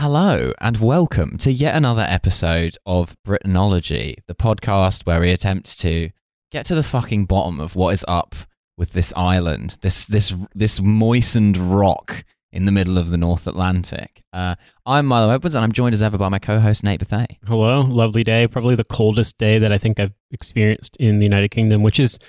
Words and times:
Hello, 0.00 0.52
and 0.60 0.76
welcome 0.76 1.36
to 1.38 1.50
yet 1.50 1.74
another 1.74 2.06
episode 2.08 2.78
of 2.86 3.16
Britanology, 3.26 4.14
the 4.28 4.34
podcast 4.36 5.04
where 5.06 5.20
we 5.20 5.32
attempt 5.32 5.80
to 5.80 6.10
get 6.52 6.64
to 6.66 6.76
the 6.76 6.84
fucking 6.84 7.26
bottom 7.26 7.58
of 7.58 7.74
what 7.74 7.92
is 7.92 8.04
up 8.06 8.36
with 8.76 8.92
this 8.92 9.12
island, 9.16 9.76
this 9.80 10.04
this 10.04 10.32
this 10.54 10.80
moistened 10.80 11.56
rock 11.56 12.22
in 12.52 12.64
the 12.64 12.70
middle 12.70 12.96
of 12.96 13.10
the 13.10 13.16
North 13.16 13.48
Atlantic. 13.48 14.22
Uh, 14.32 14.54
I'm 14.86 15.04
Milo 15.04 15.30
Edwards, 15.30 15.56
and 15.56 15.64
I'm 15.64 15.72
joined 15.72 15.94
as 15.94 16.02
ever 16.02 16.16
by 16.16 16.28
my 16.28 16.38
co-host 16.38 16.84
Nate 16.84 17.00
Bethea. 17.00 17.26
Hello, 17.48 17.80
lovely 17.80 18.22
day. 18.22 18.46
Probably 18.46 18.76
the 18.76 18.84
coldest 18.84 19.36
day 19.36 19.58
that 19.58 19.72
I 19.72 19.78
think 19.78 19.98
I've 19.98 20.14
experienced 20.30 20.96
in 20.98 21.18
the 21.18 21.24
United 21.24 21.48
Kingdom, 21.48 21.82
which 21.82 21.98
is 21.98 22.20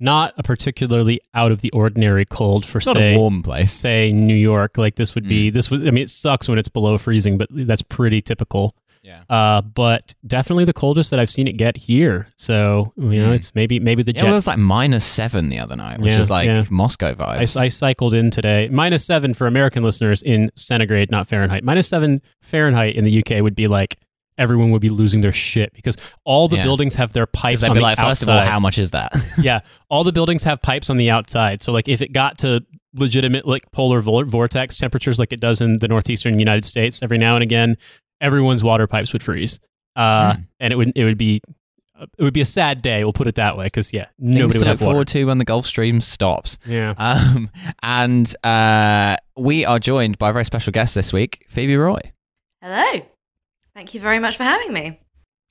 not 0.00 0.34
a 0.36 0.42
particularly 0.42 1.20
out 1.34 1.52
of 1.52 1.60
the 1.60 1.70
ordinary 1.70 2.24
cold 2.24 2.66
for 2.66 2.78
It's 2.78 2.90
say 2.92 3.14
a 3.14 3.18
warm 3.18 3.42
place. 3.42 3.72
say 3.72 4.12
New 4.12 4.34
York. 4.34 4.76
Like 4.78 4.96
this 4.96 5.14
would 5.14 5.28
be 5.28 5.50
this 5.50 5.70
was. 5.70 5.80
I 5.82 5.84
mean, 5.84 5.98
it 6.04 6.10
sucks 6.10 6.48
when 6.48 6.58
it's 6.58 6.68
below 6.68 6.98
freezing, 6.98 7.38
but 7.38 7.48
that's 7.50 7.82
pretty 7.82 8.20
typical. 8.22 8.74
Yeah. 9.02 9.22
Uh, 9.28 9.60
but 9.60 10.14
definitely 10.26 10.64
the 10.64 10.72
coldest 10.72 11.10
that 11.10 11.20
I've 11.20 11.28
seen 11.28 11.46
it 11.46 11.58
get 11.58 11.76
here. 11.76 12.26
So 12.36 12.92
you 12.96 13.20
know, 13.22 13.28
Mm. 13.30 13.34
it's 13.34 13.54
maybe 13.54 13.78
maybe 13.78 14.02
the 14.02 14.12
Yeah, 14.12 14.20
jet. 14.20 14.24
well, 14.24 14.32
it 14.32 14.36
was 14.36 14.46
like 14.46 14.56
minus 14.58 15.04
seven 15.04 15.50
the 15.50 15.58
other 15.58 15.76
night, 15.76 15.98
which 15.98 16.12
Yeah, 16.12 16.18
is 16.20 16.30
like 16.30 16.46
yeah. 16.48 16.64
Moscow 16.70 17.10
I, 17.10 17.14
vibes. 17.42 17.56
I 17.60 17.68
cycled 17.68 18.14
in 18.14 18.30
today. 18.30 18.68
Minus 18.72 19.04
seven 19.04 19.34
for 19.34 19.46
American 19.46 19.84
listeners 19.84 20.22
in 20.22 20.50
centigrade, 20.54 21.10
not 21.10 21.28
Fahrenheit. 21.28 21.64
Minus 21.64 21.86
seven 21.86 22.22
Fahrenheit 22.40 22.96
in 22.96 23.04
the 23.04 23.18
UK 23.22 23.42
would 23.42 23.54
be 23.54 23.68
like 23.68 23.98
everyone 24.38 24.70
would 24.70 24.80
be 24.80 24.88
losing 24.88 25.20
their 25.20 25.32
shit 25.32 25.72
because 25.74 25.96
all 26.24 26.48
the 26.48 26.56
Yeah. 26.56 26.64
buildings 26.64 26.94
have 26.96 27.12
their 27.12 27.26
pipes 27.26 27.62
on 27.62 27.70
be 27.70 27.78
the 27.78 27.82
like, 27.82 27.98
first 27.98 28.22
of 28.22 28.28
all, 28.28 28.34
outside. 28.34 28.50
how 28.50 28.58
much 28.60 28.78
is 28.78 28.90
that? 28.90 29.12
yeah, 29.40 29.60
all 29.88 30.04
the 30.04 30.12
buildings 30.12 30.42
have 30.44 30.60
pipes 30.62 30.90
on 30.90 30.96
the 30.96 31.10
outside. 31.10 31.62
So 31.62 31.72
like 31.72 31.88
if 31.88 32.02
it 32.02 32.12
got 32.12 32.38
to 32.38 32.64
legitimate 32.94 33.46
like 33.46 33.70
polar 33.72 34.00
vortex 34.00 34.76
temperatures 34.76 35.18
like 35.18 35.32
it 35.32 35.40
does 35.40 35.60
in 35.60 35.78
the 35.78 35.88
northeastern 35.88 36.38
United 36.38 36.64
States 36.64 37.02
every 37.02 37.18
now 37.18 37.34
and 37.36 37.42
again, 37.42 37.76
everyone's 38.20 38.62
water 38.64 38.86
pipes 38.86 39.12
would 39.12 39.22
freeze. 39.22 39.58
Uh, 39.96 40.34
Hmm. 40.34 40.40
and 40.60 40.72
it 40.72 40.76
would 40.76 40.92
it 40.96 41.04
would 41.04 41.18
be 41.18 41.40
it 42.18 42.22
would 42.22 42.34
be 42.34 42.40
a 42.40 42.44
sad 42.44 42.82
day. 42.82 43.04
We'll 43.04 43.12
put 43.12 43.28
it 43.28 43.36
that 43.36 43.56
way 43.56 43.66
because 43.66 43.92
yeah, 43.92 44.06
Things 44.20 44.34
nobody 44.34 44.38
to 44.38 44.46
would 44.46 44.52
look 44.58 44.66
have 44.66 44.80
water. 44.80 44.92
forward 44.94 45.08
to 45.08 45.24
when 45.26 45.38
the 45.38 45.44
Gulf 45.44 45.64
Stream 45.66 46.00
stops. 46.00 46.58
Yeah. 46.66 46.94
Um, 46.98 47.50
and 47.84 48.34
uh, 48.44 49.16
we 49.36 49.64
are 49.64 49.78
joined 49.78 50.18
by 50.18 50.30
a 50.30 50.32
very 50.32 50.44
special 50.44 50.72
guest 50.72 50.96
this 50.96 51.12
week, 51.12 51.46
Phoebe 51.48 51.76
Roy. 51.76 52.00
Hello. 52.60 53.06
Thank 53.74 53.94
you 53.94 54.00
very 54.00 54.18
much 54.20 54.36
for 54.36 54.44
having 54.44 54.72
me. 54.72 55.00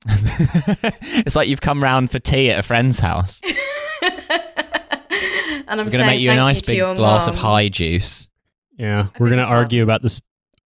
it's 0.08 1.36
like 1.36 1.48
you've 1.48 1.62
come 1.62 1.84
round 1.84 2.10
for 2.12 2.20
tea 2.20 2.52
at 2.52 2.60
a 2.60 2.64
friend's 2.64 3.00
house. 3.00 3.42
and 4.02 5.82
I'm 5.82 5.88
going 5.88 5.92
to 5.92 6.06
make 6.06 6.22
you 6.22 6.32
a 6.32 6.36
nice 6.36 6.58
you 6.58 6.68
big 6.68 6.78
your 6.78 6.96
glass 6.96 7.28
of 7.28 7.36
high 7.36 7.70
juice. 7.70 8.30
Yeah, 8.78 9.08
I 9.14 9.18
we're 9.20 9.30
gonna 9.30 9.42
your 9.42 9.48
pardon? 9.48 9.64
argue 9.64 9.84
about 9.84 10.02
this. 10.02 10.20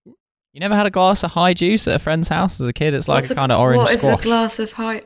You 0.05 0.59
never 0.59 0.75
had 0.75 0.85
a 0.85 0.91
glass 0.91 1.23
of 1.23 1.31
high 1.31 1.53
juice 1.53 1.87
at 1.87 1.95
a 1.95 1.99
friend's 1.99 2.27
house 2.27 2.61
as 2.61 2.67
a 2.67 2.73
kid? 2.73 2.93
It's 2.93 3.07
like 3.07 3.23
What's 3.23 3.31
a 3.31 3.35
kind 3.35 3.51
of 3.51 3.59
orange 3.59 3.79
What 3.79 3.93
is 3.93 4.01
squash. 4.01 4.19
a 4.19 4.23
glass 4.23 4.59
of 4.59 4.71
high? 4.73 5.01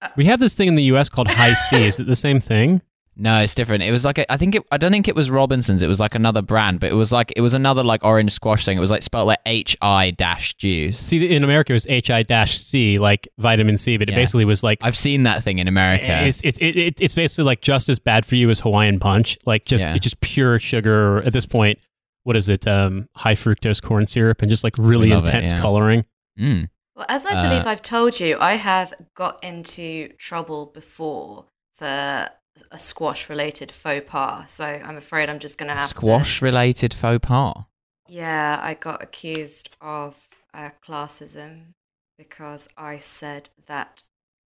Uh, 0.00 0.08
we 0.16 0.26
have 0.26 0.40
this 0.40 0.54
thing 0.54 0.68
in 0.68 0.76
the 0.76 0.84
U.S. 0.84 1.08
called 1.08 1.28
Hi-C. 1.28 1.76
Is 1.84 2.00
it 2.00 2.06
the 2.06 2.14
same 2.14 2.38
thing? 2.40 2.80
No, 3.20 3.40
it's 3.40 3.52
different. 3.54 3.82
It 3.82 3.90
was 3.90 4.04
like 4.04 4.18
a, 4.18 4.32
I 4.32 4.36
think 4.36 4.54
it. 4.54 4.62
I 4.70 4.76
don't 4.76 4.92
think 4.92 5.08
it 5.08 5.16
was 5.16 5.28
Robinsons. 5.28 5.82
It 5.82 5.88
was 5.88 5.98
like 5.98 6.14
another 6.14 6.40
brand, 6.40 6.78
but 6.78 6.88
it 6.90 6.94
was 6.94 7.10
like 7.10 7.32
it 7.34 7.40
was 7.40 7.52
another 7.52 7.82
like 7.82 8.04
orange 8.04 8.30
squash 8.30 8.64
thing. 8.64 8.78
It 8.78 8.80
was 8.80 8.92
like 8.92 9.02
spelled 9.02 9.26
like 9.26 9.40
H 9.44 9.76
I 9.82 10.12
dash 10.12 10.54
juice. 10.54 10.96
See, 10.98 11.28
in 11.34 11.42
America, 11.42 11.72
it 11.72 11.74
was 11.74 11.86
H 11.88 12.10
I 12.10 12.22
dash 12.22 12.56
C, 12.56 12.96
like 12.96 13.26
vitamin 13.38 13.76
C, 13.76 13.96
but 13.96 14.08
it 14.08 14.12
Yeah. 14.12 14.18
basically 14.18 14.44
was 14.44 14.62
like 14.62 14.78
I've 14.82 14.96
seen 14.96 15.24
that 15.24 15.42
thing 15.42 15.58
in 15.58 15.66
America. 15.66 16.26
It's 16.26 16.40
it's 16.44 16.58
it, 16.58 16.76
it, 16.76 17.00
it's 17.00 17.12
basically 17.14 17.44
like 17.44 17.60
just 17.60 17.88
as 17.88 17.98
bad 17.98 18.24
for 18.24 18.36
you 18.36 18.50
as 18.50 18.60
Hawaiian 18.60 19.00
Punch. 19.00 19.36
Like 19.44 19.64
just 19.64 19.84
Yeah. 19.84 19.94
it's 19.94 20.04
just 20.04 20.20
pure 20.20 20.60
sugar. 20.60 21.20
At 21.24 21.32
this 21.32 21.44
point, 21.44 21.80
what 22.22 22.36
is 22.36 22.48
it? 22.48 22.68
Um, 22.68 23.08
high 23.16 23.34
fructose 23.34 23.82
corn 23.82 24.06
syrup 24.06 24.42
and 24.42 24.48
just 24.48 24.62
like 24.62 24.74
really 24.78 25.08
love 25.08 25.24
it, 25.24 25.34
intense 25.34 25.52
yeah. 25.54 25.60
coloring. 25.60 26.04
Mm. 26.38 26.68
Well, 26.94 27.06
as 27.08 27.26
I 27.26 27.34
Uh, 27.34 27.42
believe 27.48 27.66
I've 27.66 27.82
told 27.82 28.20
you, 28.20 28.36
I 28.40 28.54
have 28.54 28.94
got 29.16 29.42
into 29.42 30.08
trouble 30.18 30.66
before 30.66 31.46
for 31.74 32.28
a 32.70 32.78
squash-related 32.78 33.72
faux 33.72 34.08
pas. 34.08 34.50
So 34.50 34.64
I'm 34.64 34.96
afraid 34.96 35.30
I'm 35.30 35.38
just 35.38 35.58
going 35.58 35.68
to 35.68 35.74
have 35.74 35.90
to. 35.90 35.94
Squash 35.94 36.42
related 36.42 36.94
faux 36.94 37.26
pas. 37.26 37.64
Yeah, 38.08 38.58
I 38.62 38.74
got 38.74 39.02
accused 39.02 39.70
of 39.80 40.28
uh, 40.54 40.70
classism 40.86 41.74
because 42.16 42.68
I 42.76 42.98
said 42.98 43.50
that 43.66 44.02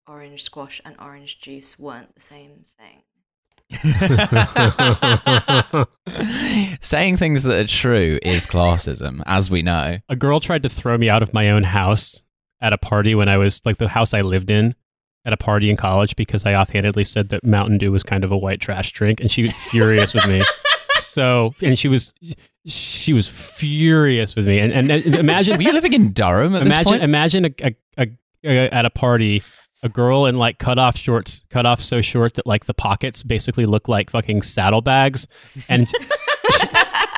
orange 0.08 0.44
squash 0.44 0.82
and 0.84 0.96
orange 1.00 1.40
juice 1.40 1.80
weren't 1.80 2.14
the 2.16 2.22
same 2.22 2.64
thing. 2.78 3.04
Saying 6.82 7.18
things 7.18 7.44
that 7.44 7.58
are 7.58 7.68
true 7.68 8.20
is 8.22 8.46
classism, 8.46 9.22
as 9.26 9.50
we 9.50 9.62
know. 9.62 10.00
A 10.10 10.16
girl 10.16 10.40
tried 10.40 10.64
to 10.64 10.70
throw 10.70 10.98
me 10.98 11.10
out 11.10 11.24
of 11.24 11.34
my 11.34 11.50
own 11.50 11.64
house 11.64 12.24
at 12.60 12.74
a 12.74 12.78
party 12.78 13.16
when 13.16 13.30
I 13.30 13.38
was 13.38 13.62
like 13.66 13.78
the 13.78 13.88
house 13.88 14.14
I 14.14 14.22
lived 14.22 14.52
in 14.52 14.76
at 15.26 15.34
a 15.34 15.38
party 15.38 15.70
in 15.70 15.78
college 15.78 16.16
because 16.16 16.46
I 16.46 16.54
offhandedly 16.56 17.04
said 17.04 17.30
that 17.30 17.44
Mountain 17.44 17.78
Dew 17.78 17.92
was 17.92 18.04
kind 18.04 18.24
of 18.24 18.32
a 18.32 18.38
white 18.38 18.60
trash 18.60 18.92
drink, 18.92 19.20
and 19.20 19.30
she 19.30 19.44
was 19.44 19.54
furious 19.54 20.14
with 20.14 20.28
me. 20.28 20.42
So, 21.00 21.54
and 21.62 21.78
she 21.78 21.90
was 21.90 22.14
she 22.66 23.12
was 23.12 23.28
furious 23.28 24.34
with 24.34 24.48
me, 24.48 24.60
and 24.60 24.72
and, 24.72 24.90
and 24.90 25.16
imagine 25.16 25.58
Were 25.58 25.64
you 25.64 25.74
living 25.74 25.92
in 25.92 26.14
Durham 26.14 26.56
at 26.56 26.64
this 26.64 26.74
imagine 26.74 26.86
point? 26.86 27.04
imagine 27.04 27.46
a, 27.46 27.54
a, 27.62 27.76
a, 27.98 28.08
a 28.46 28.74
at 28.74 28.86
a 28.86 28.90
party 28.90 29.44
a 29.84 29.90
girl 29.90 30.26
in 30.26 30.38
like 30.38 30.58
cut 30.60 30.78
off 30.78 30.98
shorts 30.98 31.44
cut 31.50 31.66
off 31.66 31.82
so 31.82 32.02
short 32.02 32.36
that 32.36 32.46
like 32.46 32.66
the 32.66 32.74
pockets 32.74 33.24
basically 33.24 33.66
look 33.66 33.88
like 33.88 34.10
fucking 34.10 34.42
saddlebags 34.42 35.28
and 35.68 35.92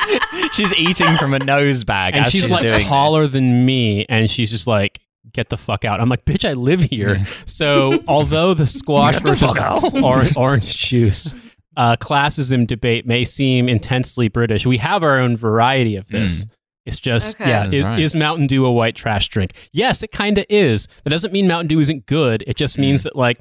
she's 0.53 0.73
eating 0.75 1.15
from 1.17 1.33
a 1.33 1.39
nose 1.39 1.83
bag 1.83 2.15
and 2.15 2.25
as 2.25 2.31
she's, 2.31 2.43
she's, 2.43 2.51
like 2.51 2.85
taller 2.85 3.27
than 3.27 3.65
me 3.65 4.05
and 4.07 4.29
she's 4.29 4.49
just 4.49 4.67
like 4.67 4.99
get 5.31 5.49
the 5.49 5.57
fuck 5.57 5.85
out 5.85 6.01
i'm 6.01 6.09
like 6.09 6.25
bitch 6.25 6.47
i 6.47 6.53
live 6.53 6.81
here 6.81 7.25
so 7.45 8.03
although 8.07 8.53
the 8.53 8.65
squash 8.65 9.13
Get 9.19 9.23
the 9.23 9.29
versus 9.35 9.51
fuck 9.53 9.93
orange, 10.03 10.35
orange 10.35 10.75
juice 10.77 11.33
uh, 11.77 11.95
classism 11.95 12.67
debate 12.67 13.05
may 13.07 13.23
seem 13.23 13.67
intensely 13.69 14.27
british 14.27 14.65
we 14.65 14.77
have 14.77 15.01
our 15.03 15.17
own 15.19 15.35
variety 15.37 15.95
of 15.95 16.07
this 16.09 16.45
It's 16.85 16.99
just, 16.99 17.35
Okay. 17.39 17.49
yeah, 17.49 17.71
is, 17.71 17.85
right. 17.87 17.97
is 17.99 18.13
Mountain 18.13 18.47
Dew 18.47 18.65
a 18.65 18.71
white 18.71 18.93
trash 18.93 19.29
drink? 19.29 19.53
Yes, 19.71 20.03
it 20.03 20.11
kind 20.11 20.37
of 20.37 20.45
is. 20.49 20.89
That 21.05 21.11
doesn't 21.11 21.31
mean 21.31 21.47
Mountain 21.47 21.69
Dew 21.69 21.79
isn't 21.79 22.05
good. 22.07 22.43
It 22.45 22.57
just 22.57 22.77
means 22.77 23.03
that, 23.03 23.15
like, 23.15 23.39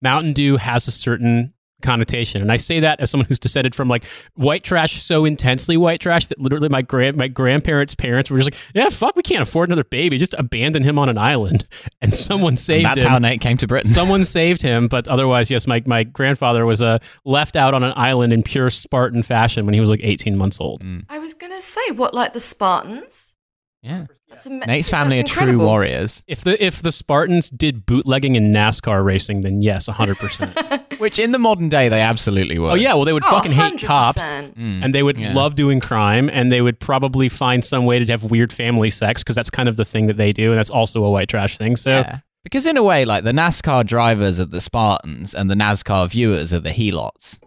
Mountain 0.00 0.32
Dew 0.32 0.58
has 0.58 0.86
a 0.86 0.92
certain 0.92 1.52
connotation. 1.82 2.42
And 2.42 2.50
I 2.50 2.56
say 2.56 2.80
that 2.80 3.00
as 3.00 3.10
someone 3.10 3.26
who's 3.26 3.38
descended 3.38 3.74
from, 3.74 3.88
like, 3.88 4.04
white 4.34 4.64
trash 4.64 5.00
so 5.02 5.24
intensely 5.24 5.76
white 5.76 6.00
trash 6.00 6.26
that 6.26 6.40
literally 6.40 6.68
my 6.68 6.82
grand 6.82 7.16
my 7.16 7.28
grandparents' 7.28 7.94
parents 7.94 8.30
were 8.30 8.38
just 8.38 8.52
like, 8.52 8.60
yeah, 8.74 8.88
fuck, 8.88 9.16
we 9.16 9.22
can't 9.22 9.42
afford 9.42 9.68
another 9.68 9.84
baby. 9.84 10.18
Just 10.18 10.34
abandon 10.34 10.82
him 10.82 10.98
on 10.98 11.08
an 11.08 11.18
island. 11.18 11.66
And 12.00 12.14
someone 12.14 12.56
saved 12.56 12.86
That's 12.86 13.02
him. 13.02 13.08
how 13.08 13.18
Nate 13.18 13.40
came 13.40 13.56
to 13.56 13.66
Britain. 13.66 13.90
Someone 13.90 14.22
saved 14.24 14.62
him, 14.62 14.86
but 14.86 15.08
otherwise, 15.08 15.50
yes, 15.50 15.66
my, 15.66 15.82
my 15.84 16.04
grandfather 16.04 16.64
was 16.64 16.80
uh, 16.80 16.98
left 17.24 17.56
out 17.56 17.74
on 17.74 17.82
an 17.82 17.92
island 17.96 18.32
in 18.32 18.44
pure 18.44 18.70
Spartan 18.70 19.24
fashion 19.24 19.64
when 19.64 19.74
he 19.74 19.80
was 19.80 19.90
like 19.90 20.00
18 20.04 20.36
months 20.36 20.60
old. 20.60 20.84
Mm. 20.84 21.06
I 21.08 21.18
was 21.18 21.34
going 21.34 21.52
to 21.52 21.60
say, 21.60 21.90
what, 21.90 22.14
like 22.14 22.34
the 22.34 22.40
Spartans? 22.40 23.34
Yeah. 23.82 24.06
That's 24.30 24.46
ama- 24.46 24.66
Nate's 24.66 24.90
family 24.90 25.16
are 25.18 25.22
that's 25.22 25.32
true 25.32 25.58
warriors, 25.58 26.22
If 26.26 26.42
the 26.42 26.62
if 26.64 26.82
the 26.82 26.92
Spartans 26.92 27.50
did 27.50 27.86
bootlegging 27.86 28.36
in 28.36 28.52
NASCAR 28.52 29.02
racing, 29.04 29.40
then 29.40 29.62
yes, 29.62 29.86
hundred 29.86 30.18
percent. 30.18 30.56
which 30.98 31.18
in 31.18 31.32
the 31.32 31.38
modern 31.38 31.68
day 31.68 31.88
they 31.88 32.00
absolutely 32.00 32.58
would. 32.58 32.70
Oh 32.72 32.74
yeah, 32.74 32.94
well 32.94 33.04
they 33.04 33.12
would 33.12 33.24
Oh, 33.24 33.30
fucking 33.30 33.52
hate 33.52 33.74
100%. 33.74 33.86
cops, 33.86 34.32
Mm. 34.34 34.84
and 34.84 34.94
they 34.94 35.02
would 35.02 35.18
Yeah. 35.18 35.32
love 35.34 35.54
doing 35.54 35.80
crime, 35.80 36.28
and 36.32 36.52
they 36.52 36.60
would 36.60 36.78
probably 36.78 37.28
find 37.28 37.64
some 37.64 37.84
way 37.84 37.98
to 37.98 38.12
have 38.12 38.24
weird 38.24 38.52
family 38.52 38.90
sex 38.90 39.22
because 39.22 39.36
that's 39.36 39.50
kind 39.50 39.68
of 39.68 39.76
the 39.76 39.84
thing 39.84 40.06
that 40.08 40.16
they 40.16 40.32
do, 40.32 40.50
and 40.50 40.58
that's 40.58 40.70
also 40.70 41.02
a 41.04 41.10
white 41.10 41.28
trash 41.28 41.56
thing. 41.56 41.76
So 41.76 41.90
Yeah. 41.90 42.18
Because 42.44 42.66
in 42.66 42.76
a 42.76 42.82
way, 42.82 43.04
like 43.04 43.24
the 43.24 43.32
NASCAR 43.32 43.84
drivers 43.84 44.40
are 44.40 44.46
the 44.46 44.60
Spartans 44.60 45.34
and 45.34 45.50
the 45.50 45.54
NASCAR 45.54 46.08
viewers 46.08 46.52
are 46.52 46.60
the 46.60 46.70
helots. 46.70 47.38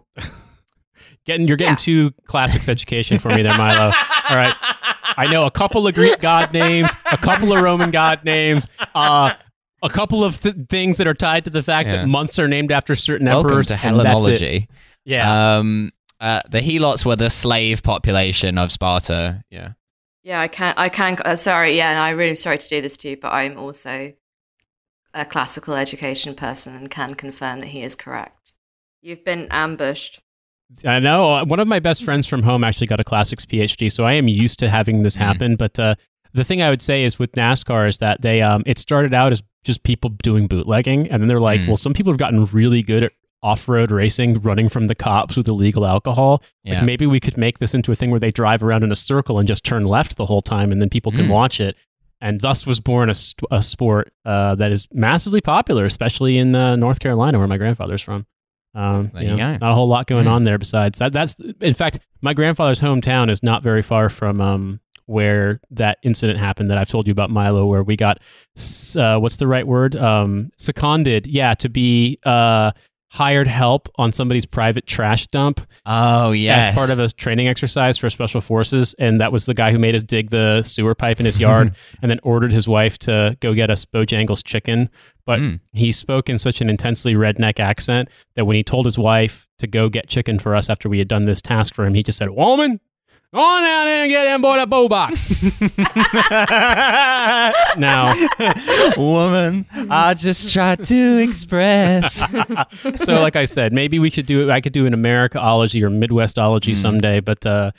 Getting 1.26 1.46
you're 1.46 1.56
getting 1.56 1.72
Yeah. 1.72 1.76
two 1.76 2.10
classics 2.24 2.68
education 2.68 3.18
for 3.18 3.28
me 3.30 3.42
there, 3.42 3.56
Milo. 3.56 3.86
All 4.28 4.36
right, 4.36 4.54
I 5.16 5.26
know 5.30 5.46
a 5.46 5.50
couple 5.50 5.86
of 5.86 5.94
Greek 5.94 6.20
god 6.20 6.52
names, 6.52 6.90
a 7.10 7.16
couple 7.16 7.52
of 7.56 7.62
Roman 7.62 7.90
god 7.90 8.24
names, 8.24 8.66
uh, 8.94 9.34
a 9.82 9.88
couple 9.88 10.24
of 10.24 10.40
th- 10.40 10.54
things 10.68 10.98
that 10.98 11.06
are 11.06 11.14
tied 11.14 11.44
to 11.44 11.50
the 11.50 11.62
fact 11.62 11.88
Yeah. 11.88 11.96
that 11.96 12.08
months 12.08 12.38
are 12.38 12.48
named 12.48 12.70
after 12.72 12.94
certain 12.94 13.26
Welcome 13.26 13.50
emperors. 13.50 13.66
to 13.68 13.74
and. 13.74 13.96
Hellenology. 13.96 14.66
Yeah. 15.04 15.56
Um, 15.58 15.90
uh, 16.20 16.40
the 16.48 16.60
helots 16.60 17.04
were 17.04 17.16
the 17.16 17.30
slave 17.30 17.82
population 17.82 18.56
of 18.58 18.70
Sparta. 18.70 19.42
Yeah. 19.50 19.72
Yeah, 20.22 20.40
I 20.40 20.46
can. 20.46 20.72
I 20.76 20.88
can. 20.88 21.16
Uh, 21.24 21.34
sorry, 21.34 21.76
yeah, 21.76 21.90
and 21.90 21.98
I'm 21.98 22.16
really 22.16 22.36
sorry 22.36 22.58
to 22.58 22.68
do 22.68 22.80
this 22.80 22.96
to 22.98 23.08
you, 23.10 23.16
but 23.16 23.32
I'm 23.32 23.58
also 23.58 24.12
a 25.12 25.24
classical 25.24 25.74
education 25.74 26.34
person 26.36 26.76
and 26.76 26.88
can 26.88 27.14
confirm 27.14 27.58
that 27.60 27.66
he 27.70 27.82
is 27.82 27.96
correct. 27.96 28.54
You've 29.02 29.24
been 29.24 29.48
ambushed. 29.50 30.20
I 30.86 30.98
know. 30.98 31.44
One 31.44 31.60
of 31.60 31.68
my 31.68 31.78
best 31.80 32.04
friends 32.04 32.26
from 32.26 32.42
home 32.42 32.64
actually 32.64 32.86
got 32.86 33.00
a 33.00 33.04
classics 33.04 33.44
PhD, 33.44 33.90
so 33.90 34.04
I 34.04 34.12
am 34.14 34.28
used 34.28 34.58
to 34.60 34.68
having 34.70 35.02
this 35.02 35.16
Mm. 35.16 35.20
happen. 35.20 35.56
But 35.56 35.78
uh, 35.78 35.94
the 36.34 36.44
thing 36.44 36.62
I 36.62 36.70
would 36.70 36.82
say 36.82 37.04
is 37.04 37.18
with 37.18 37.32
NASCAR 37.32 37.88
is 37.88 37.98
that 37.98 38.22
they 38.22 38.42
um, 38.42 38.62
it 38.66 38.78
started 38.78 39.12
out 39.14 39.32
as 39.32 39.42
just 39.64 39.82
people 39.82 40.10
doing 40.22 40.46
bootlegging, 40.46 41.08
and 41.10 41.22
then 41.22 41.28
they're 41.28 41.40
like, 41.40 41.60
Mm. 41.60 41.68
well, 41.68 41.76
some 41.76 41.92
people 41.92 42.12
have 42.12 42.18
gotten 42.18 42.44
really 42.46 42.82
good 42.82 43.04
at 43.04 43.12
off-road 43.44 43.90
racing, 43.90 44.34
running 44.42 44.68
from 44.68 44.86
the 44.86 44.94
cops 44.94 45.36
with 45.36 45.48
illegal 45.48 45.84
alcohol. 45.84 46.42
Yeah. 46.64 46.74
Like 46.76 46.84
maybe 46.84 47.06
we 47.06 47.18
could 47.20 47.36
make 47.36 47.58
this 47.58 47.74
into 47.74 47.90
a 47.90 47.96
thing 47.96 48.10
where 48.10 48.20
they 48.20 48.30
drive 48.30 48.62
around 48.62 48.84
in 48.84 48.92
a 48.92 48.96
circle 48.96 49.38
and 49.40 49.48
just 49.48 49.64
turn 49.64 49.82
left 49.82 50.16
the 50.16 50.26
whole 50.26 50.42
time, 50.42 50.70
and 50.72 50.80
then 50.80 50.88
people 50.88 51.10
can 51.12 51.26
Mm. 51.26 51.30
watch 51.30 51.60
it. 51.60 51.76
and 52.24 52.38
thus 52.40 52.64
was 52.68 52.78
born 52.78 53.10
a, 53.10 53.14
st- 53.14 53.48
a 53.50 53.60
sport 53.60 54.12
uh, 54.24 54.54
that 54.54 54.70
is 54.70 54.86
massively 54.92 55.40
popular, 55.40 55.84
especially 55.84 56.38
in 56.38 56.54
uh, 56.54 56.76
North 56.76 57.00
Carolina, 57.00 57.36
where 57.36 57.48
my 57.48 57.56
grandfather's 57.58 58.00
from. 58.00 58.26
Um, 58.74 59.10
There 59.12 59.22
you 59.22 59.36
go. 59.36 59.56
Not 59.58 59.72
a 59.72 59.74
whole 59.74 59.88
lot 59.88 60.06
going 60.06 60.26
Mm. 60.26 60.30
on 60.32 60.44
there 60.44 60.58
besides 60.58 60.98
that. 60.98 61.12
That's 61.12 61.36
in 61.60 61.74
fact, 61.74 61.98
my 62.22 62.32
grandfather's 62.34 62.80
hometown 62.80 63.30
is 63.30 63.42
not 63.42 63.62
very 63.62 63.82
far 63.82 64.08
from 64.08 64.40
um, 64.40 64.80
where 65.06 65.60
that 65.70 65.98
incident 66.02 66.38
happened 66.38 66.70
that 66.70 66.78
I've 66.78 66.88
told 66.88 67.06
you 67.06 67.12
about 67.12 67.30
Milo, 67.30 67.66
where 67.66 67.82
we 67.82 67.96
got 67.96 68.18
uh, 68.96 69.18
what's 69.18 69.36
the 69.36 69.46
right 69.46 69.66
word? 69.66 69.96
Um, 69.96 70.50
seconded, 70.56 71.26
yeah, 71.26 71.54
to 71.54 71.68
be 71.68 72.18
uh, 72.24 72.72
hired 73.12 73.46
help 73.46 73.90
on 73.96 74.10
somebody's 74.10 74.46
private 74.46 74.86
trash 74.86 75.26
dump 75.26 75.60
Oh 75.84 76.30
yes. 76.32 76.68
as 76.70 76.74
part 76.74 76.88
of 76.88 76.98
a 76.98 77.08
training 77.10 77.46
exercise 77.46 77.98
for 77.98 78.08
special 78.08 78.40
forces, 78.40 78.94
and 78.98 79.20
that 79.20 79.30
was 79.32 79.44
the 79.44 79.52
guy 79.52 79.70
who 79.70 79.78
made 79.78 79.94
us 79.94 80.02
dig 80.02 80.30
the 80.30 80.62
sewer 80.62 80.94
pipe 80.94 81.20
in 81.20 81.26
his 81.26 81.38
yard, 81.38 81.74
and 82.02 82.10
then 82.10 82.20
ordered 82.22 82.52
his 82.52 82.66
wife 82.66 82.96
to 83.00 83.36
go 83.40 83.52
get 83.52 83.68
us 83.70 83.84
Bojangles 83.84 84.42
chicken. 84.42 84.88
But 85.26 85.40
Mm. 85.40 85.60
he 85.72 85.92
spoke 85.92 86.30
in 86.30 86.38
such 86.38 86.60
an 86.62 86.70
intensely 86.70 87.14
redneck 87.14 87.60
accent 87.60 88.08
that 88.34 88.46
when 88.46 88.56
he 88.56 88.64
told 88.64 88.86
his 88.86 88.98
wife 88.98 89.46
to 89.58 89.66
go 89.66 89.88
get 89.90 90.08
chicken 90.08 90.38
for 90.38 90.56
us 90.56 90.70
after 90.70 90.88
we 90.88 90.98
had 90.98 91.06
done 91.08 91.26
this 91.26 91.42
task 91.42 91.74
for 91.74 91.84
him, 91.84 91.92
he 91.94 92.02
just 92.02 92.16
said, 92.18 92.30
"Woman, 92.30 92.80
go 93.34 93.40
on 93.40 93.62
down 93.62 93.86
there 93.86 94.02
and 94.02 94.10
get 94.10 94.24
them 94.24 94.42
boy 94.42 94.56
that 94.56 94.68
bow 94.70 94.88
box." 94.88 95.30
now, 97.78 98.14
Woman, 98.96 99.66
I 99.90 100.14
just 100.14 100.52
try 100.52 100.76
to 100.76 101.18
express. 101.22 102.22
so 102.96 103.20
like 103.20 103.36
I 103.36 103.44
said, 103.44 103.72
maybe 103.72 103.98
we 103.98 104.10
could 104.10 104.26
do 104.26 104.50
I 104.50 104.60
could 104.60 104.72
do 104.72 104.86
an 104.86 104.94
Americaology 104.94 105.82
or 105.82 105.90
Midwestology 105.90 106.72
Mm. 106.72 106.76
someday, 106.76 107.20
but 107.20 107.44
uh 107.46 107.70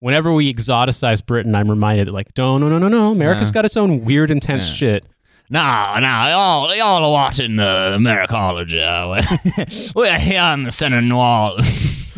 whenever 0.00 0.32
we 0.32 0.52
exoticize 0.52 1.24
Britain, 1.24 1.54
I'm 1.54 1.70
reminded 1.70 2.08
that 2.08 2.12
like, 2.12 2.26
no, 2.36 2.58
no, 2.58 2.68
no, 2.68 2.78
no, 2.78 2.88
no. 2.88 3.10
America's 3.12 3.48
Yeah. 3.48 3.54
got 3.54 3.64
its 3.64 3.76
own 3.76 4.04
weird, 4.04 4.30
intense 4.30 4.68
Yeah. 4.68 4.74
shit. 4.74 5.04
No, 5.50 5.96
no, 6.00 6.06
y'all, 6.28 6.74
y'all 6.74 7.04
are 7.04 7.12
watching 7.12 7.56
the 7.56 7.94
Americology. 7.96 8.80
uh, 8.80 9.22
We're 9.94 10.18
here 10.18 10.42
in 10.54 10.62
the 10.62 10.72
center 10.72 10.98
of 10.98 11.04
New 11.04 11.16
Orleans. 11.16 12.14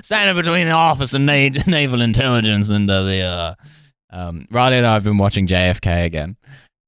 Standing 0.06 0.36
between 0.36 0.66
the 0.66 0.72
Office 0.72 1.14
of 1.14 1.22
Na- 1.22 1.48
Naval 1.66 2.00
Intelligence 2.02 2.68
and 2.68 2.90
uh, 2.90 3.02
the. 3.02 3.20
Uh, 3.22 3.54
um, 4.12 4.46
Riley 4.50 4.76
and 4.76 4.86
I 4.86 4.94
have 4.94 5.04
been 5.04 5.18
watching 5.18 5.46
JFK 5.46 6.04
again. 6.04 6.36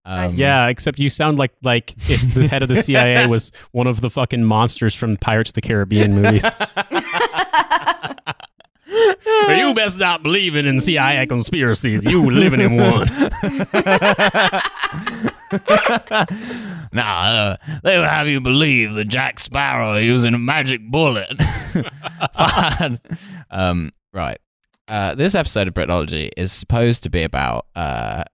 Um, 0.05 0.31
Yeah, 0.35 0.67
except 0.67 0.99
you 0.99 1.09
sound 1.09 1.39
like 1.39 1.53
like 1.63 1.95
if 2.11 2.35
the 2.35 2.49
head 2.49 2.63
of 2.63 2.69
the 2.69 2.83
CIA 2.83 3.27
was 3.29 3.53
one 3.71 3.87
of 3.87 4.01
the 4.01 4.11
fucking 4.11 4.43
monsters 4.45 4.95
from 4.95 5.17
Pirates 5.17 5.51
of 5.51 5.55
the 5.55 5.61
Caribbean 5.63 6.15
movies. 6.21 6.45
You 9.49 9.73
best 9.75 9.97
stop 9.97 10.23
believing 10.23 10.67
in 10.67 10.81
CIA 10.81 11.27
conspiracies. 11.27 12.05
You 12.05 12.31
living 12.31 12.61
in 12.61 12.77
one. 12.77 13.09
Nah, 16.95 17.03
uh, 17.03 17.57
they 17.83 17.99
would 17.99 18.07
have 18.07 18.29
you 18.29 18.39
believe 18.41 18.93
that 18.95 19.07
Jack 19.07 19.41
Sparrow 19.41 19.97
using 19.97 20.35
a 20.35 20.39
magic 20.39 20.83
bullet. 20.91 21.27
Fine. 22.37 23.01
um, 23.51 23.93
right. 24.13 24.39
Uh, 24.89 25.15
this 25.15 25.35
episode 25.35 25.69
of 25.69 25.75
Britology 25.75 26.29
is 26.37 26.53
supposed 26.53 27.03
to 27.05 27.11
be 27.11 27.23
about 27.23 27.67
uh, 27.75 28.25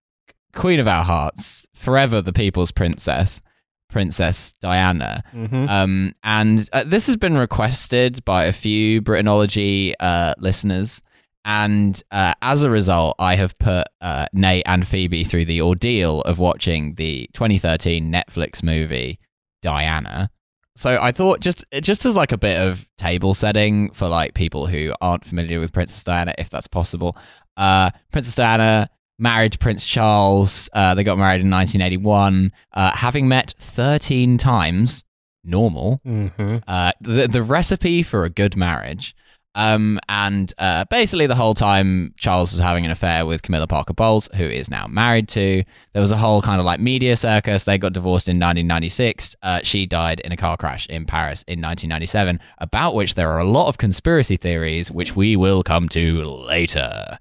Queen 0.54 0.80
of 0.80 0.88
Our 0.88 1.04
Hearts, 1.04 1.68
forever 1.72 2.20
the 2.20 2.32
people's 2.32 2.72
princess, 2.72 3.40
Princess 3.88 4.52
Diana. 4.60 5.22
Mhm. 5.34 5.68
Um, 5.68 6.14
and 6.22 6.68
uh, 6.72 6.84
this 6.84 7.06
has 7.06 7.16
been 7.16 7.36
requested 7.36 8.24
by 8.24 8.44
a 8.44 8.52
few 8.52 9.00
Britanology 9.02 9.94
uh, 10.00 10.34
listeners. 10.38 11.02
And 11.44 12.02
uh, 12.10 12.34
as 12.42 12.62
a 12.62 12.68
result, 12.70 13.16
I 13.18 13.36
have 13.36 13.58
put 13.58 13.86
uh, 14.02 14.26
Nate 14.34 14.64
and 14.66 14.86
Phoebe 14.86 15.24
through 15.24 15.46
the 15.46 15.62
ordeal 15.62 16.20
of 16.22 16.38
watching 16.38 16.94
the 16.94 17.28
2013 17.32 18.12
Netflix 18.12 18.62
movie 18.62 19.18
Diana. 19.62 20.30
So 20.76 20.98
I 21.00 21.10
thought 21.10 21.40
just 21.40 21.64
just 21.80 22.04
as 22.06 22.14
like 22.14 22.30
a 22.32 22.36
bit 22.38 22.60
of 22.60 22.86
table 22.98 23.34
setting 23.34 23.90
for 23.92 24.08
like 24.08 24.34
people 24.34 24.66
who 24.66 24.92
aren't 25.00 25.24
familiar 25.24 25.58
with 25.58 25.72
Princess 25.72 26.04
Diana, 26.04 26.34
if 26.38 26.50
that's 26.50 26.68
possible. 26.68 27.16
Uh, 27.56 27.90
Princess 28.12 28.34
Diana 28.36 28.88
married 29.18 29.52
to 29.52 29.58
Prince 29.58 29.86
Charles. 29.86 30.68
Uh, 30.72 30.94
they 30.94 31.04
got 31.04 31.18
married 31.18 31.40
in 31.40 31.50
1981, 31.50 32.52
uh, 32.74 32.92
having 32.96 33.28
met 33.28 33.54
13 33.58 34.38
times. 34.38 35.04
Normal. 35.44 36.00
Mhm. 36.06 36.62
Uh, 36.66 36.92
the 37.00 37.26
the 37.28 37.42
recipe 37.42 38.02
for 38.02 38.24
a 38.24 38.30
good 38.30 38.56
marriage. 38.56 39.14
Um, 39.54 39.98
and 40.08 40.52
uh, 40.58 40.84
basically 40.88 41.26
the 41.26 41.34
whole 41.34 41.54
time 41.54 42.14
Charles 42.16 42.52
was 42.52 42.60
having 42.60 42.84
an 42.84 42.92
affair 42.92 43.26
with 43.26 43.42
Camilla 43.42 43.66
Parker 43.66 43.92
Bowles, 43.94 44.28
who 44.34 44.44
is 44.44 44.70
now 44.70 44.86
married 44.86 45.26
to. 45.30 45.64
There 45.94 46.02
was 46.02 46.12
a 46.12 46.16
whole 46.16 46.42
kind 46.42 46.60
of 46.60 46.66
like 46.66 46.78
media 46.78 47.16
circus. 47.16 47.64
They 47.64 47.76
got 47.78 47.92
divorced 47.92 48.28
in 48.28 48.36
1996. 48.38 49.34
Uh, 49.42 49.60
she 49.64 49.84
died 49.86 50.20
in 50.20 50.30
a 50.30 50.36
car 50.36 50.56
crash 50.56 50.86
in 50.86 51.06
Paris 51.06 51.42
in 51.48 51.60
1997, 51.60 52.38
about 52.58 52.94
which 52.94 53.14
there 53.14 53.30
are 53.32 53.40
a 53.40 53.48
lot 53.48 53.66
of 53.68 53.78
conspiracy 53.78 54.36
theories, 54.36 54.92
which 54.92 55.16
we 55.16 55.34
will 55.34 55.64
come 55.64 55.88
to 55.88 56.22
later. 56.24 57.18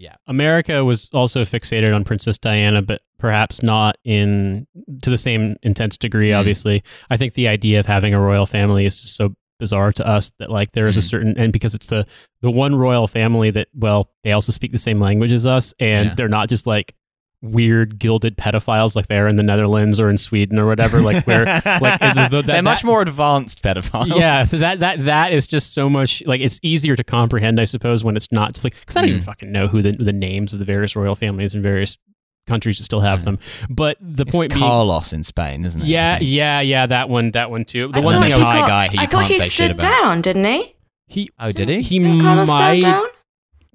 Yeah. 0.00 0.14
America 0.26 0.82
was 0.84 1.10
also 1.12 1.42
fixated 1.42 1.94
on 1.94 2.04
Princess 2.04 2.38
Diana, 2.38 2.80
but 2.80 3.02
perhaps 3.18 3.62
not 3.62 3.96
in 4.02 4.66
to 5.02 5.10
the 5.10 5.18
same 5.18 5.56
intense 5.62 5.98
degree. 5.98 6.30
Mm. 6.30 6.38
Obviously, 6.38 6.82
I 7.10 7.18
think 7.18 7.34
the 7.34 7.48
idea 7.48 7.78
of 7.80 7.84
having 7.86 8.14
a 8.14 8.20
royal 8.20 8.46
family 8.46 8.86
is 8.86 8.98
just 9.00 9.14
so 9.14 9.34
bizarre 9.58 9.92
to 9.92 10.06
us 10.06 10.32
that 10.38 10.50
like 10.50 10.72
there 10.72 10.88
is 10.88 10.96
a 10.96 11.00
Mm. 11.00 11.10
certain 11.10 11.34
and 11.38 11.52
because 11.52 11.74
it's 11.74 11.88
the 11.88 12.06
the 12.40 12.50
one 12.50 12.74
royal 12.76 13.06
family 13.06 13.50
that 13.50 13.68
well 13.74 14.10
they 14.24 14.32
also 14.32 14.52
speak 14.52 14.72
the 14.72 14.78
same 14.78 14.98
language 14.98 15.32
as 15.32 15.46
us 15.46 15.74
and 15.78 16.06
Yeah. 16.08 16.14
they're 16.14 16.28
not 16.28 16.48
just 16.48 16.66
like 16.66 16.94
weird 17.42 17.98
gilded 17.98 18.36
pedophiles 18.36 18.94
like 18.94 19.06
they 19.06 19.18
are 19.18 19.26
in 19.26 19.36
the 19.36 19.42
Netherlands 19.42 19.98
or 19.98 20.10
in 20.10 20.18
Sweden 20.18 20.58
or 20.58 20.66
whatever 20.66 21.00
like 21.00 21.26
where 21.26 21.44
like 21.80 21.98
the- 22.00 22.28
the- 22.30 22.42
that- 22.42 22.46
they're 22.46 22.62
much 22.62 22.82
that- 22.82 22.86
more 22.86 23.00
advanced 23.00 23.62
pedophiles. 23.62 24.14
yeah, 24.18 24.44
so 24.44 24.58
that 24.58 24.80
that 24.80 25.04
that 25.06 25.32
is 25.32 25.46
just 25.46 25.72
so 25.72 25.88
much 25.88 26.22
like 26.26 26.40
it's 26.42 26.60
easier 26.62 26.96
to 26.96 27.04
comprehend, 27.04 27.58
I 27.58 27.64
suppose, 27.64 28.04
when 28.04 28.16
it's 28.16 28.30
not 28.30 28.52
just 28.54 28.64
like 28.64 28.78
because 28.78 28.96
I 28.96 29.00
don't 29.00 29.08
even 29.10 29.20
Mm. 29.22 29.24
fucking 29.24 29.50
know 29.52 29.68
who 29.68 29.80
the 29.82 29.92
the 29.92 30.12
names 30.12 30.52
of 30.52 30.58
the 30.58 30.64
various 30.66 30.94
royal 30.94 31.14
families 31.14 31.54
in 31.54 31.62
various 31.62 31.96
countries 32.46 32.78
that 32.78 32.84
still 32.84 33.00
have 33.00 33.20
Mm. 33.20 33.24
them. 33.24 33.38
But 33.70 33.96
the 34.00 34.24
It's 34.24 34.32
point 34.36 34.50
being, 34.52 34.60
Carlos 34.60 35.12
in 35.12 35.22
Spain, 35.24 35.64
isn't 35.64 35.80
it? 35.82 35.88
Yeah, 35.88 36.18
yeah, 36.20 36.60
yeah, 36.60 36.86
that 36.86 37.08
one, 37.08 37.30
that 37.32 37.50
one 37.50 37.64
too. 37.64 37.88
The 37.92 38.00
I 38.00 38.02
one 38.02 38.14
thought 38.16 38.22
thing 38.24 38.32
I 38.32 38.36
he 38.36 38.42
was, 38.42 38.44
Thai 38.54 38.58
got- 38.60 38.68
guy 38.68 38.88
who 38.88 38.94
you 38.94 39.00
I 39.00 39.06
thought 39.06 39.20
can't 39.22 39.32
he 39.32 39.38
say 39.38 39.44
shit 39.44 39.52
stood 39.52 39.70
about. 39.72 39.80
down, 40.02 40.20
didn't 40.20 40.44
he? 40.44 40.74
he 41.06 41.30
Oh, 41.38 41.52
did 41.52 41.68
he? 41.68 41.80
he 41.82 41.98
Didn't 42.00 42.18
might 42.22 42.44
stand 42.46 42.82
down? 42.82 43.06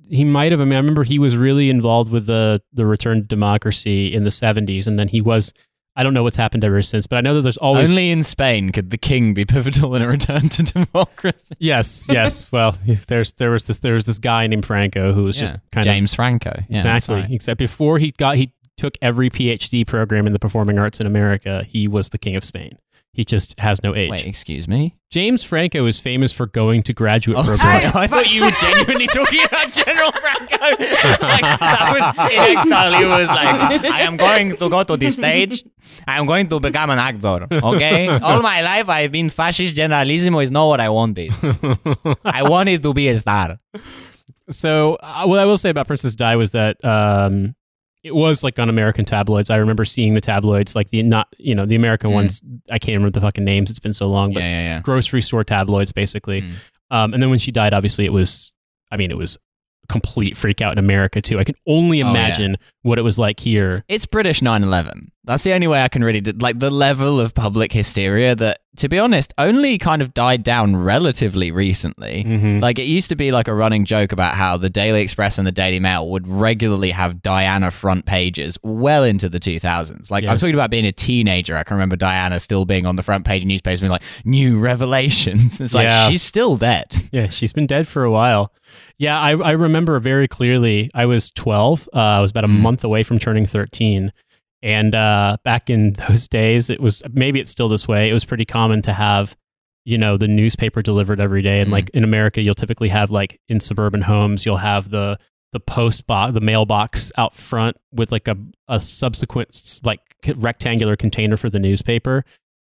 He 0.09 0.23
might 0.23 0.51
have. 0.51 0.61
I 0.61 0.65
mean, 0.65 0.73
I 0.73 0.77
remember 0.77 1.03
he 1.03 1.19
was 1.19 1.35
really 1.37 1.69
involved 1.69 2.11
with 2.11 2.25
the 2.25 2.61
the 2.73 2.85
return 2.85 3.21
to 3.21 3.27
democracy 3.27 4.13
in 4.13 4.23
the 4.23 4.31
seventies, 4.31 4.87
and 4.87 4.97
then 4.99 5.07
he 5.07 5.21
was. 5.21 5.53
I 5.97 6.03
don't 6.03 6.13
know 6.13 6.23
what's 6.23 6.35
happened 6.35 6.65
ever 6.65 6.81
since, 6.81 7.07
but 7.07 7.15
I 7.15 7.21
know 7.21 7.35
that 7.35 7.41
there's 7.43 7.55
always 7.55 7.89
Only 7.89 8.11
in 8.11 8.21
Spain 8.23 8.73
could 8.73 8.89
the 8.89 8.97
king 8.97 9.33
be 9.33 9.45
pivotal 9.45 9.95
in 9.95 10.01
a 10.01 10.07
return 10.09 10.49
to 10.49 10.63
democracy. 10.93 11.55
yes, 11.57 12.05
yes. 12.09 12.51
Well, 12.51 12.75
there's 13.07 13.31
there 13.33 13.51
was 13.51 13.65
this 13.67 13.77
there 13.77 13.93
was 13.93 14.03
this 14.05 14.19
guy 14.19 14.45
named 14.47 14.65
Franco 14.65 15.13
who 15.13 15.23
was 15.23 15.37
just 15.37 15.53
Yeah. 15.53 15.59
kind 15.73 15.87
of 15.87 15.93
James 15.93 16.13
Franco. 16.13 16.51
Yeah, 16.67 16.79
exactly. 16.79 17.15
right. 17.15 17.31
Except 17.31 17.57
before 17.57 17.97
he 17.97 18.11
got 18.11 18.35
he 18.35 18.51
took 18.75 18.95
every 19.01 19.29
PhD 19.29 19.87
program 19.87 20.27
in 20.27 20.33
the 20.33 20.39
performing 20.39 20.77
arts 20.79 20.99
in 20.99 21.07
America, 21.07 21.63
he 21.65 21.87
was 21.87 22.09
the 22.09 22.17
king 22.17 22.35
of 22.35 22.43
Spain. 22.43 22.77
He 23.15 23.23
just 23.23 23.57
has 23.61 23.81
no 23.81 23.95
age. 23.95 24.11
Wait, 24.11 24.25
excuse 24.25 24.67
me. 24.67 24.97
James 25.09 25.41
Franco 25.41 25.85
is 25.85 26.01
famous 26.01 26.33
for 26.33 26.47
going 26.47 26.83
to 26.83 26.91
graduate 26.93 27.37
Oh, 27.37 27.43
programs. 27.43 27.61
sorry, 27.85 27.85
I 28.03 28.07
thought 28.07 28.33
you 28.33 28.43
were 28.43 28.51
genuinely 28.51 29.07
talking 29.07 29.41
about 29.45 29.71
General 29.71 30.11
Franco. 30.11 30.57
like, 30.59 30.79
that 31.41 32.15
was 32.17 32.31
in 32.31 32.57
exile. 32.57 32.93
He 32.99 33.05
was 33.05 33.29
like, 33.29 33.85
I 33.85 34.01
am 34.01 34.17
going 34.17 34.57
to 34.57 34.69
go 34.69 34.83
to 34.83 34.97
the 34.97 35.09
stage. 35.11 35.63
I 36.05 36.19
am 36.19 36.25
going 36.25 36.49
to 36.49 36.59
become 36.59 36.89
an 36.89 36.99
actor. 36.99 37.47
Okay? 37.49 38.09
All 38.09 38.41
my 38.41 38.61
life 38.61 38.89
I've 38.89 39.13
been 39.13 39.29
fascist 39.29 39.75
generalissimo 39.75 40.39
is 40.39 40.51
not 40.51 40.67
what 40.67 40.81
I 40.81 40.89
wanted. 40.89 41.33
I 42.25 42.43
wanted 42.43 42.83
to 42.83 42.93
be 42.93 43.07
a 43.07 43.17
star. 43.17 43.59
so, 44.49 44.95
uh, 44.95 45.23
what 45.25 45.39
I 45.39 45.45
will 45.45 45.57
say 45.57 45.69
about 45.69 45.87
Princess 45.87 46.15
Di 46.15 46.35
was 46.35 46.51
that 46.51 46.83
um, 46.83 47.55
it 48.05 48.13
was 48.13 48.43
like 48.43 48.59
on 48.59 48.69
American 48.69 49.03
tabloids. 49.03 49.49
I 49.49 49.55
remember 49.57 49.83
seeing 49.83 50.13
the 50.13 50.21
tabloids, 50.21 50.75
like 50.75 50.89
the 50.91 51.01
not 51.01 51.27
you 51.39 51.55
know 51.55 51.65
the 51.65 51.75
American 51.75 52.11
Mm. 52.11 52.13
ones. 52.13 52.41
I 52.69 52.77
can't 52.77 52.95
remember 52.97 53.19
the 53.19 53.21
fucking 53.25 53.43
names. 53.43 53.69
It's 53.71 53.79
been 53.79 53.93
so 53.93 54.07
long, 54.07 54.31
Yeah, 54.31 54.35
but 54.35 54.41
yeah, 54.43 54.61
yeah. 54.61 54.79
grocery 54.81 55.21
store 55.21 55.43
tabloids 55.43 55.91
basically. 55.91 56.41
Mm. 56.43 56.51
Um, 56.91 57.13
and 57.13 57.23
then 57.23 57.31
when 57.31 57.39
she 57.39 57.51
died, 57.51 57.73
obviously 57.73 58.05
it 58.05 58.13
was. 58.13 58.53
I 58.91 58.97
mean, 58.97 59.09
it 59.09 59.17
was 59.17 59.37
a 59.83 59.87
complete 59.87 60.37
freak 60.37 60.61
out 60.61 60.71
in 60.73 60.77
America 60.77 61.19
too. 61.21 61.39
I 61.39 61.43
can 61.43 61.55
only 61.67 62.01
Oh, 62.03 62.05
yeah. 62.05 62.11
imagine 62.11 62.57
what 62.85 62.99
it 62.99 63.01
was 63.01 63.17
like 63.19 63.39
here. 63.39 63.83
It's 63.87 64.05
British 64.05 64.41
9 64.41 64.63
11. 64.63 65.11
That's 65.23 65.41
the 65.43 65.53
only 65.53 65.65
way 65.65 65.81
I 65.81 65.87
can 65.87 66.03
really 66.03 66.21
do, 66.21 66.33
like 66.33 66.59
the 66.59 66.69
level 66.69 67.19
of 67.19 67.33
public 67.33 67.71
hysteria 67.71 68.35
that, 68.35 68.59
to 68.77 68.87
be 68.87 68.99
honest, 68.99 69.33
only 69.39 69.79
kind 69.79 70.03
of 70.03 70.13
died 70.13 70.43
down 70.43 70.75
relatively 70.75 71.49
recently. 71.49 72.23
Mhm. 72.27 72.61
Like 72.61 72.77
it 72.77 72.83
used 72.83 73.09
to 73.09 73.15
be 73.15 73.31
like 73.31 73.47
a 73.47 73.55
running 73.55 73.85
joke 73.85 74.11
about 74.11 74.35
how 74.35 74.55
the 74.57 74.69
Daily 74.69 75.01
Express 75.01 75.39
and 75.39 75.47
the 75.47 75.51
Daily 75.51 75.79
Mail 75.79 76.07
would 76.11 76.27
regularly 76.27 76.91
have 76.91 77.23
Diana 77.23 77.71
front 77.71 78.05
pages 78.05 78.59
well 78.61 79.03
into 79.03 79.27
the 79.27 79.39
2000s. 79.39 80.11
Like 80.11 80.23
Yeah. 80.25 80.31
I'm 80.31 80.37
talking 80.37 80.53
about 80.53 80.69
being 80.69 80.85
a 80.85 80.91
teenager. 80.91 81.57
I 81.57 81.63
can 81.63 81.75
remember 81.77 81.95
Diana 81.95 82.39
still 82.39 82.65
being 82.65 82.85
on 82.85 82.95
the 82.95 83.03
front 83.03 83.25
page 83.25 83.41
of 83.41 83.47
newspapers 83.47 83.79
being 83.79 83.91
like 83.91 84.03
new 84.25 84.59
revelations. 84.59 85.59
It's 85.65 85.73
like 85.73 85.87
Yeah. 85.87 86.07
she's 86.09 86.21
still 86.21 86.55
dead. 86.55 86.85
Yeah, 87.11 87.29
she's 87.29 87.53
been 87.53 87.65
dead 87.65 87.87
for 87.87 88.03
a 88.03 88.11
while. 88.11 88.51
Yeah, 88.97 89.17
I, 89.19 89.31
I 89.37 89.51
remember 89.51 89.99
very 89.99 90.27
clearly. 90.27 90.89
I 90.93 91.05
was 91.05 91.31
12. 91.31 91.87
Uh, 91.93 91.97
I 91.97 92.19
was 92.21 92.31
about 92.31 92.43
a 92.43 92.47
Mm. 92.47 92.59
month 92.59 92.74
away 92.83 93.03
from 93.03 93.19
turning 93.19 93.45
13. 93.45 94.11
And 94.61 94.95
uh, 94.95 95.37
back 95.43 95.69
in 95.69 95.93
those 96.07 96.27
days, 96.27 96.69
it 96.69 96.79
was 96.79 97.03
maybe 97.11 97.39
it's 97.39 97.51
still 97.51 97.69
this 97.69 97.87
way. 97.87 98.09
It 98.09 98.13
was 98.13 98.25
pretty 98.25 98.45
common 98.45 98.81
to 98.83 98.93
have, 98.93 99.35
you 99.85 99.97
know, 99.97 100.17
the 100.17 100.27
newspaper 100.27 100.81
delivered 100.81 101.19
every 101.19 101.41
day. 101.41 101.59
And 101.59 101.69
Mm. 101.69 101.73
like 101.73 101.89
in 101.91 102.03
America, 102.03 102.41
you'll 102.41 102.55
typically 102.55 102.89
have 102.89 103.11
like 103.11 103.39
in 103.49 103.59
suburban 103.59 104.01
homes, 104.01 104.45
you'll 104.45 104.57
have 104.57 104.89
the 104.89 105.17
the 105.53 105.59
post 105.61 106.05
box, 106.05 106.33
the 106.33 106.41
mailbox 106.41 107.13
out 107.17 107.33
front 107.33 107.77
with 107.93 108.11
like 108.11 108.27
a 108.27 108.35
a 108.67 108.79
subsequent 108.79 109.79
like 109.85 110.01
rectangular 110.35 110.95
container 110.95 111.37
for 111.37 111.49
the 111.49 111.59
newspaper 111.59 112.25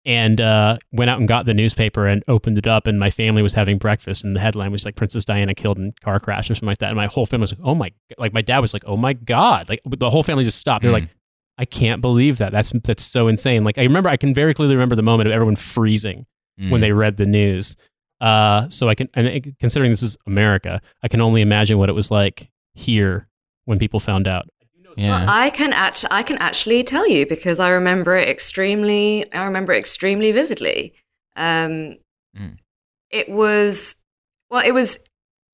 and 0.07 0.41
uh, 0.41 0.79
went 0.93 1.11
out 1.11 1.19
and 1.19 1.29
got 1.29 1.45
the 1.45 1.53
newspaper 1.53 2.07
and 2.07 2.23
opened 2.29 2.57
it 2.57 2.67
up. 2.67 2.87
And 2.87 2.99
my 2.99 3.11
family 3.11 3.43
was 3.43 3.53
having 3.53 3.77
breakfast, 3.77 4.25
and 4.25 4.35
the 4.35 4.41
headline 4.41 4.73
was 4.73 4.85
like 4.87 4.95
Princess 4.97 5.25
Diana 5.27 5.55
killed 5.55 5.77
in 5.77 5.93
car 6.03 6.19
crash 6.21 6.49
or 6.49 6.55
something 6.55 6.69
like 6.69 6.79
that. 6.79 6.89
And 6.89 6.97
my 6.97 7.07
whole 7.07 7.27
family 7.27 7.43
was 7.43 7.53
like, 7.53 7.61
"Oh 7.65 7.75
my!" 7.75 7.93
Like 8.17 8.33
my 8.33 8.41
dad 8.43 8.61
was 8.61 8.73
like, 8.73 8.85
"Oh 8.87 8.97
my 8.97 9.13
god!" 9.13 9.69
Like 9.69 9.81
the 9.85 10.09
whole 10.09 10.23
family 10.23 10.45
just 10.45 10.59
stopped. 10.59 10.81
They're 10.83 10.91
Mm. 10.93 11.01
like, 11.03 11.09
"I 11.59 11.65
can't 11.67 12.01
believe 12.01 12.39
that. 12.39 12.53
That's 12.53 12.73
that's 12.85 13.03
so 13.03 13.29
insane." 13.29 13.65
Like 13.65 13.77
I 13.79 13.83
remember, 13.83 14.09
I 14.09 14.17
can 14.17 14.33
very 14.33 14.55
clearly 14.55 14.75
remember 14.77 14.95
the 14.97 15.03
moment 15.03 15.27
of 15.27 15.33
everyone 15.35 15.57
freezing 15.57 16.25
Mm. 16.61 16.71
when 16.71 16.81
they 16.81 16.93
read 16.93 17.17
the 17.19 17.27
news. 17.27 17.77
Uh, 18.21 18.67
so 18.71 18.89
I 18.89 18.95
can, 18.95 19.11
and 19.13 19.55
considering 19.61 19.91
this 19.93 20.03
is 20.03 20.17
America, 20.27 20.81
I 21.03 21.09
can 21.09 21.21
only 21.21 21.43
imagine 21.43 21.77
what 21.77 21.91
it 21.91 21.93
was 21.93 22.11
like 22.11 22.49
here 22.75 23.29
when 23.67 23.79
people 23.79 24.01
found 24.01 24.27
out. 24.27 24.49
Yeah. 24.97 25.11
Well, 25.11 25.25
I 25.29 25.51
can 25.51 25.73
actually, 25.73 26.09
I 26.11 26.23
can 26.23 26.39
actually 26.39 26.83
tell 26.83 27.09
you 27.09 27.27
because 27.27 27.61
I 27.61 27.69
remember 27.71 28.17
it 28.17 28.29
extremely. 28.29 29.25
I 29.33 29.45
remember 29.45 29.73
it 29.73 29.79
extremely 29.79 30.33
vividly. 30.33 30.95
Um, 31.37 31.97
Mm. 32.37 32.59
It 33.11 33.31
was, 33.31 33.97
well, 34.51 34.63
it 34.67 34.73
was, 34.73 34.99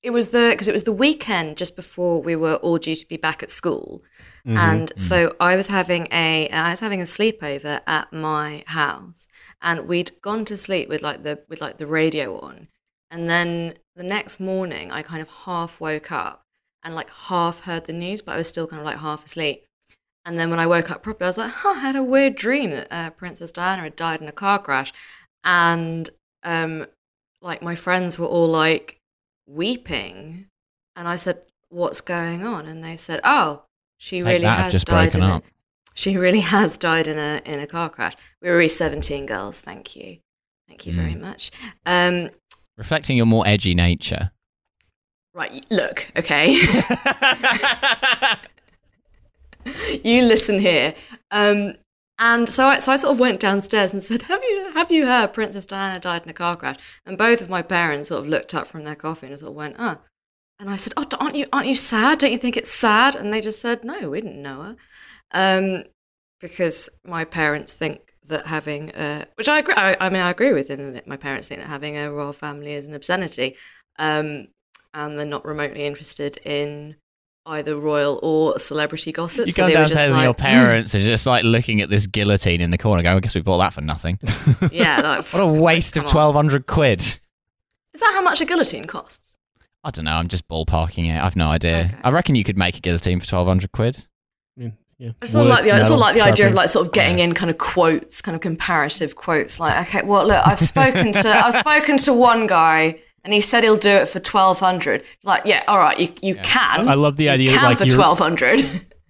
it 0.01 0.09
was 0.11 0.29
the 0.29 0.49
because 0.51 0.67
it 0.67 0.73
was 0.73 0.83
the 0.83 0.91
weekend 0.91 1.55
just 1.55 1.77
before 1.77 2.21
we 2.21 2.35
were 2.35 2.55
all 2.55 2.77
due 2.77 2.95
to 2.95 3.07
be 3.07 3.15
back 3.15 3.41
at 3.41 3.49
school, 3.49 4.03
Mhm. 4.45 4.57
and 4.57 4.91
so 4.97 5.33
I 5.39 5.55
was 5.55 5.67
having 5.67 6.07
a 6.11 6.49
I 6.49 6.71
was 6.71 6.81
having 6.81 6.99
a 6.99 7.05
sleepover 7.05 7.79
at 7.87 8.11
my 8.11 8.65
house, 8.67 9.29
and 9.61 9.87
we'd 9.87 10.11
gone 10.21 10.43
to 10.45 10.57
sleep 10.57 10.89
with 10.89 11.01
like 11.01 11.23
the 11.23 11.39
with 11.47 11.61
like 11.61 11.77
the 11.77 11.87
radio 11.87 12.37
on, 12.41 12.67
and 13.09 13.29
then 13.29 13.75
the 13.95 14.03
next 14.03 14.41
morning 14.41 14.91
I 14.91 15.01
kind 15.03 15.21
of 15.21 15.29
half 15.45 15.79
woke 15.79 16.11
up 16.11 16.42
and 16.83 16.95
like 16.95 17.09
half 17.09 17.61
heard 17.61 17.85
the 17.85 17.93
news, 17.93 18.21
but 18.21 18.33
I 18.33 18.37
was 18.37 18.47
still 18.47 18.67
kind 18.67 18.79
of 18.79 18.85
like 18.85 18.99
half 18.99 19.25
asleep. 19.25 19.65
And 20.25 20.37
then 20.39 20.49
when 20.49 20.59
I 20.59 20.67
woke 20.67 20.89
up 20.91 21.03
properly, 21.03 21.25
I 21.25 21.29
was 21.29 21.37
like, 21.37 21.51
huh, 21.53 21.69
I 21.77 21.79
had 21.79 21.95
a 21.95 22.03
weird 22.03 22.35
dream 22.35 22.69
that 22.71 22.87
uh, 22.91 23.09
Princess 23.11 23.51
Diana 23.51 23.83
had 23.83 23.95
died 23.95 24.21
in 24.21 24.27
a 24.27 24.31
car 24.33 24.59
crash. 24.59 24.91
And 25.43 26.09
um, 26.43 26.85
like 27.41 27.61
my 27.61 27.75
friends 27.75 28.17
were 28.17 28.27
all 28.27 28.47
like 28.47 28.97
weeping. 29.47 30.47
And 30.95 31.07
I 31.07 31.15
said, 31.15 31.41
what's 31.69 32.01
going 32.01 32.45
on? 32.45 32.65
And 32.65 32.83
they 32.83 32.95
said, 32.95 33.19
oh, 33.23 33.63
she 33.97 34.17
Take 34.19 34.25
really 34.25 34.41
that, 34.43 34.59
has 34.65 34.73
just 34.73 34.85
died 34.85 35.15
in 35.15 35.21
up. 35.23 35.43
a, 35.43 35.47
she 35.93 36.17
really 36.17 36.41
has 36.41 36.77
died 36.77 37.07
in 37.07 37.17
a 37.17 37.41
in 37.45 37.59
a 37.59 37.67
car 37.67 37.89
crash. 37.89 38.13
We 38.41 38.49
were 38.49 38.57
really 38.57 38.69
17 38.69 39.25
girls. 39.25 39.61
Thank 39.61 39.95
you. 39.95 40.17
Thank 40.67 40.85
you 40.85 40.93
very 40.93 41.13
Mm. 41.13 41.21
much. 41.21 41.51
Um, 41.85 42.29
Reflecting 42.77 43.15
your 43.17 43.25
more 43.27 43.45
edgy 43.47 43.75
nature. 43.75 44.31
Right, 45.33 45.65
look, 45.69 46.09
okay. 46.15 46.53
you 50.03 50.23
listen 50.23 50.59
here. 50.59 50.93
Um, 51.31 51.75
and 52.19 52.47
so 52.47 52.67
I, 52.67 52.77
so 52.77 52.91
I 52.91 52.95
sort 52.95 53.13
of 53.13 53.19
went 53.19 53.39
downstairs 53.39 53.91
and 53.91 54.01
said, 54.01 54.23
"Have 54.23 54.41
you 54.43 54.71
have 54.73 54.91
you 54.91 55.05
heard 55.07 55.33
Princess 55.33 55.65
Diana 55.65 55.99
died 55.99 56.23
in 56.23 56.29
a 56.29 56.33
car 56.33 56.55
crash?" 56.55 56.77
And 57.05 57.17
both 57.17 57.41
of 57.41 57.49
my 57.49 57.61
parents 57.61 58.09
sort 58.09 58.23
of 58.23 58.29
looked 58.29 58.53
up 58.53 58.67
from 58.67 58.83
their 58.83 58.95
coffee 58.95 59.27
and 59.27 59.39
sort 59.39 59.49
of 59.49 59.55
went, 59.55 59.75
"Oh." 59.79 59.97
And 60.59 60.69
I 60.69 60.75
said, 60.75 60.93
"Oh, 60.95 61.05
aren't 61.19 61.35
you 61.35 61.47
aren't 61.51 61.67
you 61.67 61.75
sad? 61.75 62.19
Don't 62.19 62.31
you 62.31 62.37
think 62.37 62.55
it's 62.55 62.71
sad?" 62.71 63.15
And 63.15 63.33
they 63.33 63.41
just 63.41 63.59
said, 63.59 63.83
"No, 63.83 64.09
we 64.11 64.21
didn't 64.21 64.41
know 64.41 64.61
her," 64.61 64.75
um, 65.31 65.83
because 66.39 66.89
my 67.03 67.25
parents 67.25 67.73
think 67.73 68.13
that 68.27 68.47
having 68.47 68.91
a, 68.91 69.25
which 69.35 69.49
I 69.49 69.59
agree. 69.59 69.73
I, 69.75 69.97
I 69.99 70.09
mean, 70.09 70.21
I 70.21 70.29
agree 70.29 70.53
with 70.53 70.67
them 70.67 70.93
that 70.93 71.07
my 71.07 71.17
parents 71.17 71.47
think 71.47 71.61
that 71.61 71.67
having 71.67 71.97
a 71.97 72.11
royal 72.11 72.33
family 72.33 72.73
is 72.73 72.85
an 72.85 72.93
obscenity, 72.93 73.55
um, 73.97 74.47
and 74.93 75.17
they're 75.17 75.25
not 75.25 75.45
remotely 75.45 75.85
interested 75.85 76.37
in 76.37 76.95
either 77.45 77.75
royal 77.75 78.19
or 78.23 78.57
celebrity 78.57 79.11
gossip. 79.11 79.45
You 79.45 79.51
so 79.51 79.63
go 79.63 79.67
they 79.67 79.75
were 79.75 79.81
just 79.81 79.95
downstairs 79.95 80.15
and 80.15 80.23
your 80.23 80.33
mm. 80.33 80.37
parents 80.37 80.95
are 80.95 80.99
just 80.99 81.25
like 81.25 81.43
looking 81.43 81.81
at 81.81 81.89
this 81.89 82.07
guillotine 82.07 82.61
in 82.61 82.71
the 82.71 82.77
corner 82.77 83.03
going, 83.03 83.17
I 83.17 83.19
guess 83.19 83.35
we 83.35 83.41
bought 83.41 83.57
that 83.57 83.73
for 83.73 83.81
nothing. 83.81 84.19
yeah, 84.71 85.01
like, 85.01 85.25
What 85.33 85.41
a 85.41 85.47
waste 85.47 85.97
of 85.97 86.03
1200 86.03 86.67
quid. 86.67 87.01
Is 87.01 87.99
that 87.99 88.11
how 88.13 88.21
much 88.21 88.41
a 88.41 88.45
guillotine 88.45 88.85
costs? 88.85 89.37
I 89.83 89.91
don't 89.91 90.05
know. 90.05 90.11
I'm 90.11 90.29
just 90.29 90.47
ballparking 90.47 91.13
it. 91.13 91.21
I've 91.21 91.35
no 91.35 91.47
idea. 91.47 91.91
Okay. 91.91 91.95
I 92.03 92.09
reckon 92.11 92.35
you 92.35 92.43
could 92.43 92.57
make 92.57 92.77
a 92.77 92.79
guillotine 92.79 93.19
for 93.19 93.35
1200 93.35 93.71
quid. 93.73 94.07
Yeah, 94.55 94.69
yeah. 94.97 95.11
I 95.21 95.25
sort 95.25 95.45
of 95.45 95.49
like 95.49 95.65
the 95.65 95.73
I 95.73 95.83
sort 95.83 95.93
of 95.93 95.99
like 95.99 96.15
the 96.15 96.21
idea 96.21 96.47
of 96.47 96.53
like 96.53 96.69
sort 96.69 96.87
of 96.87 96.93
getting 96.93 97.19
in 97.19 97.33
kind 97.33 97.51
of 97.51 97.57
quotes, 97.57 98.21
kind 98.21 98.33
of 98.33 98.41
comparative 98.41 99.15
quotes. 99.15 99.59
Like, 99.59 99.87
okay, 99.87 100.05
well, 100.05 100.25
look, 100.25 100.47
I've 100.47 100.59
spoken 100.59 101.11
to 101.11 101.29
I've 101.29 101.53
spoken 101.55 101.97
to 101.97 102.13
one 102.13 102.47
guy, 102.47 103.01
and 103.23 103.33
he 103.33 103.41
said 103.41 103.63
he'll 103.63 103.77
do 103.77 103.89
it 103.89 104.09
for 104.09 104.19
twelve 104.19 104.59
hundred. 104.59 105.03
Like, 105.23 105.43
yeah, 105.45 105.63
all 105.67 105.77
right, 105.77 105.99
you 105.99 106.13
you 106.21 106.35
can. 106.35 106.87
I 106.87 106.93
love 106.95 107.17
the 107.17 107.29
idea 107.29 107.49
that 107.49 107.59
can 107.59 107.63
like 107.69 107.77
for 107.77 107.85
twelve 107.85 108.19
hundred. 108.19 108.63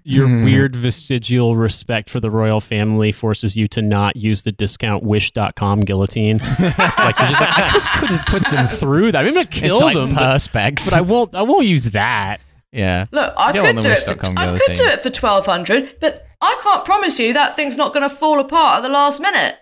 your 0.05 0.27
Hmm. 0.27 0.43
weird 0.43 0.75
vestigial 0.75 1.55
respect 1.55 2.09
for 2.09 2.19
the 2.19 2.29
royal 2.29 2.59
family 2.59 3.13
forces 3.13 3.55
you 3.55 3.69
to 3.69 3.81
not 3.81 4.17
use 4.17 4.41
the 4.43 4.51
discount 4.51 5.01
wish.com 5.01 5.79
guillotine. 5.79 6.37
like 6.59 6.59
you're 6.59 7.27
just 7.29 7.39
like, 7.41 7.57
I 7.59 7.69
just 7.71 7.89
couldn't 7.91 8.25
put 8.27 8.43
them 8.51 8.67
through 8.67 9.13
that. 9.13 9.23
I'm 9.25 9.33
gonna 9.33 9.45
kill 9.45 9.75
it's 9.77 9.81
like 9.83 9.95
them, 9.95 10.13
but, 10.13 10.21
perspex. 10.39 10.89
but 10.89 10.93
I 10.93 11.01
won't. 11.01 11.33
I 11.35 11.41
won't 11.43 11.65
use 11.67 11.85
that. 11.91 12.41
yeah. 12.73 13.05
Look, 13.11 13.33
I 13.37 13.53
You 13.53 13.61
could 13.61 13.79
do 13.79 13.89
it. 13.91 13.99
For, 13.99 14.11
I 14.37 14.57
could 14.57 14.75
do 14.75 14.85
it 14.87 14.99
for 14.99 15.09
twelve 15.09 15.45
hundred, 15.45 15.95
but 16.01 16.27
I 16.41 16.59
can't 16.61 16.83
promise 16.83 17.17
you 17.19 17.31
that 17.33 17.55
thing's 17.55 17.77
not 17.77 17.93
going 17.93 18.07
to 18.07 18.13
fall 18.13 18.37
apart 18.41 18.79
at 18.79 18.81
the 18.83 18.89
last 18.89 19.21
minute. 19.21 19.55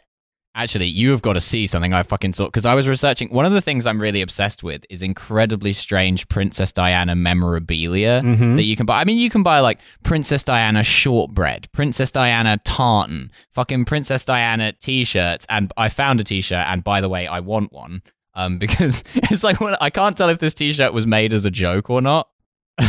Actually, 0.54 0.88
you 0.88 1.12
have 1.12 1.22
got 1.22 1.34
to 1.34 1.42
see 1.42 1.66
something 1.66 1.94
I 1.94 2.04
fucking 2.04 2.34
saw 2.34 2.46
because 2.46 2.66
I 2.66 2.76
was 2.76 2.86
researching. 2.86 3.30
One 3.30 3.46
of 3.46 3.54
the 3.54 3.62
things 3.62 3.88
I'm 3.88 4.02
really 4.02 4.22
obsessed 4.22 4.64
with 4.64 4.84
is 4.90 5.02
incredibly 5.02 5.72
strange 5.72 6.28
Princess 6.28 6.74
Diana 6.74 7.16
memorabilia 7.16 8.22
Mhm. 8.22 8.56
that 8.58 8.64
you 8.64 8.76
can 8.76 8.86
buy. 8.86 9.00
I 9.00 9.06
mean, 9.06 9.18
you 9.18 9.30
can 9.30 9.44
buy 9.44 9.60
like 9.62 9.80
Princess 10.04 10.44
Diana 10.44 10.84
shortbread, 10.84 11.70
Princess 11.72 12.12
Diana 12.12 12.58
tartan, 12.66 13.32
fucking 13.54 13.86
Princess 13.86 14.26
Diana 14.26 14.74
t-shirts, 14.74 15.46
and 15.50 15.72
I 15.78 15.88
found 15.88 16.20
a 16.20 16.24
t-shirt. 16.26 16.66
And 16.68 16.84
by 16.84 17.00
the 17.00 17.08
way, 17.10 17.28
I 17.28 17.40
want 17.40 17.72
one 17.72 18.02
um, 18.36 18.58
because 18.60 19.04
it's 19.16 19.44
like 19.46 19.58
I 19.80 19.90
can't 19.90 20.18
tell 20.18 20.30
if 20.30 20.40
this 20.40 20.54
t-shirt 20.54 20.94
was 20.94 21.08
made 21.08 21.32
as 21.32 21.46
a 21.46 21.52
joke 21.52 21.90
or 21.90 22.02
not. 22.02 22.28
Can 22.80 22.88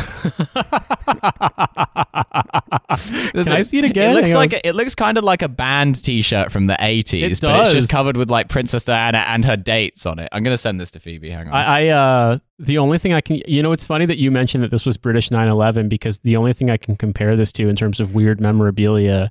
I 3.49 3.63
see 3.63 3.79
it 3.79 3.85
again? 3.85 4.11
It 4.11 4.15
looks 4.15 4.29
Hang 4.29 4.37
on. 4.37 4.43
like 4.43 4.53
a, 4.53 4.69
it 4.69 4.75
looks 4.75 4.95
kind 4.95 5.19
of 5.19 5.25
like 5.25 5.43
a 5.43 5.49
band 5.49 6.03
T-shirt 6.03 6.53
from 6.53 6.67
the 6.67 6.77
eighties, 6.81 7.23
It 7.25 7.41
but 7.41 7.57
it's 7.61 7.69
does. 7.69 7.75
just 7.75 7.89
covered 7.89 8.17
with 8.17 8.31
like 8.31 8.49
Princess 8.49 8.85
Diana 8.85 9.19
and 9.29 9.45
her 9.45 9.57
dates 9.57 10.07
on 10.07 10.19
it. 10.19 10.29
I'm 10.33 10.43
gonna 10.43 10.57
send 10.57 10.81
this 10.81 10.91
to 10.93 11.01
Phoebe. 11.01 11.31
Hang 11.31 11.49
on. 11.49 11.55
I, 11.55 11.87
I 11.87 11.89
uh 11.89 12.39
the 12.59 12.79
only 12.79 12.99
thing 12.99 13.13
I 13.13 13.21
can 13.21 13.41
you 13.47 13.63
know 13.63 13.73
it's 13.73 13.85
funny 13.85 14.07
that 14.07 14.19
you 14.19 14.31
mentioned 14.31 14.63
that 14.65 14.71
this 14.71 14.87
was 14.87 14.97
British 14.97 15.29
9/11 15.31 15.89
because 15.89 16.19
the 16.21 16.37
only 16.37 16.53
thing 16.53 16.71
I 16.71 16.77
can 16.77 16.97
compare 16.97 17.37
this 17.37 17.53
to 17.53 17.69
in 17.69 17.77
terms 17.77 18.01
of 18.01 18.15
weird 18.15 18.41
memorabilia 18.41 19.31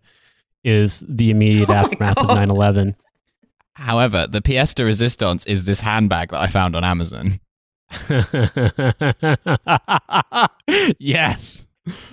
is 0.63 1.03
the 1.07 1.29
immediate 1.31 1.69
Oh 1.69 1.73
aftermath 1.73 2.17
of 2.17 2.27
God. 2.27 2.37
9/11. 2.49 2.95
However, 3.73 4.27
the 4.27 4.41
pièce 4.41 4.75
de 4.75 4.83
résistance 4.83 5.47
is 5.47 5.63
this 5.63 5.79
handbag 5.79 6.29
that 6.31 6.39
I 6.41 6.47
found 6.47 6.75
on 6.75 6.83
Amazon. 6.83 7.39
yes. 10.99 11.67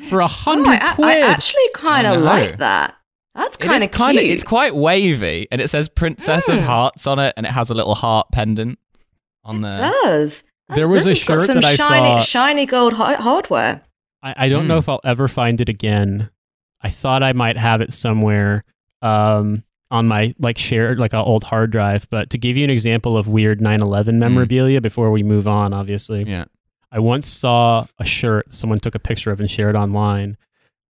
For 0.08 0.20
a 0.20 0.24
Oh, 0.24 0.28
hundred 0.28 0.78
I, 0.80 0.94
I 1.02 1.18
actually 1.20 1.68
kind 1.74 2.06
of 2.06 2.22
like 2.22 2.58
that. 2.58 2.94
That's 3.34 3.56
kind 3.56 3.82
of 3.82 3.90
kinda- 3.92 4.22
cute. 4.22 4.32
It's 4.32 4.42
quite 4.42 4.74
wavy, 4.74 5.46
and 5.52 5.60
it 5.60 5.68
says 5.68 5.88
Princess 5.88 6.48
of 6.48 6.58
Mm. 6.58 6.62
Hearts 6.64 7.06
on 7.06 7.18
it, 7.18 7.34
and 7.36 7.46
it 7.46 7.52
has 7.52 7.70
a 7.70 7.74
little 7.74 7.94
heart 7.94 8.26
pendant 8.32 8.78
on 9.44 9.58
It 9.58 9.62
there. 9.62 9.76
does. 9.76 10.42
That's- 10.68 10.76
There 10.76 10.88
was 10.88 11.06
a 11.06 11.10
has 11.10 11.24
got 11.24 11.38
shirt 11.38 11.46
some 11.46 11.54
that 11.56 11.64
I 11.64 11.76
shiny, 11.76 12.18
saw- 12.20 12.24
shiny 12.24 12.66
gold 12.66 12.94
hi- 12.94 13.14
hardware. 13.14 13.82
I, 14.22 14.34
I 14.36 14.48
don't 14.48 14.62
Hmm. 14.62 14.68
know 14.68 14.78
if 14.78 14.88
I'll 14.88 15.00
ever 15.04 15.28
find 15.28 15.60
it 15.60 15.68
again. 15.68 16.30
I 16.82 16.90
thought 16.90 17.22
I 17.22 17.32
might 17.32 17.56
have 17.56 17.80
it 17.80 17.92
somewhere 17.92 18.64
um, 19.02 19.62
on 19.90 20.06
my 20.06 20.34
like 20.38 20.58
shared 20.58 20.98
like 20.98 21.12
an 21.12 21.20
old 21.20 21.44
hard 21.44 21.70
drive. 21.70 22.06
But 22.10 22.30
to 22.30 22.38
give 22.38 22.56
you 22.56 22.64
an 22.64 22.70
example 22.70 23.16
of 23.16 23.28
weird 23.28 23.60
9/11 23.60 24.06
mm. 24.06 24.18
memorabilia 24.18 24.80
before 24.80 25.10
we 25.10 25.22
move 25.22 25.48
on, 25.48 25.72
obviously, 25.72 26.24
Yeah. 26.24 26.44
I 26.90 27.00
once 27.00 27.26
saw 27.26 27.86
a 27.98 28.04
shirt 28.04 28.52
someone 28.52 28.80
took 28.80 28.94
a 28.94 28.98
picture 28.98 29.30
of 29.30 29.40
and 29.40 29.50
shared 29.50 29.76
online 29.76 30.36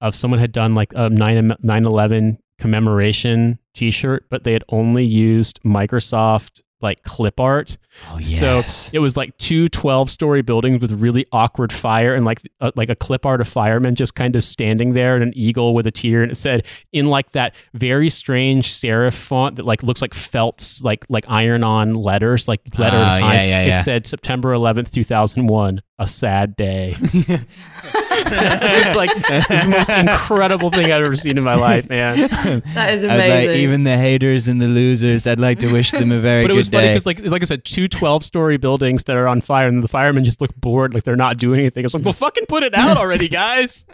of 0.00 0.14
someone 0.14 0.40
had 0.40 0.52
done 0.52 0.74
like 0.74 0.92
a 0.94 1.08
9 1.08 1.52
9/11 1.62 2.38
commemoration 2.58 3.58
T-shirt, 3.74 4.26
but 4.30 4.44
they 4.44 4.52
had 4.52 4.64
only 4.68 5.04
used 5.04 5.60
Microsoft 5.62 6.62
like 6.82 7.02
clip 7.04 7.40
art. 7.40 7.78
Oh 8.12 8.20
So 8.20 8.58
it 8.92 8.98
was 8.98 9.16
like 9.16 9.36
two 9.38 9.68
12 9.68 10.10
story 10.10 10.42
buildings 10.42 10.82
with 10.82 10.92
really 10.92 11.26
awkward 11.32 11.72
fire 11.72 12.14
and 12.14 12.26
like 12.26 12.40
uh, 12.60 12.70
like 12.76 12.90
a 12.90 12.94
clip 12.94 13.24
art 13.24 13.40
of 13.40 13.48
firemen 13.48 13.94
just 13.94 14.14
kind 14.14 14.36
of 14.36 14.42
standing 14.44 14.92
there 14.92 15.14
and 15.14 15.22
an 15.22 15.32
eagle 15.34 15.74
with 15.74 15.86
a 15.86 15.90
tear. 15.90 16.22
And 16.22 16.30
it 16.30 16.34
said 16.34 16.66
in 16.92 17.06
like 17.06 17.30
that 17.32 17.54
very 17.72 18.10
strange 18.10 18.68
serif 18.68 19.14
font 19.14 19.56
that 19.56 19.64
like 19.64 19.82
looks 19.82 20.02
like 20.02 20.12
felt's 20.12 20.82
like 20.82 21.06
like 21.08 21.24
iron 21.28 21.64
on 21.64 21.94
letters 21.94 22.46
like 22.48 22.60
letter 22.78 22.96
at 22.98 23.14
Oh, 23.14 23.18
a 23.18 23.20
time. 23.20 23.34
yeah, 23.34 23.64
yeah, 23.66 23.80
it 23.80 23.82
said 23.84 24.06
September 24.06 24.52
11th 24.52 24.90
2001 24.90 25.80
a 25.98 26.06
sad 26.06 26.54
day 26.56 26.94
it's 26.98 27.10
just 27.26 28.96
like 28.96 29.10
it's 29.14 29.64
the 29.64 29.70
most 29.70 29.88
incredible 29.88 30.70
thing 30.70 30.92
I've 30.92 31.04
ever 31.04 31.16
seen 31.16 31.38
in 31.38 31.44
my 31.44 31.54
life 31.54 31.88
man 31.88 32.28
That 32.74 32.94
is 32.94 33.02
amazing. 33.02 33.48
like 33.48 33.56
even 33.56 33.84
the 33.84 33.96
haters 33.96 34.48
and 34.48 34.60
the 34.60 34.68
losers. 34.68 35.26
I'd 35.26 35.40
like 35.40 35.58
to 35.60 35.72
wish 35.72 35.90
them 35.90 36.12
a 36.12 36.18
very 36.18 36.42
good 36.42 36.48
thing. 36.48 36.48
but 36.48 36.54
it 36.54 36.56
was 36.56 36.68
funny 36.68 36.88
because 36.88 37.06
like 37.06 37.20
like 37.20 37.42
I 37.42 37.44
said, 37.44 37.64
two 37.64 37.88
12 37.88 38.24
story 38.24 38.56
buildings 38.56 39.04
that 39.04 39.16
are 39.16 39.26
on 39.26 39.40
fire, 39.40 39.68
and 39.68 39.82
the 39.82 39.88
firemen 39.88 40.24
just 40.24 40.40
look 40.40 40.54
bored, 40.56 40.94
like 40.94 41.04
they're 41.04 41.16
not 41.16 41.38
doing 41.38 41.60
anything. 41.60 41.84
It's 41.84 41.94
like, 41.94 42.04
well, 42.04 42.12
fucking 42.12 42.46
put 42.46 42.62
it 42.62 42.74
out 42.74 42.96
already, 42.96 43.28
guys. 43.28 43.84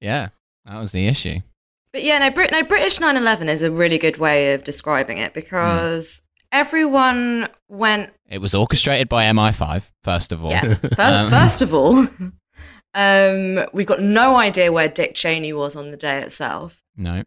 yeah, 0.00 0.28
that 0.64 0.78
was 0.78 0.92
the 0.92 1.06
issue. 1.06 1.40
But 1.92 2.02
yeah, 2.02 2.18
no, 2.18 2.30
Brit- 2.30 2.52
no, 2.52 2.62
British 2.62 2.98
9/11 2.98 3.48
is 3.48 3.62
a 3.62 3.70
really 3.70 3.98
good 3.98 4.16
way 4.16 4.54
of 4.54 4.64
describing 4.64 5.18
it 5.18 5.34
because 5.34 6.22
hmm. 6.52 6.58
everyone 6.58 7.48
went. 7.68 8.12
It 8.34 8.40
was 8.40 8.54
orchestrated 8.54 9.08
by 9.08 9.24
MI5, 9.26 9.82
first 10.02 10.32
of 10.32 10.44
all. 10.44 10.50
Yeah, 10.50 10.74
fir- 10.74 10.88
Um. 10.98 11.30
first 11.30 11.62
of 11.62 11.72
all, 11.72 12.06
um, 12.94 13.64
we've 13.72 13.86
got 13.86 14.00
no 14.00 14.36
idea 14.36 14.72
where 14.72 14.88
Dick 14.88 15.14
Cheney 15.14 15.52
was 15.52 15.76
on 15.76 15.90
the 15.90 15.96
day 15.96 16.20
itself. 16.22 16.82
No. 16.96 17.22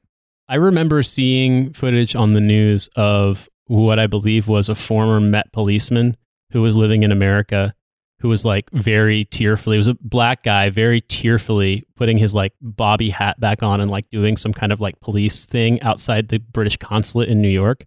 I 0.50 0.56
remember 0.56 1.04
seeing 1.04 1.74
footage 1.74 2.16
on 2.16 2.34
the 2.34 2.42
news 2.42 2.90
of 2.96 3.50
what 3.68 4.00
I 4.00 4.08
believe 4.08 4.48
was 4.48 4.70
a 4.70 4.76
former 4.76 5.20
Met 5.20 5.52
policeman 5.52 6.16
who 6.52 6.62
was 6.62 6.78
living 6.78 7.04
in 7.04 7.12
America, 7.12 7.74
who 8.20 8.30
was 8.30 8.46
like 8.46 8.70
very 8.72 9.26
tearfully. 9.26 9.76
He 9.76 9.80
was 9.80 9.90
a 9.90 9.98
black 10.02 10.44
guy, 10.44 10.70
very 10.70 11.02
tearfully 11.02 11.86
putting 11.96 12.18
his 12.18 12.34
like 12.34 12.54
bobby 12.62 13.10
hat 13.10 13.40
back 13.40 13.62
on 13.64 13.82
and 13.82 13.92
like 13.92 14.10
doing 14.10 14.38
some 14.38 14.54
kind 14.54 14.72
of 14.72 14.80
like 14.82 15.00
police 15.02 15.46
thing 15.46 15.82
outside 15.82 16.30
the 16.30 16.40
British 16.40 16.78
consulate 16.78 17.28
in 17.30 17.42
New 17.42 17.50
York. 17.50 17.86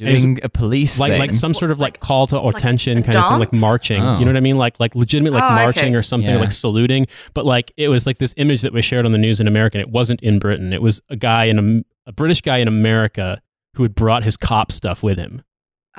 It 0.00 0.12
was 0.12 0.22
Doing 0.22 0.40
a 0.42 0.48
police 0.48 0.98
like 0.98 1.12
thing. 1.12 1.20
like 1.20 1.34
some 1.34 1.52
sort 1.54 1.70
of 1.70 1.78
like, 1.78 1.94
Like- 1.94 2.00
call 2.00 2.26
to 2.28 2.40
like 2.40 2.56
attention 2.56 2.98
a 2.98 3.02
kind 3.02 3.16
of 3.16 3.28
thing, 3.28 3.38
like 3.38 3.54
marching. 3.56 4.02
Oh. 4.02 4.18
You 4.18 4.24
know 4.24 4.30
oh. 4.30 4.34
what 4.34 4.36
I 4.36 4.40
mean? 4.40 4.56
Like 4.58 4.80
like 4.80 4.94
legitimate 4.94 5.32
like 5.32 5.42
Oh, 5.42 5.46
okay. 5.46 5.62
marching 5.64 5.96
or 5.96 6.02
something, 6.02 6.30
Yeah. 6.30 6.40
like 6.40 6.52
saluting. 6.52 7.06
But 7.34 7.44
like 7.44 7.72
it 7.76 7.88
was 7.88 8.06
like 8.06 8.18
this 8.18 8.34
image 8.36 8.62
that 8.62 8.72
was 8.72 8.84
shared 8.84 9.04
on 9.06 9.12
the 9.12 9.18
news 9.18 9.40
in 9.40 9.46
America. 9.46 9.78
And 9.78 9.86
it 9.86 9.90
wasn't 9.92 10.20
in 10.22 10.38
Britain. 10.38 10.72
It 10.72 10.82
was 10.82 11.00
a 11.10 11.16
guy 11.16 11.44
in 11.44 11.84
a, 12.06 12.08
a 12.10 12.12
British 12.12 12.40
guy 12.40 12.58
in 12.58 12.68
America 12.68 13.40
who 13.74 13.82
had 13.84 13.94
brought 13.94 14.24
his 14.24 14.36
cop 14.36 14.72
stuff 14.72 15.02
with 15.02 15.18
him. 15.18 15.42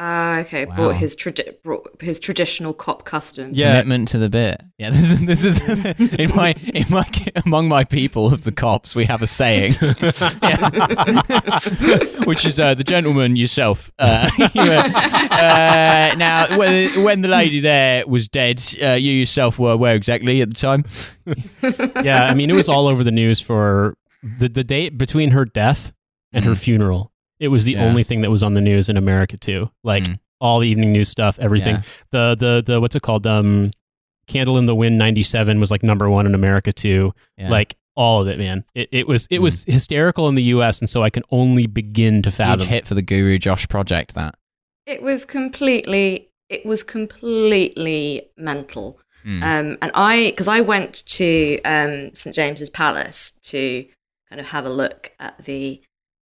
Ah, 0.04 0.40
okay, 0.40 0.66
Wow. 0.66 0.76
brought 0.76 0.96
his 0.96 1.16
tradi- 1.16 1.62
brought 1.62 2.02
his 2.02 2.20
traditional 2.20 2.74
cop 2.74 3.06
custom. 3.06 3.52
Yeah. 3.54 3.70
commitment 3.70 4.08
to 4.08 4.18
the 4.18 4.30
bit. 4.30 4.60
Yeah, 4.80 4.90
this 4.90 5.12
is 5.12 5.22
this 5.28 5.44
is 5.46 5.60
in 6.16 6.36
my 6.36 6.56
in 6.74 6.86
my 6.90 7.06
among 7.46 7.68
my 7.68 7.84
people 7.84 8.34
of 8.34 8.44
the 8.44 8.52
cops. 8.52 8.96
We 8.96 9.06
have 9.06 9.22
a 9.22 9.28
saying, 9.28 9.74
which 12.26 12.46
is 12.46 12.60
uh, 12.60 12.74
the 12.74 12.84
gentleman 12.84 13.36
yourself. 13.36 13.92
Uh, 14.00 14.30
you 14.38 14.62
were- 14.62 14.92
uh, 15.32 16.16
now, 16.18 16.58
when, 16.58 17.04
when 17.04 17.22
the 17.22 17.28
lady 17.28 17.60
there 17.60 18.06
was 18.08 18.28
dead, 18.28 18.62
uh, 18.82 18.94
you 18.94 19.12
yourself 19.14 19.60
were 19.60 19.78
where 19.78 19.96
exactly 19.96 20.42
at 20.42 20.50
the 20.50 20.56
time? 20.56 20.84
Yeah, 22.04 22.26
I 22.26 22.34
mean 22.34 22.50
it 22.50 22.56
was 22.56 22.70
all 22.70 22.88
over 22.88 23.04
the 23.04 23.12
news 23.12 23.40
for 23.40 23.96
the 24.40 24.50
the 24.50 24.64
date 24.64 24.98
between 24.98 25.32
her 25.32 25.46
death 25.46 25.92
and 26.34 26.46
her 26.46 26.52
Mhm. 26.54 26.58
funeral. 26.58 27.11
It 27.42 27.50
was 27.50 27.66
the 27.66 27.74
Yeah. 27.74 27.86
only 27.86 28.04
thing 28.04 28.22
that 28.22 28.32
was 28.32 28.44
on 28.44 28.54
the 28.54 28.62
news 28.62 28.88
in 28.88 28.96
America 28.96 29.36
too. 29.36 29.70
Like 29.84 30.04
Mm. 30.06 30.16
all 30.40 30.60
the 30.60 30.68
evening 30.70 30.92
news 30.94 31.10
stuff, 31.10 31.38
everything. 31.40 31.76
Yeah. 31.76 31.82
the 32.12 32.36
the 32.40 32.64
the 32.66 32.80
what's 32.82 32.96
it 32.96 33.02
called 33.02 33.28
um 33.28 33.72
candle 34.28 34.58
in 34.58 34.66
the 34.66 34.76
wind 34.76 34.98
97 34.98 35.60
was 35.60 35.72
like 35.72 35.84
number 35.84 36.08
one 36.10 36.26
in 36.26 36.34
america 36.36 36.72
too 36.72 37.12
Yeah. 37.38 37.50
like 37.50 37.76
all 37.96 38.22
of 38.22 38.28
it 38.30 38.38
man 38.38 38.64
it, 38.76 38.88
it 38.92 39.06
was 39.08 39.28
it 39.30 39.40
Mm. 39.40 39.44
was 39.44 39.66
hysterical 39.66 40.30
in 40.30 40.36
the 40.36 40.44
us 40.44 40.80
and 40.80 40.90
so 40.90 41.04
i 41.04 41.10
can 41.10 41.24
only 41.32 41.66
begin 41.68 42.22
to 42.22 42.30
huge 42.30 42.38
fathom 42.38 42.68
hit 42.68 42.86
for 42.88 42.94
the 42.96 43.02
Guru 43.02 43.38
Josh 43.40 43.68
project. 43.68 44.14
That. 44.14 44.36
It 44.86 45.02
was 45.02 45.26
completely. 45.26 46.30
It 46.50 46.66
was 46.66 46.84
completely 46.84 48.24
mental. 48.38 49.00
Mm. 49.26 49.44
Um, 49.44 49.78
and 49.82 49.92
I, 49.94 50.32
because 50.32 50.48
I 50.48 50.62
went 50.62 51.06
to 51.18 51.60
um, 51.64 52.14
St 52.14 52.36
James's 52.36 52.70
Palace 52.70 53.34
to 53.44 53.86
kind 54.30 54.40
of 54.40 54.48
have 54.50 54.66
a 54.66 54.70
look 54.70 55.12
at 55.20 55.38
the 55.46 55.82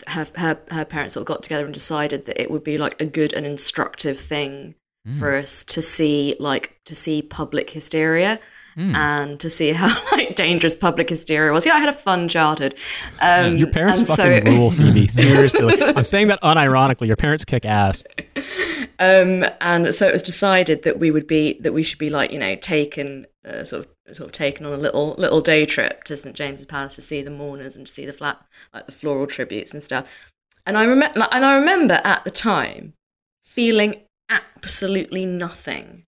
her, 0.08 0.26
her 0.38 0.60
her 0.70 0.86
parents 0.86 1.16
sort 1.16 1.24
of 1.24 1.28
got 1.28 1.42
together 1.44 1.66
and 1.66 1.74
decided 1.74 2.28
that 2.28 2.40
it 2.40 2.50
would 2.52 2.64
be 2.64 2.78
like 2.78 3.02
a 3.02 3.06
good 3.06 3.34
and 3.34 3.46
instructive 3.46 4.18
thing 4.20 4.76
Mm. 5.08 5.18
for 5.18 5.34
us 5.34 5.64
to 5.66 5.82
see 5.82 6.36
like 6.40 6.80
to 6.86 6.94
see 6.94 7.24
public 7.24 7.72
hysteria 7.72 8.40
Mm. 8.78 8.96
and 8.96 9.40
to 9.42 9.50
see 9.50 9.72
how 9.74 9.94
like 10.14 10.36
dangerous 10.36 10.76
public 10.76 11.10
hysteria 11.10 11.52
was. 11.52 11.66
Yeah, 11.66 11.74
I 11.74 11.80
had 11.80 11.90
a 11.90 11.94
fun 11.94 12.30
childhood. 12.30 12.76
Um, 13.22 13.58
your 13.58 13.70
parents 13.70 14.00
fucking 14.08 14.46
so- 14.46 14.52
rule 14.52 14.72
phoebe 14.72 15.08
seriously 15.22 15.82
i'm 15.84 16.04
saying 16.06 16.30
that 16.30 16.42
unironically 16.42 17.08
your 17.08 17.18
parents 17.18 17.44
kick 17.44 17.66
ass 17.66 18.04
Um, 19.00 19.46
and 19.62 19.94
so 19.96 20.08
it 20.08 20.14
was 20.14 20.24
decided 20.24 20.84
that 20.84 21.00
we 21.00 21.10
would 21.12 21.26
be 21.28 21.60
that 21.62 21.74
we 21.74 21.82
should 21.84 21.98
be 22.00 22.10
like 22.10 22.32
you 22.32 22.40
know 22.40 22.56
taken 22.56 23.26
uh, 23.46 23.64
sort 23.64 23.86
of 24.08 24.16
sort 24.16 24.28
of 24.28 24.32
taken 24.32 24.66
on 24.66 24.74
a 24.74 24.78
little 24.78 25.16
little 25.18 25.42
day 25.42 25.66
trip 25.66 26.04
to 26.06 26.16
St 26.16 26.36
James's 26.36 26.66
Palace 26.68 26.96
to 26.96 27.02
see 27.02 27.22
the 27.24 27.32
mourners 27.32 27.76
and 27.76 27.88
to 27.88 27.92
see 27.92 28.06
the 28.06 28.14
flat 28.14 28.40
like 28.74 28.86
the 28.86 28.92
floral 28.92 29.26
tributes 29.28 29.74
and 29.74 29.84
stuff. 29.84 30.08
And 30.68 30.78
I 30.78 30.84
remember 30.84 31.28
and 31.32 31.44
I 31.44 31.56
remember 31.56 32.00
at 32.04 32.24
the 32.24 32.30
time 32.32 32.94
feeling 33.44 34.02
absolutely 34.30 35.26
nothing 35.26 36.04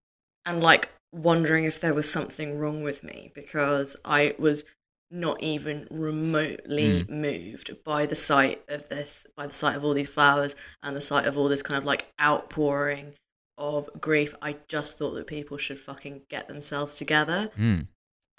and 0.46 0.62
like 0.62 0.90
wondering 1.14 1.64
if 1.66 1.80
there 1.80 1.94
was 1.94 2.12
something 2.12 2.58
wrong 2.60 2.84
with 2.84 3.04
me 3.04 3.32
because 3.36 3.96
I 4.04 4.36
was 4.40 4.66
not 5.12 5.42
even 5.44 5.88
remotely 5.92 7.06
moved 7.08 7.84
by 7.84 8.06
the 8.08 8.16
sight 8.16 8.62
of 8.68 8.90
this, 8.90 9.28
by 9.38 9.46
the 9.48 9.54
sight 9.54 9.76
of 9.76 9.86
all 9.86 9.94
these 9.94 10.10
flowers 10.10 10.56
and 10.82 10.96
the 10.96 11.02
sight 11.02 11.28
of 11.28 11.38
all 11.38 11.48
this 11.48 11.62
kind 11.62 11.78
of 11.78 11.86
like 11.86 12.12
outpouring 12.20 13.14
of 13.58 13.90
grief. 14.02 14.36
I 14.42 14.56
just 14.68 14.98
thought 14.98 15.12
that 15.12 15.28
people 15.28 15.58
should 15.58 15.80
fucking 15.80 16.24
get 16.30 16.48
themselves 16.48 16.96
together. 16.96 17.52
Mm. 17.58 17.88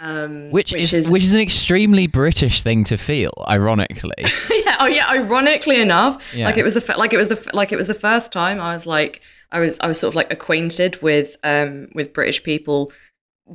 Um, 0.00 0.50
Which, 0.50 0.72
is, 0.72 1.08
which 1.08 1.22
is 1.22 1.34
an 1.34 1.40
extremely 1.40 2.08
British 2.08 2.62
thing 2.62 2.82
to 2.84 2.96
feel, 2.96 3.32
ironically. 3.48 4.10
yeah, 4.50 4.76
oh 4.80 4.86
yeah. 4.86 5.06
Ironically 5.08 5.80
enough, 5.80 6.34
Yeah. 6.34 6.46
like 6.46 6.56
it 6.56 6.64
was 6.64 6.74
the 6.74 6.94
like 6.98 7.12
it 7.12 7.16
was 7.16 7.28
the 7.28 7.36
f- 7.36 7.54
like 7.54 7.70
it 7.70 7.76
was 7.76 7.86
the 7.86 7.94
first 7.94 8.32
time 8.32 8.60
I 8.60 8.72
was 8.72 8.86
like 8.86 9.22
I 9.54 9.60
was 9.60 9.78
I 9.80 9.86
was 9.86 9.98
sort 9.98 10.10
of 10.10 10.14
like 10.16 10.30
acquainted 10.32 11.00
with 11.00 11.36
um 11.42 11.88
with 11.94 12.12
British 12.12 12.42
people. 12.42 12.92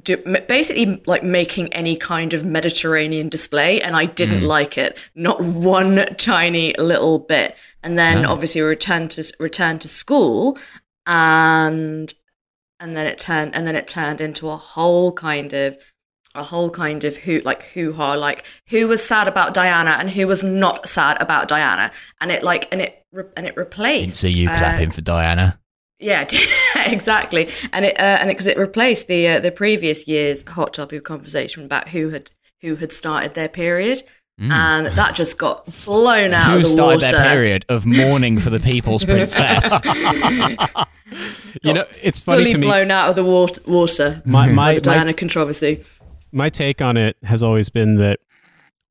Do, 0.03 0.17
basically, 0.47 1.01
like 1.07 1.23
making 1.23 1.73
any 1.73 1.95
kind 1.95 2.33
of 2.33 2.45
Mediterranean 2.45 3.27
display, 3.27 3.81
and 3.81 3.95
I 3.95 4.05
didn't 4.05 4.43
like 4.43 4.77
it, 4.77 4.99
not 5.15 5.41
one 5.41 6.05
tiny 6.15 6.73
little 6.77 7.17
bit. 7.17 7.57
And 7.81 7.97
then, 7.97 8.21
No. 8.21 8.29
obviously, 8.31 8.62
we 8.62 8.67
returned 8.67 9.09
to 9.12 9.23
returned 9.39 9.81
to 9.81 9.88
school, 9.88 10.59
and 11.07 12.13
and 12.79 12.95
then 12.95 13.05
it 13.07 13.17
turned 13.17 13.55
and 13.55 13.65
then 13.67 13.75
it 13.75 13.88
turned 13.88 14.21
into 14.21 14.49
a 14.49 14.55
whole 14.57 15.12
kind 15.12 15.53
of 15.53 15.77
a 16.35 16.43
whole 16.43 16.69
kind 16.69 17.03
of 17.03 17.17
who 17.17 17.39
like 17.39 17.63
hoo 17.73 17.91
ha 17.93 18.13
like 18.13 18.45
who 18.67 18.88
was 18.88 19.03
sad 19.03 19.27
about 19.27 19.53
Diana 19.55 19.97
and 19.99 20.12
who 20.12 20.27
was 20.27 20.43
not 20.43 20.88
sad 20.88 21.19
about 21.19 21.47
Diana 21.47 21.91
and 22.21 22.31
it 22.31 22.43
like 22.43 22.67
and 22.71 22.79
it 22.81 23.03
re- 23.12 23.23
and 23.35 23.47
it 23.47 23.57
replaced 23.57 24.17
see 24.17 24.31
you 24.31 24.47
uh, 24.47 24.57
clapping 24.57 24.91
for 24.91 25.01
Diana. 25.01 25.59
Yeah 25.99 26.25
exactly 26.85 27.49
and 27.73 27.85
it 27.85 27.97
uh, 27.99 28.17
and 28.21 28.29
because 28.29 28.47
it, 28.47 28.57
replaced 28.57 29.07
the 29.07 29.27
uh, 29.27 29.39
the 29.39 29.51
previous 29.51 30.07
year's 30.07 30.43
hot 30.47 30.73
topic 30.73 30.97
of 30.99 31.03
conversation 31.03 31.63
about 31.65 31.89
who 31.89 32.09
had 32.09 32.31
who 32.62 32.75
had 32.77 32.91
started 32.91 33.33
their 33.33 33.49
period 33.49 34.01
and 34.41 34.85
that 34.88 35.15
just 35.15 35.38
got 35.38 35.65
blown 35.83 36.33
out 36.33 36.51
Who 36.51 36.57
of 36.59 36.63
the 36.63 36.69
started 36.69 37.01
water. 37.03 37.12
their 37.17 37.29
period 37.33 37.65
of 37.67 37.85
mourning 37.85 38.39
for 38.39 38.49
the 38.49 38.59
people's 38.62 39.03
princess? 39.13 39.81
You 41.63 41.73
know, 41.73 41.85
it's 42.03 42.21
funny 42.21 42.43
Fully 42.43 42.51
to 42.51 42.57
me. 42.59 42.67
blown 42.67 42.91
out 42.91 43.09
of 43.09 43.15
the 43.15 43.23
water. 43.23 43.62
water 43.67 44.21
My 44.25 44.47
by 44.47 44.53
my, 44.53 44.73
the 44.75 44.81
Diana 44.81 45.05
my 45.07 45.13
controversy. 45.13 45.83
my 46.31 46.49
take 46.49 46.81
on 46.81 46.95
it 46.95 47.17
has 47.23 47.41
always 47.43 47.69
been 47.69 47.95
that. 47.95 48.19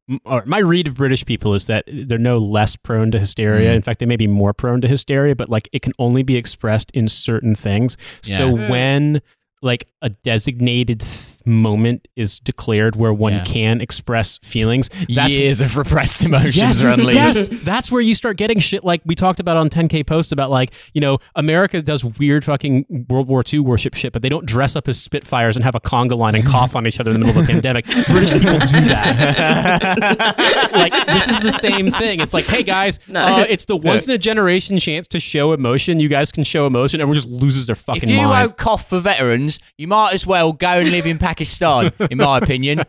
M- 0.08 0.20
Or 0.24 0.42
my 0.46 0.58
read 0.58 0.86
of 0.88 0.94
British 0.94 1.24
people 1.24 1.54
is 1.54 1.66
that 1.66 1.84
they're 1.86 2.18
no 2.18 2.38
less 2.38 2.76
prone 2.76 3.10
to 3.12 3.18
hysteria. 3.18 3.72
Mm. 3.72 3.76
In 3.76 3.82
fact, 3.82 3.98
they 4.00 4.06
may 4.06 4.16
be 4.16 4.26
more 4.26 4.52
prone 4.52 4.80
to 4.80 4.88
hysteria, 4.88 5.34
but 5.36 5.48
like 5.48 5.68
it 5.72 5.82
can 5.82 5.92
only 5.98 6.22
be 6.22 6.36
expressed 6.36 6.90
in 6.92 7.08
certain 7.08 7.54
things. 7.54 7.96
So 8.22 8.56
Yeah. 8.56 8.66
Mm. 8.66 8.70
when 8.70 9.22
like 9.62 9.88
a 10.02 10.08
designated 10.10 11.00
th- 11.00 11.36
moment 11.44 12.06
is 12.14 12.38
declared 12.40 12.94
where 12.94 13.12
one 13.12 13.32
Yeah. 13.34 13.44
can 13.44 13.80
express 13.80 14.38
feelings, 14.42 14.88
that's 15.08 15.34
Years 15.34 15.60
of 15.60 15.76
repressed 15.76 16.24
emotions 16.24 16.56
yes, 16.56 16.82
are 16.84 16.92
unleashed. 16.92 17.16
yes, 17.16 17.48
that's 17.64 17.90
where 17.90 18.00
you 18.02 18.14
start 18.14 18.36
getting 18.36 18.58
shit 18.60 18.84
like 18.84 19.00
we 19.04 19.14
talked 19.14 19.40
about 19.40 19.56
on 19.56 19.68
10K 19.68 20.06
Post 20.06 20.30
about 20.30 20.50
like, 20.50 20.72
you 20.92 21.00
know, 21.00 21.18
America 21.34 21.80
does 21.82 22.04
weird 22.04 22.44
fucking 22.44 23.06
World 23.08 23.26
War 23.28 23.42
II 23.50 23.60
worship 23.60 23.94
shit, 23.94 24.12
but 24.12 24.22
they 24.22 24.28
don't 24.28 24.46
dress 24.46 24.76
up 24.76 24.86
as 24.88 25.00
Spitfires 25.00 25.56
and 25.56 25.64
have 25.64 25.74
a 25.74 25.80
conga 25.80 26.16
line 26.16 26.34
and 26.34 26.44
cough 26.46 26.76
on 26.76 26.86
each 26.86 27.00
other 27.00 27.10
in 27.10 27.18
the 27.20 27.26
middle 27.26 27.40
of 27.42 27.48
a 27.48 27.52
pandemic. 27.52 27.84
British 28.08 28.30
people 28.32 28.58
do 28.58 28.80
that. 28.88 30.70
like, 30.72 31.06
this 31.06 31.28
is 31.28 31.40
the 31.40 31.52
same 31.52 31.90
thing. 31.90 32.20
It's 32.20 32.34
like, 32.34 32.46
hey 32.46 32.62
guys, 32.62 33.00
No. 33.08 33.20
uh, 33.38 33.46
it's 33.48 33.64
the 33.64 33.76
once 33.76 34.06
in 34.06 34.14
a 34.14 34.18
generation 34.18 34.78
chance 34.78 35.08
to 35.08 35.20
show 35.20 35.52
emotion. 35.52 35.98
You 36.00 36.08
guys 36.08 36.30
can 36.30 36.44
show 36.44 36.66
emotion. 36.66 37.00
Everyone 37.00 37.16
just 37.16 37.28
loses 37.28 37.66
their 37.66 37.74
fucking 37.76 38.02
If 38.04 38.10
you 38.10 38.16
mind. 38.18 38.30
won't 38.30 38.56
cough 38.58 38.88
for 38.88 39.00
veterans, 39.00 39.47
you 39.76 39.86
might 39.88 40.14
as 40.14 40.26
well 40.26 40.52
go 40.52 40.68
and 40.68 40.90
live 40.90 41.06
in 41.06 41.18
Pakistan, 41.28 41.92
in 42.10 42.18
my 42.18 42.38
opinion. 42.38 42.82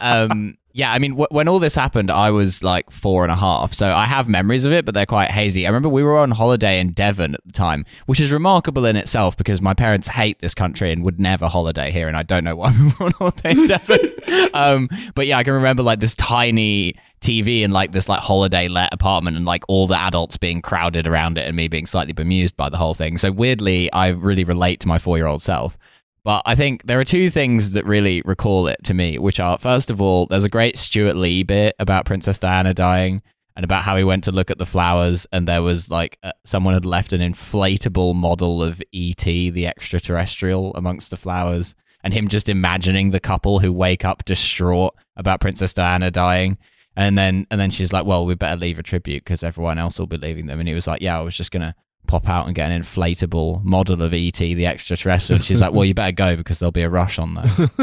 Um, 0.00 0.58
yeah, 0.76 0.92
I 0.92 0.98
mean, 0.98 1.12
w- 1.12 1.28
when 1.30 1.46
all 1.46 1.60
this 1.60 1.76
happened, 1.76 2.10
I 2.10 2.32
was 2.32 2.64
like 2.64 2.90
four 2.90 3.22
and 3.22 3.30
a 3.30 3.36
half, 3.36 3.72
so 3.72 3.92
I 3.92 4.06
have 4.06 4.28
memories 4.28 4.64
of 4.64 4.72
it, 4.72 4.84
but 4.84 4.92
they're 4.92 5.06
quite 5.06 5.30
hazy. 5.30 5.66
I 5.66 5.68
remember 5.68 5.88
we 5.88 6.02
were 6.02 6.18
on 6.18 6.32
holiday 6.32 6.80
in 6.80 6.90
Devon 6.90 7.34
at 7.36 7.44
the 7.46 7.52
time, 7.52 7.86
which 8.06 8.18
is 8.18 8.32
remarkable 8.32 8.84
in 8.84 8.96
itself 8.96 9.36
because 9.36 9.62
my 9.62 9.72
parents 9.72 10.08
hate 10.08 10.40
this 10.40 10.52
country 10.52 10.90
and 10.90 11.04
would 11.04 11.20
never 11.20 11.46
holiday 11.46 11.92
here, 11.92 12.08
and 12.08 12.16
I 12.16 12.24
don't 12.24 12.42
know 12.42 12.56
why 12.56 12.72
we 12.72 12.86
were 12.86 13.06
on 13.06 13.12
holiday 13.12 13.52
in 13.52 13.68
Devon. 13.68 14.00
um, 14.54 14.88
but 15.14 15.28
yeah, 15.28 15.38
I 15.38 15.44
can 15.44 15.54
remember 15.54 15.84
like 15.84 16.00
this 16.00 16.14
tiny 16.14 16.96
TV 17.20 17.62
and 17.62 17.72
like 17.72 17.92
this 17.92 18.08
like 18.08 18.20
holiday 18.20 18.66
let 18.66 18.92
apartment 18.92 19.36
and 19.36 19.46
like 19.46 19.62
all 19.68 19.86
the 19.86 19.96
adults 19.96 20.36
being 20.36 20.60
crowded 20.60 21.06
around 21.06 21.38
it 21.38 21.46
and 21.46 21.56
me 21.56 21.68
being 21.68 21.86
slightly 21.86 22.12
bemused 22.12 22.56
by 22.56 22.68
the 22.68 22.76
whole 22.76 22.94
thing. 22.94 23.16
So 23.16 23.30
weirdly, 23.30 23.92
I 23.92 24.08
really 24.08 24.42
relate 24.42 24.80
to 24.80 24.88
my 24.88 24.98
four 24.98 25.18
year 25.18 25.26
old 25.28 25.40
self. 25.40 25.78
But 26.24 26.42
I 26.46 26.54
think 26.54 26.86
there 26.86 26.98
are 26.98 27.04
two 27.04 27.28
things 27.28 27.72
that 27.72 27.84
really 27.84 28.22
recall 28.24 28.66
it 28.66 28.82
to 28.84 28.94
me, 28.94 29.18
which 29.18 29.38
are 29.38 29.58
first 29.58 29.90
of 29.90 30.00
all, 30.00 30.26
there's 30.26 30.44
a 30.44 30.48
great 30.48 30.78
Stewart 30.78 31.16
Lee 31.16 31.42
bit 31.42 31.76
about 31.78 32.06
Princess 32.06 32.38
Diana 32.38 32.72
dying 32.72 33.22
and 33.56 33.62
about 33.62 33.84
how 33.84 33.96
he 33.96 34.04
went 34.04 34.24
to 34.24 34.32
look 34.32 34.50
at 34.50 34.58
the 34.58 34.66
flowers 34.66 35.26
and 35.30 35.46
there 35.46 35.62
was 35.62 35.90
like 35.90 36.18
uh, 36.22 36.32
someone 36.44 36.74
had 36.74 36.86
left 36.86 37.12
an 37.12 37.20
inflatable 37.20 38.14
model 38.14 38.62
of 38.62 38.82
ET, 38.94 39.22
the 39.22 39.66
extraterrestrial, 39.66 40.74
amongst 40.74 41.10
the 41.10 41.16
flowers, 41.16 41.74
and 42.02 42.14
him 42.14 42.28
just 42.28 42.48
imagining 42.48 43.10
the 43.10 43.20
couple 43.20 43.58
who 43.58 43.72
wake 43.72 44.04
up 44.04 44.24
distraught 44.24 44.94
about 45.16 45.40
Princess 45.40 45.74
Diana 45.74 46.10
dying. 46.10 46.56
And 46.96 47.18
then 47.18 47.46
and 47.50 47.60
then 47.60 47.70
she's 47.70 47.92
like, 47.92 48.06
"Well, 48.06 48.24
we 48.24 48.34
better 48.34 48.58
leave 48.58 48.78
a 48.78 48.82
tribute 48.82 49.24
because 49.24 49.42
everyone 49.42 49.78
else 49.78 49.98
will 49.98 50.06
be 50.06 50.16
leaving 50.16 50.46
them." 50.46 50.60
And 50.60 50.68
he 50.68 50.74
was 50.74 50.86
like, 50.86 51.02
"Yeah, 51.02 51.18
I 51.18 51.22
was 51.22 51.36
just 51.36 51.50
gonna 51.50 51.74
pop 52.06 52.28
out 52.28 52.46
and 52.46 52.54
get 52.54 52.70
an 52.70 52.82
inflatable 52.82 53.62
model 53.64 54.02
of 54.02 54.12
ET, 54.12 54.32
the 54.38 54.66
extraterrestrial." 54.66 55.36
And 55.36 55.44
she's 55.44 55.60
like, 55.60 55.72
"Well, 55.72 55.84
you 55.84 55.94
better 55.94 56.12
go 56.12 56.36
because 56.36 56.58
there'll 56.58 56.72
be 56.72 56.82
a 56.82 56.90
rush 56.90 57.18
on 57.18 57.34
those." 57.34 57.58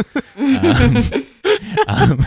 um, 1.87 2.25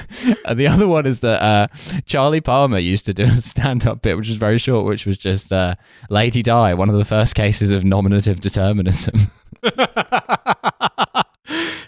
um, 0.49 0.57
the 0.57 0.69
other 0.69 0.89
one 0.89 1.07
is 1.07 1.21
that 1.21 1.43
uh, 1.43 1.67
Charlie 2.07 2.41
Palmer 2.41 2.79
used 2.79 3.07
to 3.07 3.15
do 3.15 3.25
a 3.25 3.37
stand-up 3.37 4.03
bit, 4.03 4.17
which 4.17 4.29
was 4.29 4.37
very 4.37 4.59
short, 4.59 4.87
which 4.87 5.07
was 5.07 5.19
just 5.19 5.53
uh, 5.53 5.75
"Lady 6.11 6.43
Di," 6.43 6.75
one 6.75 6.89
of 6.89 6.97
the 6.97 7.05
first 7.05 7.35
cases 7.35 7.73
of 7.73 7.85
nominative 7.85 8.41
determinism. 8.41 9.31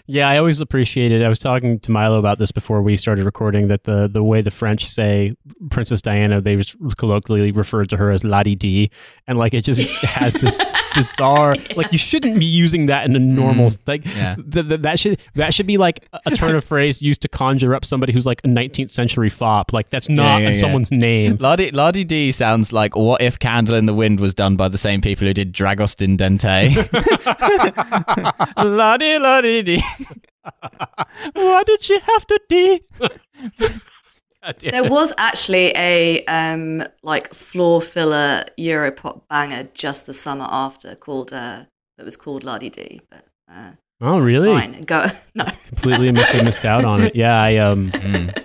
Yeah, 0.09 0.29
I 0.29 0.37
always 0.37 0.61
appreciated. 0.61 1.21
I 1.21 1.27
was 1.27 1.37
talking 1.39 1.79
to 1.81 1.91
Milo 1.91 2.17
about 2.17 2.39
this 2.39 2.51
before 2.51 2.81
we 2.81 2.95
started 2.95 3.25
recording. 3.25 3.67
That 3.67 3.83
the 3.83 4.07
the 4.07 4.23
way 4.23 4.41
the 4.41 4.51
French 4.51 4.85
say 4.85 5.35
Princess 5.69 6.01
Diana, 6.01 6.39
they 6.39 6.55
just 6.55 6.77
colloquially 6.97 7.51
referred 7.51 7.89
to 7.89 7.97
her 7.97 8.09
as 8.11 8.23
Ladi 8.23 8.55
D, 8.55 8.89
and 9.27 9.37
like 9.37 9.53
it 9.53 9.65
just 9.65 9.81
has 10.05 10.35
this 10.35 10.63
bizarre. 10.95 11.57
Like 11.75 11.91
you 11.91 11.97
shouldn't 11.97 12.39
be 12.39 12.45
using 12.45 12.85
that 12.85 13.05
in 13.05 13.15
a 13.15 13.19
normal 13.19 13.69
like. 13.85 14.03
Mm. 14.03 14.15
Yeah. 14.15 14.35
th- 14.35 14.67
th- 14.69 14.81
that 14.81 14.99
should 14.99 15.19
that 15.35 15.53
should 15.53 15.67
be 15.67 15.77
like 15.77 16.07
a- 16.13 16.19
a 16.27 16.31
turn 16.31 16.55
of 16.55 16.63
phrase 16.73 17.01
used 17.01 17.21
to 17.23 17.27
conjure 17.27 17.75
up 17.75 17.83
somebody 17.83 18.13
who's 18.13 18.25
like 18.25 18.39
a 18.45 18.47
19th 18.47 18.89
century 18.89 19.29
fop. 19.29 19.73
Like 19.73 19.89
that's 19.89 20.07
not 20.07 20.41
yeah, 20.41 20.49
yeah. 20.49 20.53
someone's 20.55 20.91
name. 20.91 21.37
Ladi 21.39 21.71
Ladi 21.71 22.05
D 22.05 22.31
sounds 22.31 22.71
like 22.71 22.95
what 22.95 23.21
if 23.21 23.39
Candle 23.39 23.75
in 23.75 23.85
the 23.87 23.93
Wind 23.93 24.21
was 24.21 24.33
done 24.33 24.55
by 24.55 24.69
the 24.69 24.77
same 24.77 25.01
people 25.01 25.27
who 25.27 25.33
did 25.33 25.51
Dragostea 25.53 26.15
Din 26.15 26.37
Tei. 26.37 26.69
Ladi 28.63 29.19
Ladi 29.19 29.56
Di. 29.63 29.81
Why 31.33 31.63
did 31.63 31.81
she 31.81 31.99
have 31.99 32.27
to 32.27 32.39
D? 32.49 32.81
There 34.59 34.83
was 34.89 35.13
actually 35.17 35.73
a 35.75 36.21
um 36.25 36.83
like 37.03 37.33
floor 37.33 37.81
filler 37.81 38.45
Europop 38.57 39.21
banger 39.29 39.67
just 39.73 40.05
the 40.05 40.13
summer 40.13 40.47
after 40.49 40.95
called 40.95 41.33
uh 41.33 41.65
that 41.97 42.05
was 42.05 42.15
called 42.17 42.43
Lardy 42.43 42.69
D. 42.69 43.01
But 43.09 43.25
uh, 43.51 43.71
Oh 43.99 44.19
really? 44.19 44.49
fine, 44.49 44.81
go 44.83 45.07
no. 45.35 45.45
completely 45.67 46.11
missed, 46.11 46.43
missed 46.43 46.65
out 46.65 46.85
on 46.85 47.01
it. 47.01 47.15
Yeah, 47.15 47.41
I 47.41 47.57
um, 47.57 47.89
Mm. 47.91 48.43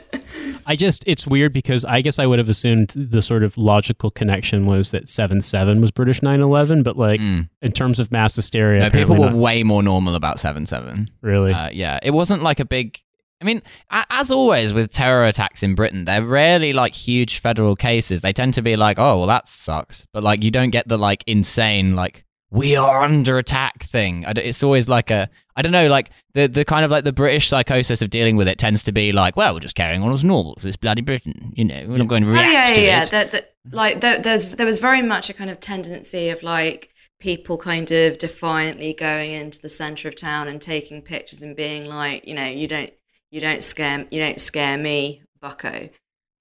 I 0.67 0.77
just 0.77 1.05
it's 1.07 1.27
weird 1.27 1.53
because 1.53 1.85
I 1.85 2.01
guess 2.01 2.19
I 2.19 2.27
would 2.27 2.39
have 2.39 2.49
assumed 2.49 2.89
the 2.95 3.21
sort 3.23 3.43
of 3.43 3.57
logical 3.59 4.11
connection 4.11 4.67
was 4.67 4.91
that 4.93 5.09
seven 5.09 5.41
seven 5.41 5.81
was 5.81 5.91
British 5.91 6.21
9-11, 6.21 6.83
but 6.85 6.97
like 6.97 7.21
Mm. 7.21 7.49
in 7.63 7.73
terms 7.73 7.99
of 8.01 8.11
mass 8.13 8.35
hysteria, 8.37 8.81
No, 8.81 8.91
people 8.91 9.17
were 9.17 9.27
not 9.31 9.35
way 9.35 9.63
more 9.63 9.83
normal 9.83 10.15
about 10.15 10.39
7 10.41 10.67
7. 10.67 11.09
really. 11.21 11.53
Uh, 11.53 11.71
yeah, 11.73 11.99
it 12.03 12.11
wasn't 12.13 12.43
like 12.43 12.61
a 12.61 12.65
big. 12.65 12.99
I 13.41 13.45
mean, 13.45 13.61
as 13.91 14.31
always 14.31 14.73
with 14.73 14.93
terror 14.93 15.25
attacks 15.27 15.65
in 15.65 15.75
Britain, 15.75 16.05
they're 16.05 16.25
rarely 16.25 16.73
like 16.73 16.95
huge 16.95 17.41
federal 17.41 17.75
cases. 17.75 18.21
They 18.23 18.33
tend 18.33 18.55
to 18.55 18.63
be 18.63 18.77
like, 18.77 19.01
oh, 19.01 19.19
well, 19.19 19.27
that 19.27 19.49
sucks. 19.49 20.07
But 20.13 20.23
like, 20.23 20.45
you 20.45 20.53
don't 20.53 20.71
get 20.71 20.87
the 20.87 20.97
like 20.97 21.25
insane, 21.27 21.97
like, 21.97 22.25
we 22.53 22.77
are 22.77 23.03
under 23.03 23.39
attack 23.39 23.85
thing. 23.85 24.25
It's 24.29 24.63
always 24.63 24.87
like 24.87 25.11
a, 25.11 25.31
I 25.57 25.63
don't 25.63 25.73
know, 25.73 25.89
like 25.89 26.11
the, 26.35 26.47
the 26.47 26.67
kind 26.67 26.85
of 26.85 26.91
like 26.91 27.03
the 27.03 27.13
British 27.13 27.49
psychosis 27.49 28.03
of 28.03 28.11
dealing 28.11 28.37
with 28.37 28.47
it 28.47 28.59
tends 28.59 28.83
to 28.85 28.93
be 28.93 29.11
like, 29.11 29.37
well, 29.37 29.55
we're 29.55 29.61
just 29.61 29.75
carrying 29.75 30.03
on 30.03 30.13
as 30.13 30.23
normal 30.23 30.57
for 30.57 30.67
this 30.67 30.77
bloody 30.77 31.01
Britain. 31.01 31.55
You 31.57 31.65
know, 31.65 31.87
we're 31.89 31.97
not 31.97 32.09
going 32.09 32.25
to 32.25 32.29
Oh 32.29 32.33
react 32.33 32.53
yeah, 32.53 32.75
to 32.75 32.81
yeah, 32.81 32.87
yeah. 32.87 33.03
it. 33.05 33.11
That, 33.11 33.33
that, 33.33 33.53
like 33.71 34.01
there, 34.03 34.19
there's 34.19 34.57
there 34.57 34.67
was 34.67 34.81
very 34.81 35.01
much 35.01 35.31
a 35.31 35.33
kind 35.33 35.49
of 35.49 35.61
tendency 35.61 36.29
of 36.29 36.43
like 36.43 36.91
people 37.21 37.57
kind 37.57 37.91
of 37.91 38.19
defiantly 38.19 38.93
going 38.93 39.33
into 39.33 39.59
the 39.59 39.71
center 39.71 40.09
of 40.09 40.15
town 40.15 40.47
and 40.47 40.61
taking 40.61 41.01
pictures 41.01 41.41
and 41.41 41.57
being 41.57 41.87
like, 41.87 42.27
you 42.29 42.35
know, 42.35 42.47
you 42.47 42.69
don't 42.69 42.93
you 43.31 43.41
don't 43.41 43.63
scare 43.63 44.07
you 44.11 44.21
don't 44.21 44.41
scare 44.41 44.77
me, 44.77 45.23
Bucko. 45.41 45.89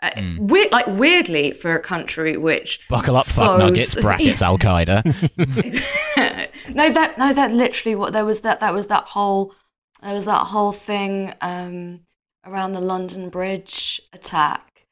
Uh, 0.04 0.10
Mm. 0.18 0.40
weird, 0.40 0.72
like 0.72 0.88
weirdly 0.88 1.52
for 1.54 1.76
a 1.76 1.80
country 1.80 2.36
which 2.36 2.80
Buckle 2.90 3.16
up, 3.18 3.24
so- 3.26 3.46
fuck 3.46 3.60
nuggets, 3.60 4.02
brackets, 4.02 4.42
Al 4.50 4.58
Qaeda. 4.58 5.06
no, 6.74 6.90
that 6.92 7.18
no, 7.18 7.34
that 7.34 7.52
literally 7.52 7.96
what 7.96 8.14
there 8.14 8.26
was 8.26 8.42
that 8.42 8.60
that 8.60 8.74
was 8.74 8.88
that 8.88 9.04
whole 9.06 9.54
there 10.02 10.14
was 10.14 10.26
that 10.26 10.46
whole 10.48 10.72
thing 10.72 11.34
um, 11.42 12.00
around 12.46 12.72
the 12.72 12.82
London 12.82 13.30
Bridge 13.30 14.02
attack, 14.14 14.86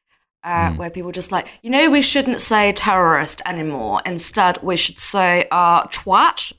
uh, 0.44 0.70
Mm. 0.70 0.78
where 0.78 0.90
people 0.92 1.12
just 1.12 1.32
like 1.32 1.48
you 1.64 1.70
know 1.72 1.90
we 1.90 2.02
shouldn't 2.02 2.42
say 2.42 2.72
terrorist 2.72 3.42
anymore. 3.46 4.02
Instead, 4.06 4.60
we 4.62 4.76
should 4.78 5.00
say 5.00 5.48
uh, 5.52 5.84
twat. 5.88 6.54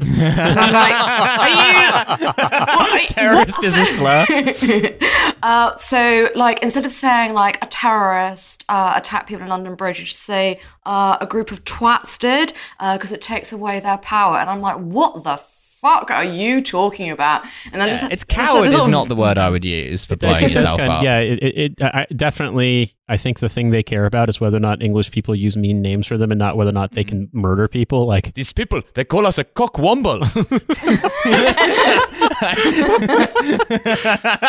I'm 0.00 0.72
like, 0.72 0.94
are 1.38 2.98
you? 2.98 3.06
Terrorist 3.08 3.62
is 3.64 3.76
a 3.76 3.84
slur. 3.84 4.26
uh, 5.42 5.76
so, 5.76 6.30
like, 6.34 6.62
instead 6.62 6.84
of 6.84 6.92
saying 6.92 7.34
like 7.34 7.62
a 7.62 7.66
terrorist 7.66 8.64
uh, 8.68 8.94
attacked 8.96 9.28
people 9.28 9.42
in 9.42 9.48
London 9.48 9.74
Bridge, 9.74 9.98
you 9.98 10.06
should 10.06 10.16
say 10.16 10.60
uh, 10.86 11.18
a 11.20 11.26
group 11.26 11.50
of 11.50 11.64
twats 11.64 12.18
did 12.18 12.52
because 12.78 13.12
it 13.12 13.20
takes 13.20 13.52
away 13.52 13.80
their 13.80 13.98
power. 13.98 14.36
And 14.36 14.48
I'm 14.48 14.60
like, 14.60 14.76
what 14.76 15.24
the 15.24 15.36
fuck 15.80 16.10
are 16.10 16.24
you 16.24 16.60
talking 16.60 17.10
about? 17.10 17.44
And 17.72 17.82
I 17.82 17.88
just 17.88 18.02
It's 18.04 18.24
just 18.24 18.32
had 18.32 18.46
coward 18.46 18.66
this 18.66 18.74
is 18.74 18.88
not 18.88 19.08
the 19.08 19.16
word 19.16 19.38
I 19.38 19.50
would 19.50 19.64
use 19.64 20.04
for 20.04 20.16
blowing 20.16 20.40
think 20.40 20.54
that's 20.54 20.62
yourself 20.62 20.78
kind- 20.78 20.92
up. 20.92 21.02
Yeah, 21.02 21.18
it, 21.20 21.42
it, 21.42 21.56
it 21.56 21.82
I, 21.82 22.06
definitely. 22.14 22.94
I 23.08 23.16
think 23.16 23.38
the 23.38 23.48
thing 23.48 23.70
they 23.70 23.82
care 23.82 24.04
about 24.04 24.28
is 24.28 24.40
whether 24.40 24.58
or 24.58 24.60
not 24.60 24.82
English 24.82 25.10
people 25.10 25.34
use 25.34 25.56
mean 25.56 25.80
names 25.80 26.06
for 26.06 26.18
them, 26.18 26.30
and 26.30 26.38
not 26.38 26.56
whether 26.56 26.70
or 26.70 26.72
not 26.72 26.92
they 26.92 27.04
mm-hmm. 27.04 27.30
can 27.30 27.32
murder 27.32 27.68
people. 27.68 28.06
Like, 28.06 28.34
These 28.34 28.52
people, 28.52 28.82
they 28.94 29.04
call 29.04 29.26
us 29.26 29.38
a 29.38 29.44
cockwomble. 29.44 30.28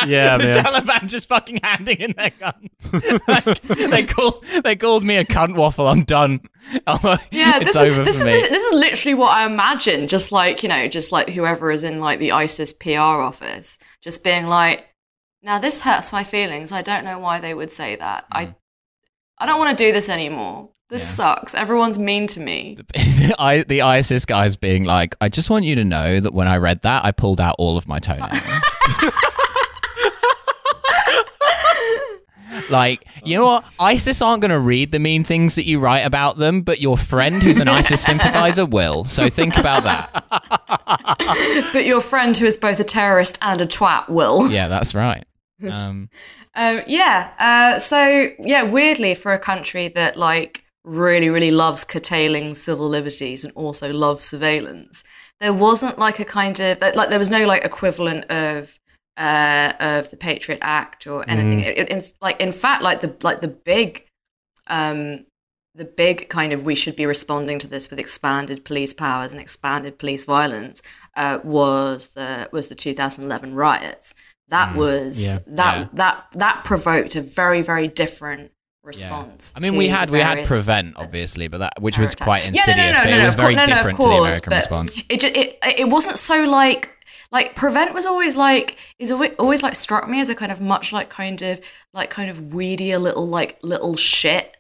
Yeah, 0.07 0.37
the 0.37 0.45
man. 0.47 0.63
Taliban 0.63 1.07
just 1.07 1.27
fucking 1.27 1.59
handing 1.63 1.97
in 1.97 2.13
their 2.13 2.31
guns. 2.31 2.69
Like, 3.27 3.61
they 3.61 4.03
call 4.05 4.43
they 4.63 4.75
called 4.75 5.03
me 5.03 5.17
a 5.17 5.25
cunt 5.25 5.55
waffle. 5.55 5.87
I'm 5.87 6.03
done. 6.03 6.41
I'm 6.87 6.99
like, 7.03 7.21
Yeah, 7.31 7.59
this 7.59 7.75
is 7.75 7.95
this 7.97 8.19
is 8.19 8.25
me. 8.25 8.31
this, 8.31 8.49
this 8.49 8.63
is 8.63 8.73
literally 8.79 9.13
what 9.15 9.35
I 9.35 9.45
imagine. 9.45 10.07
Just 10.07 10.31
like 10.31 10.63
you 10.63 10.69
know, 10.69 10.87
just 10.87 11.11
like 11.11 11.29
whoever 11.29 11.71
is 11.71 11.83
in 11.83 11.99
like 11.99 12.19
the 12.19 12.31
ISIS 12.31 12.73
PR 12.73 12.99
office, 12.99 13.77
just 14.01 14.23
being 14.23 14.47
like, 14.47 14.87
Now 15.43 15.59
this 15.59 15.81
hurts 15.81 16.11
my 16.11 16.23
feelings. 16.23 16.71
I 16.71 16.81
don't 16.81 17.05
know 17.05 17.19
why 17.19 17.39
they 17.39 17.53
would 17.53 17.71
say 17.71 17.95
that. 17.95 18.25
I 18.31 18.45
Mm. 18.47 18.55
I 19.41 19.45
don't 19.45 19.57
want 19.59 19.77
to 19.77 19.83
do 19.85 19.93
this 19.93 20.09
anymore. 20.09 20.69
This 20.89 21.03
Yeah. 21.03 21.15
sucks. 21.35 21.53
Everyone's 21.55 21.99
mean 21.99 22.25
to 22.27 22.39
me. 22.39 22.77
I, 23.39 23.63
the 23.67 23.83
ISIS 23.83 24.25
guys 24.25 24.55
being 24.55 24.85
like, 24.85 25.15
I 25.21 25.29
just 25.29 25.49
want 25.49 25.65
you 25.65 25.75
to 25.75 25.85
know 25.85 26.19
that 26.19 26.33
when 26.33 26.47
I 26.47 26.57
read 26.57 26.81
that, 26.81 27.05
I 27.05 27.11
pulled 27.11 27.39
out 27.39 27.55
all 27.59 27.77
of 27.77 27.87
my 27.87 27.99
toenails. 27.99 28.39
like, 32.69 33.05
you 33.23 33.37
know 33.37 33.45
what? 33.45 33.65
ISIS 33.79 34.21
aren't 34.21 34.41
going 34.41 34.51
to 34.51 34.59
read 34.59 34.91
the 34.91 34.99
mean 34.99 35.23
things 35.23 35.55
that 35.55 35.65
you 35.65 35.79
write 35.79 35.99
about 36.01 36.37
them, 36.37 36.61
but 36.61 36.79
your 36.81 36.97
friend 36.97 37.41
who's 37.41 37.59
an 37.59 37.67
ISIS 37.79 38.03
sympathizer 38.03 38.65
will. 38.65 39.05
So 39.05 39.29
think 39.29 39.57
about 39.57 39.83
that. 39.83 41.69
But 41.73 41.85
your 41.85 42.01
friend 42.01 42.35
who 42.35 42.45
is 42.45 42.57
both 42.57 42.79
a 42.79 42.83
terrorist 42.83 43.37
and 43.41 43.61
a 43.61 43.65
twat 43.65 44.09
will. 44.09 44.49
Yeah, 44.51 44.67
that's 44.67 44.93
right. 44.95 45.25
Um, 45.63 46.09
Um, 46.55 46.81
yeah. 46.87 47.31
Uh, 47.37 47.79
so 47.79 48.29
yeah, 48.39 48.63
weirdly 48.63 49.13
for 49.13 49.33
a 49.33 49.39
country 49.39 49.87
that 49.89 50.17
like 50.17 50.63
really, 50.89 51.29
really 51.29 51.51
loves 51.51 51.85
curtailing 51.85 52.55
civil 52.55 52.87
liberties 52.87 53.43
and 53.45 53.53
also 53.55 53.91
loves 53.93 54.23
surveillance, 54.25 55.03
there 55.39 55.53
wasn't 55.53 55.97
like 55.99 56.19
a 56.19 56.25
kind 56.25 56.59
of 56.59 56.81
like 56.81 57.09
there 57.09 57.19
was 57.19 57.29
no 57.29 57.45
like 57.45 57.63
equivalent 57.63 58.25
of 58.31 58.79
uh, 59.17 59.73
of 59.79 60.09
the 60.11 60.17
Patriot 60.17 60.59
Act 60.61 61.05
or 61.07 61.29
anything. 61.29 61.59
It, 61.61 61.77
it- 61.77 61.89
in, 61.89 62.03
like 62.21 62.39
in 62.41 62.51
fact, 62.51 62.83
like 62.83 63.01
the 63.01 63.15
like 63.23 63.41
the 63.41 63.47
big 63.47 64.05
um, 64.67 65.25
the 65.75 65.85
big 65.85 66.29
kind 66.29 66.51
of 66.53 66.63
we 66.63 66.75
should 66.75 66.95
be 66.95 67.05
responding 67.05 67.59
to 67.59 67.67
this 67.67 67.89
with 67.89 67.99
expanded 67.99 68.65
police 68.65 68.93
powers 68.93 69.31
and 69.31 69.41
expanded 69.41 69.97
police 69.99 70.25
violence 70.25 70.81
uh, 71.15 71.39
was 71.43 72.09
the 72.09 72.49
was 72.51 72.67
the 72.67 72.75
2011 72.75 73.53
riots. 73.55 74.13
That 74.49 74.75
was 74.75 75.21
Yeah. 75.23 75.39
that 75.55 75.77
Yeah. 75.77 75.87
that 75.93 76.25
that 76.33 76.63
provoked 76.63 77.15
a 77.15 77.21
very 77.21 77.61
very 77.61 77.87
different 77.87 78.51
response. 78.89 79.53
I 79.55 79.59
mean, 79.61 79.75
we 79.77 79.87
had 79.87 80.09
we 80.09 80.19
had 80.19 80.45
prevent 80.47 80.95
obviously, 80.97 81.47
but 81.47 81.59
that 81.59 81.81
which 81.81 81.97
was 81.97 82.13
quite 82.15 82.45
insidious. 82.47 82.67
Yeah, 82.67 82.73
no, 82.75 82.83
no, 82.83 82.91
no, 82.91 83.03
but 83.03 83.09
no, 83.17 83.21
it 83.21 83.25
was 83.25 83.35
very 83.35 83.55
course- 83.55 83.67
no, 83.69 83.73
no, 83.75 83.79
of 83.79 83.85
to 83.85 83.91
the 83.91 83.97
course, 83.97 84.17
American 84.19 84.53
response. 84.53 85.01
It, 85.09 85.19
ju- 85.21 85.31
it 85.33 85.57
it 85.77 85.89
wasn't 85.89 86.17
so 86.17 86.43
like 86.43 86.91
like 87.31 87.55
prevent 87.55 87.93
was 87.93 88.05
always 88.05 88.35
like 88.35 88.77
is 88.97 89.11
always, 89.11 89.31
always 89.39 89.63
like 89.63 89.75
struck 89.75 90.09
me 90.09 90.19
as 90.19 90.29
a 90.29 90.35
kind 90.35 90.51
of 90.51 90.59
much 90.61 90.91
like 90.91 91.09
kind 91.09 91.41
of 91.41 91.61
like 91.93 92.09
kind 92.09 92.29
of 92.29 92.37
weedier 92.37 92.99
little 92.99 93.25
like 93.27 93.57
little 93.63 93.95
shit 93.95 94.55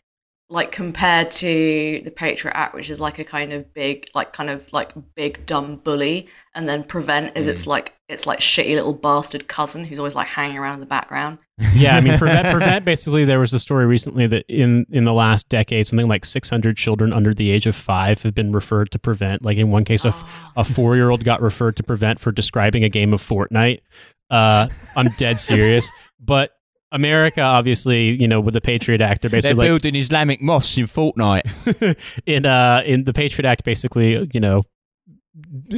like 0.51 0.71
compared 0.71 1.29
to 1.29 2.01
the 2.03 2.09
Patriot 2.11 2.53
Act, 2.55 2.73
which 2.73 2.89
is 2.89 2.99
like 2.99 3.19
a 3.19 3.23
kind 3.23 3.53
of 3.53 3.71
big 3.73 4.07
like 4.15 4.33
kind 4.33 4.49
of 4.49 4.71
like 4.73 4.91
big 5.15 5.45
dumb 5.45 5.75
bully, 5.77 6.27
and 6.55 6.67
then 6.67 6.83
prevent 6.83 7.37
is 7.37 7.45
Mm. 7.47 7.51
it's 7.51 7.67
like 7.67 7.93
it's 8.07 8.25
like 8.25 8.39
shitty 8.39 8.73
little 8.75 8.93
bastard 8.93 9.47
cousin 9.47 9.83
who's 9.85 9.99
always 9.99 10.15
like 10.15 10.27
hanging 10.27 10.57
around 10.57 10.75
in 10.75 10.79
the 10.79 10.87
background. 10.87 11.37
yeah, 11.73 11.97
I 11.97 12.01
mean, 12.01 12.17
prevent, 12.17 12.47
prevent. 12.47 12.85
Basically, 12.93 13.25
there 13.25 13.39
was 13.39 13.53
a 13.53 13.59
story 13.59 13.85
recently 13.85 14.27
that 14.27 14.45
in 14.47 14.85
in 14.91 15.03
the 15.03 15.13
last 15.13 15.49
decade, 15.49 15.87
something 15.87 16.07
like 16.07 16.23
600 16.23 16.77
children 16.77 17.11
under 17.11 17.33
the 17.33 17.51
age 17.51 17.65
of 17.65 17.75
five 17.75 18.21
have 18.23 18.33
been 18.33 18.51
referred 18.51 18.91
to 18.91 18.99
prevent. 18.99 19.43
Like 19.43 19.57
in 19.57 19.69
one 19.69 19.83
case, 19.83 20.05
a, 20.05 20.09
f- 20.09 20.51
a 20.55 20.63
four 20.63 20.95
year 20.95 21.09
old 21.09 21.23
got 21.23 21.41
referred 21.41 21.75
to 21.77 21.83
prevent 21.83 22.19
for 22.19 22.31
describing 22.31 22.83
a 22.83 22.89
game 22.89 23.13
of 23.13 23.21
Fortnite. 23.21 23.81
Uh, 24.29 24.69
I'm 24.95 25.09
dead 25.17 25.39
serious, 25.39 25.89
but. 26.19 26.51
America, 26.91 27.41
obviously, 27.41 28.19
you 28.19 28.27
know, 28.27 28.39
with 28.39 28.55
the 28.55 28.61
Patriot 28.61 28.99
Act, 28.99 29.21
they're 29.21 29.29
basically 29.29 29.57
like, 29.57 29.67
building 29.67 29.95
Islamic 29.95 30.41
mosques 30.41 30.75
in 30.75 30.87
Fortnite. 30.87 31.95
in 32.25 32.47
uh 32.47 32.81
in 32.83 33.03
the 33.03 33.13
Patriot 33.13 33.47
Act, 33.47 33.63
basically, 33.63 34.27
you 34.33 34.39
know, 34.39 34.63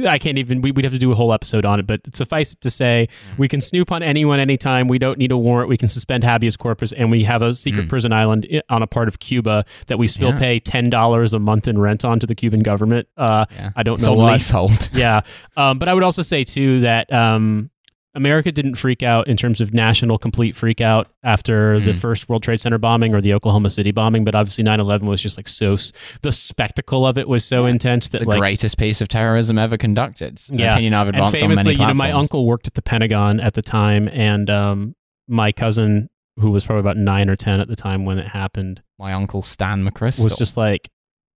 I 0.06 0.18
can't 0.18 0.38
even. 0.38 0.62
We, 0.62 0.70
we'd 0.72 0.84
have 0.84 0.92
to 0.92 0.98
do 0.98 1.12
a 1.12 1.14
whole 1.14 1.32
episode 1.32 1.64
on 1.66 1.80
it, 1.80 1.86
but 1.86 2.00
suffice 2.14 2.52
it 2.52 2.60
to 2.62 2.70
say, 2.70 3.08
we 3.38 3.48
can 3.48 3.60
snoop 3.60 3.90
on 3.92 4.02
anyone 4.02 4.40
anytime. 4.40 4.88
We 4.88 4.98
don't 4.98 5.18
need 5.18 5.32
a 5.32 5.36
warrant. 5.36 5.68
We 5.68 5.76
can 5.76 5.88
suspend 5.88 6.24
habeas 6.24 6.56
corpus, 6.56 6.92
and 6.92 7.10
we 7.10 7.24
have 7.24 7.42
a 7.42 7.54
secret 7.54 7.86
Mm. 7.86 7.88
prison 7.88 8.12
island 8.12 8.46
on 8.68 8.82
a 8.82 8.86
part 8.86 9.08
of 9.08 9.18
Cuba 9.18 9.64
that 9.88 9.98
we 9.98 10.06
still 10.06 10.30
Yeah. 10.30 10.38
pay 10.38 10.58
ten 10.60 10.90
dollars 10.90 11.34
a 11.34 11.38
month 11.38 11.68
in 11.68 11.78
rent 11.78 12.04
on 12.04 12.20
to 12.20 12.26
the 12.26 12.34
Cuban 12.34 12.60
government. 12.62 13.08
Uh, 13.16 13.46
Yeah. 13.54 13.70
I 13.76 13.82
don't 13.82 13.96
It's 13.96 14.06
know 14.06 14.14
why. 14.14 14.32
leasehold. 14.32 14.90
yeah, 14.94 15.22
um, 15.56 15.78
but 15.78 15.88
I 15.88 15.94
would 15.94 16.02
also 16.04 16.22
say 16.22 16.44
too 16.44 16.80
that 16.80 17.12
um, 17.12 17.70
America 18.14 18.52
didn't 18.52 18.74
freak 18.74 19.02
out 19.02 19.26
in 19.26 19.36
terms 19.38 19.60
of 19.62 19.72
national 19.72 20.18
complete 20.18 20.54
freak 20.54 20.80
out 20.82 21.08
after 21.22 21.80
the 21.80 21.92
Mm. 21.92 21.96
first 21.96 22.28
World 22.28 22.42
Trade 22.42 22.60
Center 22.60 22.76
bombing 22.76 23.14
or 23.14 23.20
the 23.22 23.32
Oklahoma 23.32 23.70
City 23.70 23.90
bombing, 23.90 24.22
but 24.24 24.34
obviously 24.34 24.62
9/11 24.64 25.08
was 25.08 25.22
just 25.22 25.38
like 25.38 25.48
so 25.48 25.76
the 26.20 26.30
spectacle 26.32 27.06
of 27.06 27.16
it 27.16 27.26
was 27.26 27.44
so 27.44 27.64
intense 27.66 28.10
that 28.10 28.18
the 28.20 28.28
like 28.28 28.38
greatest 28.38 28.76
piece 28.76 29.00
of 29.00 29.08
terrorism 29.08 29.58
ever 29.58 29.78
conducted. 29.78 30.40
Yeah. 30.50 30.72
opinion 30.74 30.92
I've 30.94 31.08
and 31.08 31.16
advanced 31.16 31.36
on 31.36 31.40
famously, 31.48 31.64
many 31.72 31.80
you 31.82 31.86
know, 31.88 31.94
my 31.94 32.12
uncle 32.12 32.46
worked 32.46 32.66
at 32.66 32.74
the 32.74 32.82
Pentagon 32.82 33.40
at 33.40 33.54
the 33.54 33.62
time, 33.62 34.08
and 34.08 34.50
um, 34.50 34.94
my 35.28 35.50
cousin, 35.52 36.10
who 36.38 36.50
was 36.50 36.64
probably 36.66 36.80
about 36.80 36.98
nine 36.98 37.30
or 37.30 37.36
ten 37.36 37.60
at 37.60 37.68
the 37.68 37.76
time 37.76 38.04
when 38.04 38.18
it 38.18 38.26
happened, 38.28 38.82
my 38.98 39.12
uncle 39.14 39.42
Stan 39.42 39.82
McChrystal. 39.88 40.24
was 40.24 40.36
just 40.36 40.56
like 40.58 40.90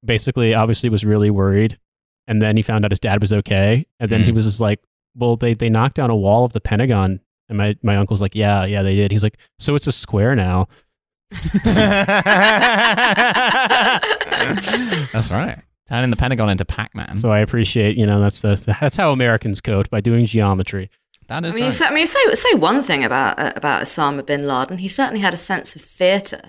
basically 0.04 0.54
obviously 0.54 0.88
was 0.90 1.04
really 1.04 1.30
worried 1.30 1.78
and 2.28 2.40
then 2.40 2.56
he 2.56 2.62
found 2.62 2.84
out 2.84 2.90
his 2.92 3.00
dad 3.00 3.20
was 3.20 3.32
okay 3.32 3.86
and 3.98 4.10
then 4.10 4.22
he 4.22 4.30
Mm. 4.30 4.34
was 4.36 4.44
just 4.44 4.60
like 4.60 4.78
well 5.16 5.36
they 5.36 5.54
they 5.54 5.68
knocked 5.70 5.96
down 5.96 6.10
a 6.10 6.16
wall 6.16 6.44
of 6.44 6.52
the 6.52 6.60
pentagon 6.60 7.20
and 7.48 7.58
my 7.58 7.74
my 7.82 7.96
uncle's 7.96 8.20
like 8.20 8.34
yeah 8.34 8.64
yeah 8.64 8.82
they 8.82 8.94
did 8.94 9.10
he's 9.10 9.22
like 9.22 9.36
so 9.58 9.74
it's 9.74 9.86
a 9.86 9.92
square 9.92 10.34
now 10.36 10.66
That's 15.12 15.30
right. 15.30 15.58
Turning 15.88 16.10
the 16.10 16.16
Pentagon 16.16 16.48
into 16.48 16.64
Pac-Man. 16.64 17.14
so 17.14 17.30
i 17.30 17.38
appreciate 17.40 17.96
you 17.96 18.06
know 18.06 18.20
that's 18.20 18.40
the 18.42 18.56
that's 18.80 18.96
how 18.96 19.12
americans 19.12 19.60
code 19.60 19.88
by 19.90 20.00
doing 20.00 20.26
geometry 20.26 20.90
That 21.28 21.44
is. 21.44 21.54
I 21.54 21.56
mean, 21.56 21.64
right. 21.64 21.74
say, 21.74 21.86
I 21.86 21.90
mean, 21.92 22.06
say 22.06 22.20
say 22.34 22.54
one 22.54 22.82
thing 22.82 23.04
about 23.04 23.38
uh, 23.38 23.52
about 23.56 23.82
Osama 23.82 24.24
bin 24.24 24.46
Laden. 24.46 24.78
He 24.78 24.88
certainly 24.88 25.20
had 25.20 25.34
a 25.34 25.36
sense 25.36 25.74
of 25.76 25.82
theatre. 25.82 26.42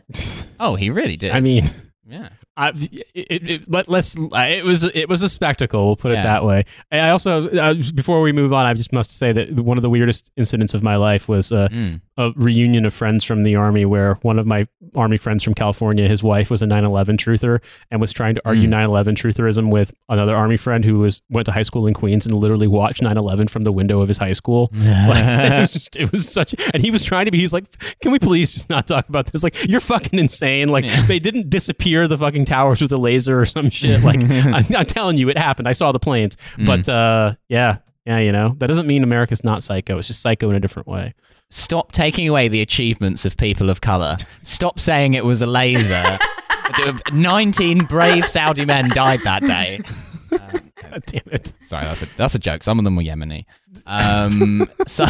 oh, 0.59 0.75
he 0.75 0.89
really 0.89 1.17
did. 1.17 1.31
i 1.31 1.39
mean 1.39 1.65
yeah. 2.07 2.29
I, 2.59 2.69
it, 3.13 3.49
it, 3.49 3.69
let, 3.71 3.87
let's. 3.87 4.15
It 4.17 4.65
was 4.65 4.83
it 4.83 5.07
was 5.07 5.21
a 5.21 5.29
spectacle. 5.29 5.85
We'll 5.85 5.95
put 5.95 6.11
Yeah. 6.11 6.21
it 6.21 6.23
that 6.23 6.43
way. 6.43 6.65
I 6.91 6.97
I 6.97 7.09
also, 7.11 7.47
uh, 7.49 7.75
before 7.93 8.21
we 8.21 8.31
move 8.31 8.51
on, 8.51 8.65
I 8.65 8.73
just 8.73 8.91
must 8.91 9.11
say 9.11 9.31
that 9.31 9.51
one 9.51 9.77
of 9.77 9.83
the 9.83 9.89
weirdest 9.89 10.31
incidents 10.37 10.73
of 10.73 10.81
my 10.83 10.95
life 10.95 11.29
was 11.29 11.51
uh, 11.51 11.67
Mm. 11.71 12.01
a 12.17 12.31
reunion 12.35 12.85
of 12.85 12.93
friends 12.93 13.23
from 13.23 13.43
the 13.43 13.55
army, 13.55 13.85
where 13.85 14.15
one 14.23 14.39
of 14.39 14.45
my 14.47 14.67
army 14.95 15.17
friends 15.17 15.43
from 15.43 15.53
California, 15.53 16.07
his 16.07 16.23
wife 16.23 16.49
was 16.49 16.61
a 16.63 16.65
9/11 16.65 17.17
truther 17.17 17.59
and 17.91 18.01
was 18.01 18.11
trying 18.11 18.33
to 18.35 18.41
argue 18.43 18.67
Mm. 18.67 18.71
9/11 18.89 19.15
trutherism 19.15 19.69
with 19.69 19.93
another 20.09 20.35
army 20.35 20.57
friend 20.57 20.83
who 20.83 20.97
was 20.99 21.21
went 21.29 21.45
to 21.45 21.51
high 21.51 21.61
school 21.61 21.85
in 21.85 21.93
Queens 21.93 22.25
and 22.25 22.33
literally 22.33 22.67
watched 22.67 23.01
9/11 23.03 23.49
from 23.49 23.61
the 23.63 23.71
window 23.71 24.01
of 24.01 24.07
his 24.07 24.17
high 24.17 24.31
school. 24.31 24.71
Like, 25.07 25.23
it 25.23 25.59
was 25.61 25.71
just, 25.73 25.95
it 25.97 26.11
was 26.11 26.27
such, 26.27 26.55
and 26.73 26.81
he 26.83 26.89
was 26.91 27.03
trying 27.03 27.25
to 27.25 27.31
be. 27.31 27.37
He's 27.39 27.53
like, 27.53 27.65
"Can 28.01 28.11
we 28.11 28.19
please 28.19 28.51
just 28.53 28.69
not 28.69 28.87
talk 28.87 29.07
about 29.09 29.27
this? 29.27 29.43
Like, 29.43 29.55
you're 29.69 29.79
fucking 29.79 30.17
insane. 30.19 30.69
Like, 30.69 30.85
Yeah. 30.85 31.05
they 31.05 31.19
didn't 31.19 31.49
disappear 31.49 32.07
the 32.07 32.17
fucking 32.17 32.45
towers 32.47 32.81
with 32.81 32.91
a 32.91 32.97
laser 32.97 33.39
or 33.39 33.45
some 33.45 33.69
shit. 33.69 34.03
Like, 34.03 34.19
I'm, 34.29 34.65
I'm 34.75 34.85
telling 34.85 35.17
you, 35.17 35.29
it 35.29 35.37
happened. 35.37 35.67
I 35.67 35.73
saw 35.73 35.91
the 35.91 35.99
planes. 35.99 36.37
Mm. 36.57 36.65
But 36.65 36.89
uh, 36.89 37.35
yeah, 37.49 37.77
yeah, 38.05 38.19
you 38.19 38.31
know, 38.31 38.55
that 38.57 38.67
doesn't 38.67 38.87
mean 38.87 39.03
America's 39.03 39.43
not 39.43 39.61
psycho. 39.61 39.97
It's 39.97 40.07
just 40.07 40.21
psycho 40.21 40.49
in 40.49 40.55
a 40.55 40.59
different 40.59 40.87
way. 40.87 41.13
Stop 41.49 41.91
taking 41.91 42.27
away 42.27 42.47
the 42.47 42.61
achievements 42.61 43.25
of 43.25 43.37
people 43.37 43.69
of 43.69 43.81
color. 43.81 44.17
Stop 44.43 44.79
saying 44.79 45.13
it 45.13 45.25
was 45.25 45.41
a 45.41 45.47
laser. 45.47 46.17
19 47.13 47.85
brave 47.85 48.27
Saudi 48.27 48.65
men 48.65 48.89
died 48.89 49.21
that 49.23 49.41
day. 49.43 49.79
God 50.29 51.03
damn 51.05 51.21
it. 51.31 51.53
Sorry, 51.65 51.85
that's 51.85 52.01
a 52.01 52.07
that's 52.15 52.35
a 52.35 52.39
joke. 52.39 52.63
Some 52.63 52.79
of 52.79 52.85
them 52.85 52.95
were 52.95 53.03
Yemeni. 53.03 53.45
Um, 53.85 54.67
so, 54.87 55.05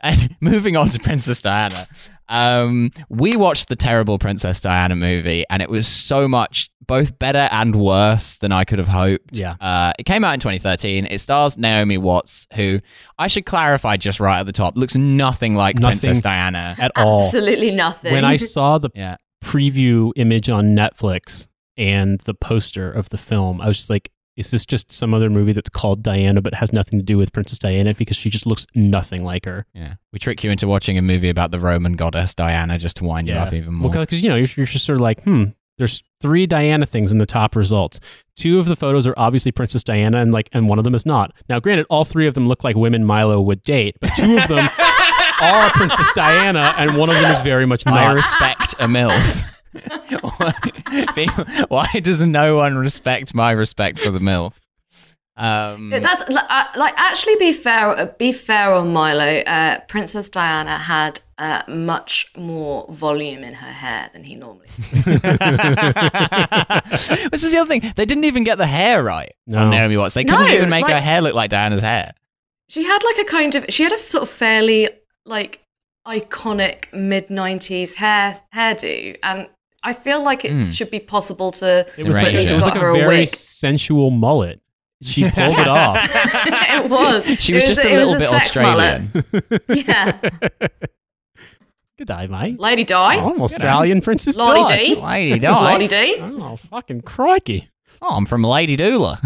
and 0.00 0.36
moving 0.40 0.76
on 0.76 0.90
to 0.90 0.98
Princess 0.98 1.40
Diana. 1.40 1.86
Um, 2.30 2.90
we 3.10 3.36
watched 3.36 3.68
the 3.68 3.76
terrible 3.76 4.18
Princess 4.18 4.60
Diana 4.60 4.96
movie, 4.96 5.44
and 5.50 5.60
it 5.60 5.68
was 5.68 5.86
so 5.88 6.26
much 6.28 6.70
both 6.86 7.18
better 7.18 7.48
and 7.52 7.76
worse 7.76 8.36
than 8.36 8.50
I 8.52 8.64
could 8.64 8.78
have 8.78 8.88
hoped. 8.88 9.36
Yeah. 9.36 9.56
Uh, 9.60 9.92
it 9.98 10.04
came 10.04 10.24
out 10.24 10.32
in 10.34 10.40
2013. 10.40 11.06
It 11.06 11.18
stars 11.18 11.58
Naomi 11.58 11.98
Watts, 11.98 12.46
who 12.54 12.80
I 13.18 13.26
should 13.28 13.46
clarify 13.46 13.96
just 13.96 14.18
right 14.20 14.40
at 14.40 14.46
the 14.46 14.52
top 14.52 14.76
looks 14.76 14.96
nothing 14.96 15.54
like 15.54 15.76
Nothing. 15.76 15.98
Princess 16.00 16.20
Diana. 16.20 16.74
At 16.78 16.92
all. 16.96 17.20
Absolutely 17.20 17.70
nothing. 17.72 18.12
When 18.12 18.24
I 18.24 18.36
saw 18.38 18.78
the 18.78 18.90
Yeah. 18.94 19.16
preview 19.44 20.12
image 20.16 20.48
on 20.50 20.76
Netflix 20.76 21.48
and 21.76 22.20
the 22.22 22.34
poster 22.34 22.90
of 22.90 23.08
the 23.10 23.18
film, 23.18 23.60
I 23.60 23.68
was 23.68 23.76
just 23.76 23.90
like, 23.90 24.10
is 24.36 24.50
this 24.50 24.64
just 24.64 24.90
some 24.90 25.12
other 25.12 25.28
movie 25.28 25.52
that's 25.52 25.68
called 25.68 26.02
Diana 26.02 26.40
but 26.40 26.54
has 26.54 26.72
nothing 26.72 26.98
to 26.98 27.04
do 27.04 27.18
with 27.18 27.32
Princess 27.32 27.58
Diana 27.58 27.94
because 27.94 28.16
she 28.16 28.30
just 28.30 28.46
looks 28.46 28.66
nothing 28.74 29.24
like 29.24 29.44
her? 29.44 29.66
Yeah. 29.74 29.94
We 30.12 30.18
trick 30.18 30.42
you 30.44 30.50
into 30.50 30.66
watching 30.66 30.96
a 30.98 31.02
movie 31.02 31.28
about 31.28 31.50
the 31.50 31.58
Roman 31.58 31.94
goddess 31.94 32.34
Diana 32.34 32.78
just 32.78 32.96
to 32.98 33.04
wind 33.04 33.28
you 33.28 33.34
up 33.34 33.52
even 33.52 33.74
more. 33.74 33.90
Well, 33.90 34.04
because 34.04 34.22
you 34.22 34.28
know 34.28 34.36
you're, 34.36 34.48
you're 34.56 34.66
just 34.66 34.84
sort 34.84 34.96
of 34.96 35.02
like, 35.02 35.22
hmm. 35.22 35.46
There's 35.78 36.02
three 36.20 36.46
Diana 36.46 36.84
things 36.84 37.10
in 37.10 37.16
the 37.16 37.24
top 37.24 37.56
results. 37.56 38.00
Two 38.36 38.58
of 38.58 38.66
the 38.66 38.76
photos 38.76 39.06
are 39.06 39.14
obviously 39.16 39.50
Princess 39.50 39.82
Diana, 39.82 40.20
and 40.20 40.30
like, 40.30 40.50
and 40.52 40.68
one 40.68 40.76
of 40.76 40.84
them 40.84 40.94
is 40.94 41.06
not. 41.06 41.32
Now, 41.48 41.58
granted, 41.58 41.86
all 41.88 42.04
three 42.04 42.26
of 42.26 42.34
them 42.34 42.48
look 42.48 42.62
like 42.64 42.76
women 42.76 43.02
Milo 43.02 43.40
would 43.40 43.62
date, 43.62 43.96
but 43.98 44.10
two 44.14 44.36
of 44.36 44.46
them 44.46 44.58
are 45.42 45.70
Princess 45.70 46.12
Diana, 46.14 46.74
and 46.76 46.98
one 46.98 47.08
of 47.08 47.14
them 47.14 47.32
is 47.32 47.40
very 47.40 47.64
much 47.64 47.86
not. 47.86 47.96
I 47.96 48.12
respect 48.12 48.74
a 48.74 48.86
MILF. 48.88 49.59
Why- 50.36 51.66
Why 51.68 52.00
does 52.00 52.20
no 52.26 52.56
one 52.56 52.76
respect 52.76 53.34
my 53.34 53.50
respect 53.52 53.98
for 53.98 54.10
the 54.10 54.18
MILF? 54.18 54.52
Um, 55.36 55.88
That's 55.90 56.28
li- 56.28 56.36
uh, 56.50 56.64
like 56.76 56.92
actually 56.98 57.36
be 57.36 57.52
fair. 57.54 57.88
uh, 57.90 58.06
Be 58.18 58.30
fair 58.32 58.74
on 58.74 58.92
Milo. 58.92 59.24
Uh, 59.46 59.78
Princess 59.88 60.28
Diana 60.28 60.76
had 60.76 61.20
uh, 61.38 61.62
much 61.66 62.30
more 62.36 62.84
volume 62.90 63.42
in 63.42 63.54
her 63.54 63.72
hair 63.72 64.10
than 64.12 64.24
he 64.24 64.34
normally. 64.34 64.66
This 67.30 67.42
is 67.44 67.52
the 67.52 67.58
other 67.58 67.68
thing. 67.68 67.92
They 67.96 68.04
didn't 68.04 68.24
even 68.24 68.44
get 68.44 68.58
the 68.58 68.66
hair 68.66 69.02
right 69.02 69.32
No. 69.46 69.58
on 69.60 69.70
Naomi 69.70 69.96
Watts. 69.96 70.14
They 70.14 70.24
couldn't 70.24 70.46
No, 70.46 70.52
even 70.52 70.68
make 70.68 70.86
her 70.86 71.00
hair 71.00 71.22
look 71.22 71.34
like 71.34 71.50
Diana's 71.50 71.82
hair. 71.82 72.12
She 72.68 72.84
had 72.84 73.02
like 73.02 73.18
a 73.18 73.24
kind 73.24 73.54
of. 73.54 73.64
She 73.68 73.82
had 73.82 73.92
a 73.92 73.98
sort 73.98 74.22
of 74.22 74.28
fairly 74.28 74.88
like 75.24 75.62
iconic 76.06 76.92
mid 76.92 77.28
'90s 77.28 77.94
hair 77.94 78.36
hairdo, 78.54 79.16
and 79.22 79.48
I 79.82 79.92
feel 79.94 80.22
like 80.22 80.44
it 80.44 80.52
Mm. 80.52 80.72
should 80.72 80.90
be 80.90 81.00
possible 81.00 81.52
to. 81.52 81.86
It 81.96 82.06
was 82.06 82.20
like, 82.20 82.34
it 82.34 82.54
was 82.54 82.66
like 82.66 82.74
a 82.76 82.78
her 82.80 82.90
a 82.90 82.94
very 82.94 83.18
wig. 83.20 83.28
sensual 83.28 84.10
mullet. 84.10 84.60
She 85.02 85.22
pulled 85.30 85.58
it 85.58 85.68
off. 85.68 85.96
it 86.14 86.90
was. 86.90 87.24
She 87.40 87.54
was 87.54 87.64
It 87.64 87.66
just 87.68 87.84
a 87.84 87.88
it 87.90 87.96
little 87.96 88.12
was 88.14 88.22
bit 88.22 88.28
sex 88.30 88.56
mullet. 88.56 89.02
Australian. 89.16 89.86
Yeah, 89.86 90.18
Good 91.96 92.06
day, 92.06 92.26
mate. 92.28 92.58
Lady 92.60 92.84
Di, 92.84 93.16
Oh, 93.16 93.32
I'm 93.34 93.40
Australian 93.42 94.00
Princess 94.02 94.36
Lolly 94.36 94.64
Di. 94.68 94.94
D. 94.94 95.00
Lady 95.00 95.32
It's 95.34 95.44
Lolly 95.44 95.86
D. 95.88 96.16
Oh, 96.20 96.56
fucking 96.56 97.02
crikey. 97.02 97.70
Oh, 98.02 98.14
I'm 98.16 98.24
from 98.24 98.42
Lady 98.42 98.76
Doula. 98.76 99.18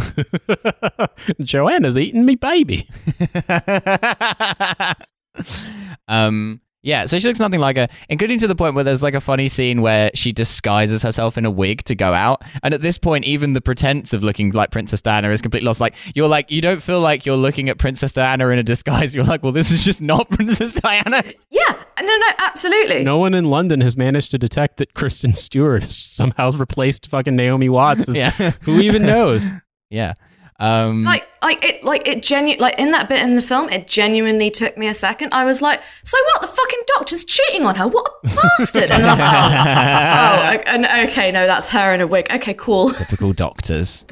Joanna's 1.40 1.96
eating 1.96 2.24
me 2.24 2.34
baby. 2.34 2.88
um, 6.08 6.60
yeah, 6.84 7.06
so 7.06 7.18
she 7.18 7.26
looks 7.26 7.40
nothing 7.40 7.60
like 7.60 7.78
her, 7.78 7.88
including 8.10 8.38
to 8.40 8.46
the 8.46 8.54
point 8.54 8.74
where 8.74 8.84
there's 8.84 9.02
like 9.02 9.14
a 9.14 9.20
funny 9.20 9.48
scene 9.48 9.80
where 9.80 10.10
she 10.14 10.32
disguises 10.32 11.02
herself 11.02 11.38
in 11.38 11.46
a 11.46 11.50
wig 11.50 11.82
to 11.84 11.94
go 11.94 12.12
out. 12.12 12.42
And 12.62 12.74
at 12.74 12.82
this 12.82 12.98
point, 12.98 13.24
even 13.24 13.54
the 13.54 13.62
pretense 13.62 14.12
of 14.12 14.22
looking 14.22 14.52
like 14.52 14.70
Princess 14.70 15.00
Diana 15.00 15.30
is 15.30 15.40
completely 15.40 15.66
lost. 15.66 15.80
Like, 15.80 15.94
you're 16.14 16.28
like, 16.28 16.50
you 16.50 16.60
don't 16.60 16.82
feel 16.82 17.00
like 17.00 17.24
you're 17.24 17.38
looking 17.38 17.70
at 17.70 17.78
Princess 17.78 18.12
Diana 18.12 18.48
in 18.48 18.58
a 18.58 18.62
disguise. 18.62 19.14
You're 19.14 19.24
like, 19.24 19.42
well, 19.42 19.52
this 19.52 19.70
is 19.70 19.82
just 19.82 20.02
not 20.02 20.28
Princess 20.30 20.74
Diana. 20.74 21.22
Yeah, 21.50 21.84
no, 22.00 22.16
no, 22.18 22.26
absolutely. 22.40 23.02
No 23.02 23.16
one 23.16 23.32
in 23.32 23.46
London 23.46 23.80
has 23.80 23.96
managed 23.96 24.30
to 24.32 24.38
detect 24.38 24.76
that 24.76 24.92
Kristen 24.92 25.32
Stewart 25.32 25.82
has 25.82 25.96
somehow 25.96 26.50
replaced 26.50 27.06
fucking 27.06 27.34
Naomi 27.34 27.68
Watts. 27.70 28.08
Yeah. 28.14 28.30
Who 28.62 28.80
even 28.80 29.06
knows? 29.06 29.50
Yeah. 29.88 30.12
Um, 30.60 31.02
Like, 31.04 31.26
like 31.42 31.64
it, 31.64 31.82
like 31.84 32.06
it 32.06 32.22
genu- 32.22 32.56
like 32.58 32.78
in 32.78 32.92
that 32.92 33.08
bit 33.08 33.20
in 33.22 33.34
the 33.34 33.42
film, 33.42 33.68
it 33.70 33.88
genuinely 33.88 34.50
took 34.50 34.78
me 34.78 34.86
a 34.86 34.94
second. 34.94 35.34
I 35.34 35.44
was 35.44 35.60
like, 35.60 35.82
"So 36.04 36.16
what? 36.32 36.42
The 36.42 36.46
fucking 36.48 36.80
doctor's 36.96 37.24
cheating 37.24 37.66
on 37.66 37.74
her? 37.74 37.88
What 37.88 38.10
a 38.24 38.28
bastard!" 38.34 38.90
And 38.90 39.04
I 39.04 39.10
was 39.10 39.18
like, 39.18 39.32
"Oh, 39.34 40.70
oh, 40.70 40.72
and 40.72 41.08
okay, 41.10 41.30
no, 41.32 41.46
that's 41.46 41.70
her 41.70 41.92
in 41.92 42.00
a 42.00 42.06
wig. 42.06 42.26
Okay, 42.32 42.54
cool. 42.54 42.90
typical 42.92 43.32
doctors. 43.32 44.04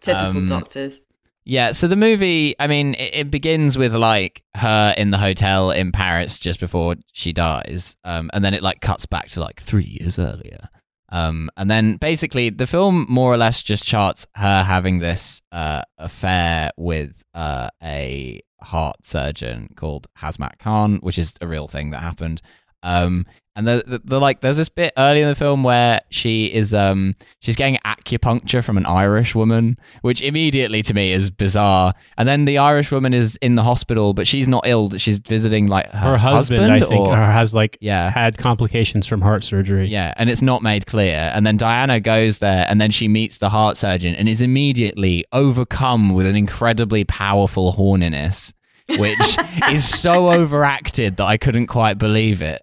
Typical 0.00 0.26
Um, 0.28 0.46
doctors." 0.46 1.00
Yeah, 1.44 1.72
so 1.72 1.88
the 1.88 1.96
movie, 1.96 2.54
I 2.60 2.66
mean, 2.66 2.92
it, 2.96 3.14
it 3.14 3.30
begins 3.30 3.78
with 3.78 3.94
like 3.94 4.42
her 4.56 4.94
in 4.98 5.10
the 5.12 5.16
hotel 5.16 5.70
in 5.70 5.92
Paris 5.92 6.38
just 6.38 6.60
before 6.60 6.96
she 7.14 7.32
dies, 7.32 7.96
um, 8.04 8.30
and 8.34 8.44
then 8.44 8.52
it 8.52 8.62
like 8.62 8.82
cuts 8.82 9.06
back 9.06 9.28
to 9.28 9.40
like 9.40 9.58
three 9.58 9.96
years 9.98 10.18
earlier, 10.18 10.68
um, 11.10 11.50
and 11.56 11.70
then 11.70 11.96
basically 11.96 12.50
the 12.50 12.66
film 12.66 13.06
more 13.08 13.32
or 13.32 13.36
less 13.36 13.62
just 13.62 13.84
charts 13.84 14.26
her 14.34 14.62
having 14.62 14.98
this 14.98 15.42
uh, 15.52 15.82
affair 15.96 16.70
with 16.76 17.22
uh, 17.34 17.68
a 17.82 18.40
heart 18.60 18.96
surgeon 19.04 19.68
called 19.76 20.06
Hasnat 20.18 20.58
Khan, 20.58 20.98
which 20.98 21.18
is 21.18 21.34
a 21.40 21.46
real 21.46 21.68
thing 21.68 21.90
that 21.90 22.02
happened. 22.02 22.42
Um, 22.82 23.26
and 23.56 23.66
the, 23.66 23.82
the, 23.84 24.00
the 24.04 24.20
like, 24.20 24.40
there's 24.40 24.56
this 24.56 24.68
bit 24.68 24.92
early 24.96 25.20
in 25.20 25.26
the 25.26 25.34
film 25.34 25.64
where 25.64 26.00
she 26.10 26.46
is 26.46 26.72
um 26.72 27.16
she's 27.40 27.56
getting 27.56 27.76
acupuncture 27.84 28.62
from 28.62 28.76
an 28.76 28.86
Irish 28.86 29.34
woman, 29.34 29.76
which 30.02 30.22
immediately 30.22 30.80
to 30.84 30.94
me 30.94 31.10
is 31.10 31.28
bizarre. 31.28 31.92
And 32.16 32.28
then 32.28 32.44
the 32.44 32.58
Irish 32.58 32.92
woman 32.92 33.12
is 33.12 33.34
in 33.42 33.56
the 33.56 33.64
hospital, 33.64 34.14
but 34.14 34.28
she's 34.28 34.46
not 34.46 34.64
ill. 34.64 34.90
She's 34.96 35.18
visiting 35.18 35.66
like 35.66 35.90
her, 35.90 36.10
Her 36.12 36.16
husband, 36.18 36.72
I 36.72 36.78
think, 36.78 36.92
or- 37.08 37.18
or 37.18 37.24
has 37.32 37.52
like 37.52 37.76
yeah. 37.80 38.12
had 38.12 38.38
complications 38.38 39.08
from 39.08 39.22
heart 39.22 39.42
surgery. 39.42 39.88
Yeah, 39.88 40.14
and 40.16 40.30
it's 40.30 40.40
not 40.42 40.62
made 40.62 40.86
clear. 40.86 41.32
And 41.34 41.44
then 41.44 41.56
Diana 41.56 41.98
goes 41.98 42.38
there 42.38 42.64
and 42.68 42.80
then 42.80 42.92
she 42.92 43.08
meets 43.08 43.38
the 43.38 43.48
heart 43.48 43.76
surgeon 43.76 44.14
and 44.14 44.28
is 44.28 44.40
immediately 44.40 45.24
overcome 45.32 46.10
with 46.14 46.26
an 46.26 46.36
incredibly 46.36 47.02
powerful 47.02 47.72
horniness, 47.72 48.52
which 48.98 49.18
is 49.72 49.84
so 50.00 50.30
overacted 50.30 51.16
that 51.16 51.24
I 51.24 51.38
couldn't 51.38 51.66
quite 51.66 51.98
believe 51.98 52.40
it. 52.40 52.62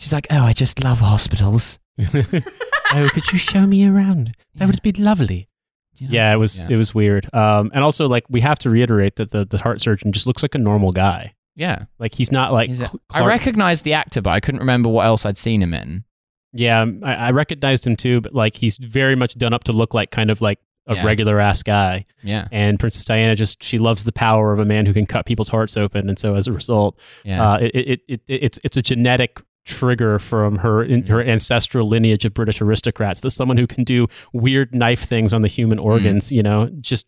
She's 0.00 0.12
like, 0.12 0.26
Oh, 0.30 0.42
I 0.44 0.52
just 0.52 0.82
love 0.82 0.98
hospitals. 1.00 1.78
oh, 2.00 3.08
could 3.12 3.30
you 3.32 3.38
show 3.38 3.66
me 3.66 3.86
around? 3.88 4.34
That 4.56 4.66
would 4.66 4.82
be 4.82 4.92
lovely. 4.92 5.48
You 5.94 6.08
know, 6.08 6.14
Yeah, 6.14 6.32
it 6.32 6.36
was 6.36 6.64
Yeah. 6.64 6.70
it 6.70 6.76
was 6.76 6.94
weird. 6.94 7.32
Um, 7.34 7.70
and 7.74 7.84
also 7.84 8.08
like 8.08 8.24
we 8.28 8.40
have 8.40 8.58
to 8.60 8.70
reiterate 8.70 9.16
that 9.16 9.30
the, 9.30 9.44
the 9.44 9.58
heart 9.58 9.80
surgeon 9.80 10.12
just 10.12 10.26
looks 10.26 10.42
like 10.42 10.54
a 10.54 10.58
normal 10.58 10.92
guy. 10.92 11.34
Yeah. 11.56 11.84
Like 11.98 12.14
he's 12.14 12.32
not 12.32 12.52
like 12.52 12.68
He's 12.70 12.80
a- 12.80 12.86
Cl- 12.86 13.00
I 13.12 13.24
recognized 13.26 13.84
the 13.84 13.92
actor, 13.92 14.22
but 14.22 14.30
I 14.30 14.40
couldn't 14.40 14.60
remember 14.60 14.88
what 14.88 15.04
else 15.06 15.26
I'd 15.26 15.36
seen 15.36 15.62
him 15.62 15.74
in. 15.74 16.04
Yeah, 16.52 16.84
I, 17.02 17.14
I 17.14 17.30
recognized 17.32 17.86
him 17.86 17.94
too, 17.96 18.20
but 18.22 18.34
like 18.34 18.56
he's 18.56 18.76
very 18.78 19.14
much 19.14 19.34
done 19.34 19.52
up 19.52 19.64
to 19.64 19.72
look 19.72 19.94
like 19.94 20.10
kind 20.10 20.30
of 20.30 20.40
like 20.40 20.58
a 20.88 20.94
Yeah. 20.96 21.04
regular 21.04 21.38
ass 21.38 21.62
guy. 21.62 22.06
Yeah. 22.22 22.48
And 22.50 22.80
Princess 22.80 23.04
Diana 23.04 23.36
just 23.36 23.62
she 23.62 23.76
loves 23.78 24.04
the 24.04 24.12
power 24.12 24.52
of 24.52 24.58
a 24.58 24.64
man 24.64 24.86
who 24.86 24.92
can 24.94 25.04
cut 25.06 25.26
people's 25.26 25.48
hearts 25.50 25.76
open, 25.76 26.08
and 26.08 26.18
so 26.18 26.34
as 26.34 26.48
a 26.48 26.52
result, 26.52 26.98
Yeah. 27.24 27.52
uh, 27.52 27.56
it, 27.58 27.74
it, 27.76 27.88
it, 28.08 28.20
it 28.26 28.42
it's 28.42 28.58
it's 28.64 28.76
a 28.78 28.82
genetic 28.82 29.40
trigger 29.64 30.18
from 30.18 30.56
her 30.56 30.82
in, 30.82 31.06
her 31.06 31.22
ancestral 31.22 31.88
lineage 31.88 32.24
of 32.24 32.34
British 32.34 32.60
aristocrats. 32.60 33.20
That 33.20 33.30
someone 33.30 33.56
who 33.56 33.66
can 33.66 33.84
do 33.84 34.06
weird 34.32 34.74
knife 34.74 35.02
things 35.02 35.32
on 35.32 35.42
the 35.42 35.48
human 35.48 35.78
organs, 35.78 36.32
you 36.32 36.42
know, 36.42 36.70
just 36.80 37.06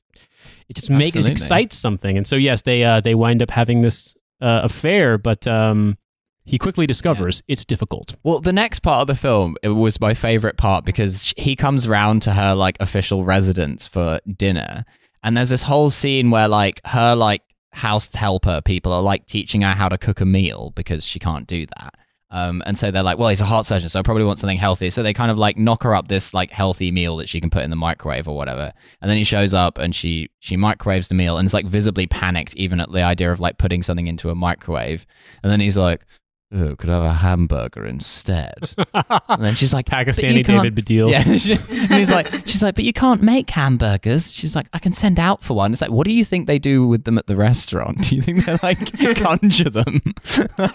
it 0.68 0.76
just 0.76 0.90
makes 0.90 1.16
it 1.16 1.28
excites 1.28 1.76
something. 1.76 2.16
And 2.16 2.26
so 2.26 2.36
yes, 2.36 2.62
they 2.62 2.84
uh, 2.84 3.00
they 3.00 3.14
wind 3.14 3.42
up 3.42 3.50
having 3.50 3.80
this 3.80 4.14
uh, 4.40 4.60
affair, 4.64 5.18
but 5.18 5.46
um, 5.46 5.96
he 6.44 6.58
quickly 6.58 6.86
discovers 6.86 7.42
it's 7.48 7.64
difficult. 7.64 8.16
Well, 8.22 8.40
the 8.40 8.52
next 8.52 8.80
part 8.80 9.02
of 9.02 9.06
the 9.06 9.14
film 9.14 9.56
it 9.62 9.70
was 9.70 10.00
my 10.00 10.14
favorite 10.14 10.56
part 10.56 10.84
because 10.84 11.32
he 11.36 11.56
comes 11.56 11.88
round 11.88 12.22
to 12.22 12.32
her 12.32 12.54
like 12.54 12.76
official 12.80 13.24
residence 13.24 13.86
for 13.86 14.20
dinner, 14.36 14.84
and 15.22 15.36
there's 15.36 15.50
this 15.50 15.62
whole 15.62 15.90
scene 15.90 16.30
where 16.30 16.48
like 16.48 16.80
her 16.86 17.14
like 17.14 17.42
house 17.72 18.14
helper 18.14 18.60
people 18.62 18.92
are 18.92 19.02
like 19.02 19.26
teaching 19.26 19.62
her 19.62 19.72
how 19.72 19.88
to 19.88 19.96
cook 19.96 20.20
a 20.20 20.26
meal 20.26 20.72
because 20.74 21.04
she 21.04 21.18
can't 21.18 21.46
do 21.46 21.66
that. 21.78 21.94
Um, 22.33 22.62
and 22.64 22.79
so 22.79 22.90
they're 22.90 23.03
like, 23.03 23.18
well, 23.18 23.29
he's 23.29 23.42
a 23.42 23.45
heart 23.45 23.66
surgeon, 23.66 23.90
so 23.90 24.01
I 24.01 24.03
probably 24.03 24.25
want 24.25 24.38
something 24.38 24.57
healthy. 24.57 24.88
So 24.88 25.03
they 25.03 25.12
kind 25.12 25.31
of 25.31 25.37
like 25.37 25.59
knock 25.59 25.83
her 25.83 25.95
up 25.95 26.09
this 26.09 26.33
like 26.33 26.51
healthy 26.51 26.90
meal 26.90 27.18
that 27.18 27.29
she 27.29 27.40
can 27.40 27.51
put 27.51 27.62
in 27.62 27.68
the 27.68 27.77
microwave 27.77 28.27
or 28.27 28.35
whatever. 28.35 28.73
And 29.03 29.11
then 29.11 29.18
he 29.18 29.25
shows 29.25 29.53
up 29.53 29.77
and 29.77 29.95
she 29.95 30.31
she 30.40 30.57
microwaves 30.57 31.09
the 31.09 31.14
meal 31.14 31.37
and 31.37 31.45
is 31.47 31.55
like 31.55 31.66
visibly 31.66 32.07
panicked 32.07 32.57
even 32.57 32.81
at 32.81 32.90
the 32.90 33.03
idea 33.03 33.31
of 33.31 33.38
like 33.38 33.59
putting 33.59 33.83
something 33.83 34.07
into 34.07 34.31
a 34.31 34.35
microwave. 34.35 35.07
And 35.42 35.53
then 35.53 35.61
he's 35.61 35.77
like, 35.77 36.07
oh, 36.54 36.76
could 36.76 36.90
I 36.90 36.94
have 36.94 37.04
a 37.04 37.12
hamburger 37.14 37.86
instead? 37.86 38.74
And 39.28 39.40
then 39.42 39.54
she's 39.54 39.72
like, 39.72 39.88
"But 39.88 40.06
Pakistani 40.06 40.34
you 40.34 40.44
can't-" 40.44 40.62
David 40.62 40.84
Baddiel. 40.84 41.10
Yeah, 41.10 41.22
and 41.86 41.98
he's 41.98 42.10
like, 42.10 42.46
she's 42.46 42.62
like, 42.62 42.74
but 42.74 42.84
you 42.84 42.92
can't 42.92 43.22
make 43.22 43.48
hamburgers. 43.50 44.30
She's 44.30 44.54
like, 44.54 44.66
I 44.72 44.78
can 44.78 44.92
send 44.92 45.18
out 45.18 45.42
for 45.42 45.54
one. 45.54 45.72
It's 45.72 45.80
like, 45.80 45.90
what 45.90 46.06
do 46.06 46.12
you 46.12 46.24
think 46.24 46.46
they 46.46 46.58
do 46.58 46.86
with 46.86 47.04
them 47.04 47.16
at 47.18 47.26
the 47.26 47.36
restaurant? 47.36 48.02
Do 48.08 48.16
you 48.16 48.22
think 48.22 48.44
they 48.44 48.58
like 48.62 49.16
conjure 49.16 49.70
them? 49.70 50.02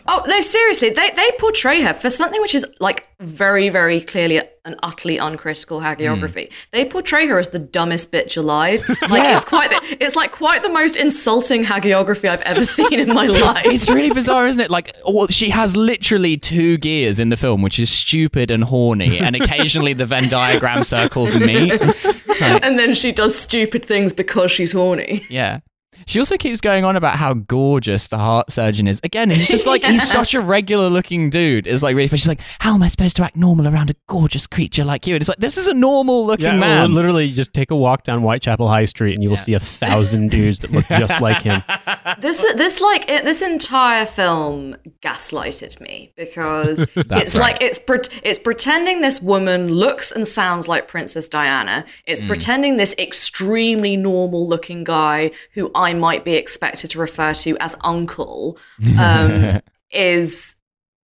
Oh 0.07 0.23
no, 0.27 0.41
seriously, 0.41 0.89
they 0.89 1.11
they 1.11 1.29
portray 1.39 1.81
her 1.81 1.93
for 1.93 2.09
something 2.09 2.41
which 2.41 2.55
is 2.55 2.65
like 2.79 3.07
very, 3.19 3.69
very 3.69 4.01
clearly 4.01 4.41
an 4.65 4.75
utterly 4.83 5.17
uncritical 5.17 5.79
hagiography. 5.79 6.47
Hmm. 6.47 6.53
They 6.71 6.85
portray 6.85 7.25
her 7.27 7.39
as 7.39 7.49
the 7.49 7.59
dumbest 7.59 8.11
bitch 8.11 8.37
alive. 8.37 8.83
Like 9.09 9.23
Yeah. 9.23 9.35
it's 9.35 9.45
quite, 9.45 9.69
the, 9.71 9.97
it's 10.03 10.15
like 10.15 10.33
quite 10.33 10.61
the 10.61 10.69
most 10.69 10.97
insulting 10.97 11.63
hagiography 11.63 12.29
I've 12.29 12.41
ever 12.41 12.65
seen 12.65 12.99
in 12.99 13.13
my 13.13 13.25
life. 13.25 13.65
It's 13.65 13.89
really 13.89 14.11
bizarre, 14.11 14.45
isn't 14.45 14.61
it? 14.61 14.69
Like, 14.69 14.93
well, 15.07 15.27
she 15.27 15.49
has 15.49 15.66
literally 15.75 16.38
two 16.38 16.77
gears 16.77 17.19
in 17.19 17.30
the 17.30 17.38
film, 17.38 17.62
which 17.62 17.80
is 17.80 17.89
stupid 17.89 18.51
and 18.51 18.63
horny, 18.63 19.19
and 19.19 19.36
occasionally 19.41 19.93
the 19.93 20.06
Venn 20.06 20.30
diagram 20.30 20.84
circles 20.84 21.36
meet. 21.36 21.73
And 22.39 22.77
then 22.77 22.93
she 22.93 23.12
does 23.12 23.36
stupid 23.36 23.84
things 23.84 24.13
because 24.13 24.51
she's 24.51 24.71
horny. 24.71 25.23
Yeah. 25.27 25.62
She 26.05 26.19
also 26.19 26.38
keeps 26.38 26.62
going 26.62 26.86
on 26.86 26.95
about 26.95 27.15
how 27.15 27.33
gorgeous 27.33 28.07
the 28.07 28.17
heart 28.17 28.51
surgeon 28.51 28.88
is. 28.88 29.01
Again, 29.03 29.29
he's 29.29 29.47
just 29.47 29.65
like 29.65 29.83
he's 29.83 30.10
such 30.12 30.33
a 30.33 30.39
regular 30.41 30.89
looking 30.89 31.29
dude. 31.29 31.67
It's 31.67 31.83
like 31.83 31.95
really 31.95 32.07
funny. 32.07 32.19
She's 32.19 32.27
like, 32.27 32.41
How 32.60 32.73
am 32.75 32.83
I 32.83 32.88
supposed 32.88 33.15
to 33.17 33.23
act 33.23 33.36
normal 33.36 33.67
around 33.67 33.89
a 33.89 33.95
gorgeous 34.07 34.47
creature 34.47 34.83
like 34.86 35.07
you? 35.07 35.15
And 35.15 35.21
it's 35.21 35.29
like, 35.29 35.39
this 35.39 35.57
is 35.57 35.67
a 35.67 35.73
normal 35.73 36.25
looking 36.25 36.45
Yeah, 36.45 36.57
man. 36.57 36.93
literally 36.93 37.31
just 37.31 37.53
take 37.53 37.71
a 37.71 37.75
walk 37.75 38.03
down 38.03 38.21
Whitechapel 38.21 38.67
High 38.67 38.86
Street 38.86 39.13
and 39.15 39.23
you 39.23 39.29
will 39.29 39.38
Yeah. 39.38 39.43
see 39.43 39.53
a 39.53 39.60
thousand 39.60 40.29
dudes 40.31 40.60
that 40.60 40.71
look 40.71 40.86
just 40.88 41.19
like 41.21 41.41
him. 41.41 41.62
This 42.19 42.41
this 42.55 42.81
like 42.81 43.10
it, 43.10 43.25
this 43.25 43.41
entire 43.41 44.05
film 44.05 44.75
gaslighted 45.01 45.79
me 45.81 46.13
because 46.15 46.79
it's 46.95 47.36
right. 47.36 47.36
like 47.36 47.62
it's 47.62 47.79
pre- 47.79 47.99
it's 48.23 48.39
pretending 48.39 49.01
this 49.01 49.21
woman 49.21 49.67
looks 49.67 50.12
and 50.12 50.25
sounds 50.27 50.67
like 50.67 50.88
Princess 50.88 51.27
Diana. 51.29 51.86
It's 52.05 52.21
Mm. 52.21 52.27
pretending 52.27 52.77
this 52.77 52.95
extremely 52.97 53.95
normal 53.97 54.47
looking 54.47 54.83
guy 54.83 55.31
who 55.53 55.69
I 55.76 55.86
might 55.93 56.23
be 56.25 56.33
expected 56.33 56.89
to 56.91 56.99
refer 56.99 57.33
to 57.33 57.57
as 57.59 57.75
uncle 57.81 58.57
um, 58.99 59.59
is 59.91 60.55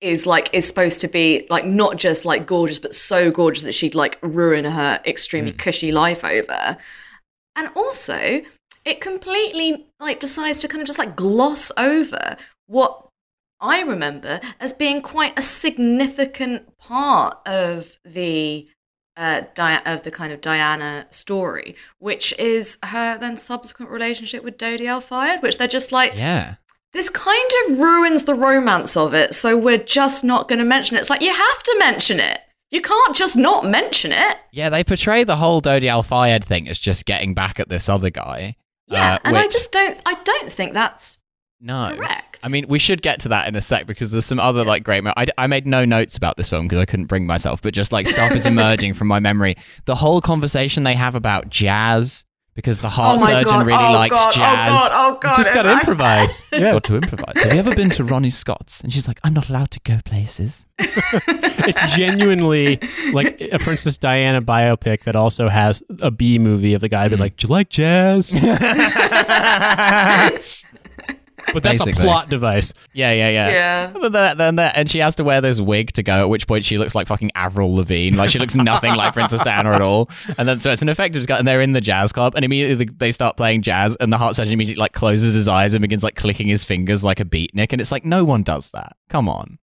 is 0.02 0.26
like 0.26 0.50
is 0.54 0.66
supposed 0.68 1.02
to 1.02 1.08
be 1.10 1.46
like 1.50 1.66
not 1.66 1.98
just 1.98 2.24
like 2.24 2.46
gorgeous 2.46 2.80
but 2.80 2.96
so 2.96 3.30
gorgeous 3.32 3.64
that 3.64 3.74
she'd 3.74 3.96
like 3.96 4.18
ruin 4.22 4.64
her 4.66 5.02
extremely 5.06 5.52
Mm. 5.52 5.58
cushy 5.58 5.92
life 5.92 6.24
over. 6.24 6.78
And 7.56 7.70
also, 7.76 8.42
it 8.86 9.02
completely 9.02 9.88
like 10.00 10.22
decides 10.22 10.62
to 10.62 10.70
kind 10.70 10.82
of 10.82 10.88
just 10.88 11.00
like 11.00 11.16
gloss 11.18 11.72
over 11.76 12.38
what 12.68 13.08
I 13.60 13.82
remember 13.82 14.40
as 14.62 14.72
being 14.72 15.02
quite 15.02 15.38
a 15.38 15.42
significant 15.42 16.78
part 16.78 17.40
of 17.46 17.98
the 18.06 18.70
uh, 19.20 19.42
Di- 19.54 19.82
of 19.86 20.04
the 20.04 20.10
kind 20.12 20.34
of 20.34 20.42
Diana 20.42 21.06
story, 21.10 21.76
which 22.00 22.34
is 22.40 22.78
her 22.84 23.18
then 23.20 23.38
subsequent 23.38 23.92
relationship 23.92 24.44
with 24.44 24.58
Dodi 24.58 24.88
Al 24.88 25.02
Fayed, 25.02 25.42
which 25.44 25.58
they're 25.58 25.68
just 25.68 25.92
like, 25.92 26.14
Yeah. 26.16 26.56
this 26.94 27.10
kind 27.10 27.50
of 27.68 27.80
ruins 27.80 28.24
the 28.24 28.34
romance 28.34 28.98
of 28.98 29.14
it, 29.14 29.36
so 29.36 29.56
we're 29.58 29.78
just 29.78 30.24
not 30.24 30.48
going 30.48 30.60
to 30.60 30.66
mention 30.66 30.98
it. 30.98 31.02
It's 31.02 31.10
like, 31.10 31.22
you 31.22 31.34
have 31.34 31.64
to 31.64 31.76
mention 31.78 32.20
it. 32.20 32.40
You 32.72 32.82
can't 32.82 33.16
just 33.16 33.36
not 33.36 33.66
mention 33.66 34.12
it. 34.12 34.38
Yeah, 34.52 34.70
they 34.70 34.84
portray 34.84 35.24
the 35.24 35.36
whole 35.36 35.62
Dodi 35.62 35.88
Al 35.88 36.04
Fayed 36.04 36.44
thing 36.46 36.70
as 36.70 36.80
just 36.80 37.06
getting 37.06 37.34
back 37.34 37.60
at 37.60 37.68
this 37.70 37.90
other 37.90 38.10
guy. 38.10 38.56
Yeah, 38.88 39.16
uh, 39.16 39.20
and 39.24 39.38
I 39.38 39.48
just 39.48 39.72
don't, 39.72 40.00
I 40.06 40.16
don't 40.24 40.52
think 40.52 40.74
that's 40.74 41.18
no. 41.62 41.94
correct. 41.96 42.40
I 42.44 42.48
mean, 42.48 42.66
we 42.70 42.80
should 42.80 43.02
get 43.02 43.20
to 43.22 43.30
that 43.30 43.48
in 43.48 43.56
a 43.56 43.62
sec 43.62 43.86
because 43.86 44.12
there's 44.12 44.26
some 44.26 44.40
other 44.40 44.64
like 44.64 44.84
great. 44.84 45.04
Mo- 45.04 45.14
I, 45.18 45.26
I 45.38 45.48
made 45.48 45.68
no 45.68 45.84
notes 45.86 46.16
about 46.16 46.38
this 46.38 46.50
film 46.50 46.68
because 46.68 46.80
I 46.80 46.86
couldn't 46.86 47.08
bring 47.08 47.26
myself, 47.26 47.62
but 47.62 47.74
just 47.74 47.92
like 47.92 48.08
stuff 48.08 48.32
is 48.32 48.46
emerging 48.46 48.94
from 48.94 49.08
my 49.10 49.20
memory. 49.20 49.58
The 49.86 49.96
whole 49.96 50.22
conversation 50.22 50.84
they 50.84 50.96
have 50.96 51.16
about 51.16 51.50
jazz 51.50 52.24
because 52.56 52.80
the 52.80 52.90
heart 52.90 53.22
oh 53.22 53.26
surgeon 53.26 53.44
god, 53.46 53.66
really 53.66 53.84
oh 53.84 53.92
likes 53.94 54.14
god, 54.16 54.34
jazz. 54.34 54.70
oh 54.70 54.74
god, 54.74 54.92
oh 54.94 55.18
god. 55.22 55.38
Just 55.38 55.54
got 55.54 55.62
to 55.64 55.72
improvise. 55.74 56.46
Yeah. 56.54 56.74
Got 56.74 56.84
to 56.86 56.96
improvise. 56.98 57.42
Have 57.44 57.54
you 57.54 57.60
ever 57.60 57.74
been 57.76 57.90
to 57.92 58.04
Ronnie 58.04 58.30
Scott's? 58.30 58.82
And 58.82 58.92
she's 58.92 59.08
like, 59.08 59.20
I'm 59.24 59.34
not 59.34 59.50
allowed 59.50 59.72
to 59.72 59.80
go 59.82 60.00
places. 60.04 60.66
it's 60.80 61.96
genuinely 61.96 62.80
like 63.14 63.40
a 63.52 63.60
Princess 63.60 63.98
Diana 63.98 64.42
biopic 64.42 65.04
that 65.04 65.16
also 65.16 65.48
has 65.48 65.84
a 66.02 66.12
B 66.12 66.38
movie 66.40 66.74
of 66.74 66.82
the 66.82 66.90
guy 66.90 67.08
being 67.08 67.18
Mm. 67.18 67.22
like, 67.22 67.38
"Do 67.38 67.48
you 67.48 67.52
like 67.54 67.70
jazz?" 67.70 68.34
but 71.54 71.64
that's 71.64 71.84
Basically. 71.84 72.04
a 72.04 72.06
plot 72.06 72.30
device. 72.30 72.74
Yeah, 72.94 73.12
yeah, 73.12 73.30
yeah. 73.30 73.50
Yeah. 73.50 74.00
Then 74.00 74.12
that, 74.12 74.38
then 74.38 74.56
that, 74.56 74.78
and 74.78 74.90
she 74.90 75.00
has 75.00 75.16
to 75.16 75.24
wear 75.24 75.42
this 75.42 75.60
wig 75.60 75.94
to 75.94 76.04
go. 76.04 76.22
At 76.22 76.30
which 76.30 76.48
point 76.48 76.66
she 76.66 76.78
looks 76.78 76.96
like 76.96 77.08
fucking 77.08 77.32
Avril 77.36 77.76
Lavigne. 77.76 78.16
Like 78.16 78.30
she 78.30 78.40
looks 78.40 78.56
nothing 78.56 78.96
like 78.96 79.14
Princess 79.14 79.42
Diana 79.42 79.72
at 79.72 79.82
all. 79.82 80.10
And 80.38 80.48
then 80.48 80.60
so 80.60 80.72
it's 80.72 80.82
an 80.82 80.90
effective 80.90 81.22
disguise. 81.22 81.40
And 81.40 81.48
they're 81.48 81.62
in 81.62 81.74
the 81.74 81.82
jazz 81.82 82.12
club, 82.12 82.34
and 82.36 82.46
immediately 82.46 82.86
they 82.86 83.12
start 83.12 83.38
playing 83.38 83.62
jazz, 83.62 83.96
and 83.98 84.12
the 84.12 84.18
heart 84.18 84.36
surgeon 84.36 84.54
immediately 84.54 84.82
like 84.82 84.94
closes 84.94 85.36
his 85.36 85.48
eyes 85.48 85.74
and 85.74 85.82
begins 85.82 86.04
like 86.04 86.16
clicking 86.16 86.48
his 86.48 86.66
fingers 86.66 87.04
like 87.04 87.20
a 87.20 87.26
beatnik. 87.26 87.72
And 87.72 87.82
it's 87.82 87.92
like 87.92 88.06
no 88.06 88.24
one 88.24 88.44
does 88.44 88.72
that. 88.72 88.96
Come 89.10 89.30
on, 89.30 89.60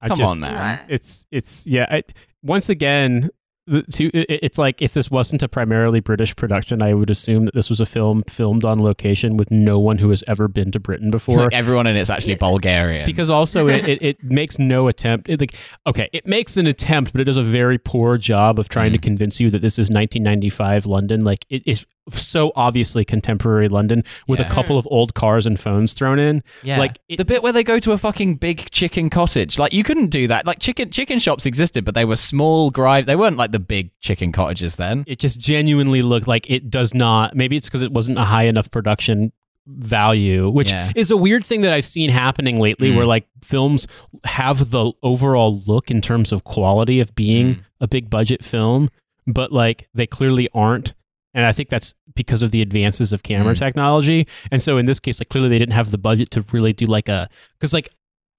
I 0.00 0.08
come 0.08 0.18
just, 0.18 0.32
on, 0.32 0.40
man. 0.40 0.80
It's 0.88 1.26
it's 1.30 1.66
yeah. 1.66 1.86
I, 1.90 2.02
once 2.42 2.68
again, 2.68 3.22
the, 3.22 3.22
to, 3.22 3.26
it, 3.26 3.35
it's 3.68 4.58
like 4.58 4.80
if 4.80 4.92
this 4.92 5.10
wasn't 5.10 5.42
a 5.42 5.48
primarily 5.48 6.00
British 6.00 6.34
production, 6.36 6.82
I 6.82 6.94
would 6.94 7.10
assume 7.10 7.46
that 7.46 7.54
this 7.54 7.68
was 7.68 7.80
a 7.80 7.86
film 7.86 8.22
filmed 8.28 8.64
on 8.64 8.80
location 8.82 9.36
with 9.36 9.50
no 9.50 9.78
one 9.78 9.98
who 9.98 10.10
has 10.10 10.22
ever 10.28 10.48
been 10.48 10.70
to 10.72 10.80
Britain 10.80 11.10
before. 11.10 11.38
Like 11.44 11.52
everyone 11.52 11.86
in 11.86 11.96
it's 11.96 12.10
actually 12.10 12.32
Yeah. 12.34 12.38
Bulgarian. 12.38 13.06
because 13.06 13.30
also 13.30 13.66
it, 13.68 13.88
it, 13.88 14.02
it 14.02 14.24
makes 14.24 14.58
no 14.58 14.88
attempt 14.88 15.28
it, 15.28 15.40
like 15.40 15.54
okay 15.86 16.08
it 16.12 16.26
makes 16.26 16.56
an 16.56 16.66
attempt 16.66 17.12
but 17.12 17.20
it 17.20 17.24
does 17.24 17.36
a 17.36 17.42
very 17.42 17.78
poor 17.78 18.16
job 18.18 18.58
of 18.58 18.68
trying 18.68 18.92
to 18.92 18.98
Mm. 18.98 19.02
convince 19.02 19.40
you 19.40 19.50
that 19.50 19.62
this 19.62 19.78
is 19.78 19.88
1995 19.90 20.86
london 20.86 21.20
like 21.24 21.44
it 21.50 21.62
is 21.66 21.84
so 22.10 22.52
obviously 22.54 23.04
contemporary 23.04 23.68
london 23.68 24.04
with 24.28 24.38
Yeah. 24.40 24.46
a 24.46 24.50
couple 24.50 24.78
of 24.78 24.86
old 24.90 25.14
cars 25.14 25.46
and 25.46 25.58
phones 25.58 25.92
thrown 25.92 26.18
in 26.18 26.42
yeah, 26.62 26.78
like, 26.78 26.98
it- 27.08 27.16
the 27.16 27.24
bit 27.24 27.42
where 27.42 27.52
they 27.52 27.64
go 27.64 27.78
to 27.80 27.92
a 27.92 27.98
fucking 27.98 28.36
big 28.36 28.70
chicken 28.70 29.10
cottage. 29.10 29.58
Like 29.58 29.72
you 29.72 29.82
couldn't 29.82 30.08
do 30.08 30.26
that. 30.28 30.46
Like 30.46 30.58
chicken 30.60 30.90
chicken 30.90 31.18
shops 31.18 31.46
existed, 31.46 31.84
but 31.84 31.94
they 31.94 32.04
were 32.04 32.16
small, 32.16 32.70
grive. 32.70 33.06
They 33.06 33.16
weren't 33.16 33.36
like 33.36 33.52
the 33.52 33.58
big 33.58 33.90
chicken 34.00 34.32
cottages 34.32 34.76
then. 34.76 35.04
it 35.06 35.18
just 35.18 35.40
genuinely 35.40 36.02
looked 36.02 36.28
like 36.28 36.48
it 36.50 36.70
does 36.70 36.94
not 36.94 37.34
maybe 37.34 37.56
it's 37.56 37.68
because 37.68 37.82
it 37.82 37.92
wasn't 37.92 38.18
a 38.18 38.24
high 38.24 38.44
enough 38.44 38.70
production 38.70 39.32
value 39.66 40.48
which 40.48 40.70
Yeah. 40.70 40.92
is 40.94 41.10
a 41.10 41.16
weird 41.16 41.44
thing 41.44 41.62
that 41.62 41.72
i've 41.72 41.84
seen 41.86 42.08
happening 42.10 42.58
lately 42.60 42.92
Mm. 42.92 42.96
where 42.96 43.06
like 43.06 43.26
films 43.42 43.86
have 44.24 44.70
the 44.70 44.92
overall 45.02 45.60
look 45.66 45.90
in 45.90 46.00
terms 46.00 46.32
of 46.32 46.44
quality 46.44 47.00
of 47.00 47.14
being 47.14 47.46
Mm. 47.56 47.60
a 47.80 47.88
big 47.88 48.08
budget 48.08 48.44
film 48.44 48.88
but 49.26 49.50
like 49.52 49.88
they 49.92 50.06
clearly 50.06 50.48
aren't 50.54 50.94
and 51.36 51.46
i 51.46 51.52
think 51.52 51.68
that's 51.68 51.94
because 52.16 52.42
of 52.42 52.50
the 52.50 52.60
advances 52.62 53.12
of 53.12 53.22
camera 53.22 53.54
Mm. 53.54 53.58
technology 53.58 54.26
and 54.50 54.60
so 54.60 54.76
in 54.78 54.86
this 54.86 54.98
case 54.98 55.20
like 55.20 55.28
clearly 55.28 55.48
they 55.50 55.58
didn't 55.58 55.74
have 55.80 55.90
the 55.92 55.98
budget 55.98 56.30
to 56.32 56.44
really 56.52 56.72
do 56.72 56.86
like 56.86 57.08
a 57.08 57.28
because 57.58 57.72
like 57.72 57.88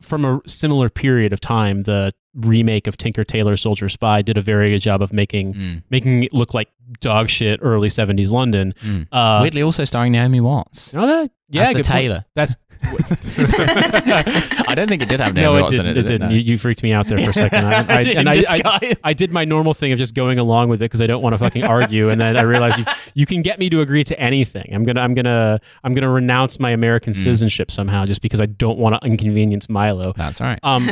from 0.01 0.25
a 0.25 0.41
similar 0.45 0.89
period 0.89 1.31
of 1.33 1.39
time 1.39 1.83
the 1.83 2.11
remake 2.35 2.85
of 2.87 2.97
tinker 2.97 3.23
tailor 3.23 3.55
soldier 3.57 3.89
spy 3.89 4.21
did 4.21 4.37
a 4.37 4.41
very 4.41 4.69
good 4.71 4.79
job 4.81 5.01
of 5.01 5.11
making 5.13 5.53
Mm, 5.53 5.83
making 5.89 6.23
it 6.23 6.33
look 6.33 6.53
like 6.53 6.69
dog 7.01 7.29
shit 7.29 7.59
early 7.63 7.89
70s 7.89 8.31
London. 8.31 8.73
mm. 8.83 9.07
Uh, 9.11 9.39
Weirdly, 9.41 9.61
also 9.61 9.83
starring 9.85 10.11
Naomi 10.11 10.39
Watts. 10.41 10.93
oh, 10.95 11.05
that, 11.05 11.31
yeah, 11.49 11.69
As 11.69 11.75
the 11.75 11.83
Taylor. 11.83 12.15
point. 12.15 12.25
That's 12.35 12.55
I 13.38 14.73
don't 14.75 14.88
think 14.88 15.01
it 15.01 15.09
did 15.09 15.19
have 15.19 15.33
no, 15.33 15.41
Naomi 15.41 15.59
it 15.59 15.61
Watts 15.61 15.71
didn't. 15.77 15.85
in 15.88 15.91
it. 15.91 15.97
it 15.97 16.01
did 16.01 16.07
didn't. 16.07 16.29
no? 16.29 16.35
You, 16.35 16.41
you 16.41 16.57
freaked 16.57 16.83
me 16.83 16.93
out 16.93 17.07
there 17.07 17.17
for 17.19 17.29
a 17.29 17.33
second. 17.33 17.65
I, 17.65 17.79
I, 17.89 18.01
and 18.15 18.29
I, 18.29 18.43
I. 18.49 18.95
I 19.03 19.13
did 19.13 19.31
my 19.31 19.45
normal 19.45 19.73
thing 19.73 19.91
of 19.91 19.97
just 19.99 20.13
going 20.13 20.38
along 20.39 20.69
with 20.69 20.81
it 20.81 20.85
because 20.85 21.01
I 21.01 21.07
don't 21.07 21.21
want 21.21 21.33
to 21.33 21.38
fucking 21.39 21.63
argue. 21.65 22.09
And 22.09 22.19
then 22.21 22.38
I 22.38 22.41
realized 22.43 22.77
you, 22.79 22.85
you 23.13 23.25
can 23.25 23.41
get 23.41 23.57
me 23.59 23.69
to 23.69 23.81
agree 23.81 24.03
to 24.05 24.19
anything. 24.19 24.69
I'm 24.73 24.83
gonna 24.83 25.01
I'm 25.01 25.13
gonna 25.13 25.59
I'm 25.83 25.93
gonna 25.93 26.09
renounce 26.09 26.59
my 26.59 26.71
American 26.71 27.13
Mm. 27.13 27.15
citizenship 27.23 27.71
somehow 27.71 28.05
just 28.05 28.21
because 28.21 28.41
I 28.41 28.45
don't 28.47 28.77
want 28.77 29.01
to 29.01 29.07
inconvenience 29.07 29.69
Milo. 29.69 30.13
That's 30.13 30.41
right. 30.41 30.59
Um, 30.63 30.85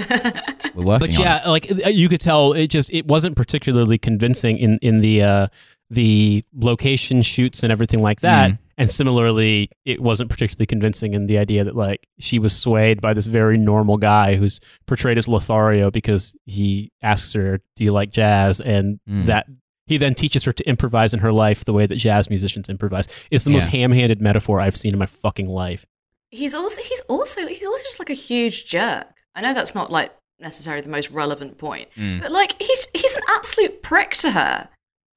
We're 0.73 0.83
working 0.85 0.99
but 0.99 1.09
on 1.17 1.21
yeah, 1.21 1.45
it. 1.45 1.49
like 1.49 1.69
uh, 1.85 1.89
you 1.89 2.07
could 2.09 2.21
tell, 2.21 2.53
it 2.53 2.67
just 2.67 2.91
it 2.93 3.05
wasn't 3.07 3.35
particularly 3.35 3.97
convincing 3.97 4.57
in 4.57 4.79
in 4.81 5.01
the 5.01 5.21
uh, 5.23 5.47
the 5.89 6.43
location 6.55 7.21
shoots 7.21 7.63
and 7.63 7.71
everything 7.71 8.01
like 8.01 8.21
that. 8.21 8.51
Mm. 8.51 8.57
And 8.77 8.89
similarly, 8.91 9.69
it 9.85 10.01
wasn't 10.01 10.29
particularly 10.29 10.65
convincing 10.65 11.13
in 11.13 11.27
the 11.27 11.37
idea 11.37 11.63
that 11.63 11.75
like 11.75 12.07
she 12.19 12.39
was 12.39 12.53
swayed 12.55 12.99
by 13.01 13.13
this 13.13 13.27
very 13.27 13.57
normal 13.57 13.95
guy 13.97 14.35
who's 14.35 14.59
portrayed 14.85 15.17
as 15.17 15.27
Lothario 15.29 15.89
because 15.91 16.35
he 16.45 16.91
asks 17.01 17.31
her, 17.33 17.61
"Do 17.77 17.83
you 17.85 17.91
like 17.91 18.11
jazz?" 18.11 18.59
and 18.59 18.99
Mm. 19.09 19.27
that. 19.27 19.47
He 19.87 19.97
then 19.97 20.15
teaches 20.15 20.43
her 20.45 20.51
to 20.51 20.67
improvise 20.67 21.13
in 21.13 21.19
her 21.19 21.31
life 21.31 21.63
the 21.63 21.71
way 21.71 21.85
that 21.85 21.97
jazz 21.97 22.27
musicians 22.27 22.69
improvise. 22.69 23.07
It's 23.29 23.43
the 23.43 23.51
most 23.51 23.65
ham-handed 23.67 24.19
metaphor 24.19 24.59
I've 24.59 24.75
seen 24.75 24.93
in 24.93 24.97
my 24.99 25.05
fucking 25.05 25.47
life. 25.47 25.85
he's 26.31 26.55
also 26.55 26.81
he's 26.81 27.01
also 27.07 27.45
he's 27.47 27.65
also 27.65 27.83
just 27.83 27.99
like 27.99 28.09
a 28.09 28.13
huge 28.15 28.65
jerk. 28.65 29.05
I 29.35 29.41
know 29.41 29.53
that's 29.53 29.75
not 29.75 29.91
like 29.91 30.11
necessarily 30.39 30.81
the 30.81 30.89
most 30.89 31.11
relevant 31.11 31.57
point, 31.59 31.87
Mm. 31.95 32.21
but 32.23 32.31
like 32.31 32.59
he's 32.61 32.87
he's 32.93 33.15
an 33.15 33.21
absolute 33.37 33.83
prick 33.83 34.11
to 34.15 34.31
her. 34.31 34.67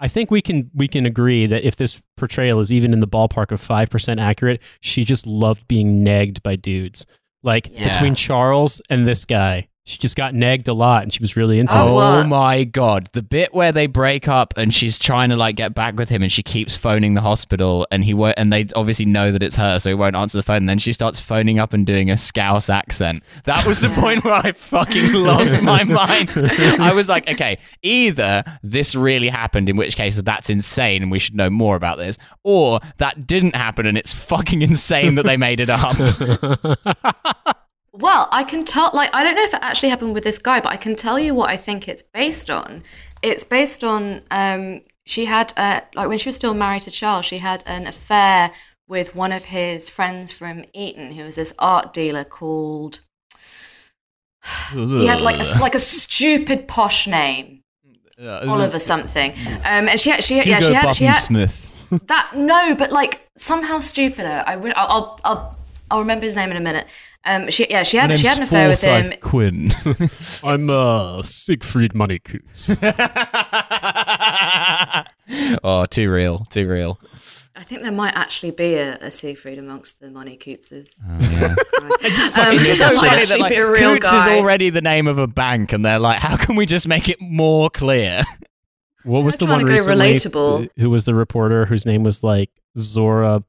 I 0.01 0.09
think 0.09 0.30
we 0.30 0.40
can 0.40 0.70
we 0.74 0.88
can 0.88 1.07
agree 1.07 1.46
that 1.46 1.64
if 1.64 1.76
this 1.76 2.01
portrayal 2.16 2.61
is 2.61 2.72
even 2.72 2.92
in 2.92 3.01
the 3.01 3.09
ballpark 3.09 3.51
of 3.53 3.61
five 3.61 3.90
percent 3.90 4.20
accurate, 4.20 4.61
she 4.80 5.05
just 5.05 5.26
loved 5.26 5.66
being 5.68 6.03
nagged 6.03 6.42
by 6.42 6.57
dudes. 6.57 7.07
Like 7.42 7.70
Yeah. 7.72 7.92
between 7.92 8.14
Charles 8.14 8.80
and 8.90 9.07
this 9.07 9.24
guy, 9.24 9.68
she 9.89 9.97
just 9.99 10.16
got 10.16 10.34
nagged 10.34 10.68
a 10.68 10.74
lot, 10.74 11.03
and 11.03 11.12
she 11.12 11.20
was 11.20 11.34
really 11.36 11.59
into 11.59 11.74
Oh, 11.76 11.89
it. 11.89 11.93
wow. 11.95 12.20
Oh 12.20 12.26
my 12.26 12.64
god. 12.64 13.09
The 13.12 13.22
bit 13.22 13.55
where 13.55 13.72
they 13.72 13.86
break 13.86 14.28
up 14.28 14.53
and 14.59 14.72
she's 14.74 14.99
trying 14.99 15.30
to 15.30 15.36
like 15.36 15.57
get 15.57 15.74
back 15.74 15.97
with 15.97 16.09
him 16.11 16.22
and 16.22 16.30
she 16.30 16.43
keeps 16.43 16.76
phoning 16.76 17.14
the 17.14 17.22
hospital 17.22 17.86
and 17.91 18.05
he 18.05 18.12
won't 18.12 18.34
and 18.36 18.53
they 18.53 18.66
obviously 18.76 19.07
know 19.07 19.32
that 19.32 19.43
it's 19.43 19.57
her 19.57 19.78
so 19.78 19.89
he 19.89 19.95
won't 19.95 20.14
answer 20.14 20.36
the 20.36 20.43
phone 20.43 20.59
and 20.59 20.68
then 20.68 20.78
she 20.78 20.93
starts 20.93 21.18
phoning 21.20 21.59
up 21.59 21.72
and 21.72 21.86
doing 21.86 22.11
a 22.11 22.18
scouse 22.18 22.68
accent. 22.68 23.22
That 23.45 23.66
was 23.66 23.80
the 23.80 23.89
point 24.01 24.24
where 24.24 24.34
I 24.34 24.53
fucking 24.53 25.12
lost 25.14 25.62
my 25.62 25.82
mind. 25.84 26.30
I 26.34 26.93
was 26.95 27.09
like, 27.09 27.30
okay, 27.30 27.59
either 27.82 28.45
this 28.62 28.95
really 28.95 29.28
happened 29.30 29.68
in 29.70 29.76
which 29.76 29.97
case 29.97 30.16
that's 30.20 30.51
insane 30.51 31.01
and 31.03 31.11
we 31.11 31.18
should 31.18 31.34
know 31.34 31.49
more 31.49 31.76
about 31.76 31.97
this 31.97 32.18
or 32.45 32.80
that 32.99 33.26
didn't 33.26 33.57
happen 33.57 33.86
and 33.86 33.97
it's 33.97 34.12
fucking 34.12 34.61
insane 34.61 35.14
that 35.14 35.24
they 35.24 35.36
made 35.39 35.61
it 35.61 35.70
up. 35.70 35.97
Well, 37.99 38.28
I 38.30 38.44
can 38.44 38.64
tell, 38.64 38.90
like, 38.94 39.11
I 39.12 39.24
don't 39.24 39.34
know 39.34 39.42
if 39.42 39.53
it 39.53 39.61
actually 39.61 39.88
happened 39.88 40.14
with 40.14 40.22
this 40.22 40.38
guy, 40.38 40.61
but 40.61 40.70
I 40.70 40.76
can 40.76 40.94
tell 40.94 41.18
you 41.18 41.34
what 41.34 41.51
I 41.51 41.57
think 41.57 41.88
it's 41.88 42.05
based 42.05 42.49
on. 42.49 42.84
It's 43.22 43.42
based 43.42 43.82
on, 43.82 44.22
um, 44.30 44.82
she 45.05 45.24
had, 45.24 45.53
uh, 45.57 45.80
like, 45.96 46.09
when 46.09 46.16
she 46.18 46.28
was 46.28 46.36
still 46.36 46.55
married 46.55 46.82
to 46.82 46.92
Charles, 46.92 47.26
she 47.26 47.38
had 47.38 47.64
an 47.66 47.88
affair 47.88 48.53
with 48.86 49.16
one 49.16 49.32
of 49.32 49.46
his 49.46 49.90
friends 49.90 50.30
from 50.30 50.64
Eton, 50.74 51.11
who 51.12 51.24
was 51.24 51.34
this 51.34 51.53
art 51.59 51.92
dealer 51.92 52.22
called, 52.22 53.01
he 54.72 55.07
had, 55.07 55.20
like, 55.20 55.40
a, 55.40 55.61
like 55.61 55.74
a 55.74 55.80
stupid 55.80 56.68
posh 56.68 57.09
name, 57.09 57.64
Oliver 58.20 58.78
something. 58.78 59.32
Um, 59.64 59.88
and 59.88 59.99
she 59.99 60.12
she, 60.20 60.36
yeah, 60.36 60.61
she 60.61 60.72
had, 60.72 60.94
she 60.94 61.05
had, 61.05 61.14
Smith. 61.14 61.68
that, 62.07 62.30
no, 62.36 62.76
but, 62.76 62.92
like, 62.92 63.28
somehow 63.36 63.80
stupider. 63.80 64.44
I, 64.46 64.55
will 64.55 64.72
I'll, 64.76 65.20
I'll, 65.24 65.57
I'll 65.90 65.99
remember 65.99 66.26
his 66.26 66.36
name 66.36 66.53
in 66.53 66.57
a 66.57 66.61
minute. 66.61 66.86
Um, 67.29 67.51
she, 67.51 67.66
yeah, 67.68 67.83
she 67.83 67.99
had, 67.99 68.18
she 68.18 68.26
had 68.26 68.39
an 68.39 68.45
affair 68.45 68.70
with 68.70 68.81
him. 68.81 69.12
Quinn. 69.20 69.70
I'm 70.43 70.70
uh, 70.70 71.22
Siegfried 71.22 71.95
Money-Coutts. 71.95 72.70
oh, 75.62 75.85
too 75.91 76.11
real, 76.11 76.47
too 76.49 76.66
real. 76.66 76.99
I 77.55 77.64
think 77.64 77.83
there 77.83 77.93
might 77.93 78.14
actually 78.16 78.53
be 78.53 78.76
a, 78.76 78.97
a 78.97 79.11
Siegfried 79.11 79.59
amongst 79.59 80.01
the 80.01 80.11
Money-Couttses. 80.11 81.05
Oh, 81.07 81.18
yeah. 81.33 81.55
Um, 82.01 82.55
it's 82.55 82.79
so 82.79 82.95
funny 82.95 83.24
that 83.24 83.41
like, 83.41 83.51
be 83.51 83.57
a 83.57 83.68
real 83.68 83.99
Coutts 83.99 84.05
guy. 84.12 84.20
is 84.20 84.39
already 84.39 84.70
the 84.70 84.81
name 84.81 85.07
of 85.07 85.18
a 85.18 85.26
bank, 85.26 85.72
and 85.72 85.85
they're 85.85 85.99
like, 85.99 86.20
how 86.20 86.37
can 86.37 86.57
we 86.57 86.64
just 86.64 86.87
make 86.89 87.09
it 87.09 87.20
more 87.20 87.68
clear? 87.68 88.22
What 89.05 89.24
was 89.24 89.37
the 89.37 89.47
one 89.47 89.61
trying 89.61 89.76
to 89.76 89.83
go 89.83 89.89
recently? 89.89 90.14
relatable. 90.14 90.68
Who 90.79 90.91
was 90.91 91.05
the 91.05 91.14
reporter 91.14 91.66
whose 91.66 91.85
name 91.85 92.05
was 92.05 92.22
like 92.22 92.51
Zora 92.79 93.37
s- 93.37 93.43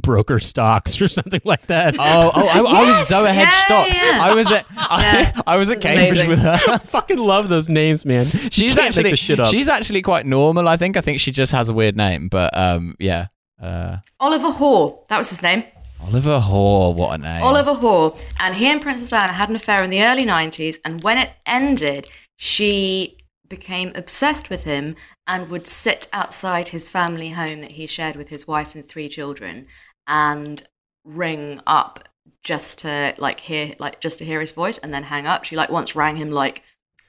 broker 0.00 0.38
stocks 0.38 1.00
or 1.00 1.08
something 1.08 1.40
like 1.44 1.66
that. 1.66 1.96
Oh, 1.98 2.30
oh, 2.34 2.46
I, 2.48 2.58
I 2.58 2.60
was 2.62 3.10
Yes, 3.10 3.12
Zoa 3.12 3.32
Hedge 3.32 3.48
yeah, 3.48 3.64
Stocks. 3.64 3.96
yeah. 4.00 4.18
I 4.22 4.34
was 4.34 4.50
at 4.50 4.66
I, 4.76 5.02
Yeah, 5.02 5.40
I 5.46 5.56
was 5.56 5.70
at 5.70 5.80
Cambridge 5.82 6.10
amazing. 6.12 6.28
with 6.30 6.38
her. 6.40 6.58
I 6.68 6.78
fucking 6.78 7.18
love 7.18 7.48
those 7.48 7.68
names, 7.68 8.04
man. 8.06 8.26
You 8.32 8.48
She's 8.50 8.74
can't 8.74 8.86
actually 8.88 9.02
make 9.04 9.12
this 9.12 9.20
shit 9.20 9.40
up. 9.40 9.50
she's 9.50 9.68
actually 9.68 10.02
quite 10.02 10.26
normal. 10.26 10.68
I 10.68 10.76
think. 10.76 10.96
I 10.96 11.00
think 11.00 11.20
she 11.20 11.32
just 11.32 11.52
has 11.52 11.68
a 11.68 11.74
weird 11.74 11.96
name, 11.96 12.28
but 12.28 12.56
um, 12.56 12.96
yeah. 12.98 13.26
Uh, 13.60 13.98
Oliver 14.18 14.50
Hoare, 14.52 14.98
that 15.08 15.18
was 15.18 15.28
his 15.28 15.42
name. 15.42 15.64
Oliver 16.02 16.40
Hoare, 16.40 16.94
what 16.94 17.14
a 17.14 17.18
name. 17.18 17.42
Oliver 17.42 17.74
Hoare, 17.74 18.12
and 18.40 18.54
he 18.54 18.66
and 18.72 18.80
Princess 18.80 19.10
Diana 19.10 19.32
had 19.32 19.50
an 19.50 19.56
affair 19.56 19.82
in 19.84 19.90
the 19.90 20.02
early 20.02 20.24
90s, 20.24 20.76
and 20.82 21.02
when 21.02 21.18
it 21.18 21.28
ended, 21.44 22.08
she 22.36 23.18
became 23.50 23.92
obsessed 23.94 24.48
with 24.48 24.64
him 24.64 24.96
and 25.26 25.50
would 25.50 25.66
sit 25.66 26.08
outside 26.14 26.68
his 26.68 26.88
family 26.88 27.30
home 27.30 27.60
that 27.60 27.72
he 27.72 27.86
shared 27.86 28.16
with 28.16 28.30
his 28.30 28.46
wife 28.46 28.74
and 28.74 28.82
three 28.82 29.10
children 29.10 29.66
and 30.06 30.62
ring 31.04 31.60
up 31.66 32.08
just 32.42 32.78
to 32.78 33.14
like 33.18 33.40
hear 33.40 33.74
like 33.78 34.00
just 34.00 34.18
to 34.18 34.24
hear 34.24 34.40
his 34.40 34.52
voice 34.52 34.78
and 34.78 34.94
then 34.94 35.02
hang 35.02 35.26
up. 35.26 35.44
She 35.44 35.56
like 35.56 35.70
once 35.70 35.94
rang 35.94 36.16
him 36.16 36.30
like 36.30 36.62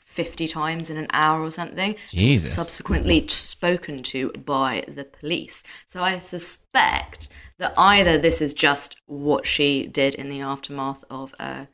50 0.03 0.45
times 0.47 0.89
in 0.89 0.97
an 0.97 1.07
hour 1.13 1.41
or 1.41 1.49
something. 1.49 1.95
Jesus. 2.09 2.53
Subsequently 2.53 3.25
spoken 3.29 4.03
to 4.03 4.31
by 4.31 4.83
the 4.87 5.05
police. 5.05 5.63
So 5.85 6.03
I 6.03 6.19
suspect 6.19 7.29
that 7.59 7.73
either 7.77 8.17
this 8.17 8.41
is 8.41 8.53
just 8.53 8.97
what 9.05 9.47
she 9.47 9.87
did 9.87 10.15
in 10.15 10.27
the 10.27 10.41
aftermath 10.41 11.05
of 11.09 11.33
a 11.39 11.69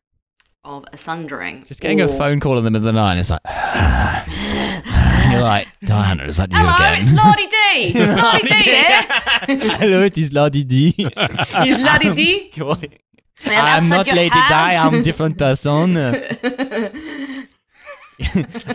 of 0.67 0.83
a 0.91 0.97
sundering. 0.97 1.63
Just 1.63 1.79
getting 1.79 2.01
a 2.01 2.07
phone 2.09 2.39
call 2.41 2.57
in 2.57 2.63
the 2.65 2.69
middle 2.71 2.87
of 2.87 2.93
the 2.93 2.99
night, 2.99 3.11
and 3.11 3.19
it's 3.21 3.29
like, 3.29 3.39
and 3.45 5.31
you're 5.31 5.41
like, 5.41 5.67
Diana, 5.85 6.23
is 6.25 6.37
that 6.37 6.51
you 6.51 6.57
Hello, 6.57 6.75
again? 6.75 6.99
it's 6.99 7.11
Lottie 7.11 7.47
D. 7.47 7.55
It's 7.95 8.11
Lottie 8.21 8.47
D. 8.47 9.67
Hello, 9.77 10.03
it 10.03 10.17
is 10.17 10.33
Lottie 10.33 10.63
D. 10.65 10.93
It's 10.97 11.81
Lottie 11.81 12.11
D. 12.13 12.51
I'm 13.45 13.87
not 13.89 14.07
Lady 14.07 14.29
Di. 14.29 14.75
I'm 14.75 14.95
a 14.95 15.01
different 15.03 15.37
person. 15.37 15.95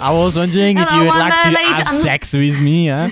I 0.01 0.13
was 0.13 0.37
wondering 0.37 0.79
if 0.79 0.91
you 0.93 1.01
would 1.01 1.09
I'm, 1.11 1.19
like 1.19 1.33
uh, 1.35 1.43
to 1.45 1.49
Lady- 1.51 1.69
have 1.75 1.87
I'm- 1.89 1.97
sex 1.97 2.33
with 2.33 2.61
me. 2.61 2.87
Huh? 2.89 3.11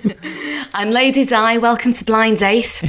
I'm 0.73 0.91
Lady 0.91 1.25
Di. 1.27 1.59
Welcome 1.59 1.93
to 1.93 2.05
Blind 2.05 2.39
Date. 2.39 2.83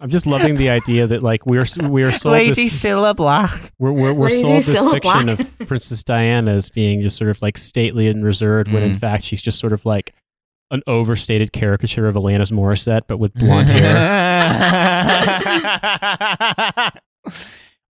I'm 0.00 0.08
just 0.10 0.26
loving 0.26 0.56
the 0.56 0.70
idea 0.70 1.06
that 1.06 1.22
like 1.22 1.44
we're 1.46 1.66
we're 1.88 2.10
sold 2.12 2.32
Lady 2.32 2.64
this, 2.64 2.82
Cilla 2.82 3.14
Black. 3.14 3.72
we're 3.78 3.92
we're, 3.92 4.12
we're 4.14 4.28
Lady 4.28 4.40
sold 4.42 4.62
this 4.62 4.74
Cilla 4.74 4.92
fiction 4.92 5.28
of 5.28 5.58
Princess 5.68 6.02
Diana 6.02 6.54
as 6.54 6.70
being 6.70 7.02
just 7.02 7.18
sort 7.18 7.28
of 7.30 7.42
like 7.42 7.58
stately 7.58 8.06
and 8.06 8.24
reserved, 8.24 8.72
when 8.72 8.82
in 8.82 8.92
Mm. 8.92 8.96
fact 8.98 9.24
she's 9.24 9.42
just 9.42 9.58
sort 9.60 9.74
of 9.74 9.84
like 9.84 10.14
an 10.70 10.82
overstated 10.86 11.52
caricature 11.52 12.06
of 12.06 12.14
Alanis 12.14 12.50
Morissette, 12.52 13.02
but 13.08 13.18
with 13.18 13.34
blonde 13.34 13.68
hair. 13.72 13.90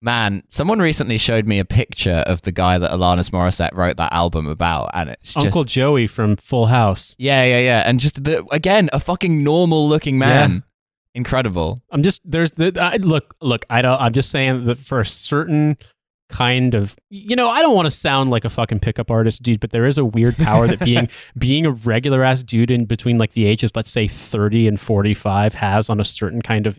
Man, 0.02 0.42
someone 0.48 0.78
recently 0.78 1.18
showed 1.18 1.46
me 1.46 1.58
a 1.58 1.64
picture 1.66 2.24
of 2.26 2.40
the 2.40 2.52
guy 2.52 2.78
that 2.78 2.90
Alanis 2.90 3.28
Morissette 3.30 3.74
wrote 3.74 3.98
that 3.98 4.14
album 4.14 4.46
about, 4.48 4.88
and 4.94 5.10
it's 5.10 5.34
just 5.34 5.44
Uncle 5.44 5.64
Joey 5.64 6.06
from 6.06 6.36
Full 6.36 6.66
House. 6.66 7.14
yeah, 7.18 7.44
yeah, 7.44 7.58
yeah, 7.58 7.82
and 7.84 8.00
just 8.00 8.24
the, 8.24 8.42
again 8.50 8.88
a 8.94 8.98
fucking 9.00 9.44
normal 9.44 9.86
looking 9.90 10.18
man, 10.18 10.62
incredible. 11.14 11.80
I'm 11.90 12.02
just 12.02 12.20
there's 12.24 12.52
the 12.52 12.76
I, 12.80 12.96
look 12.96 13.34
look 13.40 13.64
I 13.70 13.82
don't 13.82 14.00
I'm 14.00 14.12
just 14.12 14.30
saying 14.30 14.66
that 14.66 14.78
for 14.78 15.00
a 15.00 15.04
certain 15.04 15.76
kind 16.28 16.76
of 16.76 16.94
you 17.08 17.34
know 17.34 17.48
I 17.48 17.60
don't 17.60 17.74
want 17.74 17.86
to 17.86 17.90
sound 17.90 18.30
like 18.30 18.44
a 18.44 18.50
fucking 18.50 18.78
pickup 18.78 19.10
artist 19.10 19.42
dude 19.42 19.58
but 19.58 19.70
there 19.70 19.84
is 19.84 19.98
a 19.98 20.04
weird 20.04 20.36
power 20.36 20.68
that 20.68 20.78
being 20.78 21.08
being 21.38 21.66
a 21.66 21.72
regular 21.72 22.22
ass 22.22 22.44
dude 22.44 22.70
in 22.70 22.84
between 22.84 23.18
like 23.18 23.32
the 23.32 23.46
ages 23.46 23.72
let's 23.74 23.90
say 23.90 24.06
30 24.06 24.68
and 24.68 24.80
45 24.80 25.54
has 25.54 25.90
on 25.90 25.98
a 25.98 26.04
certain 26.04 26.40
kind 26.40 26.68
of 26.68 26.78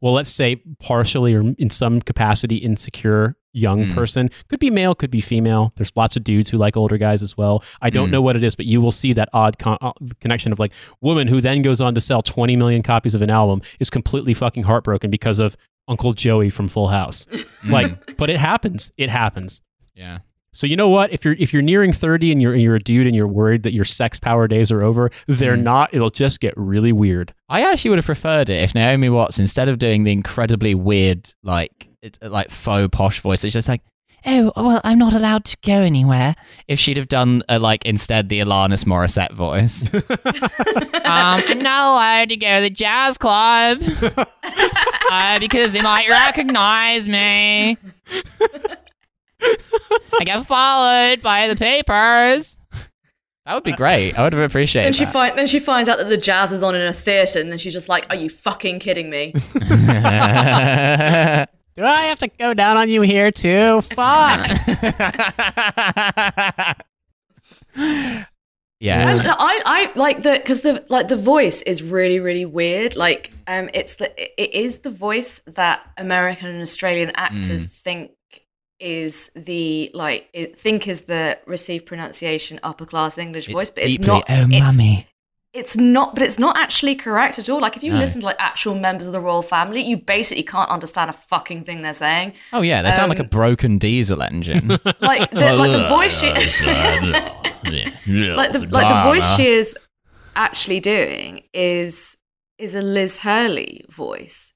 well 0.00 0.12
let's 0.12 0.28
say 0.30 0.56
partially 0.80 1.34
or 1.34 1.54
in 1.58 1.70
some 1.70 2.00
capacity 2.00 2.56
insecure 2.56 3.36
young 3.54 3.84
Mm. 3.84 3.94
person 3.94 4.30
could 4.48 4.60
be 4.60 4.70
male 4.70 4.94
could 4.94 5.10
be 5.10 5.20
female 5.20 5.72
there's 5.76 5.92
lots 5.94 6.16
of 6.16 6.24
dudes 6.24 6.48
who 6.48 6.56
like 6.56 6.74
older 6.76 6.96
guys 6.96 7.22
as 7.22 7.36
well 7.36 7.62
I 7.82 7.90
don't 7.90 8.08
Mm. 8.08 8.12
know 8.12 8.22
what 8.22 8.34
it 8.36 8.42
is 8.42 8.54
but 8.54 8.64
you 8.66 8.80
will 8.80 8.90
see 8.90 9.12
that 9.12 9.28
odd 9.34 9.58
con- 9.58 9.76
uh, 9.82 9.92
connection 10.20 10.52
of 10.52 10.58
like 10.58 10.72
woman 11.02 11.28
who 11.28 11.40
then 11.40 11.60
goes 11.60 11.80
on 11.80 11.94
to 11.94 12.00
sell 12.00 12.22
20 12.22 12.56
million 12.56 12.82
copies 12.82 13.14
of 13.14 13.20
an 13.20 13.30
album 13.30 13.60
is 13.78 13.90
completely 13.90 14.32
fucking 14.32 14.62
heartbroken 14.62 15.10
because 15.10 15.38
of 15.38 15.56
Uncle 15.88 16.12
Joey 16.14 16.48
from 16.48 16.68
Full 16.68 16.88
House. 16.88 17.26
Like, 17.68 18.16
but 18.16 18.30
it 18.30 18.38
happens. 18.38 18.90
It 18.96 19.10
happens. 19.10 19.62
Yeah. 19.94 20.18
So 20.54 20.66
you 20.66 20.76
know 20.76 20.88
what? 20.90 21.10
If 21.12 21.24
you're 21.24 21.34
if 21.38 21.52
you're 21.52 21.62
nearing 21.62 21.92
30 21.92 22.30
and 22.32 22.42
you're 22.42 22.54
you're 22.54 22.74
a 22.76 22.78
dude 22.78 23.06
and 23.06 23.16
you're 23.16 23.26
worried 23.26 23.62
that 23.62 23.72
your 23.72 23.84
sex 23.86 24.18
power 24.18 24.46
days 24.46 24.70
are 24.70 24.82
over, 24.82 25.10
they're 25.26 25.56
Mm. 25.56 25.62
not. 25.62 25.94
It'll 25.94 26.10
just 26.10 26.40
get 26.40 26.52
really 26.56 26.92
weird. 26.92 27.32
I 27.48 27.62
actually 27.62 27.90
would 27.90 27.98
have 27.98 28.04
preferred 28.06 28.50
it 28.50 28.62
if 28.62 28.74
Naomi 28.74 29.08
Watts, 29.08 29.38
instead 29.38 29.68
of 29.68 29.78
doing 29.78 30.04
the 30.04 30.12
incredibly 30.12 30.74
weird, 30.74 31.32
like, 31.42 31.88
it, 32.02 32.18
like 32.20 32.50
faux 32.50 32.88
posh 32.92 33.20
voice, 33.20 33.44
it's 33.44 33.54
just 33.54 33.68
like, 33.68 33.80
oh, 34.26 34.52
well, 34.56 34.80
I'm 34.84 34.98
not 34.98 35.14
allowed 35.14 35.44
to 35.46 35.56
go 35.64 35.72
anywhere. 35.80 36.34
If 36.68 36.78
she'd 36.78 36.96
have 36.98 37.08
done, 37.08 37.42
uh, 37.48 37.58
like, 37.60 37.84
instead 37.86 38.28
the 38.28 38.40
Alanis 38.40 38.84
Morissette 38.84 39.32
voice. 39.32 39.92
um, 39.94 41.42
I'm 41.48 41.58
not 41.58 41.86
allowed 41.92 42.28
to 42.28 42.36
go 42.36 42.56
to 42.56 42.60
the 42.60 42.70
jazz 42.70 43.16
club 43.18 43.78
uh, 45.10 45.38
because 45.40 45.72
they 45.72 45.80
might 45.82 46.08
recognize 46.08 47.08
me. 47.08 47.78
I 50.22 50.24
get 50.24 50.46
followed 50.46 51.20
by 51.20 51.48
the 51.48 51.56
papers. 51.56 52.60
That 53.44 53.54
would 53.54 53.64
be 53.64 53.72
great. 53.72 54.16
I 54.16 54.22
would 54.22 54.32
have 54.32 54.42
appreciated 54.42 54.86
Then 54.86 54.92
she 54.92 55.04
that. 55.04 55.12
find 55.12 55.36
then 55.36 55.48
she 55.48 55.58
finds 55.58 55.88
out 55.88 55.98
that 55.98 56.08
the 56.08 56.16
jazz 56.16 56.52
is 56.52 56.62
on 56.62 56.76
in 56.76 56.82
a 56.82 56.92
theatre, 56.92 57.40
and 57.40 57.50
then 57.50 57.58
she's 57.58 57.72
just 57.72 57.88
like, 57.88 58.06
"Are 58.08 58.14
you 58.14 58.30
fucking 58.30 58.78
kidding 58.78 59.10
me?" 59.10 59.32
Do 59.54 59.58
I 59.58 61.46
have 62.02 62.20
to 62.20 62.28
go 62.38 62.54
down 62.54 62.76
on 62.76 62.88
you 62.88 63.02
here 63.02 63.32
too? 63.32 63.80
Fuck. 63.80 64.48
Yeah. 68.78 69.14
no, 69.14 69.36
I, 69.38 69.62
I 69.64 69.92
like 69.94 70.22
the 70.22 70.32
because 70.32 70.62
the 70.62 70.84
like 70.90 71.06
the 71.06 71.14
voice 71.14 71.62
is 71.62 71.92
really 71.92 72.18
really 72.18 72.44
weird. 72.44 72.96
Like, 72.96 73.30
um, 73.46 73.70
it's 73.72 73.94
the 73.94 74.12
it 74.42 74.52
is 74.54 74.80
the 74.80 74.90
voice 74.90 75.40
that 75.46 75.88
American 75.96 76.48
and 76.48 76.60
Australian 76.60 77.12
actors 77.14 77.64
think 77.64 78.10
is 78.82 79.30
the 79.36 79.90
like 79.94 80.28
it, 80.34 80.58
think 80.58 80.88
is 80.88 81.02
the 81.02 81.38
received 81.46 81.86
pronunciation 81.86 82.58
upper 82.62 82.84
class 82.84 83.16
English 83.16 83.46
voice, 83.48 83.70
but 83.70 83.84
it's 83.84 83.98
not. 83.98 84.24
Oh, 84.28 84.46
it's, 84.50 84.76
mummy. 84.76 85.06
it's 85.54 85.76
not, 85.76 86.14
but 86.14 86.22
it's 86.24 86.38
not 86.38 86.56
actually 86.56 86.94
correct 86.96 87.38
at 87.38 87.48
all. 87.48 87.60
Like, 87.60 87.76
if 87.76 87.82
you 87.82 87.92
No. 87.92 87.98
listen 87.98 88.20
to 88.22 88.26
like 88.26 88.36
actual 88.38 88.74
members 88.74 89.06
of 89.06 89.12
the 89.12 89.20
royal 89.20 89.42
family, 89.42 89.80
you 89.82 89.96
basically 89.96 90.42
can't 90.42 90.68
understand 90.70 91.08
a 91.10 91.12
fucking 91.12 91.64
thing 91.64 91.82
they're 91.82 91.94
saying. 91.94 92.32
Oh 92.52 92.62
yeah, 92.62 92.82
they 92.82 92.90
sound 92.90 93.08
like 93.10 93.18
a 93.20 93.22
Um, 93.22 93.28
broken 93.28 93.78
diesel 93.78 94.22
engine. 94.22 94.68
Like, 95.00 95.30
the, 95.30 95.54
like 95.54 95.72
the 95.72 95.86
voice 95.88 96.20
she. 96.20 96.30
like 97.62 98.52
the 98.52 98.66
like 98.70 98.88
the 98.94 99.02
voice 99.04 99.36
she 99.36 99.46
is 99.46 99.76
actually 100.34 100.80
doing 100.80 101.42
is 101.54 102.16
is 102.58 102.74
a 102.74 102.82
Liz 102.82 103.18
Hurley 103.18 103.84
voice, 103.88 104.52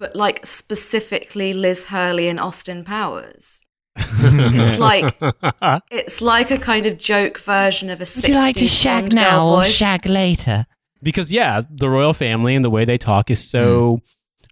but 0.00 0.16
like 0.16 0.44
specifically 0.46 1.52
Liz 1.52 1.86
Hurley 1.86 2.28
and 2.28 2.40
Austin 2.40 2.84
Powers. 2.84 3.60
It's 3.98 4.78
like 4.78 5.16
it's 5.90 6.20
like 6.20 6.50
a 6.50 6.58
kind 6.58 6.86
of 6.86 6.98
joke 6.98 7.38
version 7.38 7.90
of 7.90 8.00
a 8.00 8.04
60s 8.04 8.28
you 8.28 8.34
like 8.34 8.56
to 8.56 8.66
shag 8.66 9.12
now 9.12 9.48
or 9.48 9.64
shag 9.64 10.06
later? 10.06 10.66
because 11.02 11.30
yeah, 11.30 11.62
the 11.70 11.88
royal 11.88 12.12
family 12.12 12.54
and 12.54 12.64
the 12.64 12.70
way 12.70 12.84
they 12.84 12.98
talk 12.98 13.30
is 13.30 13.42
so. 13.42 14.00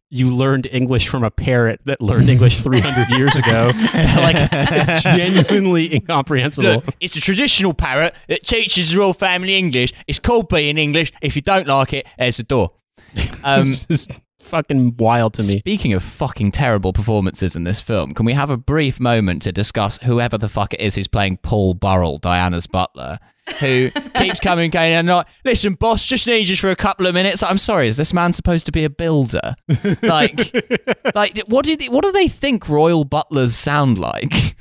You 0.09 0.31
learned 0.31 0.69
English 0.71 1.09
from 1.09 1.25
a 1.25 1.33
parrot 1.33 1.81
that 1.87 2.01
learned 2.01 2.31
English 2.31 2.61
300 2.61 3.19
years 3.19 3.35
ago. 3.35 3.71
like, 3.75 4.37
it's 4.53 5.03
genuinely 5.03 5.93
incomprehensible. 5.93 6.85
it's 7.01 7.17
a 7.17 7.21
traditional 7.21 7.75
parrot 7.75 8.15
that 8.29 8.45
teaches 8.47 8.93
the 8.93 8.99
royal 8.99 9.15
family 9.15 9.57
English. 9.57 9.93
It's 10.07 10.21
called 10.21 10.49
being 10.49 10.79
English. 10.79 11.13
If 11.21 11.35
you 11.35 11.43
don't 11.43 11.67
like 11.67 11.93
it, 11.93 12.07
there's 12.19 12.37
the 12.37 12.45
door. 12.45 12.71
Um, 13.43 13.71
it's 13.71 13.87
just 13.87 14.13
fucking 14.47 14.97
wild 14.99 15.35
to 15.35 15.43
me. 15.43 15.59
Speaking 15.59 15.93
of 15.93 16.03
fucking 16.03 16.53
terrible 16.53 16.93
performances 16.93 17.57
in 17.57 17.65
this 17.65 17.81
film, 17.81 18.15
can 18.15 18.25
we 18.25 18.33
have 18.33 18.51
a 18.51 18.57
brief 18.57 19.01
moment 19.01 19.43
to 19.43 19.53
discuss 19.53 19.99
whoever 19.99 20.39
the 20.39 20.49
fuck 20.49 20.73
it 20.73 20.81
is 20.81 20.95
who's 20.95 21.09
playing 21.09 21.39
Paul 21.39 21.75
Burrell, 21.75 22.19
Diana's 22.19 22.67
butler, 22.67 23.19
who 23.61 23.91
keeps 24.15 24.41
coming 24.41 24.65
and 24.65 24.73
going 24.73 24.93
and 24.93 25.09
like, 25.09 25.27
listen, 25.45 25.75
boss, 25.75 26.05
just 26.05 26.27
need 26.27 26.49
you 26.49 26.57
for 26.57 26.71
a 26.71 26.77
couple 26.77 27.07
of 27.07 27.15
minutes. 27.15 27.43
I'm 27.43 27.59
sorry, 27.59 27.89
is 27.89 27.97
this 27.97 28.13
man 28.13 28.33
supposed 28.33 28.67
to 28.67 28.73
be 28.73 28.85
a 28.85 28.91
builder? 28.91 29.57
Like, 30.03 30.55
like 31.15 31.39
what 31.47 31.65
did 31.65 31.85
what 31.87 32.05
do 32.05 32.13
they 32.13 32.29
think 32.29 32.69
royal 32.69 33.05
butlers 33.05 33.55
sound 33.55 33.99
like? 33.99 34.57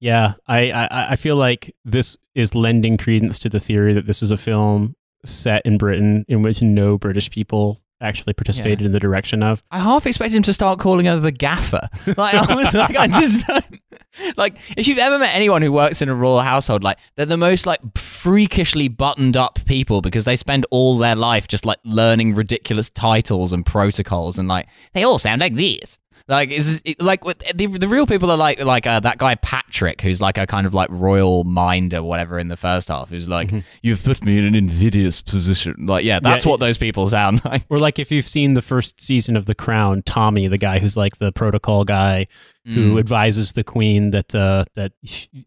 Yeah, 0.00 0.34
I, 0.46 0.70
I 0.70 1.12
I 1.12 1.16
feel 1.16 1.36
like 1.36 1.74
this 1.84 2.16
is 2.34 2.54
lending 2.54 2.96
credence 2.96 3.38
to 3.40 3.48
the 3.48 3.60
theory 3.60 3.92
that 3.94 4.06
this 4.06 4.22
is 4.22 4.30
a 4.30 4.36
film 4.36 4.94
set 5.24 5.62
in 5.66 5.76
Britain 5.76 6.24
in 6.28 6.42
which 6.42 6.62
no 6.62 6.96
British 6.96 7.30
people 7.30 7.78
actually 8.00 8.32
participated 8.32 8.82
in 8.82 8.92
the 8.92 9.00
direction 9.00 9.42
of. 9.42 9.62
I 9.70 9.78
half 9.78 10.06
expected 10.06 10.36
him 10.36 10.42
to 10.44 10.54
start 10.54 10.78
calling 10.78 11.06
her 11.06 11.18
the 11.18 11.32
gaffer. 11.32 11.88
Like 12.16 12.34
I 12.34 12.54
was 12.54 12.74
like, 12.74 12.96
I 12.96 13.06
just 13.06 13.48
like 14.36 14.56
if 14.76 14.86
you've 14.88 14.98
ever 14.98 15.18
met 15.18 15.34
anyone 15.34 15.62
who 15.62 15.72
works 15.72 16.02
in 16.02 16.08
a 16.08 16.14
royal 16.14 16.40
household, 16.40 16.82
like 16.82 16.98
they're 17.16 17.26
the 17.26 17.36
most 17.36 17.66
like 17.66 17.80
freakishly 17.96 18.88
buttoned 18.88 19.36
up 19.36 19.58
people 19.66 20.00
because 20.02 20.24
they 20.24 20.36
spend 20.36 20.66
all 20.70 20.98
their 20.98 21.16
life 21.16 21.48
just 21.48 21.64
like 21.64 21.78
learning 21.84 22.34
ridiculous 22.34 22.90
titles 22.90 23.52
and 23.52 23.64
protocols 23.64 24.38
and 24.38 24.48
like 24.48 24.68
they 24.94 25.02
all 25.02 25.18
sound 25.18 25.40
like 25.40 25.54
this. 25.54 25.98
Like 26.30 26.50
is 26.50 26.80
like 27.00 27.22
the 27.24 27.66
the 27.66 27.88
real 27.88 28.06
people 28.06 28.30
are 28.30 28.36
like 28.36 28.60
like 28.60 28.86
uh, 28.86 29.00
that 29.00 29.18
guy 29.18 29.34
Patrick, 29.34 30.00
who's 30.00 30.20
like 30.20 30.38
a 30.38 30.46
kind 30.46 30.66
of 30.66 30.72
like 30.72 30.88
royal 30.90 31.42
mind 31.44 31.92
or 31.92 32.02
whatever 32.04 32.38
in 32.38 32.46
the 32.48 32.56
first 32.56 32.88
half, 32.88 33.08
who's 33.08 33.26
like, 33.28 33.48
Mm-hmm. 33.48 33.58
"You've 33.82 34.04
put 34.04 34.24
me 34.24 34.38
in 34.38 34.44
an 34.44 34.54
invidious 34.54 35.20
position." 35.22 35.86
Like, 35.86 36.04
yeah, 36.04 36.20
that's 36.20 36.44
Yeah, 36.44 36.50
what 36.52 36.60
those 36.60 36.78
people 36.78 37.08
sound 37.10 37.44
like. 37.44 37.64
Or 37.68 37.78
like 37.80 37.98
if 37.98 38.12
you've 38.12 38.28
seen 38.28 38.54
the 38.54 38.62
first 38.62 39.00
season 39.00 39.36
of 39.36 39.46
The 39.46 39.54
Crown, 39.56 40.02
Tommy, 40.02 40.46
the 40.46 40.56
guy 40.58 40.78
who's 40.78 40.96
like 40.96 41.16
the 41.18 41.32
protocol 41.32 41.84
guy 41.84 42.28
who 42.64 42.94
Mm. 42.94 42.98
advises 43.00 43.54
the 43.54 43.64
Queen 43.64 44.10
that 44.12 44.32
uh, 44.34 44.64
that 44.76 44.92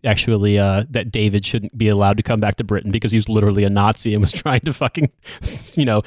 actually 0.03 0.57
uh, 0.59 0.83
that 0.89 1.11
David 1.11 1.45
shouldn't 1.45 1.77
be 1.77 1.87
allowed 1.87 2.17
to 2.17 2.23
come 2.23 2.39
back 2.39 2.55
to 2.57 2.63
Britain 2.63 2.91
because 2.91 3.11
he 3.11 3.17
was 3.17 3.29
literally 3.29 3.63
a 3.63 3.69
Nazi 3.69 4.13
and 4.13 4.21
was 4.21 4.31
trying 4.43 4.61
to 4.61 4.73
fucking 4.73 5.09
you 5.77 5.85
know 5.85 6.01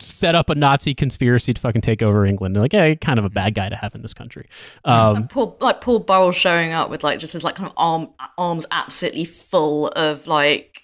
set 0.00 0.34
up 0.34 0.50
a 0.50 0.54
Nazi 0.54 0.94
conspiracy 0.94 1.54
to 1.54 1.60
fucking 1.60 1.82
take 1.82 2.02
over 2.02 2.24
England. 2.26 2.54
They're 2.56 2.62
like, 2.62 2.72
yeah, 2.72 2.94
kind 2.94 3.18
of 3.18 3.24
a 3.24 3.30
bad 3.30 3.54
guy 3.54 3.68
to 3.68 3.76
have 3.76 3.94
in 3.94 4.02
this 4.02 4.14
country. 4.14 4.48
Um, 4.84 5.28
Paul, 5.28 5.56
like 5.60 5.80
Paul 5.80 6.00
Burrell 6.00 6.32
showing 6.32 6.72
up 6.72 6.90
with 6.90 7.04
like 7.04 7.18
just 7.18 7.32
his 7.32 7.44
like 7.44 7.54
kind 7.54 7.68
of 7.68 7.74
arm 7.76 8.08
arms 8.38 8.66
absolutely 8.70 9.24
full 9.24 9.88
of 9.88 10.26
like 10.26 10.80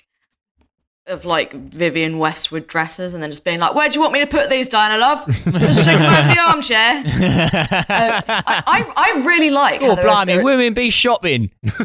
of 1.06 1.24
like 1.24 1.52
Vivienne 1.52 2.18
Westwood 2.18 2.66
dresses, 2.68 3.14
and 3.14 3.22
then 3.22 3.30
just 3.30 3.44
being 3.44 3.58
like, 3.58 3.74
"Where 3.74 3.88
do 3.88 3.94
you 3.94 4.00
want 4.00 4.12
me 4.12 4.20
to 4.20 4.26
put 4.28 4.48
these, 4.48 4.68
Diana 4.68 4.96
Love? 4.98 5.26
Just 5.44 5.82
stick 5.82 5.98
them 5.98 6.04
over 6.14 6.34
the 6.34 6.40
armchair." 6.40 7.02
Uh, 7.90 8.22
I, 8.46 8.62
I 8.66 8.92
I 8.96 9.26
really 9.26 9.50
like. 9.50 9.82
Oh, 9.82 9.96
blimey, 9.96 10.34
there- 10.34 10.44
women 10.44 10.72
be 10.74 10.90
shopping. 10.90 11.50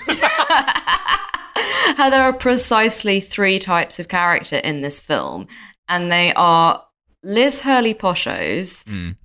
how 1.96 2.10
there 2.10 2.24
are 2.24 2.34
precisely 2.34 3.20
three 3.20 3.58
types 3.60 4.00
of 4.00 4.08
character 4.08 4.58
in 4.58 4.82
this 4.82 5.02
film, 5.02 5.48
and 5.88 6.12
they 6.12 6.34
are 6.36 6.85
Liz 7.26 7.62
Hurley 7.62 7.94
Poshos, 7.96 8.84
Mm. 8.86 9.18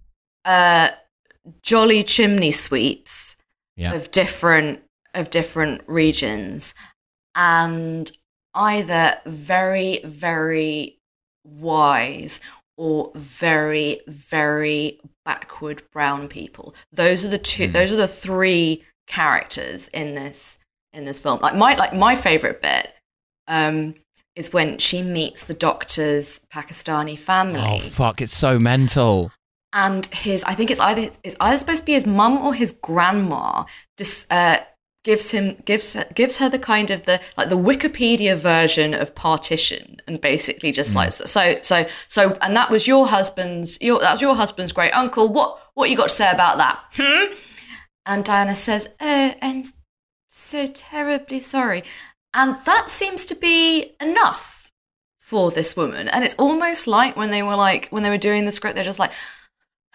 uh, 0.44 0.90
jolly 1.62 2.02
chimney 2.02 2.50
sweeps 2.50 3.36
Yeah. 3.76 3.92
of 3.94 4.10
different 4.10 4.82
of 5.14 5.28
different 5.30 5.82
regions, 5.86 6.74
and 7.34 8.10
either 8.54 9.20
very 9.26 10.00
very 10.04 10.98
wise 11.44 12.40
or 12.76 13.10
very 13.14 14.00
very 14.06 15.00
backward 15.24 15.82
brown 15.92 16.28
people. 16.28 16.74
Those 16.92 17.24
are 17.24 17.28
the 17.28 17.38
two. 17.38 17.66
Hmm. 17.66 17.72
Those 17.72 17.92
are 17.92 17.96
the 17.96 18.08
three 18.08 18.84
characters 19.06 19.88
in 19.88 20.14
this 20.14 20.58
in 20.92 21.04
this 21.04 21.18
film. 21.20 21.40
Like 21.40 21.54
my 21.54 21.74
like 21.74 21.94
my 21.94 22.14
favorite 22.14 22.60
bit 22.62 22.94
um, 23.48 23.94
is 24.36 24.52
when 24.52 24.78
she 24.78 25.02
meets 25.02 25.44
the 25.44 25.54
doctor's 25.54 26.40
Pakistani 26.52 27.18
family. 27.18 27.82
Oh 27.84 27.88
fuck! 27.88 28.20
It's 28.20 28.36
so 28.36 28.58
mental. 28.58 29.32
and 29.72 30.06
his 30.06 30.42
I 30.44 30.54
think 30.54 30.70
it's 30.70 30.80
either 30.80 31.08
it's 31.22 31.36
either 31.40 31.58
supposed 31.58 31.80
to 31.80 31.86
be 31.86 31.92
his 31.92 32.06
mum 32.06 32.38
or 32.38 32.54
his 32.54 32.72
grandma 32.72 33.64
just 33.96 34.26
uh, 34.32 34.60
gives 35.04 35.30
him 35.30 35.52
gives 35.64 35.96
gives 36.14 36.36
her 36.38 36.48
the 36.48 36.58
kind 36.58 36.90
of 36.90 37.04
the 37.04 37.20
like 37.36 37.48
the 37.48 37.56
Wikipedia 37.58 38.36
version 38.36 38.94
of 38.94 39.14
partition 39.14 40.00
and 40.06 40.20
basically 40.20 40.72
just 40.72 40.94
like 40.94 41.12
so 41.12 41.24
so 41.24 41.58
so 41.62 41.86
so 42.08 42.36
and 42.42 42.56
that 42.56 42.70
was 42.70 42.86
your 42.86 43.06
husband's 43.06 43.78
your 43.80 43.98
that 44.00 44.12
was 44.12 44.20
your 44.20 44.34
husband's 44.34 44.72
great 44.72 44.92
uncle. 44.92 45.28
What 45.32 45.58
what 45.74 45.90
you 45.90 45.96
got 45.96 46.08
to 46.08 46.14
say 46.14 46.30
about 46.30 46.58
that? 46.58 46.80
Hmm? 46.92 47.32
And 48.06 48.24
Diana 48.24 48.54
says 48.54 48.88
oh 49.00 49.34
I'm 49.40 49.62
so 50.30 50.66
terribly 50.66 51.40
sorry 51.40 51.82
and 52.34 52.56
that 52.64 52.90
seems 52.90 53.26
to 53.26 53.34
be 53.34 53.92
enough 54.00 54.72
for 55.18 55.50
this 55.50 55.76
woman 55.76 56.08
and 56.08 56.24
it's 56.24 56.34
almost 56.34 56.86
like 56.86 57.16
when 57.16 57.30
they 57.30 57.42
were 57.42 57.56
like 57.56 57.88
when 57.90 58.02
they 58.02 58.10
were 58.10 58.18
doing 58.18 58.44
the 58.44 58.50
script 58.50 58.74
they're 58.74 58.84
just 58.84 58.98
like 58.98 59.12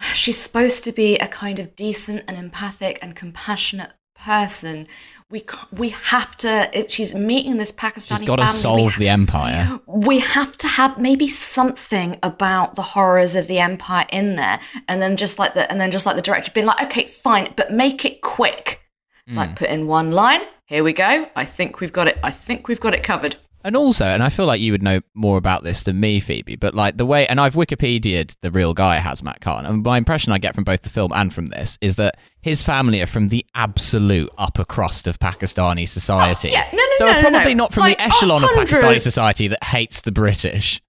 she's 0.14 0.38
supposed 0.38 0.84
to 0.84 0.92
be 0.92 1.16
a 1.18 1.28
kind 1.28 1.58
of 1.58 1.74
decent 1.76 2.24
and 2.28 2.36
empathic 2.36 2.98
and 3.02 3.14
compassionate 3.16 3.92
person. 4.14 4.86
We 5.28 5.44
we 5.72 5.88
have 5.90 6.36
to. 6.38 6.70
If 6.72 6.90
she's 6.90 7.12
meeting 7.14 7.56
this 7.56 7.72
Pakistani 7.72 8.18
She's 8.20 8.26
got 8.28 8.36
to 8.36 8.46
family, 8.46 8.56
we 8.84 8.90
solve 8.90 8.96
the 8.96 9.08
empire. 9.08 9.80
we 9.86 10.20
have 10.20 10.56
to 10.58 10.68
have 10.68 10.98
maybe 11.00 11.26
something 11.28 12.16
about 12.22 12.76
the 12.76 12.82
horrors 12.82 13.34
of 13.34 13.46
the 13.48 13.58
empire 13.58 14.06
in 14.12 14.36
there, 14.36 14.60
and 14.86 15.02
then 15.02 15.16
just 15.16 15.38
like 15.38 15.54
the 15.54 15.68
and 15.70 15.80
then 15.80 15.90
just 15.90 16.06
like 16.06 16.14
the 16.14 16.22
director 16.22 16.52
being 16.52 16.66
like, 16.66 16.80
okay, 16.84 17.06
fine, 17.06 17.52
but 17.56 17.72
make 17.72 18.04
it 18.04 18.20
quick. 18.20 18.82
It's 19.26 19.34
Hmm. 19.36 19.40
like 19.40 19.56
put 19.56 19.68
in 19.68 19.86
one 19.88 20.12
line. 20.12 20.42
Here 20.66 20.82
we 20.84 20.92
go. 20.92 21.28
I 21.36 21.44
think 21.44 21.80
we've 21.80 21.92
got 21.92 22.08
it. 22.08 22.18
I 22.22 22.30
think 22.30 22.68
we've 22.68 22.80
got 22.80 22.94
it 22.94 23.02
covered. 23.02 23.36
And 23.64 23.74
also, 23.76 24.04
and 24.04 24.22
I 24.22 24.28
feel 24.28 24.46
like 24.46 24.60
you 24.60 24.70
would 24.70 24.82
know 24.82 25.00
more 25.12 25.38
about 25.38 25.64
this 25.64 25.82
than 25.82 25.98
me, 25.98 26.20
Phoebe, 26.20 26.54
but 26.54 26.72
like 26.72 26.98
the 26.98 27.06
way, 27.06 27.26
and 27.26 27.40
I've 27.40 27.54
Wikipedia'd 27.54 28.36
the 28.40 28.52
real 28.52 28.74
guy, 28.74 28.98
Hasnat 28.98 29.40
Khan, 29.40 29.66
and 29.66 29.82
my 29.82 29.98
impression 29.98 30.32
I 30.32 30.38
get 30.38 30.54
from 30.54 30.62
both 30.62 30.82
the 30.82 30.90
film 30.90 31.10
and 31.12 31.34
from 31.34 31.46
this 31.46 31.76
is 31.80 31.96
that 31.96 32.16
his 32.42 32.62
family 32.62 33.02
are 33.02 33.06
from 33.06 33.26
the 33.28 33.44
absolute 33.56 34.30
upper 34.38 34.64
crust 34.64 35.08
of 35.08 35.18
Pakistani 35.18 35.88
society. 35.88 36.48
Oh, 36.48 36.52
yeah. 36.52 36.68
No, 36.72 36.78
no, 36.78 36.92
so 36.98 37.04
no, 37.06 37.10
are 37.10 37.14
no, 37.14 37.20
probably 37.30 37.54
no. 37.54 37.64
not 37.64 37.72
from 37.72 37.80
Like, 37.82 37.98
the 37.98 38.04
echelon 38.04 38.44
of 38.44 38.50
Pakistani 38.50 39.00
society 39.00 39.48
that 39.48 39.64
hates 39.64 40.00
the 40.02 40.12
British. 40.12 40.80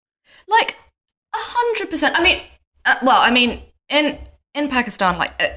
like 0.47 0.71
a 1.33 1.39
hundred 1.39 1.89
percent. 1.89 2.15
I 2.15 2.21
mean, 2.21 2.41
uh, 2.85 2.95
well, 3.01 3.19
I 3.19 3.31
mean, 3.31 3.61
in 3.89 4.19
in 4.53 4.67
Pakistan, 4.69 5.17
like 5.17 5.33
uh, 5.39 5.47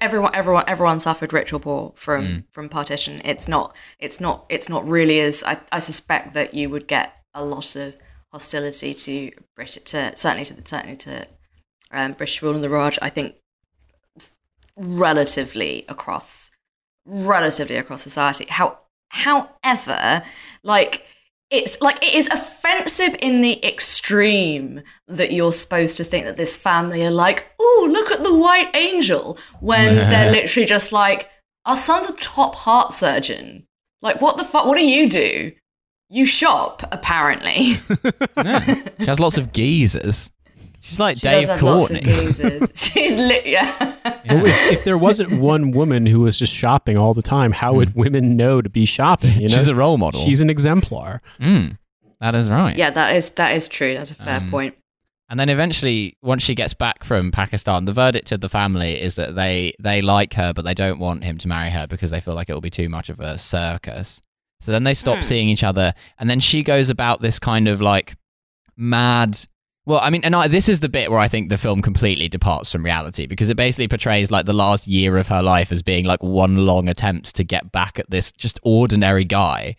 everyone, 0.00 0.34
everyone, 0.34 0.64
everyone 0.66 0.98
suffered 1.00 1.32
rich 1.32 1.52
or 1.52 1.60
poor 1.60 1.92
from 1.96 2.44
from 2.50 2.68
partition. 2.68 3.20
It's 3.24 3.48
not, 3.48 3.74
it's 3.98 4.20
not, 4.20 4.46
it's 4.48 4.68
not 4.68 4.86
really 4.86 5.20
as 5.20 5.42
I, 5.44 5.58
I 5.70 5.78
suspect 5.78 6.34
that 6.34 6.54
you 6.54 6.70
would 6.70 6.86
get 6.86 7.18
a 7.34 7.44
lot 7.44 7.76
of 7.76 7.94
hostility 8.32 8.94
to 8.94 9.30
British, 9.56 9.82
to 9.84 10.16
certainly 10.16 10.44
to 10.44 10.54
certainly 10.64 10.96
to 10.96 11.26
um, 11.90 12.12
British 12.12 12.42
rule 12.42 12.54
and 12.54 12.64
the 12.64 12.70
Raj. 12.70 12.98
I 13.02 13.08
think 13.08 13.36
relatively 14.76 15.84
across 15.88 16.50
relatively 17.06 17.76
across 17.76 18.02
society. 18.02 18.46
How, 18.48 18.78
however, 19.08 20.22
like 20.62 21.04
it's 21.52 21.80
like 21.80 22.02
it 22.02 22.14
is 22.14 22.28
offensive 22.28 23.14
in 23.20 23.42
the 23.42 23.64
extreme 23.64 24.82
that 25.06 25.32
you're 25.32 25.52
supposed 25.52 25.98
to 25.98 26.04
think 26.04 26.24
that 26.24 26.38
this 26.38 26.56
family 26.56 27.04
are 27.04 27.10
like, 27.10 27.46
oh, 27.60 27.88
look 27.92 28.10
at 28.10 28.22
the 28.22 28.34
white 28.34 28.74
angel 28.74 29.38
when 29.60 29.94
they're 29.94 30.32
literally 30.32 30.66
just 30.66 30.92
like, 30.92 31.28
our 31.66 31.76
son's 31.76 32.08
a 32.08 32.14
top 32.14 32.54
heart 32.54 32.92
surgeon. 32.92 33.66
Like, 34.00 34.20
what 34.20 34.36
the 34.36 34.44
fuck? 34.44 34.66
What 34.66 34.78
do 34.78 34.84
you 34.84 35.08
do? 35.08 35.52
You 36.08 36.26
shop, 36.26 36.82
apparently. 36.90 37.76
Yeah. 38.36 38.74
she 38.98 39.06
has 39.06 39.20
lots 39.20 39.38
of 39.38 39.52
geezers. 39.52 40.30
She's 40.82 40.98
like 41.00 41.16
She 41.18 41.28
Dave 41.28 41.42
does 41.46 41.50
have 41.50 41.62
lots 41.62 41.90
of 41.90 42.02
Courtney. 42.02 42.66
She's 42.74 43.16
lit, 43.18 43.46
yeah. 43.46 43.94
Well, 44.28 44.46
if, 44.46 44.72
if 44.72 44.84
there 44.84 44.98
wasn't 44.98 45.40
one 45.40 45.70
woman 45.70 46.06
who 46.06 46.20
was 46.20 46.36
just 46.36 46.52
shopping 46.52 46.98
all 46.98 47.14
the 47.14 47.22
time, 47.22 47.52
how 47.52 47.72
would 47.74 47.94
women 47.94 48.36
know 48.36 48.60
to 48.60 48.68
be 48.68 48.84
shopping? 48.84 49.30
You 49.40 49.48
know, 49.48 49.54
Hmm. 49.54 49.58
She's 49.60 49.68
a 49.68 49.74
role 49.74 49.96
model. 49.96 50.20
She's 50.20 50.40
an 50.40 50.50
exemplar. 50.50 51.22
Mm, 51.40 51.78
that 52.20 52.34
is 52.34 52.50
right. 52.50 52.76
yeah, 52.76 52.90
that 52.90 53.16
is 53.16 53.30
that 53.30 53.54
is 53.56 53.68
true. 53.68 53.94
That's 53.94 54.10
a 54.10 54.14
fair 54.16 54.38
Um, 54.38 54.50
point. 54.50 54.74
And 55.28 55.40
then 55.40 55.48
eventually, 55.48 56.16
once 56.20 56.42
she 56.42 56.54
gets 56.54 56.74
back 56.74 57.04
from 57.04 57.30
Pakistan, 57.32 57.84
the 57.86 57.92
verdict 57.94 58.32
of 58.32 58.40
the 58.40 58.48
family 58.50 59.00
is 59.00 59.14
that 59.16 59.34
they 59.34 59.72
they 59.80 60.02
like 60.02 60.34
her, 60.34 60.52
but 60.52 60.64
they 60.64 60.74
don't 60.74 60.98
want 60.98 61.24
him 61.24 61.38
to 61.38 61.48
marry 61.48 61.70
her 61.70 61.86
because 61.86 62.10
they 62.10 62.20
feel 62.20 62.34
like 62.34 62.50
it 62.50 62.54
will 62.54 62.60
be 62.60 62.70
too 62.70 62.88
much 62.88 63.08
of 63.08 63.18
a 63.20 63.38
circus. 63.38 64.20
So 64.60 64.72
then 64.72 64.82
they 64.82 64.94
stop 64.94 65.16
Hmm. 65.18 65.22
seeing 65.22 65.48
each 65.48 65.64
other, 65.64 65.94
and 66.18 66.28
then 66.28 66.40
she 66.40 66.62
goes 66.62 66.90
about 66.90 67.20
this 67.20 67.38
kind 67.38 67.66
of 67.68 67.80
like 67.80 68.14
mad. 68.76 69.46
Well, 69.84 69.98
I 70.00 70.10
mean, 70.10 70.22
and 70.24 70.36
I, 70.36 70.46
this 70.46 70.68
is 70.68 70.78
the 70.78 70.88
bit 70.88 71.10
where 71.10 71.18
I 71.18 71.26
think 71.26 71.48
the 71.48 71.58
film 71.58 71.82
completely 71.82 72.28
departs 72.28 72.70
from 72.70 72.84
reality 72.84 73.26
because 73.26 73.48
it 73.48 73.56
basically 73.56 73.88
portrays 73.88 74.30
like 74.30 74.46
the 74.46 74.52
last 74.52 74.86
year 74.86 75.16
of 75.16 75.26
her 75.28 75.42
life 75.42 75.72
as 75.72 75.82
being 75.82 76.04
like 76.04 76.22
one 76.22 76.66
long 76.66 76.88
attempt 76.88 77.34
to 77.34 77.44
get 77.44 77.72
back 77.72 77.98
at 77.98 78.08
this 78.08 78.30
just 78.30 78.60
ordinary 78.62 79.24
guy 79.24 79.74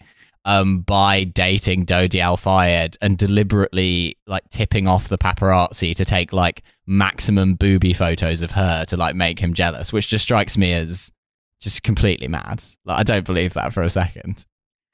um, 0.45 0.81
by 0.81 1.23
dating 1.23 1.85
Dodi 1.85 2.19
Al 2.19 2.37
Fayed 2.37 2.97
and 3.01 3.17
deliberately 3.17 4.17
like 4.27 4.49
tipping 4.49 4.87
off 4.87 5.07
the 5.07 5.17
paparazzi 5.17 5.95
to 5.95 6.03
take 6.03 6.33
like 6.33 6.63
maximum 6.85 7.55
booby 7.55 7.93
photos 7.93 8.41
of 8.41 8.51
her 8.51 8.83
to 8.85 8.97
like 8.97 9.15
make 9.15 9.39
him 9.39 9.53
jealous, 9.53 9.93
which 9.93 10.09
just 10.09 10.23
strikes 10.23 10.57
me 10.57 10.73
as 10.73 11.11
just 11.61 11.83
completely 11.83 12.27
mad. 12.27 12.61
Like 12.83 12.99
I 12.99 13.03
don't 13.03 13.25
believe 13.25 13.53
that 13.53 13.73
for 13.73 13.83
a 13.83 13.89
second. 13.89 14.45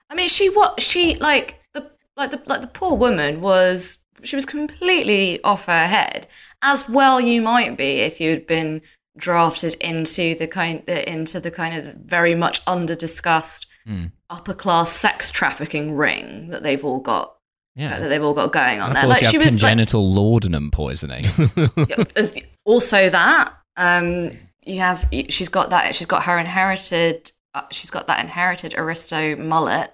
I 0.10 0.16
mean, 0.16 0.28
she 0.28 0.50
what 0.50 0.80
she 0.80 1.16
like 1.16 1.60
the 1.74 1.90
like 2.16 2.30
the 2.30 2.42
like 2.46 2.62
the 2.62 2.68
poor 2.68 2.96
woman 2.96 3.42
was 3.42 3.98
she 4.24 4.36
was 4.36 4.46
completely 4.46 5.42
off 5.44 5.66
her 5.66 5.88
head, 5.88 6.28
as 6.62 6.88
well 6.90 7.20
you 7.22 7.42
might 7.42 7.78
be 7.78 8.00
if 8.02 8.20
you'd 8.22 8.46
been 8.48 8.82
drafted 9.18 9.74
into 9.82 10.34
the 10.36 10.48
kind 10.48 10.88
into 10.88 11.40
the 11.40 11.52
kind 11.52 11.76
of 11.78 11.94
very 11.96 12.36
much 12.36 12.62
under 12.68 12.96
discussed 12.96 13.66
Hmm. 13.86 14.08
upper 14.30 14.54
class 14.54 14.92
sex 14.92 15.32
trafficking 15.32 15.96
ring 15.96 16.50
that 16.50 16.62
they've 16.64 16.84
all 16.84 17.00
got 17.00 17.36
Yeah. 17.76 17.98
that 18.00 18.10
they've 18.10 18.24
all 18.24 18.34
got 18.34 18.52
going 18.52 18.82
on 18.82 18.94
there. 18.94 19.08
Like 19.08 19.22
you 19.24 19.30
she 19.30 19.38
was 19.38 19.54
like, 19.56 19.62
congenital 19.62 20.08
laudanum 20.14 20.70
poisoning. 20.70 21.24
also 22.66 23.10
that 23.10 23.54
um, 23.78 24.32
you 24.66 24.80
have 24.80 25.08
she's 25.30 25.50
got 25.50 25.70
that 25.72 25.96
she's 25.96 26.08
got 26.08 26.24
her 26.26 26.38
inherited 26.38 27.32
uh, 27.56 27.64
she's 27.72 27.90
got 27.90 28.08
that 28.08 28.20
inherited 28.20 28.76
aristo 28.78 29.36
mullet. 29.38 29.92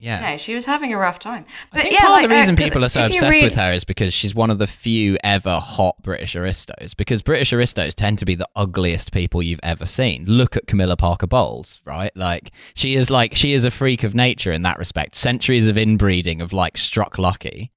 Yeah. 0.00 0.16
You 0.16 0.30
know, 0.32 0.36
she 0.38 0.54
was 0.54 0.64
having 0.64 0.94
a 0.94 0.98
rough 0.98 1.18
time. 1.18 1.44
But 1.70 1.80
I 1.80 1.82
think 1.82 1.94
yeah, 1.94 2.00
part 2.00 2.10
like, 2.10 2.24
of 2.24 2.30
the 2.30 2.52
uh, 2.54 2.56
people 2.56 2.84
are 2.84 2.88
so 2.88 3.04
obsessed 3.04 3.22
read- 3.22 3.44
with 3.44 3.54
her 3.54 3.70
is 3.70 3.84
because 3.84 4.14
she's 4.14 4.34
one 4.34 4.50
of 4.50 4.58
the 4.58 4.66
few 4.66 5.18
ever 5.22 5.60
hot 5.60 6.02
British 6.02 6.34
aristos. 6.34 6.94
Because 6.94 7.20
British 7.20 7.52
aristos 7.52 7.94
tend 7.94 8.18
to 8.18 8.24
be 8.24 8.34
the 8.34 8.48
ugliest 8.56 9.12
people 9.12 9.42
you've 9.42 9.60
ever 9.62 9.84
seen. 9.84 10.24
Look 10.24 10.56
at 10.56 10.66
Camilla 10.66 10.96
Parker 10.96 11.26
Bowles, 11.26 11.80
right? 11.84 12.16
Like 12.16 12.50
she 12.74 12.94
is 12.94 13.10
like 13.10 13.34
she 13.34 13.52
is 13.52 13.66
a 13.66 13.70
freak 13.70 14.02
of 14.02 14.14
nature 14.14 14.52
in 14.52 14.62
that 14.62 14.78
respect. 14.78 15.14
Centuries 15.14 15.68
of 15.68 15.76
inbreeding 15.76 16.40
of 16.40 16.54
like 16.54 16.78
struck 16.78 17.18
lucky. 17.18 17.70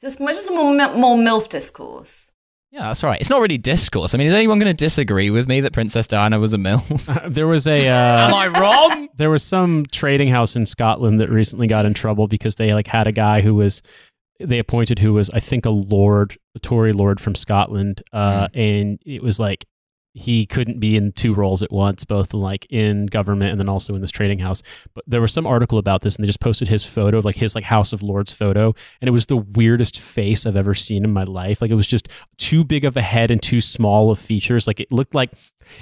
Just, 0.00 0.18
just 0.18 0.50
more 0.52 0.72
more 0.72 1.16
milf 1.16 1.48
discourse. 1.48 2.30
Yeah, 2.74 2.88
that's 2.88 3.04
right. 3.04 3.20
It's 3.20 3.30
not 3.30 3.40
really 3.40 3.56
discourse. 3.56 4.14
I 4.14 4.18
mean, 4.18 4.26
is 4.26 4.34
anyone 4.34 4.58
going 4.58 4.66
to 4.66 4.84
disagree 4.84 5.30
with 5.30 5.46
me 5.46 5.60
that 5.60 5.72
Princess 5.72 6.08
Diana 6.08 6.40
was 6.40 6.52
a 6.52 6.56
MILF? 6.58 7.08
Uh, 7.24 7.28
there 7.28 7.46
was 7.46 7.68
a 7.68 7.86
uh, 7.86 8.28
Am 8.28 8.34
I 8.34 8.48
wrong? 8.48 9.08
there 9.16 9.30
was 9.30 9.44
some 9.44 9.84
trading 9.92 10.26
house 10.26 10.56
in 10.56 10.66
Scotland 10.66 11.20
that 11.20 11.30
recently 11.30 11.68
got 11.68 11.86
in 11.86 11.94
trouble 11.94 12.26
because 12.26 12.56
they 12.56 12.72
like 12.72 12.88
had 12.88 13.06
a 13.06 13.12
guy 13.12 13.42
who 13.42 13.54
was 13.54 13.80
they 14.40 14.58
appointed 14.58 14.98
who 14.98 15.12
was 15.12 15.30
I 15.30 15.38
think 15.38 15.66
a 15.66 15.70
lord, 15.70 16.36
a 16.56 16.58
Tory 16.58 16.92
lord 16.92 17.20
from 17.20 17.36
Scotland, 17.36 18.02
uh, 18.12 18.48
and 18.54 18.98
it 19.06 19.22
was 19.22 19.38
like 19.38 19.66
he 20.14 20.46
couldn't 20.46 20.78
be 20.78 20.96
in 20.96 21.10
two 21.12 21.34
roles 21.34 21.62
at 21.62 21.72
once, 21.72 22.04
both 22.04 22.32
like 22.32 22.66
in 22.70 23.06
government 23.06 23.50
and 23.50 23.60
then 23.60 23.68
also 23.68 23.96
in 23.96 24.00
this 24.00 24.12
trading 24.12 24.38
house. 24.38 24.62
But 24.94 25.04
there 25.08 25.20
was 25.20 25.32
some 25.32 25.46
article 25.46 25.76
about 25.76 26.02
this, 26.02 26.14
and 26.14 26.22
they 26.22 26.28
just 26.28 26.40
posted 26.40 26.68
his 26.68 26.84
photo, 26.84 27.18
like 27.18 27.34
his 27.34 27.56
like 27.56 27.64
House 27.64 27.92
of 27.92 28.02
Lords 28.02 28.32
photo, 28.32 28.74
and 29.00 29.08
it 29.08 29.10
was 29.10 29.26
the 29.26 29.38
weirdest 29.38 29.98
face 29.98 30.46
I've 30.46 30.56
ever 30.56 30.72
seen 30.72 31.04
in 31.04 31.12
my 31.12 31.24
life. 31.24 31.60
Like 31.60 31.72
it 31.72 31.74
was 31.74 31.88
just 31.88 32.08
too 32.38 32.62
big 32.62 32.84
of 32.84 32.96
a 32.96 33.02
head 33.02 33.32
and 33.32 33.42
too 33.42 33.60
small 33.60 34.12
of 34.12 34.20
features. 34.20 34.68
Like 34.68 34.78
it 34.78 34.92
looked 34.92 35.16
like 35.16 35.32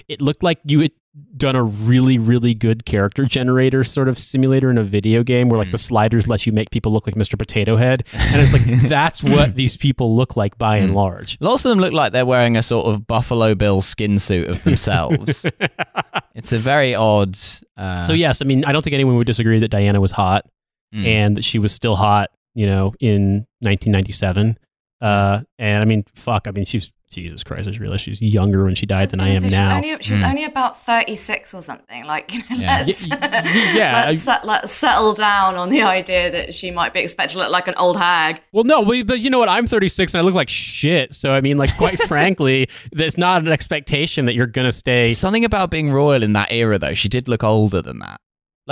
it 0.08 0.20
looked 0.20 0.42
like 0.42 0.58
you 0.64 0.80
had 0.80 0.92
done 1.36 1.54
a 1.54 1.62
really 1.62 2.16
really 2.16 2.54
good 2.54 2.86
character 2.86 3.26
generator 3.26 3.84
sort 3.84 4.08
of 4.08 4.18
simulator 4.18 4.70
in 4.70 4.78
a 4.78 4.82
video 4.82 5.22
game 5.22 5.50
where 5.50 5.58
like 5.58 5.70
the 5.70 5.76
sliders 5.76 6.26
let 6.26 6.46
you 6.46 6.52
make 6.52 6.70
people 6.70 6.90
look 6.90 7.06
like 7.06 7.16
Mr. 7.16 7.38
Potato 7.38 7.76
Head 7.76 8.04
and 8.14 8.40
it's 8.40 8.54
like 8.54 8.64
that's 8.88 9.22
what 9.22 9.54
these 9.54 9.76
people 9.76 10.16
look 10.16 10.36
like 10.36 10.56
by 10.56 10.78
and 10.78 10.94
large 10.94 11.36
Lots 11.40 11.66
of 11.66 11.68
them 11.68 11.80
look 11.80 11.92
like 11.92 12.12
they're 12.12 12.24
wearing 12.24 12.56
a 12.56 12.62
sort 12.62 12.86
of 12.86 13.06
Buffalo 13.06 13.54
Bill 13.54 13.82
skin 13.82 14.18
suit 14.18 14.48
of 14.48 14.64
themselves. 14.64 15.44
it's 16.34 16.52
a 16.52 16.58
very 16.58 16.94
odd. 16.94 17.36
Uh, 17.76 17.98
so 17.98 18.14
yes 18.14 18.40
i 18.40 18.44
mean 18.44 18.64
i 18.64 18.72
don't 18.72 18.82
think 18.82 18.94
anyone 18.94 19.16
would 19.16 19.26
disagree 19.26 19.58
that 19.58 19.68
diana 19.68 20.00
was 20.00 20.12
hot 20.12 20.46
mm. 20.94 21.06
and 21.06 21.36
that 21.36 21.44
she 21.44 21.58
was 21.58 21.72
still 21.72 21.94
hot 21.94 22.30
you 22.54 22.66
know 22.66 22.94
in 23.00 23.46
1997 23.60 24.58
uh 25.02 25.40
and 25.58 25.82
i 25.82 25.84
mean 25.84 26.04
fuck 26.14 26.46
i 26.46 26.50
mean 26.52 26.64
she's 26.64 26.90
jesus 27.10 27.42
christ 27.44 27.66
i 27.68 27.70
just 27.70 27.80
realized 27.80 28.02
she 28.04 28.10
was 28.10 28.22
younger 28.22 28.64
when 28.64 28.74
she 28.74 28.86
died 28.86 29.10
than 29.10 29.20
i 29.20 29.28
am 29.28 29.42
So 29.42 29.48
she 29.48 29.54
now 29.54 29.76
only, 29.76 29.96
she 30.00 30.12
was 30.12 30.20
Mm. 30.20 30.30
only 30.30 30.44
about 30.44 30.78
36 30.80 31.52
or 31.52 31.60
something. 31.60 32.04
Like, 32.04 32.32
you 32.32 32.38
know, 32.38 32.56
Yeah. 32.56 32.84
let's, 32.86 33.06
Y- 33.08 33.18
y- 33.20 33.72
yeah, 33.76 34.04
let's, 34.08 34.22
set- 34.22 34.46
let's 34.46 34.72
settle 34.72 35.12
down 35.12 35.56
on 35.56 35.68
the 35.68 35.82
idea 35.82 36.30
that 36.30 36.54
she 36.54 36.70
might 36.70 36.94
be 36.94 37.00
expected 37.00 37.34
to 37.34 37.38
look 37.40 37.50
like 37.50 37.68
an 37.68 37.74
old 37.76 37.98
hag. 37.98 38.40
Well, 38.52 38.64
no, 38.64 38.82
but, 38.84 39.06
but 39.06 39.18
you 39.20 39.28
know 39.28 39.38
what? 39.40 39.50
I'm 39.50 39.66
36 39.66 40.14
and 40.14 40.22
I 40.22 40.24
look 40.24 40.32
like 40.34 40.48
shit. 40.48 41.12
So, 41.12 41.32
I 41.32 41.40
mean, 41.42 41.58
like, 41.58 41.76
quite 41.76 41.98
frankly, 42.08 42.68
there's 42.92 43.18
not 43.18 43.42
an 43.42 43.48
expectation 43.48 44.24
that 44.24 44.34
you're 44.34 44.46
going 44.46 44.64
to 44.66 44.72
stay. 44.72 45.10
Something 45.10 45.44
about 45.44 45.70
being 45.70 45.90
royal 45.92 46.22
in 46.22 46.32
that 46.34 46.50
era, 46.50 46.78
though. 46.78 46.94
She 46.94 47.08
did 47.10 47.28
look 47.28 47.44
older 47.44 47.82
than 47.82 47.98
that. 47.98 48.20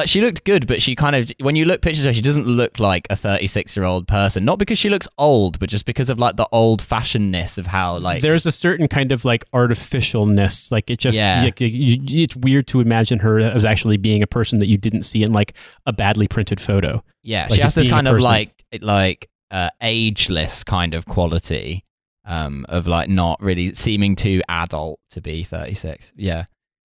Like 0.01 0.09
she 0.09 0.21
looked 0.21 0.45
good, 0.45 0.67
but 0.67 0.81
she 0.83 0.95
kind 0.95 1.15
of 1.15 1.31
when 1.41 1.57
you 1.57 1.65
look 1.65 1.83
pictures 1.83 2.05
of 2.07 2.11
her, 2.11 2.15
she 2.15 2.21
doesn't 2.23 2.47
look 2.47 2.79
like 2.79 3.07
a 3.11 3.17
36 3.17 3.77
year 3.77 3.85
old 3.85 4.09
person. 4.09 4.45
Not 4.45 4.59
because 4.59 4.79
she 4.79 4.89
looks 4.89 5.07
old, 5.19 5.59
but 5.59 5.69
just 5.69 5.85
because 5.85 6.09
of 6.11 6.19
like 6.19 6.37
the 6.37 6.49
old 6.53 6.83
fashionedness 6.83 7.59
of 7.59 7.67
how 7.67 7.99
like 7.99 8.23
There's 8.23 8.47
a 8.47 8.53
certain 8.53 8.89
kind 8.89 9.13
of 9.13 9.25
like 9.25 9.45
artificialness. 9.53 10.73
Like, 10.73 10.91
it 10.91 10.99
just, 10.99 11.19
Yeah. 11.19 11.51
it's 11.59 12.37
weird 12.37 12.67
to 12.69 12.81
imagine 12.81 13.19
her 13.21 13.39
as 13.39 13.65
actually 13.65 13.97
being 13.97 14.23
a 14.23 14.27
person 14.27 14.59
that 14.61 14.67
you 14.67 14.79
didn't 14.79 15.03
see 15.03 15.23
in 15.23 15.33
like 15.33 15.55
a 15.87 15.93
badly 15.93 16.29
printed 16.29 16.61
photo. 16.61 17.03
yeah, 17.23 17.43
like 17.51 17.57
she 17.57 17.61
has 17.61 17.75
this 17.75 17.89
kind 17.89 18.09
of 18.09 18.19
like 18.21 18.65
like 18.81 19.29
uh, 19.51 19.71
ageless 19.83 20.65
kind 20.65 20.95
of 20.95 21.07
quality 21.07 21.85
um, 22.25 22.65
of 22.69 22.87
like 22.87 23.09
not 23.09 23.41
really 23.43 23.75
seeming 23.75 24.15
too 24.17 24.41
adult 24.49 25.01
to 25.11 25.21
be 25.21 25.43
36. 25.43 26.13
Yeah. 26.17 26.45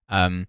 Um, 0.09 0.47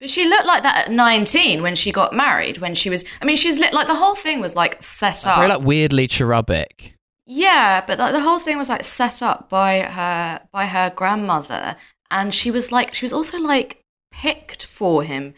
But 0.00 0.08
she 0.08 0.26
looked 0.26 0.46
like 0.46 0.62
that 0.62 0.86
at 0.88 0.92
19 0.92 1.62
when 1.62 1.74
she 1.74 1.92
got 1.92 2.14
married, 2.14 2.58
when 2.58 2.74
she 2.74 2.88
was, 2.88 3.04
I 3.20 3.26
mean, 3.26 3.36
she's 3.36 3.58
lit, 3.58 3.74
like 3.74 3.86
the 3.86 3.94
whole 3.94 4.14
thing 4.14 4.40
was 4.40 4.56
like 4.56 4.82
set 4.82 5.26
up. 5.26 5.36
very 5.36 5.48
like 5.48 5.62
weirdly 5.62 6.06
cherubic. 6.06 6.94
Yeah, 7.26 7.84
but 7.86 7.98
like, 7.98 8.12
the 8.12 8.20
whole 8.20 8.38
thing 8.38 8.58
was 8.58 8.68
like 8.68 8.82
set 8.82 9.22
up 9.22 9.48
by 9.48 9.82
her 9.82 10.40
by 10.50 10.66
her 10.66 10.90
grandmother, 10.90 11.76
and 12.10 12.34
she 12.34 12.50
was 12.50 12.72
like 12.72 12.92
she 12.92 13.04
was 13.04 13.12
also 13.12 13.38
like 13.38 13.84
picked 14.10 14.66
for 14.66 15.04
him 15.04 15.34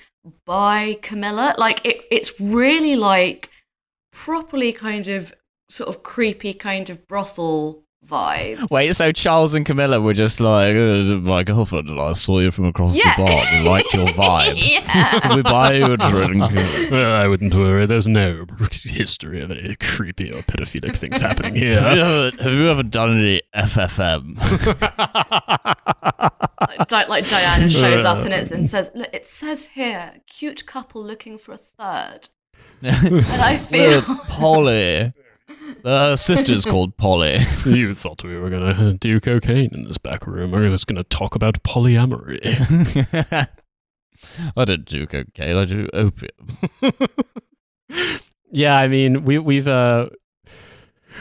by 0.47 0.95
Camilla. 1.03 1.55
Like 1.59 1.85
it, 1.85 2.05
it's 2.11 2.41
really 2.41 2.97
like 2.97 3.51
properly 4.11 4.73
kind 4.73 5.09
of 5.09 5.35
sort 5.69 5.89
of 5.89 6.03
creepy 6.03 6.55
kind 6.55 6.89
of 6.89 7.07
brothel 7.09 7.82
vibes. 8.07 8.71
Wait, 8.71 8.95
so 8.97 9.13
Charles 9.13 9.55
and 9.55 9.65
Camilla 9.65 10.01
were 10.01 10.13
just 10.13 10.41
like, 10.41 10.75
my 10.77 11.43
girlfriend 11.45 11.89
and 11.89 12.01
I 12.01 12.13
saw 12.15 12.41
you 12.41 12.51
from 12.51 12.67
across 12.67 12.97
Yeah. 12.97 13.15
the 13.17 13.25
bar. 13.25 13.43
We 13.53 13.69
liked 13.69 13.95
your 13.95 14.07
vibe. 14.09 14.55
yeah. 14.57 15.35
We 15.37 15.43
buy 15.43 15.75
you 15.75 15.93
a 15.93 15.97
drink? 15.97 16.43
I 16.93 17.27
wouldn't 17.29 17.55
worry. 17.55 17.87
There's 17.87 18.07
no 18.09 18.45
history 18.71 19.41
of 19.43 19.51
any 19.51 19.77
creepy 19.77 20.31
or 20.31 20.43
pedophilic 20.43 20.97
things 20.97 21.21
happening 21.21 21.55
have, 21.55 21.97
you 21.97 22.03
ever, 22.03 22.43
have 22.43 22.53
you 22.53 22.69
ever 22.69 22.83
done 22.83 23.19
any 23.19 23.41
FFM? 23.55 24.37
like, 26.61 26.89
Di- 26.89 27.07
like 27.07 27.29
Diana 27.29 27.71
shows 27.71 28.05
up 28.05 28.19
and, 28.25 28.33
it's, 28.33 28.51
and 28.51 28.69
says, 28.69 28.91
"Look, 28.95 29.09
it 29.13 29.27
says 29.27 29.69
here, 29.69 30.15
cute 30.29 30.67
couple 30.67 31.05
looking 31.05 31.39
for 31.39 31.53
a 31.53 31.57
third. 31.57 32.29
And 32.83 33.41
I 33.43 33.59
feel 33.59 34.03
Polly. 34.29 35.13
Her 35.85 36.17
sister's 36.17 36.65
called 36.65 36.97
Polly. 36.97 37.39
You 37.67 37.95
thought 37.95 38.25
we 38.25 38.37
were 38.37 38.51
going 38.51 38.77
to 38.77 38.95
do 38.95 39.21
cocaine 39.21 39.73
in 39.73 39.85
this 39.85 39.99
back 39.99 40.27
room. 40.27 40.51
We're 40.51 40.69
just 40.69 40.87
going 40.87 40.97
to 40.97 41.05
talk 41.05 41.35
about 41.35 41.63
polyamory. 41.63 42.41
I 44.57 44.65
don't 44.65 44.85
do 44.85 45.07
cocaine, 45.07 45.57
I 45.57 45.65
do 45.65 45.89
opium. 45.93 47.01
yeah, 48.51 48.77
I 48.77 48.89
mean, 48.89 49.25
we, 49.25 49.39
we've 49.39 49.69
uh, 49.69 50.09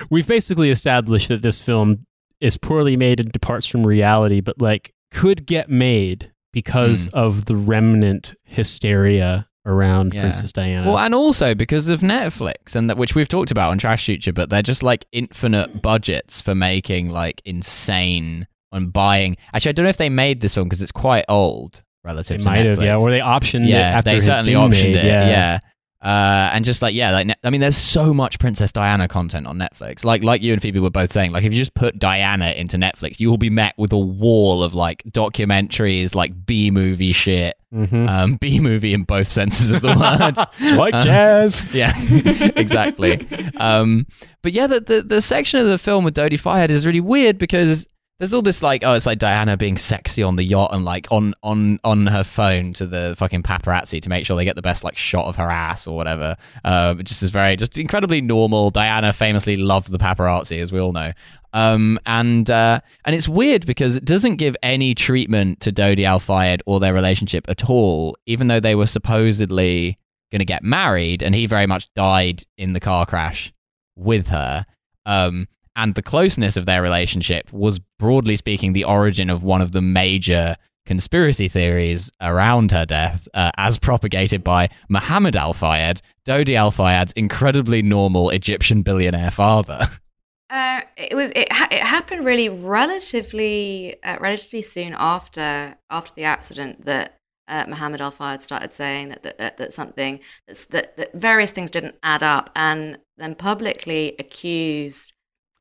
we've 0.10 0.28
basically 0.28 0.70
established 0.70 1.28
that 1.30 1.42
this 1.42 1.62
film 1.62 2.06
is 2.40 2.58
poorly 2.58 2.98
made 2.98 3.20
and 3.20 3.32
departs 3.32 3.68
from 3.68 3.86
reality, 3.86 4.42
but 4.42 4.62
like 4.62 4.94
could 5.12 5.46
get 5.46 5.70
made 5.70 6.32
because 6.52 7.08
of 7.10 7.46
the 7.46 7.56
remnant 7.56 8.36
hysteria 8.44 9.48
around 9.66 10.14
Yeah. 10.14 10.22
Princess 10.22 10.52
Diana. 10.52 10.88
Well, 10.88 10.98
and 11.00 11.14
also 11.14 11.54
because 11.56 11.88
of 11.90 12.02
Netflix, 12.02 12.76
and 12.76 12.90
that 12.90 12.98
which 12.98 13.16
we've 13.16 13.28
talked 13.28 13.52
about 13.52 13.72
on 13.72 13.80
TrashFuture, 13.80 14.34
but 14.34 14.50
they're 14.50 14.62
just 14.62 14.84
like 14.84 15.06
infinite 15.12 15.82
budgets 15.82 16.42
for 16.42 16.56
making 16.56 17.10
like 17.10 17.42
insane 17.46 18.48
and 18.72 18.92
buying. 18.92 19.38
Actually, 19.54 19.70
I 19.70 19.74
don't 19.74 19.84
know 19.84 19.90
if 19.90 19.98
they 19.98 20.10
made 20.10 20.42
this 20.42 20.56
one 20.58 20.66
because 20.68 20.82
it's 20.82 20.92
quite 20.92 21.26
old 21.30 21.84
relative 22.04 22.38
they 22.40 22.44
to 22.44 22.50
might 22.50 22.60
Netflix. 22.66 22.70
have, 22.70 22.84
yeah, 22.84 22.98
or 22.98 23.12
they 23.12 23.20
optioned 23.20 23.64
it 23.66 23.70
yeah, 23.70 23.80
after 23.98 24.12
they 24.12 24.20
certainly 24.20 24.54
optioned 24.54 24.94
made, 24.94 24.96
it. 24.98 25.06
Yeah. 25.06 25.28
Yeah. 25.28 25.60
Uh, 26.02 26.50
and 26.54 26.66
just 26.66 26.82
like 26.82 26.96
yeah, 26.96 27.12
like 27.12 27.28
I 27.44 27.52
mean, 27.52 27.62
there's 27.62 27.78
so 27.78 28.12
much 28.12 28.40
Princess 28.40 28.72
Diana 28.72 29.08
content 29.08 29.46
on 29.46 29.60
Netflix. 29.60 30.04
Like 30.04 30.24
like 30.24 30.42
you 30.42 30.52
and 30.52 30.60
Phoebe 30.60 30.80
were 30.80 30.90
both 30.90 31.12
saying, 31.12 31.32
like 31.32 31.44
if 31.44 31.54
you 31.54 31.60
just 31.60 31.76
put 31.76 32.00
Diana 32.00 32.50
into 32.54 32.78
Netflix, 32.78 33.20
you 33.20 33.30
will 33.30 33.38
be 33.38 33.52
met 33.52 33.76
with 33.78 33.94
a 33.94 34.00
wall 34.00 34.64
of 34.64 34.74
like 34.74 35.04
documentaries, 35.12 36.16
like 36.16 36.48
B 36.48 36.72
movie 36.72 37.12
shit, 37.12 37.56
Mhm. 37.74 38.10
um, 38.10 38.36
B 38.36 38.60
movie 38.60 38.94
in 38.94 39.04
both 39.04 39.28
senses 39.28 39.72
of 39.72 39.82
the 39.82 39.88
word. 39.90 40.78
White 40.78 40.94
Uh, 40.94 41.04
jazz. 41.06 41.64
yeah, 41.74 41.94
exactly. 42.56 43.26
Um, 43.58 44.06
but 44.42 44.52
yeah, 44.54 44.68
the, 44.68 44.82
the 44.82 45.02
the 45.02 45.22
section 45.22 45.60
of 45.60 45.68
the 45.68 45.78
film 45.78 46.04
with 46.04 46.14
Dodi 46.16 46.34
Firehead 46.40 46.70
is 46.70 46.86
really 46.86 47.00
weird 47.00 47.38
because 47.38 47.88
there's 48.20 48.36
all 48.36 48.42
this 48.44 48.62
like, 48.62 48.84
oh, 48.84 48.94
it's 48.94 49.08
like 49.08 49.18
Diana 49.18 49.58
being 49.58 49.78
sexy 49.78 50.22
on 50.22 50.36
the 50.36 50.44
yacht 50.44 50.70
and 50.74 50.86
like 50.86 51.08
on 51.12 51.34
on 51.42 51.80
on 51.84 52.06
her 52.08 52.24
phone 52.24 52.72
to 52.74 52.86
the 52.86 53.16
fucking 53.18 53.42
paparazzi 53.42 54.00
to 54.02 54.10
make 54.10 54.26
sure 54.28 54.38
they 54.38 54.46
get 54.46 54.56
the 54.56 54.62
best 54.62 54.84
like 54.84 54.96
shot 54.96 55.26
of 55.26 55.38
her 55.38 55.50
ass 55.50 55.88
or 55.88 55.96
whatever. 55.96 56.36
Um, 56.64 57.00
it 57.00 57.04
just 57.08 57.24
is 57.24 57.32
very 57.32 57.56
just 57.56 57.78
incredibly 57.80 58.22
normal. 58.22 58.70
Diana 58.70 59.12
famously 59.12 59.58
loved 59.58 59.92
the 59.92 59.98
paparazzi, 59.98 60.62
as 60.62 60.72
we 60.72 60.80
all 60.80 60.92
know. 60.92 61.14
Um, 61.54 62.00
and 62.06 62.50
uh, 62.50 62.80
and 63.06 63.16
it's 63.16 63.28
weird 63.28 63.66
because 63.66 63.98
it 63.98 64.06
doesn't 64.06 64.38
give 64.38 64.56
any 64.64 64.96
treatment 64.96 65.60
to 65.62 65.72
Dodi 65.72 66.06
Al 66.06 66.20
Fayed 66.20 66.64
or 66.66 66.80
their 66.80 66.94
relationship 66.94 67.46
at 67.50 67.70
all, 67.70 68.18
even 68.26 68.48
though 68.48 68.60
they 68.60 68.76
were 68.76 68.86
supposedly 68.86 69.98
going 70.32 70.40
to 70.40 70.46
get 70.46 70.64
married, 70.64 71.22
and 71.22 71.36
he 71.36 71.46
very 71.46 71.68
much 71.68 71.94
died 71.94 72.44
in 72.58 72.74
the 72.74 72.80
car 72.80 73.06
crash 73.06 73.52
with 73.96 74.30
her. 74.30 74.66
Um, 75.06 75.48
and 75.76 75.96
the 75.96 76.02
closeness 76.02 76.58
of 76.58 76.66
their 76.66 76.82
relationship 76.82 77.52
was, 77.52 77.80
broadly 78.00 78.36
speaking, 78.36 78.74
the 78.74 78.84
origin 78.84 79.30
of 79.30 79.44
one 79.44 79.62
of 79.62 79.72
the 79.72 79.82
major 79.82 80.56
conspiracy 80.86 81.48
theories 81.48 82.12
around 82.22 82.72
her 82.72 82.86
death, 82.86 83.28
uh, 83.34 83.52
as 83.58 83.78
propagated 83.78 84.44
by 84.44 84.70
Muhammad 84.90 85.36
Al 85.36 85.54
Fayed, 85.54 86.02
Dodi 86.26 86.56
Al 86.56 86.72
Fayed's 86.72 87.12
incredibly 87.14 87.82
normal 87.82 88.30
Egyptian 88.30 88.82
billionaire 88.82 89.32
father. 89.32 89.88
Uh, 90.52 90.82
it 90.98 91.16
was 91.16 91.32
it, 91.34 91.50
ha- 91.50 91.70
it 91.72 91.82
happened 91.82 92.26
really 92.26 92.50
relatively 92.50 93.96
uh, 94.04 94.18
relatively 94.20 94.62
soon 94.62 94.94
after 94.98 95.78
after 95.90 96.14
the 96.14 96.26
accident 96.26 96.84
that 96.84 97.18
uh, 97.48 97.64
Muhammad 97.70 98.02
Al 98.02 98.12
Fayed 98.12 98.42
started 98.42 98.74
saying 98.74 99.10
that 99.10 99.24
that, 99.24 99.38
that, 99.38 99.58
that 99.58 99.72
something 99.72 100.20
that's, 100.46 100.66
that 100.66 100.98
that 100.98 101.14
various 101.14 101.52
things 101.52 101.72
didn't 101.72 101.96
add 102.04 102.22
up, 102.22 102.50
and 102.54 103.00
then 103.18 103.34
publicly 103.34 104.14
accused 104.20 105.14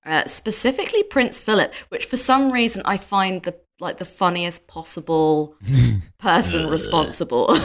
uh, 0.05 0.25
specifically 0.25 1.05
Prince 1.05 1.41
Philip, 1.41 1.73
which 1.91 2.05
for 2.05 2.17
some 2.17 2.51
reason 2.51 2.83
I 2.85 2.97
find 2.97 3.45
the 3.45 3.55
like 3.79 3.99
the 3.99 4.05
funniest 4.05 4.67
possible 4.67 5.57
person 6.19 6.69
responsible, 6.69 7.57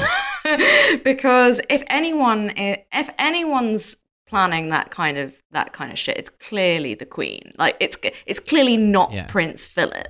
because 1.04 1.60
if 1.72 1.82
anyone 1.88 2.54
if 2.56 3.10
anyone's 3.18 3.98
planning 4.28 4.70
that 4.70 4.92
kind 4.92 5.18
of 5.18 5.36
that 5.52 5.74
kind 5.74 5.92
of 5.92 6.00
shit, 6.00 6.18
it's 6.18 6.30
clearly 6.30 6.94
the 6.94 7.06
Queen. 7.06 7.54
Like 7.58 7.78
it's 7.80 7.98
it's 8.26 8.40
clearly 8.40 8.78
not 8.78 9.12
Yeah. 9.12 9.26
Prince 9.28 9.68
Philip. 9.68 10.08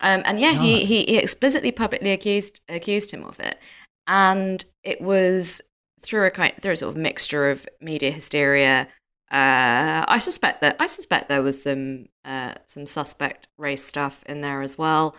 Um, 0.00 0.22
and 0.24 0.40
yeah, 0.40 0.52
he, 0.52 0.84
he 0.84 1.04
he 1.04 1.18
explicitly 1.18 1.72
publicly 1.72 2.12
accused 2.12 2.62
accused 2.68 3.10
him 3.10 3.22
of 3.24 3.38
it, 3.38 3.58
and 4.06 4.64
it 4.82 5.00
was 5.00 5.60
through 6.02 6.26
a 6.26 6.30
kind 6.30 6.54
through 6.58 6.72
a 6.72 6.76
sort 6.76 6.94
of 6.94 6.96
mixture 6.96 7.50
of 7.50 7.66
media 7.80 8.10
hysteria. 8.10 8.88
Uh, 9.30 10.04
I 10.08 10.18
suspect 10.20 10.60
that 10.62 10.76
I 10.80 10.86
suspect 10.86 11.28
there 11.28 11.42
was 11.42 11.62
some 11.62 12.06
uh, 12.24 12.54
some 12.66 12.86
suspect 12.86 13.48
race 13.58 13.84
stuff 13.84 14.24
in 14.26 14.40
there 14.40 14.62
as 14.62 14.78
well. 14.78 15.14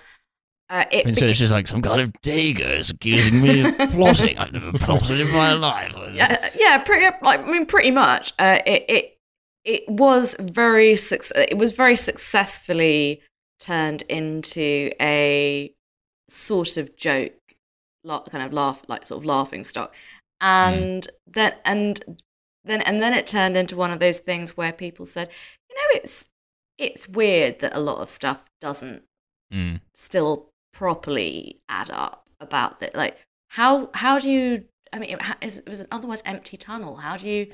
Uh, 0.71 0.85
it 0.89 1.03
so 1.15 1.21
beca- 1.25 1.29
it's 1.29 1.39
just 1.39 1.51
like 1.51 1.67
some 1.67 1.81
kind 1.81 1.99
of 1.99 2.13
Dago's 2.21 2.89
accusing 2.89 3.41
me 3.41 3.59
of 3.65 3.77
plotting. 3.91 4.37
I've 4.37 4.53
never 4.53 4.71
plotted 4.71 5.19
in 5.19 5.29
my 5.33 5.51
life. 5.51 5.93
yeah, 6.13 6.49
yeah, 6.57 6.77
pretty. 6.77 7.13
I 7.23 7.37
mean, 7.43 7.65
pretty 7.65 7.91
much. 7.91 8.31
Uh, 8.39 8.59
it 8.65 8.85
it 8.87 9.17
it 9.65 9.89
was 9.89 10.37
very 10.39 10.93
It 10.93 11.57
was 11.57 11.73
very 11.73 11.97
successfully 11.97 13.21
turned 13.59 14.03
into 14.03 14.91
a 15.01 15.73
sort 16.29 16.77
of 16.77 16.95
joke, 16.95 17.33
kind 18.29 18.45
of 18.45 18.53
laugh, 18.53 18.81
like 18.87 19.05
sort 19.05 19.19
of 19.19 19.25
laughing 19.25 19.65
stock, 19.65 19.93
and 20.39 21.05
then 21.27 21.53
and 21.65 22.17
then 22.63 22.81
and 22.83 23.01
then 23.01 23.13
it 23.13 23.27
turned 23.27 23.57
into 23.57 23.75
one 23.75 23.91
of 23.91 23.99
those 23.99 24.19
things 24.19 24.55
where 24.55 24.71
people 24.71 25.05
said, 25.05 25.29
you 25.69 25.75
know, 25.75 25.99
it's 26.01 26.29
it's 26.77 27.09
weird 27.09 27.59
that 27.59 27.75
a 27.75 27.79
lot 27.81 27.97
of 28.01 28.09
stuff 28.09 28.47
doesn't 28.61 29.03
Mm. 29.53 29.81
still 29.93 30.47
properly 30.73 31.59
add 31.69 31.89
up 31.89 32.27
about 32.39 32.79
that. 32.79 32.95
Like, 32.95 33.17
how 33.49 33.89
how 33.93 34.19
do 34.19 34.29
you? 34.29 34.65
I 34.93 34.99
mean, 34.99 35.11
it, 35.11 35.21
it 35.41 35.69
was 35.69 35.81
an 35.81 35.87
otherwise 35.91 36.21
empty 36.25 36.57
tunnel. 36.57 36.97
How 36.97 37.17
do 37.17 37.29
you? 37.29 37.51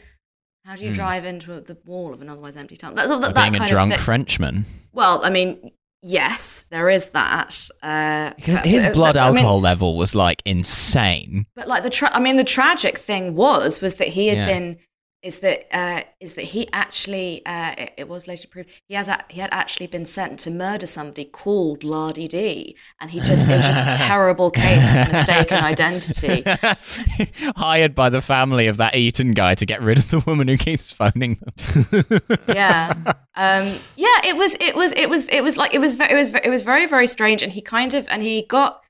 How 0.65 0.75
do 0.75 0.83
you 0.83 0.89
Hmm. 0.91 0.95
drive 0.97 1.25
into 1.25 1.61
the 1.61 1.77
wall 1.85 2.13
of 2.13 2.21
an 2.21 2.29
otherwise 2.29 2.57
empty 2.57 2.75
tunnel? 2.75 2.95
That's 2.95 3.09
all 3.09 3.19
that, 3.19 3.33
that 3.33 3.51
being 3.51 3.61
a 3.63 3.67
drunk. 3.67 3.93
Frenchman. 3.95 4.65
Well, 4.91 5.23
I 5.23 5.29
mean, 5.29 5.71
yes, 6.03 6.65
there 6.71 6.89
is 6.89 7.07
that. 7.11 7.69
Uh, 7.81 8.33
Because 8.35 8.59
his 8.61 8.85
but- 8.85 8.93
blood 8.93 9.17
I 9.17 9.27
mean, 9.29 9.37
alcohol 9.37 9.61
level 9.61 9.97
was 9.97 10.13
like 10.13 10.41
insane. 10.45 11.45
but 11.55 11.67
like 11.69 11.83
the, 11.83 11.89
tra- 11.89 12.13
I 12.13 12.19
mean, 12.19 12.35
the 12.35 12.43
tragic 12.43 12.97
thing 12.97 13.35
was 13.35 13.79
was 13.81 13.95
that 13.95 14.09
he 14.09 14.27
had 14.27 14.37
Yeah. 14.37 14.45
been. 14.47 14.77
Is 15.23 15.39
that 15.39 15.65
uh, 15.75 16.03
is 16.19 16.35
that 16.35 16.43
he 16.43 16.69
actually? 16.71 17.43
Uh, 17.45 17.73
it, 17.77 17.93
it 17.97 18.07
was 18.07 18.27
later 18.27 18.47
proved 18.47 18.69
he 18.87 18.93
has 18.93 19.07
a, 19.07 19.23
he 19.29 19.41
had 19.41 19.49
actually 19.51 19.87
been 19.87 20.05
sent 20.05 20.39
to 20.41 20.51
murder 20.51 20.85
somebody 20.85 21.25
called 21.25 21.83
Lardy 21.83 22.27
D, 22.27 22.77
and 23.01 23.09
he 23.09 23.19
just 23.21 23.49
it 23.49 23.53
was 23.53 23.65
just 23.65 23.99
a 23.99 24.03
terrible 24.07 24.51
case 24.51 24.95
of 24.95 25.11
mistaken 25.11 25.57
identity. 25.63 26.43
Hired 27.57 27.95
by 27.95 28.09
the 28.09 28.21
family 28.21 28.67
of 28.67 28.77
that 28.77 28.95
Eton 28.95 29.31
guy 29.31 29.55
to 29.55 29.65
get 29.65 29.81
rid 29.81 29.97
of 29.97 30.09
the 30.09 30.19
woman 30.19 30.47
who 30.47 30.57
keeps 30.57 30.91
phoning 30.91 31.39
them. 31.41 32.05
yeah 32.47 32.93
um 33.35 33.79
yeah 33.95 34.19
it 34.23 34.35
was 34.35 34.55
it 34.59 34.75
was 34.75 34.93
it 34.93 35.09
was 35.09 35.27
it 35.29 35.43
was 35.43 35.57
like 35.57 35.73
it 35.73 35.79
was 35.79 35.99
it 35.99 36.13
was 36.13 36.33
it 36.33 36.49
was 36.49 36.63
very 36.63 36.85
very 36.85 37.07
strange 37.07 37.41
and 37.41 37.51
he 37.51 37.61
kind 37.61 37.93
of 37.93 38.07
and 38.09 38.23
he 38.23 38.43
got 38.43 38.83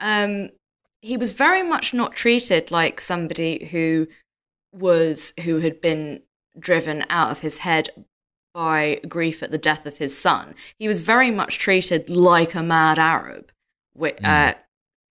um 0.00 0.50
he 1.00 1.16
was 1.16 1.32
very 1.32 1.62
much 1.62 1.92
not 1.92 2.14
treated 2.14 2.70
like 2.70 3.00
somebody 3.00 3.66
who 3.66 4.06
was 4.72 5.32
who 5.44 5.58
had 5.58 5.80
been 5.80 6.22
driven 6.58 7.04
out 7.08 7.30
of 7.30 7.40
his 7.40 7.58
head 7.58 7.88
by 8.54 9.00
grief 9.08 9.42
at 9.42 9.50
the 9.50 9.58
death 9.58 9.86
of 9.86 9.98
his 9.98 10.16
son. 10.18 10.54
He 10.78 10.86
was 10.88 11.00
very 11.00 11.30
much 11.30 11.58
treated 11.58 12.10
like 12.10 12.54
a 12.54 12.62
mad 12.62 12.98
arab 12.98 13.50
Whi- 13.94 14.16
uh, 14.22 14.54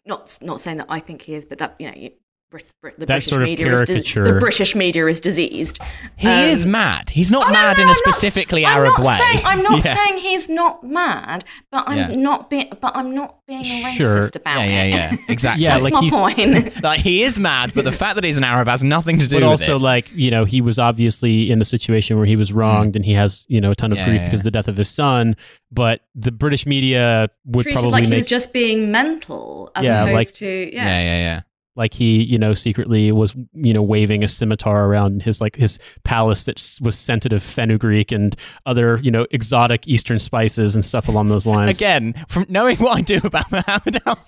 not 0.06 0.38
not 0.42 0.60
saying 0.60 0.78
that 0.78 0.88
i 0.90 1.00
think 1.00 1.24
he 1.24 1.36
is 1.36 1.46
but 1.46 1.60
that 1.60 1.76
you 1.80 1.88
know 1.88 1.94
you, 1.96 2.10
Brit, 2.10 2.12
Brit, 2.12 2.21
the 2.52 2.60
That 2.82 3.08
British 3.08 3.26
sort 3.28 3.42
of 3.44 3.48
media 3.48 3.72
is 3.72 3.80
caricature. 3.82 4.24
the 4.26 4.34
British 4.40 4.76
media 4.76 5.08
is 5.08 5.20
diseased. 5.22 5.80
He 6.18 6.28
Um, 6.28 6.50
is 6.50 6.66
mad. 6.66 7.10
He's 7.12 7.32
not 7.32 7.48
Oh, 7.48 7.52
mad 7.52 7.78
no, 7.78 7.84
in 7.84 7.88
I'm 7.88 7.88
a 7.88 7.92
not- 7.92 7.98
specifically 7.98 8.66
I'm 8.66 8.78
Arab 8.78 8.90
not 8.98 9.06
way. 9.06 9.14
Saying, 9.18 9.46
I'm 9.46 9.64
not 9.64 9.72
Yeah. 9.86 9.96
saying 9.96 10.18
he's 10.20 10.50
not 10.50 10.84
mad, 10.84 11.46
but 11.72 11.86
I'm 11.88 11.98
Yeah. 11.98 12.16
not 12.16 12.50
being. 12.50 12.68
But 12.82 12.92
I'm 12.96 13.16
not 13.16 13.38
being 13.48 13.64
Sure. 13.64 14.18
racist 14.18 14.36
about 14.36 14.60
Yeah, 14.60 14.66
yeah, 14.66 14.84
it. 14.84 14.90
yeah. 15.14 15.16
Exactly. 15.30 15.64
Yeah, 15.64 15.72
That's 15.72 15.84
like 15.84 15.94
my 15.94 16.00
he's- 16.02 16.14
point. 16.14 16.84
like 16.84 17.00
he 17.00 17.24
is 17.24 17.40
mad, 17.40 17.72
but 17.74 17.86
the 17.86 17.92
fact 17.92 18.16
that 18.16 18.24
he's 18.24 18.38
an 18.38 18.44
Arab 18.44 18.68
has 18.68 18.84
nothing 18.84 19.18
to 19.20 19.28
do 19.28 19.38
with 19.38 19.44
it. 19.44 19.46
but 19.46 19.52
with 19.52 19.62
also 19.62 19.76
it. 19.76 19.82
like 19.82 20.06
you 20.14 20.30
know 20.32 20.44
he 20.46 20.60
was 20.62 20.78
obviously 20.78 21.50
in 21.52 21.62
a 21.62 21.66
situation 21.66 22.18
where 22.18 22.26
he 22.26 22.36
was 22.36 22.52
wronged 22.52 22.96
and 22.96 23.06
he 23.06 23.14
has 23.14 23.46
you 23.48 23.62
know 23.62 23.72
a 23.72 23.76
ton 23.76 23.92
of 23.92 23.98
Yeah, 23.98 24.06
grief 24.06 24.22
yeah, 24.22 24.28
because 24.28 24.42
of 24.42 24.46
the 24.46 24.52
death 24.52 24.68
of 24.68 24.76
his 24.78 24.90
son 24.90 25.36
but 25.72 26.02
the 26.16 26.32
british 26.32 26.66
media 26.66 27.30
would 27.46 27.64
Treated 27.64 27.76
probably 27.80 27.92
like 27.92 28.06
he 28.10 28.16
was 28.16 28.26
just 28.26 28.52
being 28.52 28.92
mental, 28.92 29.72
as 29.76 29.86
Yeah, 29.86 30.02
opposed 30.04 30.14
like- 30.16 30.34
to 30.34 30.70
yeah, 30.74 30.86
yeah. 30.86 31.02
yeah, 31.04 31.18
yeah. 31.18 31.42
Like 31.76 31.94
he 31.94 32.22
you 32.24 32.38
know 32.38 32.54
secretly 32.54 33.12
was 33.12 33.34
you 33.54 33.74
know 33.74 33.82
waving 33.82 34.24
a 34.24 34.28
scimitar 34.28 34.86
around 34.86 35.22
his 35.24 35.40
like 35.40 35.56
his 35.56 35.80
palace 36.04 36.44
that 36.44 36.62
was 36.82 36.98
scented 36.98 37.32
of 37.32 37.42
fenugreek 37.42 38.12
and 38.12 38.36
other 38.66 39.00
you 39.02 39.10
know 39.10 39.26
exotic 39.32 39.88
eastern 39.88 40.20
spices 40.20 40.76
and 40.76 40.84
stuff 40.84 41.08
along 41.08 41.30
those 41.30 41.46
lines 41.48 41.78
Again, 41.78 42.14
from 42.28 42.46
knowing 42.50 42.78
what 42.78 42.98
I 42.98 43.02
do 43.02 43.22
about 43.24 43.50
Muhammad 43.52 44.02
Al 44.06 44.20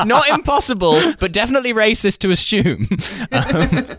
not 0.04 0.28
impossible, 0.28 1.14
but 1.18 1.32
definitely 1.32 1.72
racist 1.72 2.18
to 2.18 2.30
assume. 2.30 2.88
Um, 3.32 3.96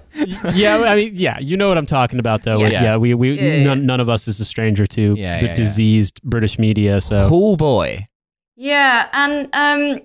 yeah 0.54 0.78
i 0.78 0.96
mean 0.96 1.12
yeah 1.16 1.38
you 1.40 1.58
know 1.58 1.68
what 1.68 1.78
i'm 1.78 1.86
talking 1.86 2.20
about 2.20 2.44
though 2.44 2.58
Yeah. 2.60 2.64
Like, 2.66 2.74
yeah, 2.74 2.98
we, 2.98 3.14
we 3.14 3.34
Yeah, 3.34 3.56
yeah. 3.56 3.64
None, 3.66 3.86
none 3.86 4.00
of 4.00 4.08
us 4.10 4.28
is 4.28 4.40
a 4.40 4.46
stranger 4.46 4.86
to 4.88 5.14
Yeah, 5.18 5.40
the 5.40 5.46
yeah, 5.46 5.50
yeah. 5.52 5.54
diseased 5.56 6.22
british 6.24 6.58
media 6.58 7.02
so 7.02 7.28
cool 7.30 7.58
boy. 7.58 8.08
Yeah, 8.56 9.10
and 9.12 9.50
um, 9.54 10.00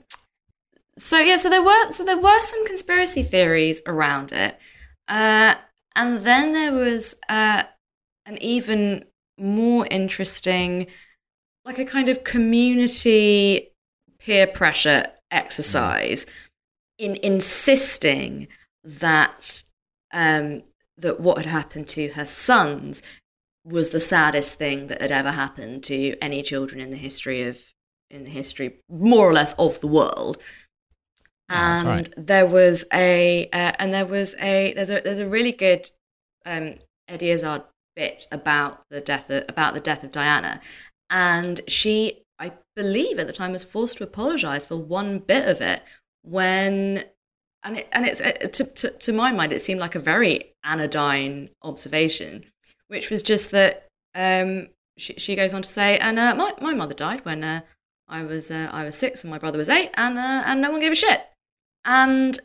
so 1.00 1.18
yeah, 1.18 1.38
so 1.38 1.48
there 1.48 1.62
were 1.62 1.92
so 1.92 2.04
there 2.04 2.18
were 2.18 2.40
some 2.40 2.66
conspiracy 2.66 3.22
theories 3.22 3.80
around 3.86 4.32
it, 4.32 4.58
uh, 5.08 5.54
and 5.96 6.18
then 6.18 6.52
there 6.52 6.72
was 6.72 7.16
uh, 7.28 7.62
an 8.26 8.36
even 8.42 9.06
more 9.38 9.86
interesting, 9.90 10.86
like 11.64 11.78
a 11.78 11.86
kind 11.86 12.10
of 12.10 12.22
community 12.22 13.70
peer 14.18 14.46
pressure 14.46 15.06
exercise 15.30 16.26
in 16.98 17.16
insisting 17.22 18.46
that 18.84 19.62
um, 20.12 20.62
that 20.98 21.18
what 21.18 21.38
had 21.38 21.46
happened 21.46 21.88
to 21.88 22.08
her 22.08 22.26
sons 22.26 23.02
was 23.64 23.88
the 23.88 24.00
saddest 24.00 24.56
thing 24.56 24.88
that 24.88 25.00
had 25.00 25.12
ever 25.12 25.30
happened 25.30 25.82
to 25.84 26.14
any 26.20 26.42
children 26.42 26.78
in 26.78 26.90
the 26.90 26.96
history 26.98 27.42
of 27.42 27.58
in 28.10 28.24
the 28.24 28.30
history 28.30 28.80
more 28.90 29.26
or 29.28 29.32
less 29.32 29.54
of 29.54 29.80
the 29.80 29.86
world 29.86 30.36
And 31.50 31.88
right. 31.88 32.08
there 32.16 32.46
was 32.46 32.84
a 32.92 33.48
uh, 33.52 33.72
and 33.78 33.92
there 33.92 34.06
was 34.06 34.34
a 34.40 34.72
there's 34.74 34.90
a 34.90 35.00
there's 35.00 35.18
a 35.18 35.28
really 35.28 35.52
good 35.52 35.90
um 36.46 36.76
Eddie 37.08 37.30
Izzard 37.30 37.62
bit 37.96 38.26
about 38.30 38.84
the 38.88 39.00
death 39.00 39.30
of, 39.30 39.44
about 39.48 39.74
the 39.74 39.80
death 39.80 40.04
of 40.04 40.12
Diana 40.12 40.60
and 41.10 41.60
she 41.66 42.22
I 42.38 42.52
believe 42.76 43.18
at 43.18 43.26
the 43.26 43.32
time 43.32 43.52
was 43.52 43.64
forced 43.64 43.98
to 43.98 44.04
apologize 44.04 44.66
for 44.66 44.76
one 44.76 45.18
bit 45.18 45.46
of 45.46 45.60
it 45.60 45.82
when 46.22 47.04
and 47.62 47.78
it, 47.78 47.88
and 47.92 48.06
it's 48.06 48.20
uh, 48.20 48.32
to, 48.32 48.64
to 48.64 48.90
to 48.90 49.12
my 49.12 49.32
mind 49.32 49.52
it 49.52 49.60
seemed 49.60 49.80
like 49.80 49.94
a 49.94 50.00
very 50.00 50.54
anodyne 50.64 51.50
observation 51.62 52.44
which 52.88 53.10
was 53.10 53.22
just 53.22 53.50
that 53.50 53.86
um 54.14 54.68
she, 54.96 55.14
she 55.14 55.36
goes 55.36 55.52
on 55.52 55.62
to 55.62 55.68
say 55.68 55.98
and 55.98 56.18
uh, 56.18 56.34
my 56.34 56.54
my 56.60 56.74
mother 56.74 56.94
died 56.94 57.24
when 57.24 57.42
uh, 57.42 57.60
I 58.08 58.24
was 58.24 58.50
uh, 58.50 58.68
I 58.72 58.84
was 58.84 58.96
6 58.96 59.24
and 59.24 59.30
my 59.30 59.38
brother 59.38 59.58
was 59.58 59.68
8 59.68 59.90
and 59.94 60.18
uh, 60.18 60.42
and 60.46 60.60
no 60.60 60.70
one 60.70 60.80
gave 60.80 60.92
a 60.92 60.96
shit 60.96 61.22
and 61.84 62.38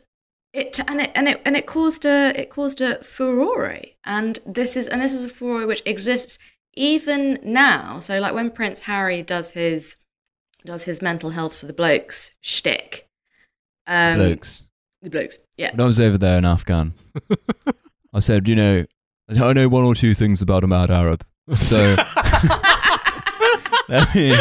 it 0.52 0.78
and 0.88 1.00
it 1.00 1.10
and 1.14 1.28
it 1.28 1.42
and 1.44 1.56
it 1.56 1.66
caused 1.66 2.04
a 2.04 2.32
it 2.40 2.50
caused 2.50 2.80
a 2.80 3.02
furore 3.04 3.78
and 4.04 4.38
this 4.46 4.76
is 4.76 4.88
and 4.88 5.00
this 5.02 5.12
is 5.12 5.24
a 5.24 5.28
furore 5.28 5.66
which 5.66 5.82
exists 5.84 6.38
even 6.74 7.38
now 7.42 7.98
so 8.00 8.18
like 8.20 8.34
when 8.34 8.50
Prince 8.50 8.80
Harry 8.80 9.22
does 9.22 9.50
his 9.52 9.96
does 10.64 10.84
his 10.84 11.02
mental 11.02 11.30
health 11.30 11.56
for 11.56 11.66
the 11.66 11.72
blokes 11.72 12.32
shtick 12.40 13.06
um 13.86 14.18
Blokes. 14.18 14.62
the 15.02 15.10
blokes 15.10 15.38
yeah 15.58 15.70
When 15.72 15.80
I 15.80 15.86
was 15.86 16.00
over 16.00 16.16
there 16.18 16.38
in 16.38 16.44
Afghan, 16.44 16.94
I 18.14 18.20
said, 18.20 18.48
you 18.48 18.56
know, 18.56 18.84
I 19.28 19.52
know 19.52 19.68
one 19.68 19.84
or 19.84 19.94
two 19.94 20.14
things 20.14 20.40
about 20.40 20.64
a 20.64 20.66
mad 20.66 20.90
Arab. 20.90 21.24
So 21.54 21.76
let 23.88 24.14
me 24.14 24.36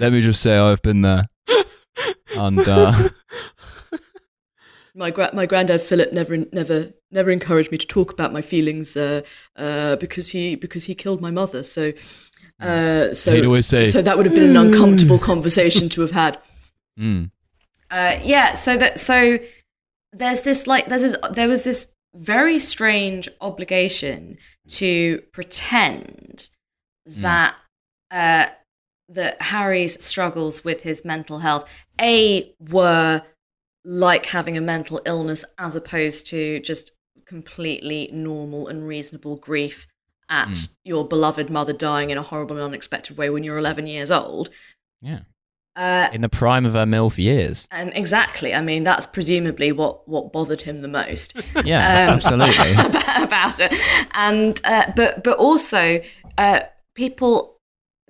let 0.00 0.12
me 0.12 0.20
just 0.22 0.40
say 0.42 0.56
I've 0.56 0.82
been 0.82 1.02
there. 1.02 1.26
and 2.34 2.66
uh, 2.66 3.08
my 4.98 5.10
gra- 5.10 5.30
my 5.32 5.46
granddad 5.46 5.80
Philip 5.80 6.12
never 6.12 6.36
never 6.52 6.92
never 7.10 7.30
encouraged 7.30 7.70
me 7.70 7.78
to 7.78 7.86
talk 7.86 8.12
about 8.12 8.32
my 8.32 8.42
feelings 8.42 8.96
uh, 8.96 9.22
uh, 9.56 9.96
because 9.96 10.30
he 10.30 10.56
because 10.56 10.84
he 10.86 10.94
killed 10.94 11.22
my 11.22 11.30
mother. 11.30 11.62
So 11.62 11.92
uh, 12.60 13.14
so 13.14 13.34
He'd 13.34 13.46
always 13.46 13.66
say, 13.66 13.84
so 13.84 14.02
that 14.02 14.16
would 14.16 14.26
have 14.26 14.34
been 14.34 14.50
an 14.50 14.56
uncomfortable 14.56 15.18
conversation 15.18 15.88
to 15.90 16.00
have 16.00 16.10
had. 16.10 16.38
mm, 16.98 17.30
Uh, 17.90 18.18
yeah, 18.22 18.54
so 18.54 18.76
that 18.76 18.98
so 18.98 19.38
there's 20.12 20.42
this 20.42 20.66
like 20.66 20.86
there's 20.86 21.02
this 21.02 21.16
there 21.30 21.48
was 21.48 21.62
this 21.62 21.86
very 22.14 22.58
strange 22.58 23.28
obligation 23.40 24.38
to 24.68 25.22
pretend 25.32 26.50
that 27.06 27.56
uh, 28.10 28.48
that 29.08 29.40
Harry's 29.40 30.02
struggles 30.04 30.64
with 30.64 30.82
his 30.82 31.04
mental 31.04 31.38
health 31.38 31.70
a 32.00 32.52
were 32.58 33.22
like 33.90 34.26
having 34.26 34.54
a 34.54 34.60
mental 34.60 35.00
illness 35.06 35.46
as 35.56 35.74
opposed 35.74 36.26
to 36.26 36.60
just 36.60 36.92
completely 37.24 38.10
normal 38.12 38.68
and 38.68 38.86
reasonable 38.86 39.36
grief 39.36 39.86
at 40.28 40.68
your 40.84 41.08
beloved 41.08 41.48
mother 41.48 41.72
dying 41.72 42.10
in 42.10 42.18
a 42.18 42.22
horrible 42.22 42.56
and 42.56 42.64
unexpected 42.66 43.16
way 43.16 43.30
when 43.30 43.42
you're 43.42 43.56
11 43.56 43.86
years 43.86 44.10
old. 44.10 44.50
yeah, 45.00 45.20
Uh, 45.74 46.10
in 46.12 46.20
the 46.20 46.28
prime 46.28 46.66
of 46.66 46.74
her 46.74 46.84
milf 46.84 47.16
years. 47.16 47.66
and 47.70 47.90
exactly, 47.94 48.52
I 48.52 48.60
mean, 48.60 48.84
that's 48.84 49.06
presumably 49.06 49.72
what, 49.72 50.06
what 50.06 50.34
bothered 50.34 50.60
him 50.62 50.78
the 50.82 50.88
most. 50.88 51.34
Yeah, 51.64 52.08
um, 52.10 52.16
absolutely. 52.16 52.72
about, 52.78 53.22
about 53.22 53.58
it. 53.60 53.72
And 54.12 54.60
uh, 54.64 54.92
but 54.94 55.24
but 55.24 55.38
also 55.38 56.02
uh, 56.36 56.60
people 56.94 57.56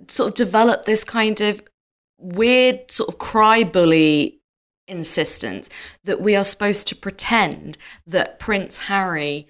sort 0.08 0.30
of 0.30 0.34
develop 0.34 0.86
this 0.86 1.04
kind 1.04 1.40
of 1.40 1.62
weird 2.18 2.90
sort 2.90 3.08
of 3.10 3.18
cry 3.18 3.62
bully 3.62 4.37
insistence 4.88 5.68
that 6.04 6.20
we 6.20 6.34
are 6.34 6.44
supposed 6.44 6.88
to 6.88 6.96
pretend 6.96 7.78
that 8.06 8.38
Prince 8.38 8.78
Harry 8.86 9.46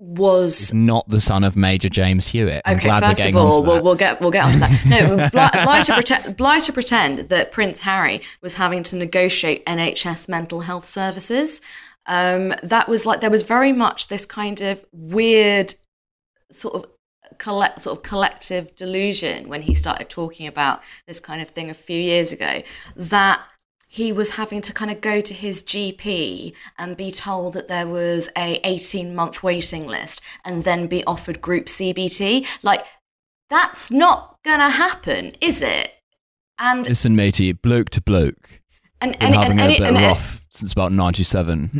was 0.00 0.58
He's 0.58 0.74
not 0.74 1.08
the 1.08 1.20
son 1.20 1.42
of 1.42 1.56
Major 1.56 1.88
James 1.88 2.28
Hewitt. 2.28 2.62
I'm 2.64 2.76
Okay, 2.76 3.00
first 3.00 3.24
of 3.26 3.36
all, 3.36 3.62
we'll, 3.62 3.82
we'll 3.82 3.96
get 3.96 4.20
we'll 4.20 4.30
get 4.30 4.44
onto 4.44 4.58
that. 4.60 4.86
No, 4.86 5.28
Bly, 5.64 5.80
to 5.82 5.92
pretend, 5.94 6.36
Bly 6.36 6.58
to 6.60 6.72
pretend 6.72 7.18
that 7.30 7.50
Prince 7.50 7.80
Harry 7.80 8.20
was 8.40 8.54
having 8.54 8.82
to 8.84 8.96
negotiate 8.96 9.66
NHS 9.66 10.28
mental 10.28 10.60
health 10.60 10.86
services. 10.86 11.60
Um, 12.06 12.54
that 12.62 12.88
was 12.88 13.06
like 13.06 13.20
there 13.20 13.30
was 13.30 13.42
very 13.42 13.72
much 13.72 14.08
this 14.08 14.24
kind 14.24 14.60
of 14.60 14.84
weird 14.92 15.74
sort 16.50 16.74
of 16.74 16.86
collect 17.38 17.80
sort 17.80 17.96
of 17.96 18.02
collective 18.02 18.74
delusion 18.74 19.48
when 19.48 19.62
he 19.62 19.74
started 19.74 20.08
talking 20.08 20.46
about 20.46 20.82
this 21.06 21.20
kind 21.20 21.42
of 21.42 21.48
thing 21.48 21.70
a 21.70 21.74
few 21.74 22.00
years 22.00 22.32
ago 22.32 22.62
that 22.96 23.44
he 23.98 24.12
was 24.12 24.30
having 24.30 24.62
to 24.62 24.72
kind 24.72 24.90
of 24.90 25.00
go 25.00 25.20
to 25.20 25.34
his 25.34 25.62
GP 25.62 26.54
and 26.78 26.96
be 26.96 27.10
told 27.10 27.54
that 27.54 27.68
there 27.68 27.88
was 27.88 28.30
a 28.36 28.60
18 28.64 29.14
month 29.14 29.42
waiting 29.42 29.86
list 29.86 30.20
and 30.44 30.62
then 30.64 30.86
be 30.86 31.04
offered 31.04 31.40
group 31.40 31.66
CBT 31.66 32.46
like 32.62 32.84
that's 33.50 33.90
not 33.90 34.38
gonna 34.44 34.70
happen 34.70 35.34
is 35.40 35.60
it 35.62 35.92
and 36.58 36.86
Listen, 36.86 37.14
matey, 37.14 37.52
bloke 37.52 37.90
to 37.90 38.00
bloke. 38.00 38.60
and 39.00 39.12
Been 39.18 39.28
and, 39.28 39.34
having 39.36 39.60
and, 39.60 39.72
a 39.72 39.78
bit 39.78 39.86
and, 39.88 39.96
rough 39.96 40.44
since 40.50 40.72
about 40.72 40.92
97. 40.92 41.70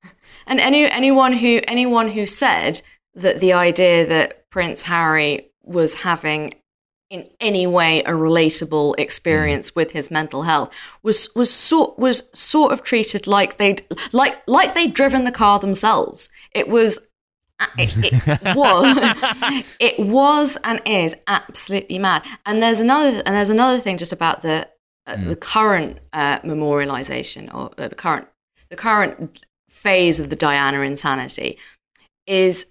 and 0.46 0.60
any 0.60 0.90
anyone 0.90 1.32
who 1.32 1.60
anyone 1.66 2.08
who 2.08 2.24
said 2.24 2.80
that 3.14 3.40
the 3.40 3.52
idea 3.52 4.06
that 4.06 4.48
Prince 4.50 4.84
Harry 4.84 5.50
was 5.64 6.02
having 6.02 6.52
in 7.10 7.26
any 7.40 7.66
way 7.66 8.00
a 8.00 8.10
relatable 8.10 8.94
experience 8.98 9.74
with 9.74 9.92
his 9.92 10.10
mental 10.10 10.42
health 10.42 10.72
was 11.02 11.30
was 11.34 11.50
sort 11.50 11.98
was 11.98 12.22
sort 12.32 12.72
of 12.72 12.82
treated 12.82 13.26
like 13.26 13.56
they'd 13.56 13.82
like 14.12 14.42
like 14.46 14.74
they'd 14.74 14.94
driven 14.94 15.24
the 15.24 15.32
car 15.32 15.58
themselves. 15.58 16.28
It 16.52 16.68
was 16.68 17.00
it, 17.78 17.90
it 17.96 18.56
was 18.56 19.64
it 19.80 19.98
was 19.98 20.58
and 20.64 20.80
is 20.84 21.14
absolutely 21.26 21.98
mad. 21.98 22.24
And 22.44 22.62
there's 22.62 22.80
another 22.80 23.22
and 23.24 23.34
there's 23.34 23.50
another 23.50 23.78
thing 23.80 23.96
just 23.96 24.12
about 24.12 24.42
the 24.42 24.68
uh, 25.06 25.16
the 25.16 25.36
current 25.36 26.00
uh, 26.12 26.40
memorialization 26.40 27.52
or 27.54 27.70
uh, 27.78 27.88
the 27.88 27.94
current 27.94 28.28
the 28.68 28.76
current 28.76 29.40
phase 29.68 30.20
of 30.20 30.28
the 30.28 30.36
Diana 30.36 30.80
insanity 30.80 31.58
is 32.26 32.66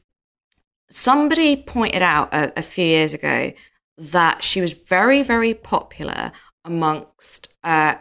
somebody 0.90 1.56
pointed 1.56 2.04
out 2.04 2.32
a, 2.34 2.60
a 2.60 2.62
few 2.62 2.86
years 2.86 3.16
ago 3.16 3.52
that 3.98 4.44
she 4.44 4.62
was 4.62 4.74
very 4.74 5.24
very 5.24 5.54
popular 5.54 6.32
amongst 6.66 7.50
uh, 7.64 7.96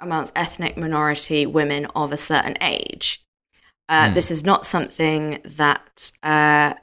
amongst 0.00 0.32
ethnic 0.36 0.76
minority 0.76 1.46
women 1.46 1.86
of 1.94 2.12
a 2.12 2.16
certain 2.16 2.56
age. 2.60 3.24
Uh, 3.88 4.08
Hmm. 4.08 4.14
This 4.14 4.30
is 4.30 4.44
not 4.44 4.64
something 4.64 5.40
that 5.44 6.12
uh, 6.22 6.74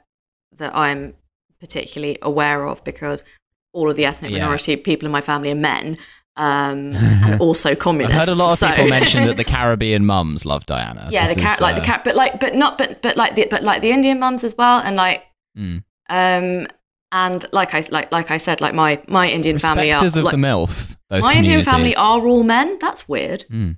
that 0.56 0.74
I'm 0.74 1.14
particularly 1.60 2.18
aware 2.22 2.66
of 2.66 2.82
because 2.84 3.24
all 3.72 3.88
of 3.90 3.96
the 3.96 4.04
ethnic 4.04 4.30
Yeah. 4.32 4.40
minority 4.40 4.76
people 4.76 5.06
in 5.06 5.12
my 5.12 5.20
family 5.20 5.50
are 5.50 5.54
men, 5.54 5.96
um, 6.36 6.94
and 7.24 7.40
also 7.40 7.74
communists. 7.74 8.16
I've 8.16 8.28
heard 8.28 8.34
a 8.38 8.42
lot 8.42 8.52
of 8.52 8.58
so- 8.58 8.68
people 8.68 8.88
mention 8.88 9.24
that 9.24 9.36
the 9.36 9.44
Caribbean 9.54 10.04
mums 10.06 10.44
love 10.44 10.66
Diana. 10.66 11.08
yeah, 11.10 11.26
the 11.32 11.40
cat 11.40 11.60
like 11.60 11.76
the 11.76 11.82
uh, 11.82 11.84
cat, 11.84 12.04
but 12.04 12.16
like 12.16 12.40
but 12.40 12.54
not 12.54 12.78
but 12.78 13.00
but 13.02 13.16
like 13.16 13.34
the 13.34 13.46
but 13.50 13.62
like 13.62 13.80
the 13.80 13.90
Indian 13.90 14.18
mums 14.18 14.44
as 14.44 14.54
well, 14.56 14.80
and 14.80 14.96
like 14.96 15.24
mm. 15.56 15.82
um 16.08 16.66
and 17.12 17.44
like 17.52 17.74
I 17.74 17.82
like 17.90 18.12
like 18.12 18.30
I 18.30 18.36
said, 18.36 18.60
like 18.60 18.74
my 18.74 19.02
my 19.08 19.28
Indian 19.28 19.58
family 19.58 19.92
are 19.92 20.04
of 20.04 20.16
like, 20.16 20.32
the 20.32 20.36
MILF. 20.36 20.96
Those 21.08 21.22
my 21.22 21.34
Indian 21.34 21.62
family 21.62 21.94
are 21.96 22.26
all 22.26 22.42
men. 22.42 22.78
That's 22.80 23.08
weird. 23.08 23.44
Mm. 23.50 23.76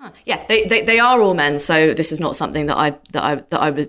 Huh. 0.00 0.10
Yeah, 0.24 0.44
they, 0.46 0.64
they 0.64 0.82
they 0.82 0.98
are 0.98 1.20
all 1.20 1.34
men. 1.34 1.58
So 1.58 1.94
this 1.94 2.10
is 2.10 2.18
not 2.18 2.34
something 2.34 2.66
that 2.66 2.76
I 2.76 2.90
that 3.12 3.22
I 3.22 3.34
that 3.36 3.60
I 3.60 3.70
was. 3.70 3.88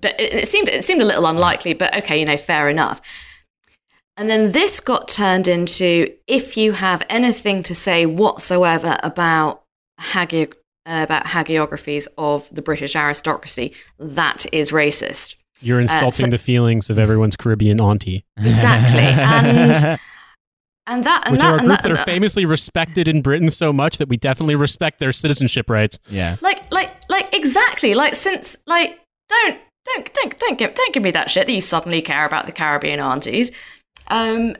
But 0.00 0.20
it, 0.20 0.34
it 0.34 0.48
seemed 0.48 0.68
it 0.68 0.84
seemed 0.84 1.00
a 1.00 1.04
little 1.04 1.26
unlikely. 1.26 1.74
But 1.74 1.96
okay, 1.98 2.18
you 2.18 2.26
know, 2.26 2.36
fair 2.36 2.68
enough. 2.68 3.00
And 4.16 4.28
then 4.28 4.50
this 4.50 4.80
got 4.80 5.06
turned 5.06 5.46
into 5.46 6.12
if 6.26 6.56
you 6.56 6.72
have 6.72 7.06
anything 7.08 7.62
to 7.62 7.74
say 7.74 8.04
whatsoever 8.04 8.98
about 9.04 9.62
hagi- 9.98 10.48
uh, 10.84 11.04
about 11.04 11.26
hagiographies 11.26 12.08
of 12.18 12.48
the 12.50 12.62
British 12.62 12.96
aristocracy, 12.96 13.74
that 14.00 14.44
is 14.50 14.72
racist. 14.72 15.36
You're 15.60 15.80
insulting 15.80 16.26
so- 16.26 16.30
the 16.30 16.38
feelings 16.38 16.90
of 16.90 16.98
everyone's 16.98 17.36
Caribbean 17.36 17.80
auntie, 17.80 18.24
Exactly. 18.36 19.00
And 19.00 19.98
and 20.86 21.04
that 21.04 21.22
and 21.26 21.32
which 21.32 21.40
that, 21.40 21.46
are 21.46 21.56
a 21.56 21.58
and 21.58 21.60
group 21.60 21.68
that, 21.78 21.82
that 21.82 21.90
and 21.90 21.98
are 21.98 22.04
famously 22.04 22.44
respected 22.44 23.08
in 23.08 23.22
Britain 23.22 23.50
so 23.50 23.72
much 23.72 23.98
that 23.98 24.08
we 24.08 24.16
definitely 24.16 24.54
respect 24.54 24.98
their 25.00 25.12
citizenship 25.12 25.68
rights. 25.68 25.98
yeah. 26.08 26.36
like 26.40 26.70
like 26.72 26.94
like 27.10 27.34
exactly 27.34 27.94
like 27.94 28.14
since 28.14 28.56
like 28.66 28.98
don't 29.28 29.58
don't 29.84 30.14
don't 30.14 30.38
don't 30.38 30.58
give 30.58 30.74
don't 30.74 30.94
give 30.94 31.02
me 31.02 31.10
that 31.10 31.30
shit 31.30 31.46
that 31.46 31.52
you 31.52 31.60
suddenly 31.60 32.00
care 32.02 32.24
about 32.24 32.46
the 32.46 32.52
Caribbean 32.52 33.00
aunties. 33.00 33.52
Um, 34.08 34.54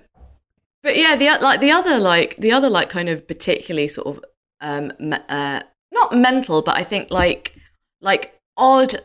but 0.82 0.96
yeah, 0.96 1.16
the 1.16 1.26
like 1.42 1.60
the 1.60 1.70
other 1.70 1.98
like 1.98 2.36
the 2.36 2.52
other 2.52 2.68
like 2.68 2.88
kind 2.90 3.08
of 3.08 3.26
particularly 3.26 3.88
sort 3.88 4.06
of 4.08 4.24
um 4.60 4.92
uh 5.28 5.62
not 5.92 6.16
mental, 6.16 6.62
but 6.62 6.76
I 6.76 6.84
think 6.84 7.10
like 7.10 7.54
like 8.00 8.38
odd 8.56 9.00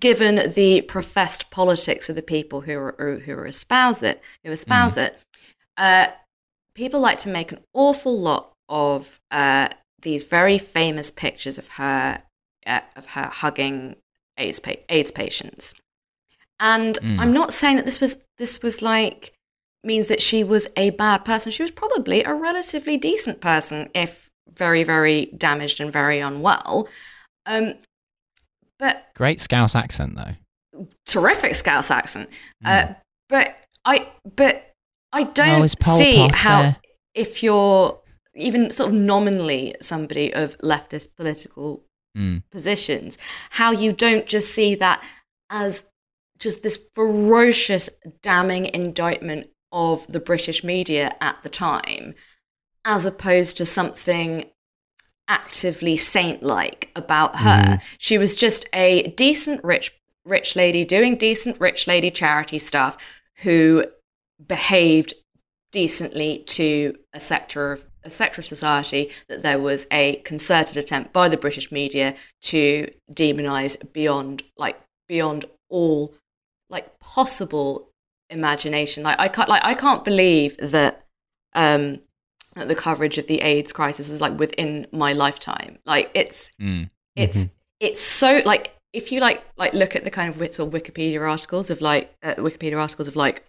given 0.00 0.52
the 0.52 0.80
professed 0.82 1.50
politics 1.50 2.08
of 2.08 2.16
the 2.16 2.22
people 2.22 2.62
who 2.62 2.76
are 2.76 3.22
who 3.24 3.32
are 3.34 3.46
espouse 3.46 4.02
it 4.02 4.20
who 4.44 4.50
espouse 4.50 4.96
it. 4.96 5.16
Uh, 5.76 6.08
people 6.74 7.00
like 7.00 7.18
to 7.18 7.28
make 7.28 7.52
an 7.52 7.60
awful 7.72 8.18
lot 8.18 8.52
of 8.68 9.20
uh, 9.30 9.68
these 10.02 10.24
very 10.24 10.58
famous 10.58 11.10
pictures 11.10 11.58
of 11.58 11.68
her 11.68 12.22
uh, 12.66 12.80
of 12.96 13.06
her 13.10 13.26
hugging 13.26 13.96
AIDS 14.36 14.60
pa- 14.60 14.82
AIDS 14.88 15.12
patients, 15.12 15.74
and 16.58 16.98
Mm. 17.00 17.20
I'm 17.20 17.32
not 17.32 17.52
saying 17.52 17.76
that 17.76 17.84
this 17.84 18.00
was 18.00 18.18
this 18.38 18.62
was 18.62 18.82
like 18.82 19.32
means 19.84 20.08
that 20.08 20.20
she 20.20 20.42
was 20.42 20.66
a 20.76 20.90
bad 20.90 21.24
person. 21.24 21.52
She 21.52 21.62
was 21.62 21.70
probably 21.70 22.24
a 22.24 22.34
relatively 22.34 22.96
decent 22.96 23.40
person, 23.40 23.88
if 23.94 24.28
very 24.52 24.82
very 24.82 25.26
damaged 25.26 25.80
and 25.80 25.92
very 25.92 26.18
unwell. 26.18 26.88
Um, 27.46 27.74
but 28.78 29.06
Great 29.14 29.40
Scouse 29.40 29.74
accent, 29.74 30.16
though. 30.16 30.84
terrific 31.06 31.54
Scouse 31.54 31.90
accent. 31.90 32.28
Uh, 32.64 32.94
but 33.28 33.56
I 33.84 34.08
but 34.36 34.72
I 35.12 35.22
don't 35.24 35.62
Oh, 35.62 35.66
see 35.66 36.28
how 36.34 36.62
there? 36.62 36.76
if 37.14 37.42
you're 37.42 37.98
even 38.34 38.70
sort 38.70 38.90
of 38.90 38.94
nominally 38.94 39.74
somebody 39.80 40.32
of 40.34 40.56
leftist 40.58 41.08
political 41.16 41.82
Mm. 42.16 42.42
positions, 42.50 43.18
how 43.50 43.70
you 43.72 43.92
don't 43.92 44.26
just 44.26 44.54
see 44.54 44.74
that 44.76 45.02
as 45.50 45.84
just 46.38 46.62
this 46.62 46.78
ferocious, 46.94 47.90
damning 48.22 48.66
indictment 48.72 49.48
of 49.70 50.06
the 50.06 50.20
British 50.20 50.64
media 50.64 51.14
at 51.20 51.42
the 51.42 51.48
time, 51.50 52.14
as 52.86 53.04
opposed 53.04 53.56
to 53.58 53.66
something 53.66 54.50
actively 55.28 55.96
saint-like 55.96 56.90
about 56.94 57.36
her. 57.36 57.80
She 57.98 58.18
was 58.18 58.36
just 58.36 58.68
a 58.72 59.08
decent 59.16 59.62
rich 59.64 59.92
rich 60.24 60.56
lady 60.56 60.84
doing 60.84 61.16
decent 61.16 61.60
rich 61.60 61.86
lady 61.86 62.10
charity 62.10 62.58
stuff 62.58 62.96
who 63.42 63.84
behaved 64.44 65.14
decently 65.72 66.42
to 66.46 66.96
a 67.12 67.20
sector 67.20 67.72
of 67.72 67.84
a 68.02 68.10
sector 68.10 68.40
of 68.40 68.44
society 68.44 69.10
that 69.28 69.42
there 69.42 69.58
was 69.58 69.86
a 69.90 70.16
concerted 70.24 70.76
attempt 70.76 71.12
by 71.12 71.28
the 71.28 71.36
British 71.36 71.72
media 71.72 72.14
to 72.40 72.88
demonize 73.12 73.76
beyond 73.92 74.42
like 74.56 74.80
beyond 75.08 75.44
all 75.68 76.14
like 76.70 76.98
possible 77.00 77.90
imagination. 78.30 79.02
Like 79.02 79.18
I 79.18 79.28
can't 79.28 79.48
like 79.48 79.64
I 79.64 79.74
can't 79.74 80.04
believe 80.04 80.56
that 80.58 81.04
um 81.54 81.84
that 81.94 82.02
the 82.64 82.74
coverage 82.74 83.18
of 83.18 83.26
the 83.26 83.40
AIDS 83.40 83.72
crisis 83.72 84.08
is 84.08 84.20
like 84.20 84.38
within 84.38 84.86
my 84.92 85.12
lifetime. 85.12 85.78
Like 85.84 86.10
it's 86.14 86.50
Mm. 86.60 86.90
it's 87.14 87.48
it's 87.80 88.00
so 88.00 88.40
like 88.44 88.72
if 88.92 89.12
you 89.12 89.20
like 89.20 89.44
like 89.58 89.74
look 89.74 89.94
at 89.94 90.04
the 90.04 90.10
kind 90.10 90.28
of 90.30 90.40
wit- 90.40 90.54
sort 90.54 90.72
of 90.74 90.82
Wikipedia 90.82 91.20
articles 91.28 91.70
of 91.70 91.80
like 91.80 92.14
uh, 92.22 92.34
Wikipedia 92.36 92.78
articles 92.78 93.08
of 93.08 93.16
like 93.16 93.44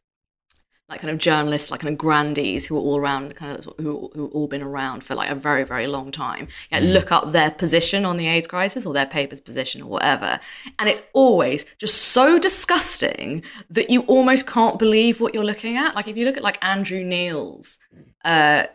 like 0.89 1.01
kind 1.01 1.11
of 1.11 1.17
journalists, 1.17 1.69
like 1.69 1.81
kind 1.81 1.93
of 1.93 1.97
grandees 1.97 2.65
who 2.65 2.77
are 2.77 2.79
all 2.79 2.95
around, 2.97 3.35
kind 3.35 3.57
of 3.59 3.65
who 3.77 4.09
who 4.15 4.27
all 4.27 4.47
been 4.47 4.61
around 4.61 5.03
for 5.03 5.15
like 5.15 5.29
a 5.29 5.35
very 5.35 5.65
very 5.65 5.85
long 5.85 6.11
time. 6.11 6.47
Yeah, 6.71 6.79
look 6.79 7.11
up 7.11 7.31
their 7.33 7.51
position 7.51 8.05
on 8.05 8.15
the 8.15 8.25
AIDS 8.27 8.47
crisis 8.47 8.85
or 8.85 8.93
their 8.93 9.05
paper's 9.05 9.41
position 9.41 9.81
or 9.81 9.89
whatever, 9.89 10.39
and 10.79 10.87
it's 10.87 11.01
always 11.13 11.65
just 11.77 11.97
so 12.13 12.39
disgusting 12.39 13.43
that 13.69 13.89
you 13.89 14.01
almost 14.03 14.47
can't 14.47 14.79
believe 14.79 15.19
what 15.19 15.33
you're 15.33 15.43
looking 15.43 15.75
at. 15.75 15.93
Like 15.93 16.07
if 16.07 16.15
you 16.15 16.25
look 16.25 16.37
at 16.37 16.43
like 16.43 16.57
Andrew 16.63 17.03
Neil's 17.03 17.79
uh, 18.23 18.67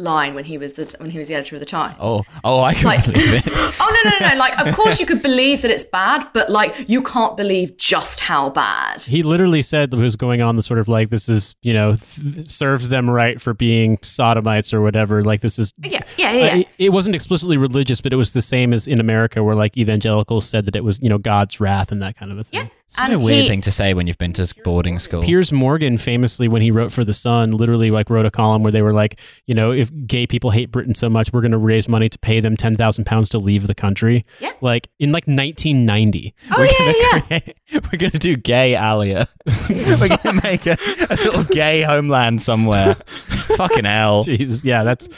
line 0.00 0.34
when 0.34 0.44
he 0.44 0.56
was 0.58 0.72
the 0.72 0.92
when 0.98 1.10
he 1.10 1.18
was 1.18 1.28
the 1.28 1.34
editor 1.34 1.56
of 1.56 1.60
the 1.60 1.66
Times. 1.66 1.96
Oh, 2.00 2.24
oh, 2.42 2.60
I 2.62 2.74
can 2.74 2.84
Like, 2.84 3.04
believe 3.04 3.34
it. 3.34 3.42
oh 3.48 4.02
no, 4.04 4.10
no, 4.10 4.16
no, 4.20 4.28
no! 4.34 4.38
Like, 4.38 4.58
of 4.58 4.74
course 4.74 4.98
you 4.98 5.06
could 5.06 5.22
believe 5.22 5.62
that 5.62 5.70
it's 5.70 5.84
bad, 5.84 6.26
but 6.32 6.50
like, 6.50 6.88
you 6.88 7.02
can't 7.02 7.36
believe 7.36 7.76
just 7.76 8.20
how 8.20 8.50
bad. 8.50 9.02
He 9.02 9.22
literally 9.22 9.62
said 9.62 9.92
what 9.92 10.00
was 10.00 10.16
going 10.16 10.40
on. 10.42 10.56
The 10.56 10.62
sort 10.62 10.80
of 10.80 10.88
like 10.88 11.10
this 11.10 11.28
is 11.28 11.54
you 11.62 11.72
know 11.72 11.96
th- 11.96 12.48
serves 12.48 12.88
them 12.88 13.08
right 13.10 13.40
for 13.40 13.54
being 13.54 13.98
sodomites 14.02 14.72
or 14.74 14.80
whatever. 14.80 15.22
Like 15.22 15.40
this 15.42 15.58
is 15.58 15.72
Yeah, 15.82 16.00
yeah, 16.16 16.32
yeah. 16.32 16.44
Uh, 16.52 16.56
it, 16.58 16.68
it 16.78 16.88
wasn't 16.90 17.14
explicitly 17.14 17.56
religious, 17.56 18.00
but 18.00 18.12
it 18.12 18.16
was 18.16 18.32
the 18.32 18.42
same 18.42 18.72
as 18.72 18.88
in 18.88 19.00
America, 19.00 19.44
where 19.44 19.54
like 19.54 19.76
evangelicals 19.76 20.48
said 20.48 20.64
that 20.64 20.74
it 20.76 20.84
was 20.84 21.00
you 21.02 21.08
know 21.08 21.18
God's 21.18 21.60
wrath 21.60 21.92
and 21.92 22.02
that 22.02 22.16
kind 22.16 22.32
of 22.32 22.38
a 22.38 22.44
thing. 22.44 22.60
yeah. 22.62 22.68
It's 22.98 23.12
a 23.12 23.18
weird 23.18 23.42
he, 23.42 23.48
thing 23.48 23.60
to 23.62 23.72
say 23.72 23.94
when 23.94 24.06
you've 24.06 24.18
been 24.18 24.32
to 24.34 24.54
boarding 24.64 24.98
school. 24.98 25.22
Piers 25.22 25.52
Morgan 25.52 25.96
famously, 25.96 26.48
when 26.48 26.60
he 26.60 26.70
wrote 26.70 26.92
for 26.92 27.04
the 27.04 27.14
Sun, 27.14 27.52
literally 27.52 27.90
like 27.90 28.10
wrote 28.10 28.26
a 28.26 28.30
column 28.30 28.62
where 28.62 28.72
they 28.72 28.82
were 28.82 28.92
like, 28.92 29.20
you 29.46 29.54
know, 29.54 29.70
if 29.70 29.90
gay 30.06 30.26
people 30.26 30.50
hate 30.50 30.72
Britain 30.72 30.94
so 30.94 31.08
much, 31.08 31.32
we're 31.32 31.40
going 31.40 31.52
to 31.52 31.58
raise 31.58 31.88
money 31.88 32.08
to 32.08 32.18
pay 32.18 32.40
them 32.40 32.56
ten 32.56 32.74
thousand 32.74 33.04
pounds 33.04 33.28
to 33.30 33.38
leave 33.38 33.66
the 33.66 33.74
country. 33.74 34.24
Yeah. 34.40 34.52
like 34.60 34.88
in 34.98 35.12
like 35.12 35.26
1990. 35.26 36.34
Oh 36.50 36.54
we're 36.58 36.64
yeah, 36.64 36.72
gonna 36.78 36.94
yeah. 36.98 37.20
create, 37.20 37.56
we're 37.92 37.98
gonna 37.98 38.18
do 38.18 38.36
gay 38.36 38.74
Aliyah. 38.74 39.28
we're 40.00 40.16
gonna 40.16 40.40
make 40.42 40.66
a, 40.66 40.76
a 41.10 41.16
little 41.16 41.44
gay 41.44 41.82
homeland 41.82 42.42
somewhere. 42.42 42.94
Fucking 43.56 43.84
hell. 43.84 44.22
Jesus, 44.22 44.64
yeah, 44.64 44.82
that's 44.82 45.08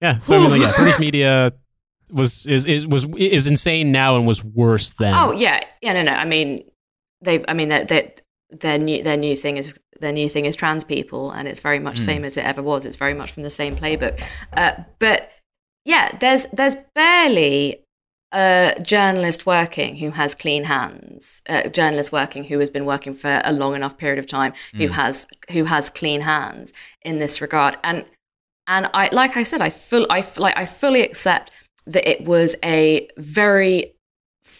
yeah. 0.00 0.18
So 0.18 0.36
I 0.36 0.40
mean, 0.40 0.50
like, 0.50 0.60
yeah, 0.60 0.72
British 0.76 0.98
media 0.98 1.52
was 2.10 2.46
is, 2.46 2.64
is 2.66 2.86
was 2.86 3.06
is 3.16 3.46
insane 3.46 3.92
now 3.92 4.16
and 4.16 4.26
was 4.26 4.42
worse 4.42 4.92
then. 4.94 5.14
Oh 5.14 5.32
yeah, 5.32 5.60
yeah. 5.82 5.92
No, 5.92 6.02
no. 6.02 6.12
I 6.12 6.24
mean, 6.24 6.64
they've. 7.22 7.44
I 7.48 7.54
mean, 7.54 7.68
that 7.68 7.88
that 7.88 8.22
their 8.50 8.78
new 8.78 9.02
their 9.02 9.16
new 9.16 9.36
thing 9.36 9.56
is 9.56 9.74
their 10.00 10.12
new 10.12 10.28
thing 10.28 10.44
is 10.44 10.56
trans 10.56 10.84
people, 10.84 11.30
and 11.30 11.48
it's 11.48 11.60
very 11.60 11.78
much 11.78 11.98
same 11.98 12.24
as 12.24 12.36
it 12.36 12.44
ever 12.44 12.62
was. 12.62 12.86
It's 12.86 12.96
very 12.96 13.14
much 13.14 13.32
from 13.32 13.42
the 13.42 13.50
same 13.50 13.76
playbook. 13.76 14.20
Uh, 14.52 14.72
but 14.98 15.30
yeah, 15.84 16.16
there's 16.18 16.46
there's 16.52 16.76
barely 16.94 17.84
a 18.32 18.74
journalist 18.82 19.46
working 19.46 19.96
who 19.96 20.10
has 20.10 20.34
clean 20.34 20.64
hands. 20.64 21.42
A 21.46 21.68
journalist 21.68 22.12
working 22.12 22.44
who 22.44 22.58
has 22.58 22.70
been 22.70 22.84
working 22.84 23.14
for 23.14 23.40
a 23.44 23.52
long 23.52 23.74
enough 23.74 23.96
period 23.96 24.18
of 24.18 24.26
time 24.26 24.52
who 24.74 24.88
has 24.88 25.26
who 25.50 25.64
has 25.64 25.88
clean 25.90 26.22
hands 26.22 26.72
in 27.02 27.18
this 27.18 27.40
regard. 27.40 27.76
And 27.82 28.04
and 28.66 28.90
I 28.92 29.08
like 29.12 29.36
I 29.36 29.42
said, 29.42 29.60
I 29.60 29.70
full 29.70 30.06
I 30.10 30.24
like 30.36 30.56
I 30.56 30.66
fully 30.66 31.02
accept 31.02 31.50
that 31.86 32.06
it 32.06 32.24
was 32.24 32.54
a 32.62 33.08
very 33.16 33.94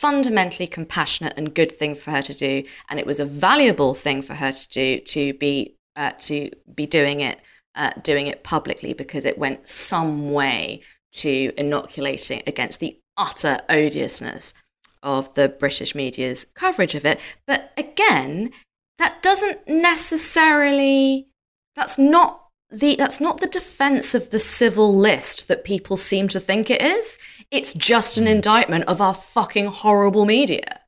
fundamentally 0.00 0.66
compassionate 0.66 1.34
and 1.36 1.54
good 1.54 1.72
thing 1.72 1.94
for 1.94 2.10
her 2.10 2.22
to 2.22 2.34
do, 2.34 2.64
and 2.88 2.98
it 3.00 3.06
was 3.06 3.20
a 3.20 3.24
valuable 3.24 3.94
thing 3.94 4.22
for 4.22 4.34
her 4.34 4.52
to 4.52 4.68
do 4.68 5.00
to 5.00 5.34
be 5.34 5.74
uh, 5.96 6.12
to 6.18 6.50
be 6.74 6.86
doing 6.86 7.20
it 7.20 7.40
uh, 7.74 7.90
doing 8.02 8.26
it 8.26 8.44
publicly 8.44 8.92
because 8.92 9.24
it 9.24 9.38
went 9.38 9.66
some 9.66 10.32
way 10.32 10.82
to 11.12 11.52
inoculating 11.56 12.42
against 12.46 12.80
the 12.80 12.98
utter 13.16 13.58
odiousness 13.68 14.54
of 15.02 15.32
the 15.34 15.48
British 15.48 15.94
media's 15.94 16.46
coverage 16.54 16.94
of 16.94 17.04
it. 17.04 17.20
But 17.46 17.72
again, 17.76 18.50
that 18.98 19.22
doesn't 19.22 19.66
necessarily 19.68 21.28
that's 21.74 21.98
not 21.98 22.47
the 22.70 22.96
that's 22.96 23.20
not 23.20 23.40
the 23.40 23.46
defense 23.46 24.14
of 24.14 24.30
the 24.30 24.38
civil 24.38 24.94
list 24.94 25.48
that 25.48 25.64
people 25.64 25.96
seem 25.96 26.28
to 26.28 26.40
think 26.40 26.70
it 26.70 26.82
is. 26.82 27.18
It's 27.50 27.72
just 27.72 28.18
an 28.18 28.26
indictment 28.26 28.84
of 28.84 29.00
our 29.00 29.14
fucking 29.14 29.66
horrible 29.66 30.26
media. 30.26 30.80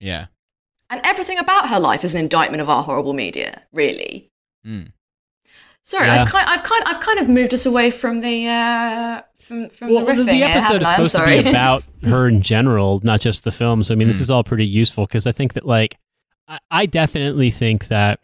Yeah. 0.00 0.26
And 0.90 1.00
everything 1.04 1.38
about 1.38 1.70
her 1.70 1.80
life 1.80 2.04
is 2.04 2.14
an 2.14 2.20
indictment 2.20 2.60
of 2.60 2.68
our 2.68 2.84
horrible 2.84 3.14
media, 3.14 3.62
really. 3.72 4.30
Mm. 4.64 4.92
Sorry, 5.82 6.06
Yeah. 6.06 6.22
I've 6.22 6.28
kind, 6.30 6.48
I've 6.48 6.62
kind, 6.62 6.82
I've 6.86 7.00
kind 7.00 7.18
of 7.18 7.28
moved 7.28 7.52
us 7.52 7.66
away 7.66 7.90
from 7.90 8.20
the 8.20 8.46
uh, 8.46 9.22
from 9.40 9.68
from 9.70 9.92
Well, 9.92 10.04
the 10.06 10.12
riffing. 10.12 10.26
the 10.26 10.42
episode 10.44 10.82
is 10.82 10.88
supposed 10.88 11.16
to 11.16 11.24
be 11.26 11.38
about 11.50 11.82
her 12.04 12.28
in 12.28 12.40
general, 12.42 13.00
not 13.02 13.20
just 13.20 13.44
the 13.44 13.50
film. 13.50 13.82
So 13.82 13.92
I 13.92 13.96
mean, 13.96 14.06
this 14.08 14.20
is 14.20 14.30
all 14.30 14.44
pretty 14.44 14.66
useful 14.66 15.04
because 15.06 15.26
I 15.26 15.32
think 15.32 15.54
that 15.54 15.66
like 15.66 15.96
I, 16.48 16.58
I 16.70 16.86
definitely 16.86 17.50
think 17.50 17.88
that 17.88 18.20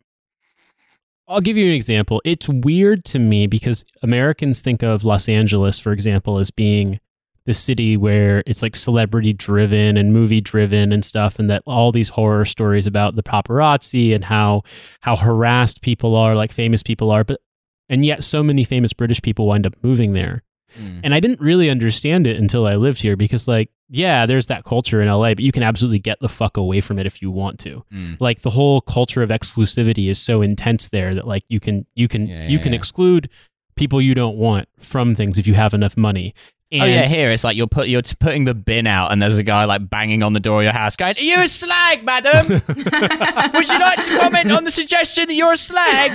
I'll 1.31 1.41
give 1.41 1.57
you 1.57 1.67
an 1.67 1.73
example. 1.73 2.21
It's 2.25 2.49
weird 2.49 3.05
to 3.07 3.21
me 3.21 3.47
because 3.47 3.85
Americans 4.03 4.61
think 4.61 4.83
of 4.83 5.05
Los 5.05 5.29
Angeles, 5.29 5.79
for 5.79 5.93
example, 5.93 6.39
as 6.39 6.51
being 6.51 6.99
the 7.47 7.55
city 7.55 7.97
where 7.97 8.43
it's 8.47 8.63
like 8.63 8.75
celebrity 8.75 9.33
driven 9.33 9.97
and 9.97 10.13
movie 10.13 10.41
driven 10.41 10.93
and 10.93 11.05
stuff 11.05 11.39
and 11.39 11.49
that 11.49 11.63
all 11.67 11.93
these 11.93 12.09
horror 12.09 12.45
stories 12.45 12.87
about 12.87 13.17
the 13.17 13.23
paparazzi 13.23 14.15
and 14.15 14.25
how 14.25 14.63
how 15.01 15.17
harassed 15.17 15.81
people 15.81 16.15
are 16.15 16.37
like 16.37 16.53
famous 16.53 16.83
people 16.83 17.11
are 17.11 17.25
but 17.25 17.41
and 17.89 18.05
yet 18.05 18.23
so 18.23 18.43
many 18.43 18.63
famous 18.63 18.93
british 18.93 19.23
people 19.23 19.47
wind 19.47 19.67
up 19.67 19.75
moving 19.83 20.13
there 20.13 20.43
Mm. 20.79 21.01
and 21.05 21.15
I 21.15 21.21
didn't 21.21 21.41
really 21.41 21.71
understand 21.71 22.27
it 22.27 22.37
until 22.37 22.67
I 22.67 22.75
lived 22.77 23.01
here 23.03 23.17
because, 23.17 23.49
like, 23.49 23.71
yeah, 23.89 24.27
there's 24.27 24.47
that 24.47 24.65
culture 24.65 25.01
in 25.03 25.09
LA, 25.09 25.35
but 25.35 25.41
you 25.41 25.53
can 25.53 25.63
absolutely 25.63 25.99
get 25.99 26.19
the 26.21 26.29
fuck 26.29 26.57
away 26.57 26.81
from 26.81 26.99
it 26.99 27.07
if 27.07 27.21
you 27.23 27.31
want 27.31 27.59
to. 27.61 27.85
Mm. 27.93 28.17
Like, 28.21 28.43
the 28.43 28.51
whole 28.51 28.81
culture 28.81 29.23
of 29.23 29.31
exclusivity 29.31 30.09
is 30.09 30.19
so 30.21 30.43
intense 30.43 30.89
there 30.89 31.13
that, 31.15 31.27
like, 31.27 31.45
you 31.49 31.61
can 31.61 31.87
you 31.95 32.07
can 32.09 32.27
Yeah, 32.27 32.47
you 32.47 32.59
yeah, 32.59 32.63
can 32.63 32.73
yeah. 32.73 32.79
exclude 32.79 33.29
people 33.77 34.01
you 34.01 34.15
don't 34.15 34.37
want 34.37 34.69
from 34.79 35.15
things 35.15 35.39
if 35.39 35.47
you 35.47 35.55
have 35.55 35.75
enough 35.75 35.97
money. 35.97 36.35
And 36.73 36.83
oh 36.83 36.85
yeah, 36.87 37.07
here 37.07 37.31
it's 37.33 37.43
like 37.43 37.57
you're 37.57 37.67
put 37.67 37.89
you're 37.89 38.03
putting 38.21 38.45
the 38.45 38.55
bin 38.55 38.87
out, 38.87 39.11
and 39.11 39.21
there's 39.21 39.39
a 39.39 39.43
guy 39.43 39.65
like 39.65 39.91
banging 39.91 40.23
on 40.23 40.35
the 40.35 40.41
door 40.41 40.61
of 40.61 40.65
your 40.65 40.73
house, 40.73 40.95
going, 40.95 41.17
"Are 41.19 41.23
you 41.23 41.41
a 41.41 41.49
slag, 41.49 42.05
madam? 42.05 42.47
Would 42.69 43.69
you 43.69 43.79
like 43.81 44.05
to 44.05 44.19
comment 44.21 44.53
on 44.53 44.65
the 44.65 44.71
suggestion 44.71 45.27
that 45.27 45.35
you're 45.35 45.53
a 45.53 45.57
slag?" 45.57 46.13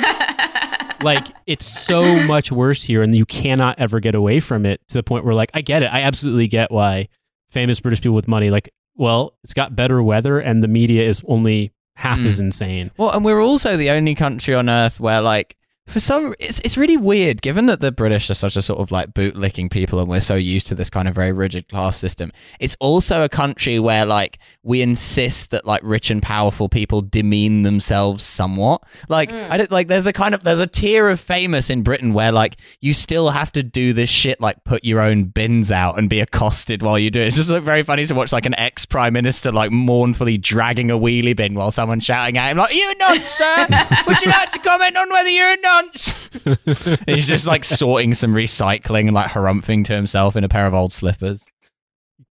like 1.03 1.27
it's 1.45 1.65
so 1.65 2.03
much 2.25 2.51
worse 2.53 2.81
here 2.83 3.03
and 3.03 3.13
you 3.13 3.25
cannot 3.25 3.77
ever 3.79 3.99
get 3.99 4.15
away 4.15 4.39
from 4.39 4.65
it 4.65 4.79
to 4.87 4.93
the 4.93 5.03
point 5.03 5.25
where 5.25 5.35
like 5.35 5.51
i 5.53 5.59
get 5.61 5.83
it 5.83 5.87
i 5.87 6.01
absolutely 6.01 6.47
get 6.47 6.71
why 6.71 7.07
famous 7.51 7.81
british 7.81 7.99
people 8.01 8.15
with 8.15 8.29
money 8.29 8.49
like 8.49 8.73
well 8.95 9.35
it's 9.43 9.53
got 9.53 9.75
better 9.75 10.01
weather 10.01 10.39
and 10.39 10.63
the 10.63 10.69
media 10.69 11.03
is 11.03 11.21
only 11.27 11.73
half 11.97 12.19
Hmm. 12.19 12.27
as 12.27 12.39
insane 12.39 12.91
Well, 12.97 13.11
and 13.11 13.25
we're 13.25 13.41
also 13.41 13.75
the 13.75 13.89
only 13.91 14.15
country 14.15 14.55
on 14.55 14.69
earth 14.69 14.99
where, 15.01 15.21
like, 15.21 15.57
for 15.87 15.99
some, 15.99 16.33
it's 16.39 16.59
it's 16.61 16.77
really 16.77 16.97
weird, 16.97 17.43
given 17.43 17.67
that 17.67 17.79
the 17.79 17.91
British 17.91 18.29
are 18.31 18.35
such 18.35 18.55
a 18.55 18.61
sort 18.61 18.79
of 18.79 18.91
like 18.91 19.13
bootlicking 19.13 19.69
people, 19.69 19.99
and 19.99 20.09
we're 20.09 20.19
so 20.19 20.33
used 20.33 20.67
to 20.67 20.75
this 20.75 20.89
kind 20.89 21.07
of 21.07 21.13
very 21.13 21.31
rigid 21.31 21.69
class 21.69 21.97
system. 21.97 22.31
It's 22.59 22.75
also 22.79 23.21
a 23.23 23.29
country 23.29 23.77
where, 23.79 24.05
like, 24.05 24.39
we 24.63 24.81
insist 24.81 25.51
that 25.51 25.63
like 25.63 25.81
rich 25.83 26.09
and 26.09 26.23
powerful 26.23 26.69
people 26.69 27.03
demean 27.03 27.61
themselves 27.61 28.23
somewhat. 28.23 28.81
Like, 29.09 29.29
mm. 29.29 29.49
I 29.49 29.57
don't 29.57 29.71
like. 29.71 29.87
There's 29.87 30.07
a 30.07 30.13
kind 30.13 30.33
of 30.33 30.41
there's 30.41 30.59
a 30.59 30.67
tier 30.67 31.07
of 31.07 31.19
famous 31.19 31.69
in 31.69 31.83
Britain 31.83 32.13
where 32.13 32.31
like 32.31 32.57
you 32.81 32.93
still 32.93 33.29
have 33.29 33.51
to 33.51 33.61
do 33.61 33.93
this 33.93 34.09
shit, 34.09 34.41
like 34.41 34.63
put 34.63 34.83
your 34.83 35.01
own 35.01 35.25
bins 35.25 35.71
out 35.71 35.99
and 35.99 36.09
be 36.09 36.19
accosted 36.19 36.81
while 36.81 36.97
you 36.97 37.11
do 37.11 37.21
it. 37.21 37.27
It's 37.27 37.35
just 37.35 37.51
like, 37.51 37.61
very 37.61 37.83
funny 37.83 38.05
to 38.05 38.15
watch 38.15 38.31
like 38.31 38.47
an 38.47 38.57
ex 38.57 38.87
prime 38.87 39.13
minister 39.13 39.51
like 39.51 39.71
mournfully 39.71 40.39
dragging 40.39 40.89
a 40.89 40.97
wheelie 40.97 41.35
bin 41.35 41.53
while 41.53 41.69
someone's 41.69 42.03
shouting 42.03 42.39
at 42.39 42.49
him 42.49 42.57
like, 42.57 42.71
"Are 42.71 42.73
you 42.73 42.91
a 42.91 42.97
nonce, 42.97 43.27
sir? 43.27 43.67
Would 44.07 44.21
you 44.21 44.31
like 44.31 44.49
to 44.49 44.59
comment 44.59 44.97
on 44.97 45.09
whether 45.11 45.29
you're 45.29 45.51
a 45.51 45.57
nonce?" 45.75 47.05
He's 47.07 47.27
just 47.27 47.45
like 47.45 47.63
sorting 47.63 48.13
some 48.13 48.33
recycling 48.33 49.07
and 49.07 49.13
like 49.13 49.31
harumphing 49.31 49.85
to 49.85 49.95
himself 49.95 50.35
in 50.35 50.43
a 50.43 50.49
pair 50.49 50.67
of 50.67 50.73
old 50.73 50.93
slippers. 50.93 51.45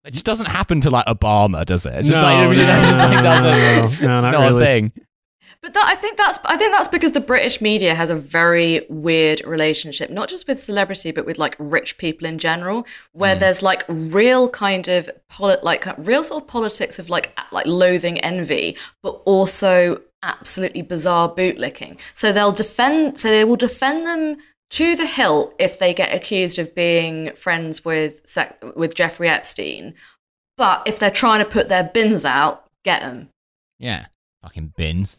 It 0.05 0.13
just 0.13 0.25
doesn't 0.25 0.47
happen 0.47 0.81
to 0.83 0.91
like 0.91 1.07
Obama, 1.07 1.65
does 1.65 1.85
it? 1.85 1.95
It's 1.97 2.09
just 2.09 2.23
like, 2.23 2.49
you 2.57 2.63
know, 2.63 2.81
just 2.83 3.01
like 3.01 3.23
that's 3.23 4.01
a, 4.01 4.07
no, 4.07 4.21
not 4.21 4.31
not 4.33 4.53
a 4.53 4.55
really. 4.55 4.65
thing. 4.65 4.93
But 5.63 5.75
that, 5.75 5.85
I 5.85 5.97
think 5.97 6.17
that's 6.17 6.39
I 6.45 6.57
think 6.57 6.73
that's 6.73 6.87
because 6.87 7.11
the 7.11 7.21
British 7.21 7.61
media 7.61 7.93
has 7.93 8.09
a 8.09 8.15
very 8.15 8.87
weird 8.89 9.43
relationship, 9.45 10.11
not 10.11 10.29
just 10.29 10.47
with 10.47 10.61
celebrity, 10.61 11.11
but 11.11 11.27
with 11.27 11.39
like 11.39 11.57
rich 11.59 11.99
people 11.99 12.29
in 12.29 12.39
general, 12.39 12.87
where 13.15 13.35
mm. 13.35 13.41
there's 13.41 13.65
like 13.65 13.85
real 13.89 14.49
kind 14.49 14.87
of 14.87 15.11
poli- 15.29 15.57
like 15.65 15.85
real 16.07 16.23
sort 16.23 16.45
of 16.45 16.49
politics 16.49 17.01
of 17.01 17.11
like 17.11 17.37
like 17.51 17.67
loathing, 17.67 18.21
envy, 18.21 18.77
but 19.03 19.21
also 19.25 20.01
absolutely 20.27 20.83
bizarre 20.83 21.33
bootlicking. 21.35 21.99
So 22.15 22.33
they'll 22.33 22.53
defend, 22.53 23.19
so 23.19 23.31
they 23.31 23.45
will 23.45 23.57
defend 23.57 24.07
them 24.07 24.37
to 24.71 24.97
the 24.97 25.07
hilt 25.07 25.55
if 25.59 25.79
they 25.79 25.95
get 25.95 26.15
accused 26.15 26.59
of 26.59 26.75
being 26.75 27.33
friends 27.35 27.85
with 27.85 28.23
sec- 28.25 28.63
with 28.75 28.95
Jeffrey 28.95 29.29
Epstein. 29.29 29.95
But 30.57 30.83
if 30.87 30.99
they're 30.99 31.11
trying 31.11 31.39
to 31.39 31.51
put 31.51 31.69
their 31.69 31.85
bins 31.85 32.25
out, 32.25 32.65
get 32.85 33.01
them. 33.01 33.31
Yeah. 33.79 34.07
Fucking 34.43 34.73
bins. 34.77 35.19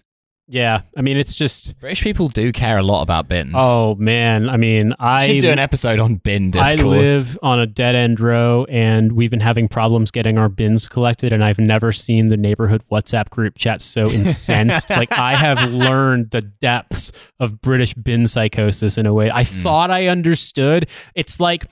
Yeah, 0.49 0.81
I 0.95 1.01
mean, 1.01 1.17
it's 1.17 1.35
just. 1.35 1.77
British 1.79 2.01
people 2.01 2.29
do 2.29 2.53
care 2.53 2.77
a 2.77 2.83
lot 2.83 3.01
about 3.01 3.27
bins. 3.27 3.53
Oh 3.53 3.95
man, 3.95 4.49
I 4.49 4.55
mean, 4.55 4.93
I 4.97 5.27
should 5.27 5.41
do 5.41 5.49
an 5.49 5.59
episode 5.59 5.99
on 5.99 6.15
bin 6.15 6.51
discourse. 6.51 6.79
I 6.79 6.83
live 6.83 7.37
on 7.43 7.59
a 7.59 7.67
dead 7.67 7.95
end 7.95 8.21
row, 8.21 8.65
and 8.69 9.11
we've 9.11 9.29
been 9.29 9.41
having 9.41 9.67
problems 9.67 10.09
getting 10.09 10.37
our 10.37 10.47
bins 10.47 10.87
collected. 10.87 11.33
And 11.33 11.43
I've 11.43 11.59
never 11.59 11.91
seen 11.91 12.29
the 12.29 12.37
neighborhood 12.37 12.81
WhatsApp 12.89 13.29
group 13.29 13.57
chat 13.57 13.81
so 13.81 14.09
incensed. 14.09 14.89
like 14.89 15.11
I 15.11 15.35
have 15.35 15.69
learned 15.69 16.31
the 16.31 16.41
depths 16.41 17.11
of 17.41 17.59
British 17.59 17.93
bin 17.93 18.25
psychosis 18.25 18.97
in 18.97 19.05
a 19.05 19.13
way 19.13 19.29
I 19.29 19.43
hmm. 19.43 19.61
thought 19.63 19.91
I 19.91 20.07
understood. 20.07 20.87
It's 21.13 21.41
like 21.41 21.65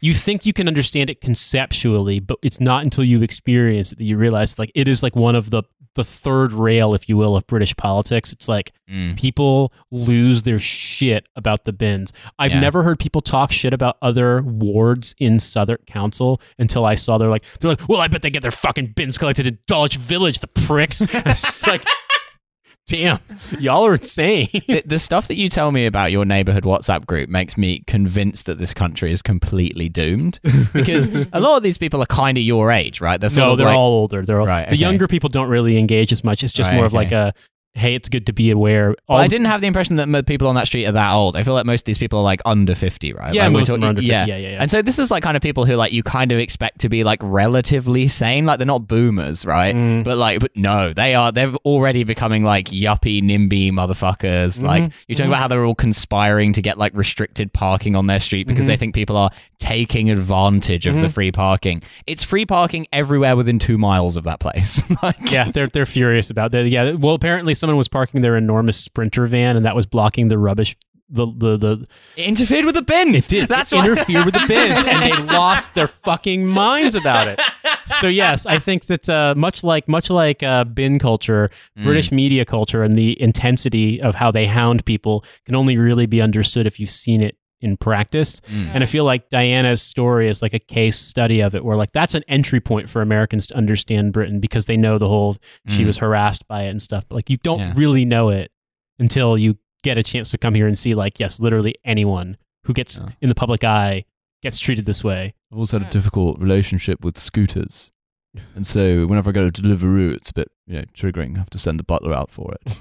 you 0.00 0.14
think 0.14 0.46
you 0.46 0.54
can 0.54 0.66
understand 0.66 1.10
it 1.10 1.20
conceptually, 1.20 2.20
but 2.20 2.38
it's 2.42 2.58
not 2.58 2.84
until 2.84 3.04
you 3.04 3.22
experience 3.22 3.92
it 3.92 3.98
that 3.98 4.04
you 4.04 4.16
realize 4.16 4.58
like 4.58 4.72
it 4.74 4.88
is 4.88 5.02
like 5.02 5.14
one 5.14 5.34
of 5.34 5.50
the 5.50 5.62
the 5.94 6.04
third 6.04 6.52
rail, 6.52 6.94
if 6.94 7.08
you 7.08 7.16
will, 7.16 7.36
of 7.36 7.46
British 7.46 7.76
politics. 7.76 8.32
It's 8.32 8.48
like 8.48 8.72
Mm. 8.90 9.16
people 9.16 9.72
lose 9.90 10.42
their 10.42 10.58
shit 10.58 11.26
about 11.36 11.64
the 11.64 11.72
bins. 11.72 12.12
I've 12.38 12.52
Yeah. 12.52 12.60
never 12.60 12.82
heard 12.82 12.98
people 12.98 13.22
talk 13.22 13.50
shit 13.50 13.72
about 13.72 13.96
other 14.02 14.42
wards 14.42 15.14
in 15.18 15.38
Southwark 15.38 15.86
Council 15.86 16.38
until 16.58 16.84
I 16.84 16.94
saw 16.94 17.16
they're 17.16 17.30
like 17.30 17.44
they're 17.60 17.70
like, 17.70 17.88
well, 17.88 18.00
I 18.02 18.08
bet 18.08 18.20
they 18.20 18.28
get 18.28 18.42
their 18.42 18.50
fucking 18.50 18.92
bins 18.94 19.16
collected 19.16 19.46
in 19.46 19.58
Dulwich 19.66 19.96
Village, 19.96 20.40
the 20.40 20.48
pricks. 20.48 21.00
it's 21.00 21.40
just 21.40 21.66
like, 21.66 21.82
damn, 22.86 23.18
y'all 23.58 23.86
are 23.86 23.94
insane. 23.94 24.48
the, 24.68 24.82
the 24.84 24.98
stuff 24.98 25.28
that 25.28 25.36
you 25.36 25.48
tell 25.48 25.72
me 25.72 25.86
about 25.86 26.12
your 26.12 26.24
neighborhood 26.24 26.64
WhatsApp 26.64 27.06
group 27.06 27.28
makes 27.28 27.56
me 27.56 27.80
convinced 27.86 28.46
that 28.46 28.58
this 28.58 28.74
country 28.74 29.12
is 29.12 29.22
completely 29.22 29.88
doomed 29.88 30.38
because 30.72 31.06
a 31.32 31.40
lot 31.40 31.56
of 31.56 31.62
these 31.62 31.78
people 31.78 32.02
are 32.02 32.06
kind 32.06 32.36
of 32.38 32.44
your 32.44 32.70
age, 32.70 33.00
right? 33.00 33.20
They're 33.20 33.30
no, 33.36 33.56
they're 33.56 33.66
like, 33.66 33.76
all 33.76 33.92
older. 33.92 34.24
They're 34.24 34.40
all, 34.40 34.46
Right, 34.46 34.68
the 34.68 34.76
younger 34.76 35.08
people 35.08 35.28
don't 35.28 35.48
really 35.48 35.78
engage 35.78 36.12
as 36.12 36.22
much. 36.24 36.42
It's 36.42 36.52
just 36.52 36.68
Right, 36.68 36.76
more 36.76 36.86
of 36.86 36.92
like 36.92 37.12
a 37.12 37.34
hey, 37.76 37.94
it's 37.94 38.08
good 38.08 38.26
to 38.26 38.32
be 38.32 38.50
aware. 38.50 38.94
Well, 39.08 39.18
I 39.18 39.26
didn't 39.26 39.46
have 39.46 39.60
the 39.60 39.66
impression 39.66 39.96
that 39.96 40.26
people 40.26 40.46
on 40.48 40.54
that 40.54 40.66
street 40.68 40.86
are 40.86 40.92
that 40.92 41.12
old. 41.12 41.34
I 41.36 41.42
feel 41.42 41.54
like 41.54 41.66
most 41.66 41.80
of 41.80 41.84
these 41.86 41.98
people 41.98 42.20
are 42.20 42.22
like 42.22 42.40
under 42.44 42.74
50, 42.74 43.12
right? 43.14 43.34
Yeah, 43.34 43.44
Like, 43.44 43.52
we're 43.52 43.58
most 43.60 43.68
of 43.68 43.72
them 43.74 43.80
talking- 43.80 43.88
under 43.88 44.00
50. 44.02 44.10
Yeah, 44.12 44.26
yeah, 44.26 44.36
yeah. 44.36 44.58
And 44.60 44.70
so 44.70 44.80
this 44.80 44.98
is 44.98 45.10
like 45.10 45.22
kind 45.24 45.36
of 45.36 45.42
people 45.42 45.64
who 45.64 45.74
like 45.74 45.92
you 45.92 46.02
kind 46.04 46.30
of 46.32 46.38
expect 46.38 46.80
to 46.82 46.88
be 46.88 47.02
like 47.04 47.18
relatively 47.22 48.08
sane. 48.08 48.46
Like 48.46 48.58
they're 48.58 48.66
not 48.66 48.86
boomers, 48.88 49.44
right? 49.44 49.74
Mm. 49.74 50.04
But 50.04 50.18
like, 50.18 50.40
but 50.40 50.56
no, 50.56 50.92
they 50.92 51.14
are. 51.14 51.32
They're 51.32 51.52
already 51.64 52.04
becoming 52.04 52.44
like 52.44 52.66
yuppie, 52.68 53.22
NIMBY 53.22 53.72
motherfuckers. 53.72 54.56
Mm-hmm. 54.58 54.66
Like 54.66 54.92
you're 55.08 55.16
talking 55.16 55.30
about 55.30 55.40
how 55.40 55.48
they're 55.48 55.64
all 55.64 55.74
conspiring 55.74 56.52
to 56.54 56.62
get 56.62 56.78
like 56.78 56.94
restricted 56.94 57.52
parking 57.52 57.96
on 57.96 58.06
their 58.06 58.20
street 58.20 58.46
because 58.46 58.64
Mm-hmm. 58.64 58.68
they 58.68 58.76
think 58.76 58.94
people 58.94 59.16
are 59.16 59.30
taking 59.58 60.10
advantage 60.10 60.86
of 60.86 60.96
the 61.00 61.08
free 61.08 61.32
parking. 61.32 61.82
It's 62.06 62.22
free 62.24 62.46
parking 62.46 62.86
everywhere 62.92 63.36
within 63.36 63.58
two 63.58 63.78
miles 63.78 64.16
of 64.16 64.24
that 64.24 64.38
place. 64.40 64.82
like, 65.02 65.30
yeah, 65.30 65.50
they're 65.50 65.66
they're 65.66 65.86
furious 65.86 66.30
about 66.30 66.52
that. 66.52 66.68
Yeah, 66.68 66.92
well, 66.92 67.14
apparently 67.14 67.54
someone 67.64 67.76
was 67.76 67.88
parking 67.88 68.20
their 68.22 68.36
enormous 68.36 68.76
sprinter 68.76 69.26
van, 69.26 69.56
and 69.56 69.64
that 69.66 69.74
was 69.74 69.86
blocking 69.86 70.28
the 70.28 70.38
rubbish. 70.38 70.76
The 71.10 71.26
the 71.26 71.56
the 71.58 71.84
it 72.16 72.26
interfered 72.26 72.64
with 72.64 72.74
the 72.74 72.82
bin. 72.82 73.14
it 73.14 73.28
did. 73.28 73.48
That's 73.48 73.72
it 73.72 73.76
why- 73.76 73.84
interfered 73.88 74.24
with 74.24 74.34
the 74.34 74.44
bins, 74.48 74.84
and 74.86 75.02
they 75.02 75.12
lost 75.34 75.74
their 75.74 75.86
fucking 75.86 76.46
minds 76.46 76.94
about 76.94 77.28
it. 77.28 77.40
So 78.00 78.06
yes, 78.06 78.46
I 78.46 78.58
think 78.58 78.86
that 78.86 79.08
uh, 79.08 79.34
much 79.36 79.62
like 79.62 79.86
much 79.86 80.08
like 80.08 80.42
uh, 80.42 80.64
bin 80.64 80.98
culture, 80.98 81.50
British 81.82 82.10
media 82.10 82.44
culture, 82.46 82.82
and 82.82 82.96
the 82.96 83.20
intensity 83.20 84.00
of 84.00 84.14
how 84.14 84.30
they 84.30 84.46
hound 84.46 84.84
people 84.86 85.24
can 85.44 85.54
only 85.54 85.76
really 85.76 86.06
be 86.06 86.22
understood 86.22 86.66
if 86.66 86.80
you've 86.80 86.90
seen 86.90 87.20
it 87.22 87.36
in 87.64 87.76
practice. 87.76 88.40
And 88.50 88.82
I 88.82 88.86
feel 88.86 89.04
like 89.04 89.28
Diana's 89.30 89.82
story 89.82 90.28
is 90.28 90.42
like 90.42 90.54
a 90.54 90.58
case 90.58 90.96
study 90.98 91.40
of 91.40 91.54
it, 91.54 91.64
where 91.64 91.76
like 91.76 91.90
that's 91.92 92.14
an 92.14 92.22
entry 92.28 92.60
point 92.60 92.88
for 92.88 93.02
Americans 93.02 93.46
to 93.48 93.56
understand 93.56 94.12
Britain 94.12 94.38
because 94.38 94.66
they 94.66 94.76
know 94.76 94.98
the 94.98 95.08
whole 95.08 95.36
she 95.68 95.82
Mm. 95.82 95.86
was 95.86 95.98
harassed 95.98 96.46
by 96.46 96.62
it 96.64 96.68
and 96.68 96.80
stuff. 96.80 97.04
But 97.08 97.16
like 97.16 97.30
you 97.30 97.38
don't 97.38 97.58
Yeah. 97.60 97.72
really 97.74 98.04
know 98.04 98.28
it 98.28 98.52
until 98.98 99.36
you 99.36 99.56
get 99.82 99.98
a 99.98 100.02
chance 100.02 100.30
to 100.30 100.38
come 100.38 100.54
here 100.54 100.66
and 100.66 100.78
see 100.78 100.94
like 100.94 101.18
yes, 101.18 101.40
literally 101.40 101.74
anyone 101.84 102.36
who 102.64 102.72
gets 102.72 102.98
Yeah. 102.98 103.08
in 103.20 103.28
the 103.28 103.34
public 103.34 103.64
eye 103.64 104.04
gets 104.42 104.58
treated 104.58 104.84
this 104.86 105.02
way. 105.02 105.34
I've 105.52 105.58
also 105.58 105.78
had 105.78 105.88
a 105.88 105.90
difficult 105.90 106.38
relationship 106.38 107.04
with 107.04 107.18
scooters. 107.18 107.90
And 108.56 108.66
so 108.66 109.06
whenever 109.06 109.30
I 109.30 109.32
go 109.32 109.48
to 109.48 109.62
Deliveroo, 109.62 110.12
it's 110.12 110.30
a 110.30 110.34
bit, 110.34 110.48
you 110.66 110.74
know, 110.78 110.84
triggering. 110.92 111.36
I 111.36 111.38
have 111.38 111.50
to 111.50 111.58
send 111.58 111.78
the 111.78 111.84
butler 111.84 112.12
out 112.12 112.30
for 112.32 112.52
it. 112.54 112.76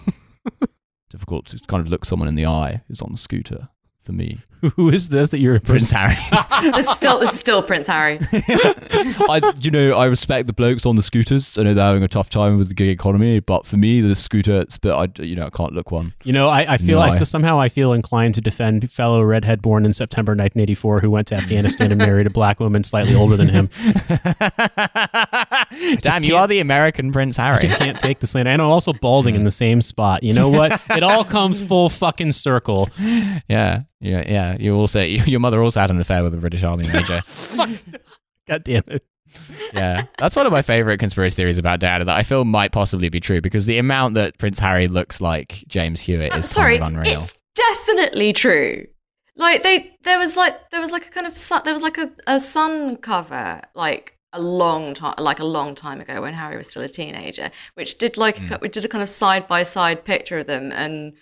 Difficult 1.11 1.45
to 1.47 1.59
kind 1.67 1.79
of 1.85 1.91
look 1.91 2.05
someone 2.05 2.27
in 2.27 2.33
the 2.33 2.47
eye 2.47 2.81
who's 2.87 3.01
on 3.03 3.11
the 3.11 3.19
scooter 3.19 3.69
for 4.03 4.11
me. 4.11 4.39
who 4.77 4.89
is 4.89 5.09
this 5.09 5.29
that 5.31 5.39
you're 5.39 5.59
Prince 5.59 5.91
Harry. 5.91 6.15
This 6.73 6.87
is 6.87 6.95
still 6.95 7.19
this 7.19 7.33
is 7.33 7.39
still 7.39 7.61
Prince 7.61 7.87
Harry. 7.87 8.17
I, 8.31 9.53
you 9.59 9.69
know, 9.69 9.97
I 9.97 10.05
respect 10.05 10.47
the 10.47 10.53
blokes 10.53 10.85
on 10.85 10.95
the 10.95 11.03
scooters. 11.03 11.57
I 11.57 11.63
know 11.63 11.73
they're 11.73 11.83
having 11.85 12.03
a 12.03 12.07
tough 12.07 12.29
time 12.29 12.57
with 12.57 12.69
the 12.69 12.73
gig 12.73 12.87
economy, 12.87 13.41
but 13.41 13.67
for 13.67 13.75
me, 13.75 13.99
the 13.99 14.15
scooter, 14.15 14.61
it's 14.61 14.77
a 14.77 14.79
bit, 14.79 14.93
I, 14.93 15.09
you 15.21 15.35
know, 15.35 15.45
I 15.47 15.49
can't 15.49 15.73
look 15.73 15.91
one. 15.91 16.13
You 16.23 16.31
know, 16.31 16.47
I, 16.47 16.73
I 16.75 16.77
feel 16.77 16.99
No, 16.99 17.03
I 17.05 17.09
I- 17.09 17.17
feel 17.17 17.25
somehow 17.25 17.59
I 17.59 17.67
feel 17.67 17.91
inclined 17.91 18.35
to 18.35 18.41
defend 18.41 18.89
fellow 18.89 19.21
redhead 19.21 19.61
born 19.61 19.83
in 19.85 19.91
September 19.91 20.31
1984 20.31 21.01
who 21.01 21.11
went 21.11 21.27
to 21.27 21.35
Afghanistan 21.35 21.91
and 21.91 21.99
married 21.99 22.27
a 22.27 22.29
black 22.29 22.61
woman 22.61 22.85
slightly 22.85 23.15
older 23.15 23.35
than 23.35 23.49
him. 23.49 23.69
Damn, 26.01 26.23
you 26.23 26.37
are 26.37 26.47
the 26.47 26.59
American 26.59 27.11
Prince 27.11 27.37
I 27.39 27.45
Harry. 27.47 27.59
just 27.59 27.75
can't 27.77 27.99
take 27.99 28.19
this 28.19 28.31
slander. 28.31 28.51
And 28.51 28.61
I'm 28.61 28.69
also 28.69 28.93
balding 28.93 29.35
in 29.35 29.43
the 29.43 29.51
same 29.51 29.81
spot. 29.81 30.23
You 30.23 30.33
know 30.33 30.47
what? 30.49 30.81
It 30.91 31.03
all 31.03 31.25
comes 31.25 31.61
full 31.65 31.89
fucking 31.89 32.31
circle. 32.31 32.89
yeah, 33.49 33.81
yeah, 34.03 34.23
yeah. 34.27 34.57
You 34.59 34.75
also, 34.75 35.01
your 35.33 35.39
mother 35.39 35.61
also 35.63 35.79
had 35.79 35.89
an 35.91 35.99
affair 35.99 36.23
with 36.23 36.33
a 36.33 36.37
British 36.37 36.63
Army 36.63 36.85
major. 36.91 37.21
God 38.47 38.63
damn 38.63 38.83
it. 38.87 39.03
yeah, 39.73 40.03
that's 40.19 40.35
one 40.35 40.45
of 40.45 40.51
my 40.51 40.61
favorite 40.61 40.99
conspiracy 40.99 41.35
theories 41.37 41.57
about 41.57 41.79
Diana 41.79 42.05
that 42.05 42.15
I 42.15 42.21
feel 42.23 42.45
might 42.45 42.71
possibly 42.71 43.09
be 43.09 43.19
true 43.19 43.41
because 43.41 43.65
the 43.65 43.77
amount 43.79 44.13
that 44.15 44.37
Prince 44.37 44.59
Harry 44.59 44.87
looks 44.87 45.19
like 45.21 45.63
James 45.67 46.01
Hewitt 46.01 46.33
I'm 46.33 46.41
is 46.41 46.49
sorry, 46.49 46.77
kind 46.77 46.95
of 46.95 47.01
unreal. 47.01 47.19
it's 47.21 47.33
definitely 47.55 48.33
true. 48.33 48.85
Like 49.35 49.63
they, 49.63 49.95
there 50.03 50.19
was 50.19 50.37
like 50.37 50.69
there 50.69 50.79
was 50.81 50.91
like 50.91 51.07
a 51.07 51.09
kind 51.09 51.25
of 51.25 51.35
sun, 51.35 51.61
there 51.65 51.73
was 51.73 51.81
like 51.81 51.97
a, 51.97 52.11
a 52.27 52.39
sun 52.39 52.97
cover 52.97 53.61
like 53.73 54.19
a 54.33 54.39
long 54.41 54.93
time 54.93 55.15
like 55.17 55.39
a 55.39 55.45
long 55.45 55.73
time 55.73 55.99
ago 56.01 56.21
when 56.21 56.33
Harry 56.35 56.55
was 56.57 56.69
still 56.69 56.83
a 56.83 56.87
teenager, 56.87 57.49
which 57.73 57.97
did 57.97 58.17
like 58.17 58.37
Hmm. 58.37 58.53
a, 58.61 58.67
did 58.67 58.85
a 58.85 58.87
kind 58.87 59.01
of 59.01 59.09
side 59.09 59.47
by 59.47 59.63
side 59.63 60.05
picture 60.05 60.37
of 60.39 60.45
them 60.45 60.71
and 60.71 61.13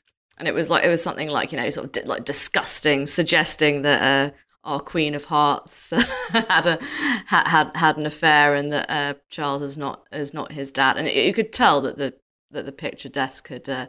and 0.41 0.47
it 0.47 0.55
was 0.55 0.71
like 0.71 0.83
it 0.83 0.89
was 0.89 1.03
something 1.03 1.29
like 1.29 1.51
you 1.51 1.57
know 1.59 1.69
sort 1.69 1.85
of 1.85 1.91
di- 1.91 2.01
like 2.01 2.25
disgusting, 2.25 3.05
suggesting 3.05 3.83
that 3.83 4.01
uh, 4.01 4.35
our 4.63 4.79
Queen 4.79 5.13
of 5.13 5.25
Hearts 5.25 5.91
had 6.29 6.65
a 6.65 6.79
had, 7.27 7.47
had 7.47 7.71
had 7.75 7.97
an 7.97 8.07
affair 8.07 8.55
and 8.55 8.71
that 8.71 8.89
uh, 8.89 9.13
Charles 9.29 9.61
is 9.61 9.77
not 9.77 10.03
is 10.11 10.33
not 10.33 10.51
his 10.51 10.71
dad, 10.71 10.97
and 10.97 11.07
you 11.07 11.31
could 11.31 11.53
tell 11.53 11.79
that 11.81 11.97
the 11.97 12.15
that 12.49 12.65
the 12.65 12.71
picture 12.71 13.07
desk 13.07 13.49
had. 13.49 13.69
Uh, 13.69 13.85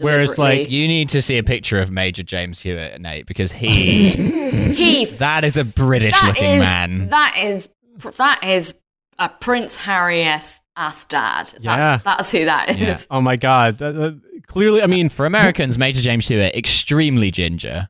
Whereas, 0.00 0.38
like, 0.38 0.70
You 0.70 0.88
need 0.88 1.10
to 1.10 1.20
see 1.20 1.36
a 1.36 1.42
picture 1.42 1.78
of 1.78 1.90
Major 1.90 2.22
James 2.22 2.58
Hewitt, 2.58 2.98
Nate, 3.02 3.26
because 3.26 3.52
he 3.52 4.08
he 4.72 5.04
that 5.18 5.44
is 5.44 5.58
a 5.58 5.64
British 5.66 6.14
that 6.14 6.28
looking 6.28 6.52
is- 6.52 6.60
man. 6.60 7.08
That 7.10 7.36
is 7.36 7.68
that 8.16 8.42
is 8.42 8.74
a 9.18 9.28
Prince 9.28 9.76
Harry 9.76 10.22
ass 10.22 10.59
ass 10.76 11.04
dad. 11.06 11.46
That's, 11.46 11.62
Yeah. 11.64 11.98
that's 12.04 12.32
who 12.32 12.44
that 12.44 12.70
is. 12.70 12.76
Yeah. 12.78 12.98
Oh 13.10 13.20
my 13.20 13.36
God. 13.36 13.78
That- 13.78 13.94
that- 13.94 14.20
clearly, 14.46 14.82
I 14.82 14.86
mean, 14.86 15.08
For 15.08 15.26
Americans, 15.26 15.78
Major 15.78 16.00
James 16.00 16.26
Hewitt 16.28 16.54
extremely 16.56 17.30
ginger. 17.30 17.88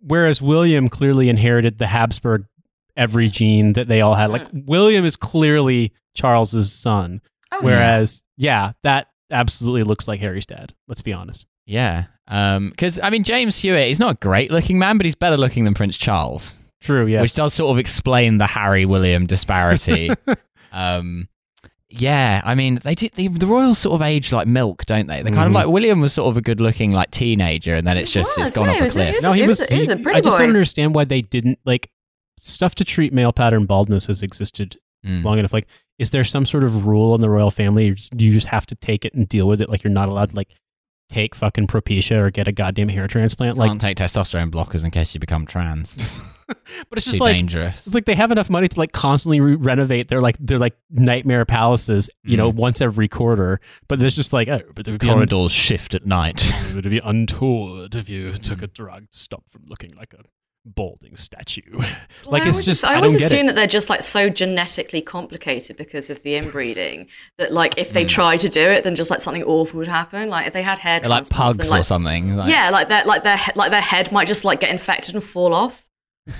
whereas 0.00 0.40
William 0.42 0.88
clearly 0.88 1.28
inherited 1.28 1.78
the 1.78 1.86
Habsburg 1.86 2.44
every 2.96 3.28
gene 3.28 3.74
that 3.74 3.86
they 3.88 4.00
all 4.00 4.14
had. 4.14 4.30
Like, 4.30 4.46
William 4.52 5.04
is 5.04 5.14
clearly 5.16 5.92
Charles's 6.14 6.72
son. 6.72 7.20
Oh, 7.52 7.58
Whereas, 7.62 8.24
yeah, 8.36 8.72
that 8.82 9.06
absolutely 9.30 9.82
looks 9.82 10.08
like 10.08 10.20
Harry's 10.20 10.46
dad. 10.46 10.74
Let's 10.88 11.02
be 11.02 11.12
honest. 11.12 11.46
Yeah, 11.66 12.04
because 12.26 12.98
I 13.02 13.10
mean 13.10 13.22
James 13.24 13.58
Hewitt, 13.58 13.86
he's 13.88 14.00
not 14.00 14.10
a 14.14 14.18
great 14.20 14.50
looking 14.50 14.78
man, 14.78 14.96
but 14.98 15.04
he's 15.06 15.14
better 15.14 15.36
looking 15.36 15.64
than 15.64 15.74
Prince 15.74 15.96
Charles, 15.96 16.56
True, 16.80 17.06
yes. 17.06 17.20
which 17.22 17.34
does 17.34 17.54
sort 17.54 17.70
of 17.70 17.78
explain 17.78 18.38
the 18.38 18.46
Harry 18.46 18.84
William 18.86 19.26
disparity. 19.26 20.10
um, 20.72 21.28
yeah, 21.90 22.42
I 22.44 22.54
mean 22.54 22.76
they 22.76 22.94
did 22.94 23.12
the, 23.14 23.28
the 23.28 23.46
royals 23.46 23.78
sort 23.78 23.94
of 23.94 24.02
age 24.02 24.32
like 24.32 24.46
milk, 24.46 24.84
don't 24.86 25.06
they? 25.06 25.22
They're 25.22 25.32
kind 25.32 25.46
of 25.46 25.52
Mhm. 25.52 25.54
like 25.56 25.68
William 25.68 26.00
was 26.00 26.12
sort 26.12 26.28
of 26.28 26.36
a 26.36 26.40
good 26.42 26.60
looking 26.60 26.92
like 26.92 27.10
teenager, 27.10 27.74
and 27.74 27.86
then 27.86 27.96
it's 27.96 28.12
He 28.12 28.20
just 28.20 28.36
was, 28.38 28.48
it's 28.48 28.56
gone 28.56 28.66
yeah, 28.66 28.72
off 28.72 28.76
he 28.76 28.80
a 28.80 28.82
was- 28.84 28.94
he 28.94 29.00
cliff. 29.02 29.14
was- 29.14 29.22
no, 29.22 29.32
he 29.32 29.40
he 29.42 29.46
was. 29.46 29.58
was- 29.60 29.68
he 29.68 29.78
was 29.78 29.88
a 29.88 29.96
he- 29.96 30.02
pretty 30.02 30.18
I 30.18 30.20
just 30.20 30.36
boy. 30.36 30.38
don't 30.40 30.48
understand 30.50 30.94
why 30.94 31.04
they 31.04 31.22
didn't 31.22 31.58
like 31.64 31.90
stuff 32.42 32.74
to 32.76 32.84
treat 32.84 33.12
male 33.12 33.32
pattern 33.32 33.64
baldness 33.66 34.06
has 34.06 34.22
existed 34.22 34.76
Mm. 35.06 35.24
long 35.24 35.38
enough. 35.38 35.52
Like, 35.52 35.66
is 35.98 36.10
there 36.10 36.24
some 36.24 36.44
sort 36.44 36.64
of 36.64 36.86
rule 36.86 37.14
in 37.14 37.20
the 37.20 37.30
royal 37.30 37.50
family? 37.50 37.86
You 37.86 37.94
just, 37.94 38.20
you 38.20 38.32
just 38.32 38.48
have 38.48 38.66
to 38.66 38.74
take 38.74 39.04
it 39.04 39.14
and 39.14 39.28
deal 39.28 39.46
with 39.48 39.60
it. 39.60 39.68
Like, 39.70 39.82
you're 39.84 39.92
not 39.92 40.08
allowed 40.08 40.30
to 40.30 40.36
like 40.36 40.48
take 41.08 41.34
fucking 41.34 41.66
Propecia 41.68 42.16
or 42.18 42.30
get 42.30 42.46
a 42.48 42.52
goddamn 42.52 42.88
hair 42.90 43.06
transplant. 43.08 43.56
Like, 43.56 43.70
Can't 43.70 43.80
take 43.80 43.96
testosterone 43.96 44.50
blockers 44.50 44.84
in 44.84 44.90
case 44.90 45.14
you 45.14 45.20
become 45.20 45.46
trans. 45.46 46.20
but 46.88 46.96
it's 46.96 47.04
Too 47.04 47.10
just 47.12 47.20
like 47.20 47.36
dangerous. 47.36 47.86
it's 47.86 47.94
like 47.94 48.04
they 48.06 48.14
have 48.14 48.30
enough 48.30 48.48
money 48.50 48.68
to 48.68 48.78
like 48.78 48.92
constantly 48.92 49.40
re- 49.40 49.54
renovate 49.56 50.08
their 50.08 50.20
like 50.20 50.36
their 50.38 50.58
like 50.58 50.76
nightmare 50.90 51.44
palaces, 51.44 52.10
you 52.24 52.36
know, 52.36 52.50
Mm. 52.52 52.56
once 52.56 52.80
every 52.80 53.08
quarter. 53.08 53.60
But 53.88 54.00
there's 54.00 54.16
just 54.16 54.32
like, 54.32 54.48
oh, 54.48 54.60
but 54.74 54.88
it 54.88 54.92
would 54.92 55.00
be 55.00 55.08
un- 55.08 55.14
Corridors 55.14 55.52
shift 55.52 55.94
at 55.94 56.06
night. 56.06 56.50
it 56.70 56.74
would 56.74 56.88
be 56.88 57.00
untoward 57.04 57.94
if 57.94 58.08
you 58.08 58.32
took 58.32 58.62
a 58.62 58.66
drug 58.66 59.10
to 59.10 59.18
stop 59.18 59.44
from 59.50 59.64
looking 59.66 59.94
like 59.94 60.14
a 60.14 60.22
balding 60.64 61.16
statue. 61.16 61.62
like 62.26 62.42
I 62.42 62.48
it's 62.48 62.64
just 62.64 62.84
I 62.84 62.92
I, 62.92 62.96
always 62.96 63.12
don't 63.12 63.22
assume 63.22 63.40
it. 63.40 63.46
that 63.48 63.54
they're 63.54 63.66
just 63.66 63.88
like 63.88 64.02
so 64.02 64.28
genetically 64.28 65.00
complicated 65.00 65.76
because 65.76 66.10
of 66.10 66.22
the 66.22 66.34
inbreeding 66.36 67.06
that 67.38 67.52
like 67.52 67.74
if 67.78 67.92
they 67.92 68.04
try 68.04 68.36
to 68.36 68.48
do 68.48 68.60
it, 68.60 68.84
then 68.84 68.94
just 68.94 69.10
like 69.10 69.20
something 69.20 69.42
awful 69.44 69.78
would 69.78 69.88
happen. 69.88 70.28
Like 70.28 70.46
if 70.46 70.52
they 70.52 70.62
had 70.62 70.78
hair 70.78 71.00
like 71.00 71.28
pugs 71.28 71.56
then, 71.56 71.68
like, 71.68 71.80
or 71.80 71.84
something. 71.84 72.36
Like, 72.36 72.50
yeah, 72.50 72.68
like 72.70 72.88
their 72.88 73.04
like 73.04 73.22
their 73.22 73.38
like 73.54 73.70
their 73.70 73.80
head 73.80 74.12
might 74.12 74.26
just 74.26 74.44
like 74.44 74.60
get 74.60 74.70
infected 74.70 75.14
and 75.14 75.24
fall 75.24 75.54
off. 75.54 75.87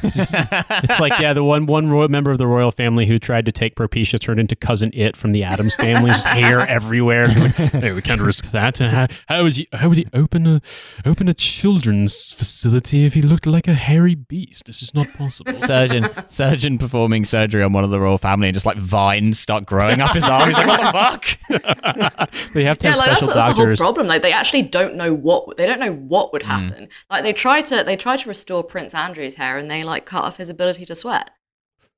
It's 0.03 1.01
like 1.01 1.19
yeah, 1.21 1.33
the 1.33 1.45
one 1.45 1.67
one 1.67 1.91
royal 1.91 2.09
member 2.09 2.31
of 2.31 2.39
the 2.39 2.47
royal 2.47 2.71
family 2.71 3.07
who 3.07 3.19
tried 3.19 3.47
to 3.47 3.53
take 3.53 3.75
Propecia 3.75 4.19
turned 4.21 4.41
into 4.41 4.55
cousin 4.57 4.91
It 4.95 5.17
from 5.17 5.33
the 5.33 5.45
Addams 5.45 5.75
family, 5.77 6.11
just 6.11 6.27
hair 6.27 6.61
everywhere. 6.61 7.25
It's 7.29 7.59
like, 7.59 7.73
hey, 7.73 7.93
we 7.93 8.03
can't 8.03 8.21
risk 8.21 8.51
that. 8.53 8.79
How, 8.79 9.07
how 9.29 9.43
would 9.43 9.57
you 9.57 9.67
how 9.73 9.89
would 9.89 9.99
he 9.99 10.07
open 10.13 10.47
a 10.47 10.61
open 11.05 11.29
a 11.29 11.35
children's 11.35 12.33
facility 12.33 13.05
if 13.05 13.15
he 13.15 13.23
looked 13.23 13.47
like 13.47 13.69
a 13.69 13.75
hairy 13.75 14.15
beast? 14.15 14.67
This 14.67 14.83
is 14.83 14.95
not 14.95 15.09
possible. 15.15 15.53
surgeon 15.55 16.09
surgeon 16.29 16.79
performing 16.79 17.25
surgery 17.25 17.63
on 17.63 17.73
one 17.73 17.85
of 17.85 17.91
the 17.91 18.01
royal 18.01 18.19
family 18.19 18.49
and 18.49 18.55
just 18.55 18.67
like 18.67 18.77
vines 18.77 19.39
start 19.39 19.67
growing 19.67 20.01
up 20.01 20.15
his 20.15 20.25
arm. 20.25 20.49
He's 20.49 20.59
like, 20.59 20.67
what 20.69 20.81
the 20.81 20.93
fuck? 20.93 22.53
they 22.53 22.65
have 22.65 22.79
to 22.79 22.87
Yeah, 22.87 22.91
have 22.93 22.99
like 22.99 23.07
that's, 23.09 23.19
special 23.21 23.27
that's 23.29 23.35
the 23.35 23.43
whole 23.43 23.55
doctors. 23.55 23.79
problem. 23.81 24.07
Like 24.07 24.23
they 24.23 24.33
actually 24.33 24.63
don't 24.63 24.95
know 24.95 25.15
what 25.15 25.57
they 25.57 25.67
don't 25.67 25.81
know 25.81 25.93
what 25.93 26.33
would 26.33 26.43
mm. 26.43 26.47
happen. 26.47 26.89
Like 27.11 27.23
they 27.23 27.33
try 27.33 27.63
to 27.63 27.83
they 27.85 27.97
tried 27.97 28.19
to 28.21 28.29
restore 28.29 28.63
Prince 28.63 28.95
Andrew's 28.95 29.35
hair 29.35 29.57
and 29.57 29.71
they 29.71 29.78
like 29.85 30.07
cut 30.07 30.25
off 30.25 30.37
his 30.37 30.49
ability 30.49 30.85
to 30.87 30.95
sweat. 30.95 31.31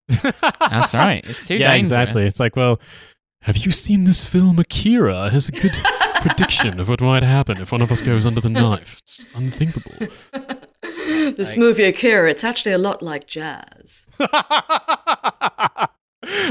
That's 0.09 0.94
right. 0.94 1.24
It's 1.24 1.47
too 1.47 1.55
yeah, 1.59 1.73
dangerous. 1.73 1.78
exactly. 1.78 2.27
It's 2.27 2.40
like, 2.40 2.57
well, 2.57 2.81
have 3.43 3.57
you 3.59 3.70
seen 3.70 4.05
this 4.05 4.24
film 4.27 4.59
Akira? 4.59 5.27
It 5.27 5.32
has 5.32 5.48
a 5.48 5.52
good 5.52 5.73
prediction 6.16 6.81
of 6.81 6.89
what 6.89 7.01
might 7.01 7.23
happen 7.23 7.61
if 7.61 7.73
one 7.73 7.82
of 7.82 7.90
us 7.90 8.02
goes 8.02 8.27
under 8.27 8.40
the 8.40 8.51
knife. 8.51 9.01
It's 9.05 9.27
unthinkable. 9.35 10.09
This 11.36 11.57
movie 11.57 11.85
Akira, 11.85 12.31
it's 12.31 12.44
actually 12.44 12.73
a 12.73 12.78
lot 12.78 13.02
like 13.02 13.27
jazz. 13.27 14.07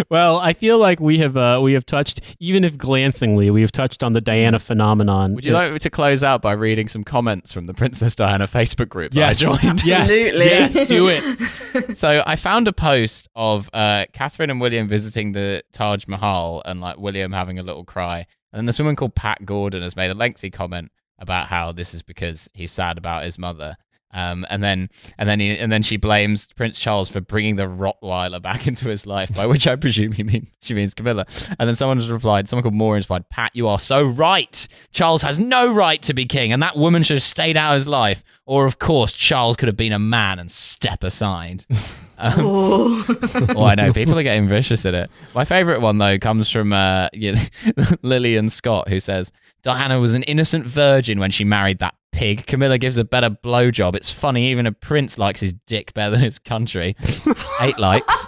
Well, 0.09 0.37
I 0.39 0.53
feel 0.53 0.77
like 0.79 0.99
we 0.99 1.19
have 1.19 1.37
uh, 1.37 1.59
we 1.61 1.73
have 1.73 1.85
touched, 1.85 2.35
even 2.39 2.63
if 2.63 2.77
glancingly, 2.77 3.49
we 3.49 3.61
have 3.61 3.71
touched 3.71 4.03
on 4.03 4.13
the 4.13 4.21
Diana 4.21 4.59
phenomenon. 4.59 5.35
Would 5.35 5.45
you 5.45 5.53
like 5.53 5.71
me 5.71 5.79
to 5.79 5.89
close 5.89 6.23
out 6.23 6.41
by 6.41 6.53
reading 6.53 6.87
some 6.87 7.03
comments 7.03 7.51
from 7.51 7.67
the 7.67 7.73
Princess 7.73 8.15
Diana 8.15 8.47
Facebook 8.47 8.89
group 8.89 9.11
that 9.13 9.29
I 9.29 9.33
joined? 9.33 9.83
Yes. 9.89 10.11
Absolutely. 10.11 10.45
Yes, 10.45 10.85
do 10.87 11.07
it. 11.07 11.97
so 11.97 12.23
I 12.25 12.35
found 12.35 12.67
a 12.67 12.73
post 12.73 13.27
of 13.35 13.69
uh, 13.73 14.05
Catherine 14.13 14.49
and 14.49 14.59
William 14.59 14.87
visiting 14.87 15.31
the 15.31 15.63
Taj 15.71 16.05
Mahal 16.07 16.61
and 16.65 16.81
like 16.81 16.97
William 16.97 17.31
having 17.31 17.59
a 17.59 17.63
little 17.63 17.85
cry. 17.85 18.25
And 18.51 18.59
then 18.59 18.65
this 18.65 18.79
woman 18.79 18.95
called 18.95 19.15
Pat 19.15 19.45
Gordon 19.45 19.83
has 19.83 19.95
made 19.95 20.11
a 20.11 20.15
lengthy 20.15 20.49
comment 20.49 20.91
about 21.17 21.47
how 21.47 21.71
this 21.71 21.93
is 21.93 22.01
because 22.01 22.49
he's 22.53 22.71
sad 22.71 22.97
about 22.97 23.23
his 23.23 23.37
mother. 23.37 23.77
Um, 24.11 24.45
and 24.49 24.63
then 24.63 24.89
and 25.17 25.29
then 25.29 25.39
he, 25.39 25.57
and 25.57 25.71
then 25.71 25.83
she 25.83 25.97
blames 25.97 26.47
Prince 26.55 26.79
Charles 26.79 27.09
for 27.09 27.21
bringing 27.21 27.57
the 27.57 27.63
Rottweiler 27.67 28.41
back 28.41 28.65
into 28.67 28.89
his 28.89 29.05
life, 29.05 29.33
by 29.35 29.45
which 29.45 29.67
I 29.67 29.75
presume 29.75 30.13
he 30.13 30.23
mean 30.23 30.47
she 30.61 30.73
means 30.73 30.93
Camilla. 30.93 31.25
And 31.59 31.69
then 31.69 31.75
someone 31.75 31.97
has 31.97 32.09
replied, 32.09 32.49
someone 32.49 32.63
called 32.63 32.73
Maureen 32.73 33.01
replied, 33.01 33.29
"Pat, 33.29 33.51
you 33.55 33.67
are 33.67 33.79
so 33.79 34.03
right. 34.07 34.67
Charles 34.91 35.21
has 35.21 35.37
no 35.37 35.71
right 35.71 36.01
to 36.03 36.13
be 36.13 36.25
king, 36.25 36.51
and 36.51 36.61
that 36.63 36.75
woman 36.75 37.03
should 37.03 37.17
have 37.17 37.23
stayed 37.23 37.55
out 37.57 37.73
of 37.73 37.79
his 37.79 37.87
life. 37.87 38.23
Or 38.45 38.65
of 38.65 38.79
course, 38.79 39.13
Charles 39.13 39.55
could 39.57 39.67
have 39.67 39.77
been 39.77 39.93
a 39.93 39.99
man 39.99 40.39
and 40.39 40.51
step 40.51 41.03
aside." 41.03 41.65
Um, 42.21 42.33
Oh. 42.39 43.65
I 43.65 43.75
know 43.75 43.93
people 43.93 44.19
are 44.19 44.23
getting 44.23 44.49
vicious 44.49 44.85
at 44.85 44.93
it. 44.93 45.09
My 45.33 45.45
favorite 45.45 45.79
one 45.79 45.99
though 45.99 46.17
comes 46.19 46.49
from 46.49 46.73
uh, 46.73 47.07
you 47.13 47.31
know, 47.77 47.85
Lillian 48.01 48.49
Scott, 48.49 48.89
who 48.89 48.99
says 48.99 49.31
Diana 49.63 50.01
was 50.01 50.13
an 50.13 50.23
innocent 50.23 50.65
virgin 50.65 51.19
when 51.19 51.31
she 51.31 51.45
married 51.45 51.79
that 51.79 51.95
pig. 52.11 52.45
Camilla 52.47 52.77
gives 52.77 52.97
a 52.97 53.03
better 53.03 53.29
blowjob. 53.29 53.95
It's 53.95 54.11
funny, 54.11 54.51
even 54.51 54.65
a 54.65 54.71
prince 54.71 55.17
likes 55.17 55.39
his 55.39 55.53
dick 55.53 55.93
better 55.93 56.11
than 56.11 56.21
his 56.21 56.39
country. 56.39 56.95
Eight 57.61 57.77
likes. 57.79 58.27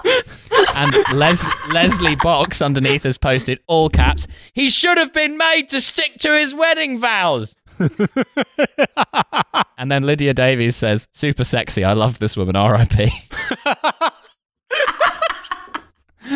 And 0.76 0.94
Les- 1.14 1.45
Leslie 1.74 2.16
Box 2.16 2.62
underneath 2.62 3.03
has 3.03 3.18
posted 3.18 3.60
all 3.68 3.90
caps. 3.90 4.28
He 4.53 4.70
should 4.70 4.98
have 4.98 5.14
been 5.14 5.38
made 5.38 5.70
to 5.70 5.82
stick 5.82 6.16
to 6.20 6.38
his 6.38 6.53
wedding 6.53 6.99
vows. 6.99 7.58
and 9.78 9.91
then 9.91 10.03
Lydia 10.03 10.34
Davies 10.34 10.76
says, 10.76 11.08
"Super 11.14 11.44
sexy. 11.44 11.84
I 11.84 11.94
loved 11.94 12.20
this 12.20 12.38
woman. 12.38 12.56
R.I.P." 12.56 13.12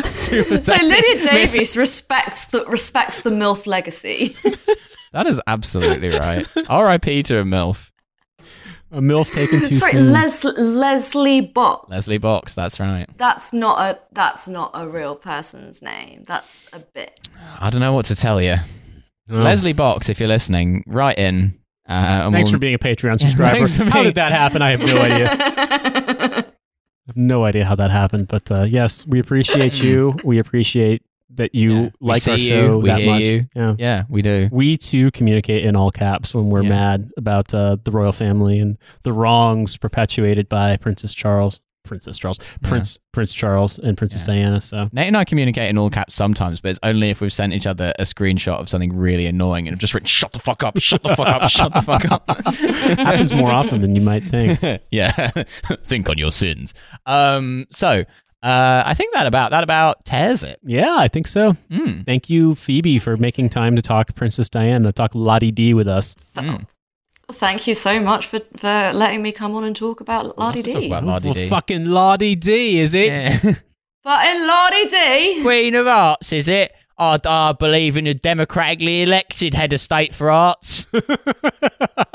So. 0.04 0.32
Lydia 0.42 1.22
Davies 1.22 1.76
respects 1.76 2.46
the 2.46 2.64
respects 2.66 3.20
the 3.20 3.30
MILF 3.30 3.66
legacy. 3.66 4.36
That 5.16 5.26
is 5.26 5.40
absolutely 5.46 6.10
right. 6.10 6.46
R.I.P. 6.68 7.22
to 7.24 7.38
a 7.38 7.42
MILF. 7.42 7.90
A 8.92 9.00
MILF 9.00 9.32
taken 9.32 9.60
too 9.60 9.72
Sorry, 9.74 9.92
soon. 9.92 10.12
Les- 10.12 10.44
Leslie 10.44 11.40
Box. 11.40 11.88
Leslie 11.88 12.18
Box, 12.18 12.52
that's 12.52 12.78
right. 12.78 13.06
That's 13.16 13.50
not 13.54 13.80
a 13.80 13.98
that's 14.12 14.46
not 14.46 14.72
a 14.74 14.86
real 14.86 15.16
person's 15.16 15.80
name. 15.80 16.22
That's 16.26 16.66
a 16.74 16.80
bit. 16.80 17.18
I 17.58 17.70
don't 17.70 17.80
know 17.80 17.94
what 17.94 18.04
to 18.06 18.14
tell 18.14 18.42
you. 18.42 18.56
Oh. 19.30 19.36
Leslie 19.36 19.72
Box, 19.72 20.10
if 20.10 20.20
you're 20.20 20.28
listening, 20.28 20.84
write 20.86 21.16
in. 21.18 21.58
Uh, 21.88 21.92
and 21.92 22.32
Thanks 22.34 22.50
we'll- 22.50 22.56
for 22.56 22.60
being 22.60 22.74
a 22.74 22.78
Patreon 22.78 23.18
subscriber. 23.20 23.56
Thanks 23.66 23.76
How 23.76 23.90
being- 23.94 24.04
did 24.04 24.14
that 24.16 24.32
happen? 24.32 24.60
I 24.60 24.70
have 24.72 24.80
no 24.80 24.98
idea. 25.00 25.30
I 25.40 26.44
have 27.06 27.16
no 27.16 27.44
idea 27.44 27.64
how 27.64 27.74
that 27.76 27.90
happened. 27.90 28.28
But 28.28 28.50
uh, 28.50 28.64
yes, 28.64 29.06
we 29.06 29.18
appreciate 29.18 29.80
you. 29.82 30.14
We 30.24 30.38
appreciate 30.38 31.02
that 31.36 31.54
you 31.54 31.74
Yeah. 31.74 31.88
Like 32.00 32.28
our 32.28 32.36
show 32.38 32.64
you. 32.66 32.78
We 32.78 32.88
that 32.88 33.02
much. 33.04 33.22
you. 33.22 33.46
Yeah. 33.54 33.74
Yeah, 33.78 34.02
we 34.08 34.22
do. 34.22 34.48
We 34.52 34.76
too 34.76 35.10
communicate 35.12 35.64
in 35.64 35.76
all 35.76 35.90
caps 35.90 36.34
when 36.34 36.46
we're 36.50 36.62
Yeah. 36.62 36.68
mad 36.70 37.10
about 37.16 37.52
uh, 37.54 37.76
the 37.84 37.90
royal 37.90 38.12
family 38.12 38.58
and 38.58 38.76
the 39.02 39.12
wrongs 39.12 39.76
perpetuated 39.76 40.48
by 40.48 40.76
Princess 40.76 41.14
Charles, 41.14 41.60
Princess 41.84 42.18
Charles, 42.18 42.38
Yeah. 42.62 42.68
Prince 42.68 42.98
Prince 43.12 43.32
Charles, 43.32 43.78
and 43.78 43.96
Princess 43.96 44.24
Yeah. 44.26 44.34
Diana. 44.34 44.60
So 44.60 44.88
Nate 44.92 45.06
and 45.06 45.16
I 45.16 45.24
communicate 45.24 45.70
in 45.70 45.78
all 45.78 45.88
caps 45.88 46.14
sometimes, 46.14 46.60
but 46.60 46.70
it's 46.70 46.80
only 46.82 47.10
if 47.10 47.20
we've 47.20 47.32
sent 47.32 47.52
each 47.52 47.66
other 47.66 47.92
a 47.98 48.02
screenshot 48.02 48.58
of 48.58 48.68
something 48.68 48.94
really 48.96 49.26
annoying 49.26 49.68
and 49.68 49.74
have 49.74 49.80
just 49.80 49.94
written, 49.94 50.06
shut 50.06 50.32
the 50.32 50.38
fuck 50.40 50.62
up, 50.64 50.78
shut 50.80 51.02
the 51.04 51.14
fuck 51.14 51.28
up, 51.28 51.42
shut 51.50 51.72
the 51.72 51.82
fuck 51.82 52.10
up. 52.10 52.28
happens 52.98 53.32
more 53.32 53.50
often 53.50 53.80
than 53.82 53.94
you 53.94 54.02
might 54.02 54.24
think. 54.24 54.58
yeah. 54.90 55.10
Think 55.84 56.08
on 56.10 56.18
your 56.18 56.30
sins. 56.32 56.74
Um, 57.06 57.66
so 57.70 58.04
uh, 58.46 58.82
I 58.86 58.94
think 58.94 59.12
that 59.14 59.26
about 59.26 59.50
that 59.50 59.64
about 59.64 60.04
tears 60.04 60.42
it. 60.42 60.60
Yeah, 60.62 60.94
I 60.96 61.08
think 61.08 61.26
so. 61.26 61.54
Mm. 61.70 62.04
Thank 62.06 62.30
you, 62.30 62.54
Phoebe, 62.54 62.98
for 62.98 63.16
making 63.16 63.48
time 63.50 63.74
to 63.76 63.82
talk 63.82 64.14
Princess 64.14 64.48
Diana, 64.48 64.92
talk 64.92 65.14
Lottie 65.14 65.50
D 65.52 65.74
with 65.74 65.88
us. 65.88 66.14
Mm. 66.36 66.66
Thank 67.32 67.66
you 67.66 67.74
so 67.74 67.98
much 67.98 68.26
for, 68.26 68.38
for 68.56 68.92
letting 68.94 69.20
me 69.20 69.32
come 69.32 69.54
on 69.56 69.64
and 69.64 69.74
talk 69.74 70.00
about 70.00 70.38
Lottie 70.38 70.62
Talk 70.62 70.80
D. 70.80 70.86
about 70.86 71.02
Lottie 71.04 71.26
Well, 71.26 71.34
D. 71.34 71.48
fucking 71.48 71.86
Lottie 71.86 72.36
D, 72.36 72.78
is 72.78 72.94
it? 72.94 73.08
Yeah. 73.08 73.54
But 74.04 74.24
in 74.28 74.46
Lottie 74.46 74.84
D, 74.88 75.42
Queen 75.42 75.74
of 75.74 75.88
Arts, 75.88 76.32
is 76.32 76.46
it? 76.46 76.72
I, 76.98 77.18
I 77.24 77.52
believe 77.52 77.96
in 77.96 78.06
a 78.06 78.14
democratically 78.14 79.02
elected 79.02 79.52
head 79.54 79.72
of 79.72 79.80
state 79.80 80.14
for 80.14 80.30
arts. 80.30 80.86
it 80.92 81.06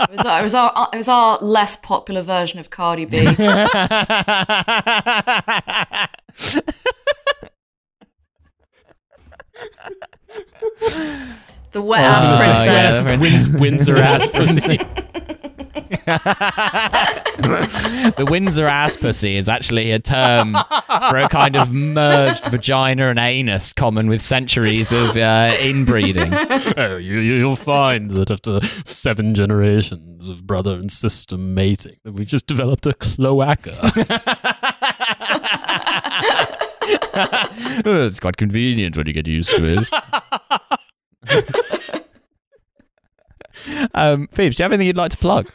was, 0.10 0.26
our, 0.26 0.40
it, 0.40 0.44
was 0.44 0.56
our, 0.56 0.90
it 0.92 0.98
was 0.98 1.08
our 1.08 1.38
less 1.40 1.78
popular 1.78 2.22
version 2.24 2.60
of 2.60 2.70
Cardi 2.72 3.06
B. 3.06 3.18
The 11.72 11.82
wet 11.82 12.02
ass 12.02 12.30
Oh, 12.30 13.06
princess. 13.06 13.60
Windsor 13.60 13.98
ass 13.98 14.28
pussy. 14.34 14.80
the 18.16 18.28
Windsor 18.30 18.68
ass 18.68 18.98
pussy 18.98 19.36
is 19.38 19.48
actually 19.50 19.92
a 19.92 20.00
term 20.00 20.54
for 21.10 21.18
a 21.18 21.28
kind 21.30 21.56
of 21.56 21.72
merged 21.72 22.46
vagina 22.46 23.10
and 23.10 23.18
anus 23.20 23.72
common 23.74 24.08
with 24.08 24.22
centuries 24.22 24.92
of 24.92 25.16
uh, 25.18 25.54
inbreeding. 25.62 26.34
oh, 26.78 26.98
you, 26.98 27.20
you- 27.20 27.36
you'll 27.42 27.56
find 27.56 28.12
that 28.12 28.30
after 28.30 28.60
seven 28.86 29.34
generations 29.34 30.28
of 30.30 30.46
brother 30.46 30.74
and 30.76 30.92
sister 30.92 31.38
mating, 31.38 31.98
that 32.04 32.14
we've 32.14 32.28
just 32.28 32.46
developed 32.48 32.86
a 32.86 32.94
cloaca. 32.94 33.76
Oh, 37.86 38.06
it's 38.08 38.20
quite 38.20 38.38
convenient 38.38 38.98
when 38.98 39.08
you 39.08 39.14
get 39.14 39.28
used 39.28 39.50
to 39.56 39.88
it. 41.24 42.04
um, 43.94 44.28
Phoebes, 44.32 44.56
do 44.56 44.62
you 44.62 44.64
have 44.64 44.72
anything 44.72 44.88
you'd 44.88 44.98
like 44.98 45.12
to 45.12 45.18
plug? 45.18 45.52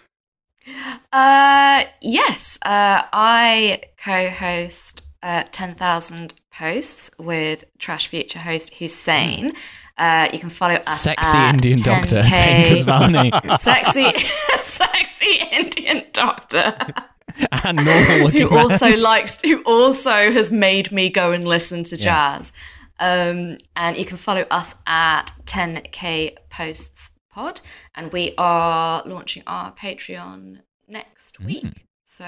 Uh, 1.13 1.85
yes, 2.01 2.59
uh, 2.63 3.03
I 3.13 3.83
co-host 3.97 5.03
uh, 5.23 5.45
10,000 5.51 6.35
posts 6.53 7.11
with 7.19 7.65
TrashFuture 7.79 8.39
host 8.39 8.75
Hussein. 8.75 9.53
Uh, 9.99 10.29
you 10.33 10.39
can 10.39 10.51
follow 10.51 10.75
us 10.75 11.01
Sexy 11.01 11.37
at 11.37 11.55
Indian 11.55 11.79
doctor, 11.79 12.23
10K 12.23 12.31
Zain 12.31 12.85
Kesvani. 12.85 13.59
sexy, 13.59 14.13
sexy 14.61 15.39
Indian 15.53 16.05
doctor 16.13 16.77
and 17.65 17.77
normal 17.77 18.25
looking 18.25 18.43
who 18.43 18.51
man. 18.51 18.71
also 18.71 18.95
likes, 18.97 19.41
who 19.43 19.63
also 19.63 20.31
has 20.33 20.51
made 20.53 20.93
me 20.93 21.09
go 21.09 21.33
and 21.33 21.47
listen 21.49 21.83
to 21.85 21.97
jazz. 21.97 22.53
Um, 22.99 23.59
and 23.75 23.97
you 23.97 24.05
can 24.05 24.17
follow 24.17 24.45
us 24.51 24.75
at 24.87 25.31
10k 25.45 26.37
posts 26.51 27.11
pod, 27.37 27.61
and 27.95 28.13
we 28.13 28.33
are 28.39 29.03
launching 29.07 29.43
our 29.47 29.73
Patreon 29.73 30.61
next 30.89 31.39
week. 31.41 31.85
So 32.05 32.25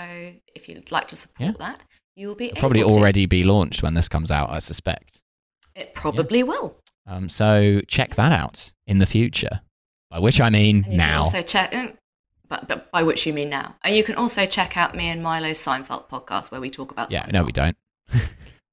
if 0.55 0.69
you'd 0.69 0.91
like 0.93 1.09
to 1.09 1.17
support 1.17 1.51
Mm. 1.51 1.61
Yeah. 1.61 1.67
that, 1.67 1.81
you'll 2.17 2.35
be 2.35 2.53
Probably 2.57 2.81
able 2.81 2.91
to. 2.91 2.97
already 2.97 3.27
be 3.27 3.43
launched 3.45 3.83
when 3.83 3.95
this 3.95 4.09
comes 4.09 4.31
out, 4.31 4.51
I 4.51 4.59
suspect. 4.59 5.21
It 5.75 5.95
probably 5.95 6.43
will. 6.43 6.77
Um, 7.07 7.29
so 7.29 7.81
check 7.89 8.17
that 8.17 8.33
out 8.33 8.73
in 8.87 8.99
the 8.99 9.07
future. 9.07 9.61
By 10.11 10.19
which 10.19 10.41
I 10.41 10.51
mean 10.51 10.85
And 10.87 10.97
now. 10.97 11.19
also 11.21 11.43
check, 11.43 11.71
mm, 11.73 11.95
but, 12.49 12.67
but 12.69 12.91
by 12.91 13.03
which 13.03 13.27
you 13.27 13.33
mean 13.33 13.49
now. 13.51 13.77
And 13.85 13.95
you 13.97 14.03
can 14.05 14.15
also 14.17 14.45
check 14.47 14.77
out 14.77 14.95
me 14.95 15.07
and 15.09 15.23
Milo's 15.23 15.59
Seinfeld 15.59 16.09
podcast 16.09 16.51
where 16.51 16.61
we 16.61 16.71
talk 16.71 16.91
about 16.91 17.11
yeah, 17.13 17.25
Seinfeld. 17.27 17.33
no, 17.33 17.45
we 17.45 17.53
don't. 17.53 17.77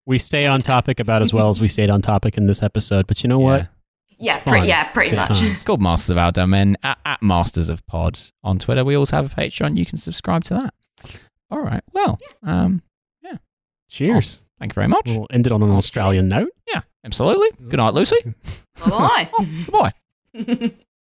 We 0.07 0.19
stay 0.19 0.45
on 0.45 0.59
topic 0.61 0.99
about 0.99 1.23
as 1.23 1.33
well 1.33 1.49
as 1.49 1.59
we 1.59 1.67
stayed 1.67 1.89
on 1.89 1.99
topic 1.99 2.37
in 2.37 2.45
this 2.45 2.61
episode. 2.61 3.07
But 3.07 3.23
you 3.23 3.27
know 3.27 3.39
what? 3.39 3.67
Yeah, 4.17 4.35
It's 4.35 4.43
pre- 4.45 4.67
yeah, 4.67 4.85
pretty 4.91 5.09
good 5.11 5.15
much. 5.17 5.27
times. 5.27 5.41
It's 5.53 5.63
called 5.63 5.81
Masters 5.81 6.11
of 6.11 6.17
Our 6.17 6.31
Domain 6.31 6.77
at, 6.83 6.97
at 7.05 7.21
Masters 7.21 7.69
of 7.69 7.85
Pod 7.87 8.19
on 8.43 8.59
Twitter. 8.59 8.83
We 8.85 8.95
also 8.95 9.15
have 9.17 9.31
a 9.31 9.35
Patreon. 9.35 9.77
You 9.77 9.85
can 9.85 9.97
subscribe 9.97 10.43
to 10.45 10.53
that. 10.55 10.73
All 11.51 11.59
right. 11.61 11.83
Well, 11.93 12.17
um, 12.43 12.81
yeah. 13.23 13.37
Cheers. 13.89 14.41
thank 14.59 14.71
you 14.71 14.75
very 14.75 14.87
much. 14.87 15.03
We'll 15.07 15.27
end 15.31 15.45
it 15.45 15.51
on 15.51 15.61
an 15.63 15.69
Australian 15.71 16.29
note. 16.29 16.49
Yeah, 16.67 16.81
absolutely. 17.03 17.49
Good 17.69 17.77
night, 17.77 17.93
Lucy. 17.93 18.17
Bye 18.85 19.29
Bye. 19.71 19.91
bye. 20.33 20.71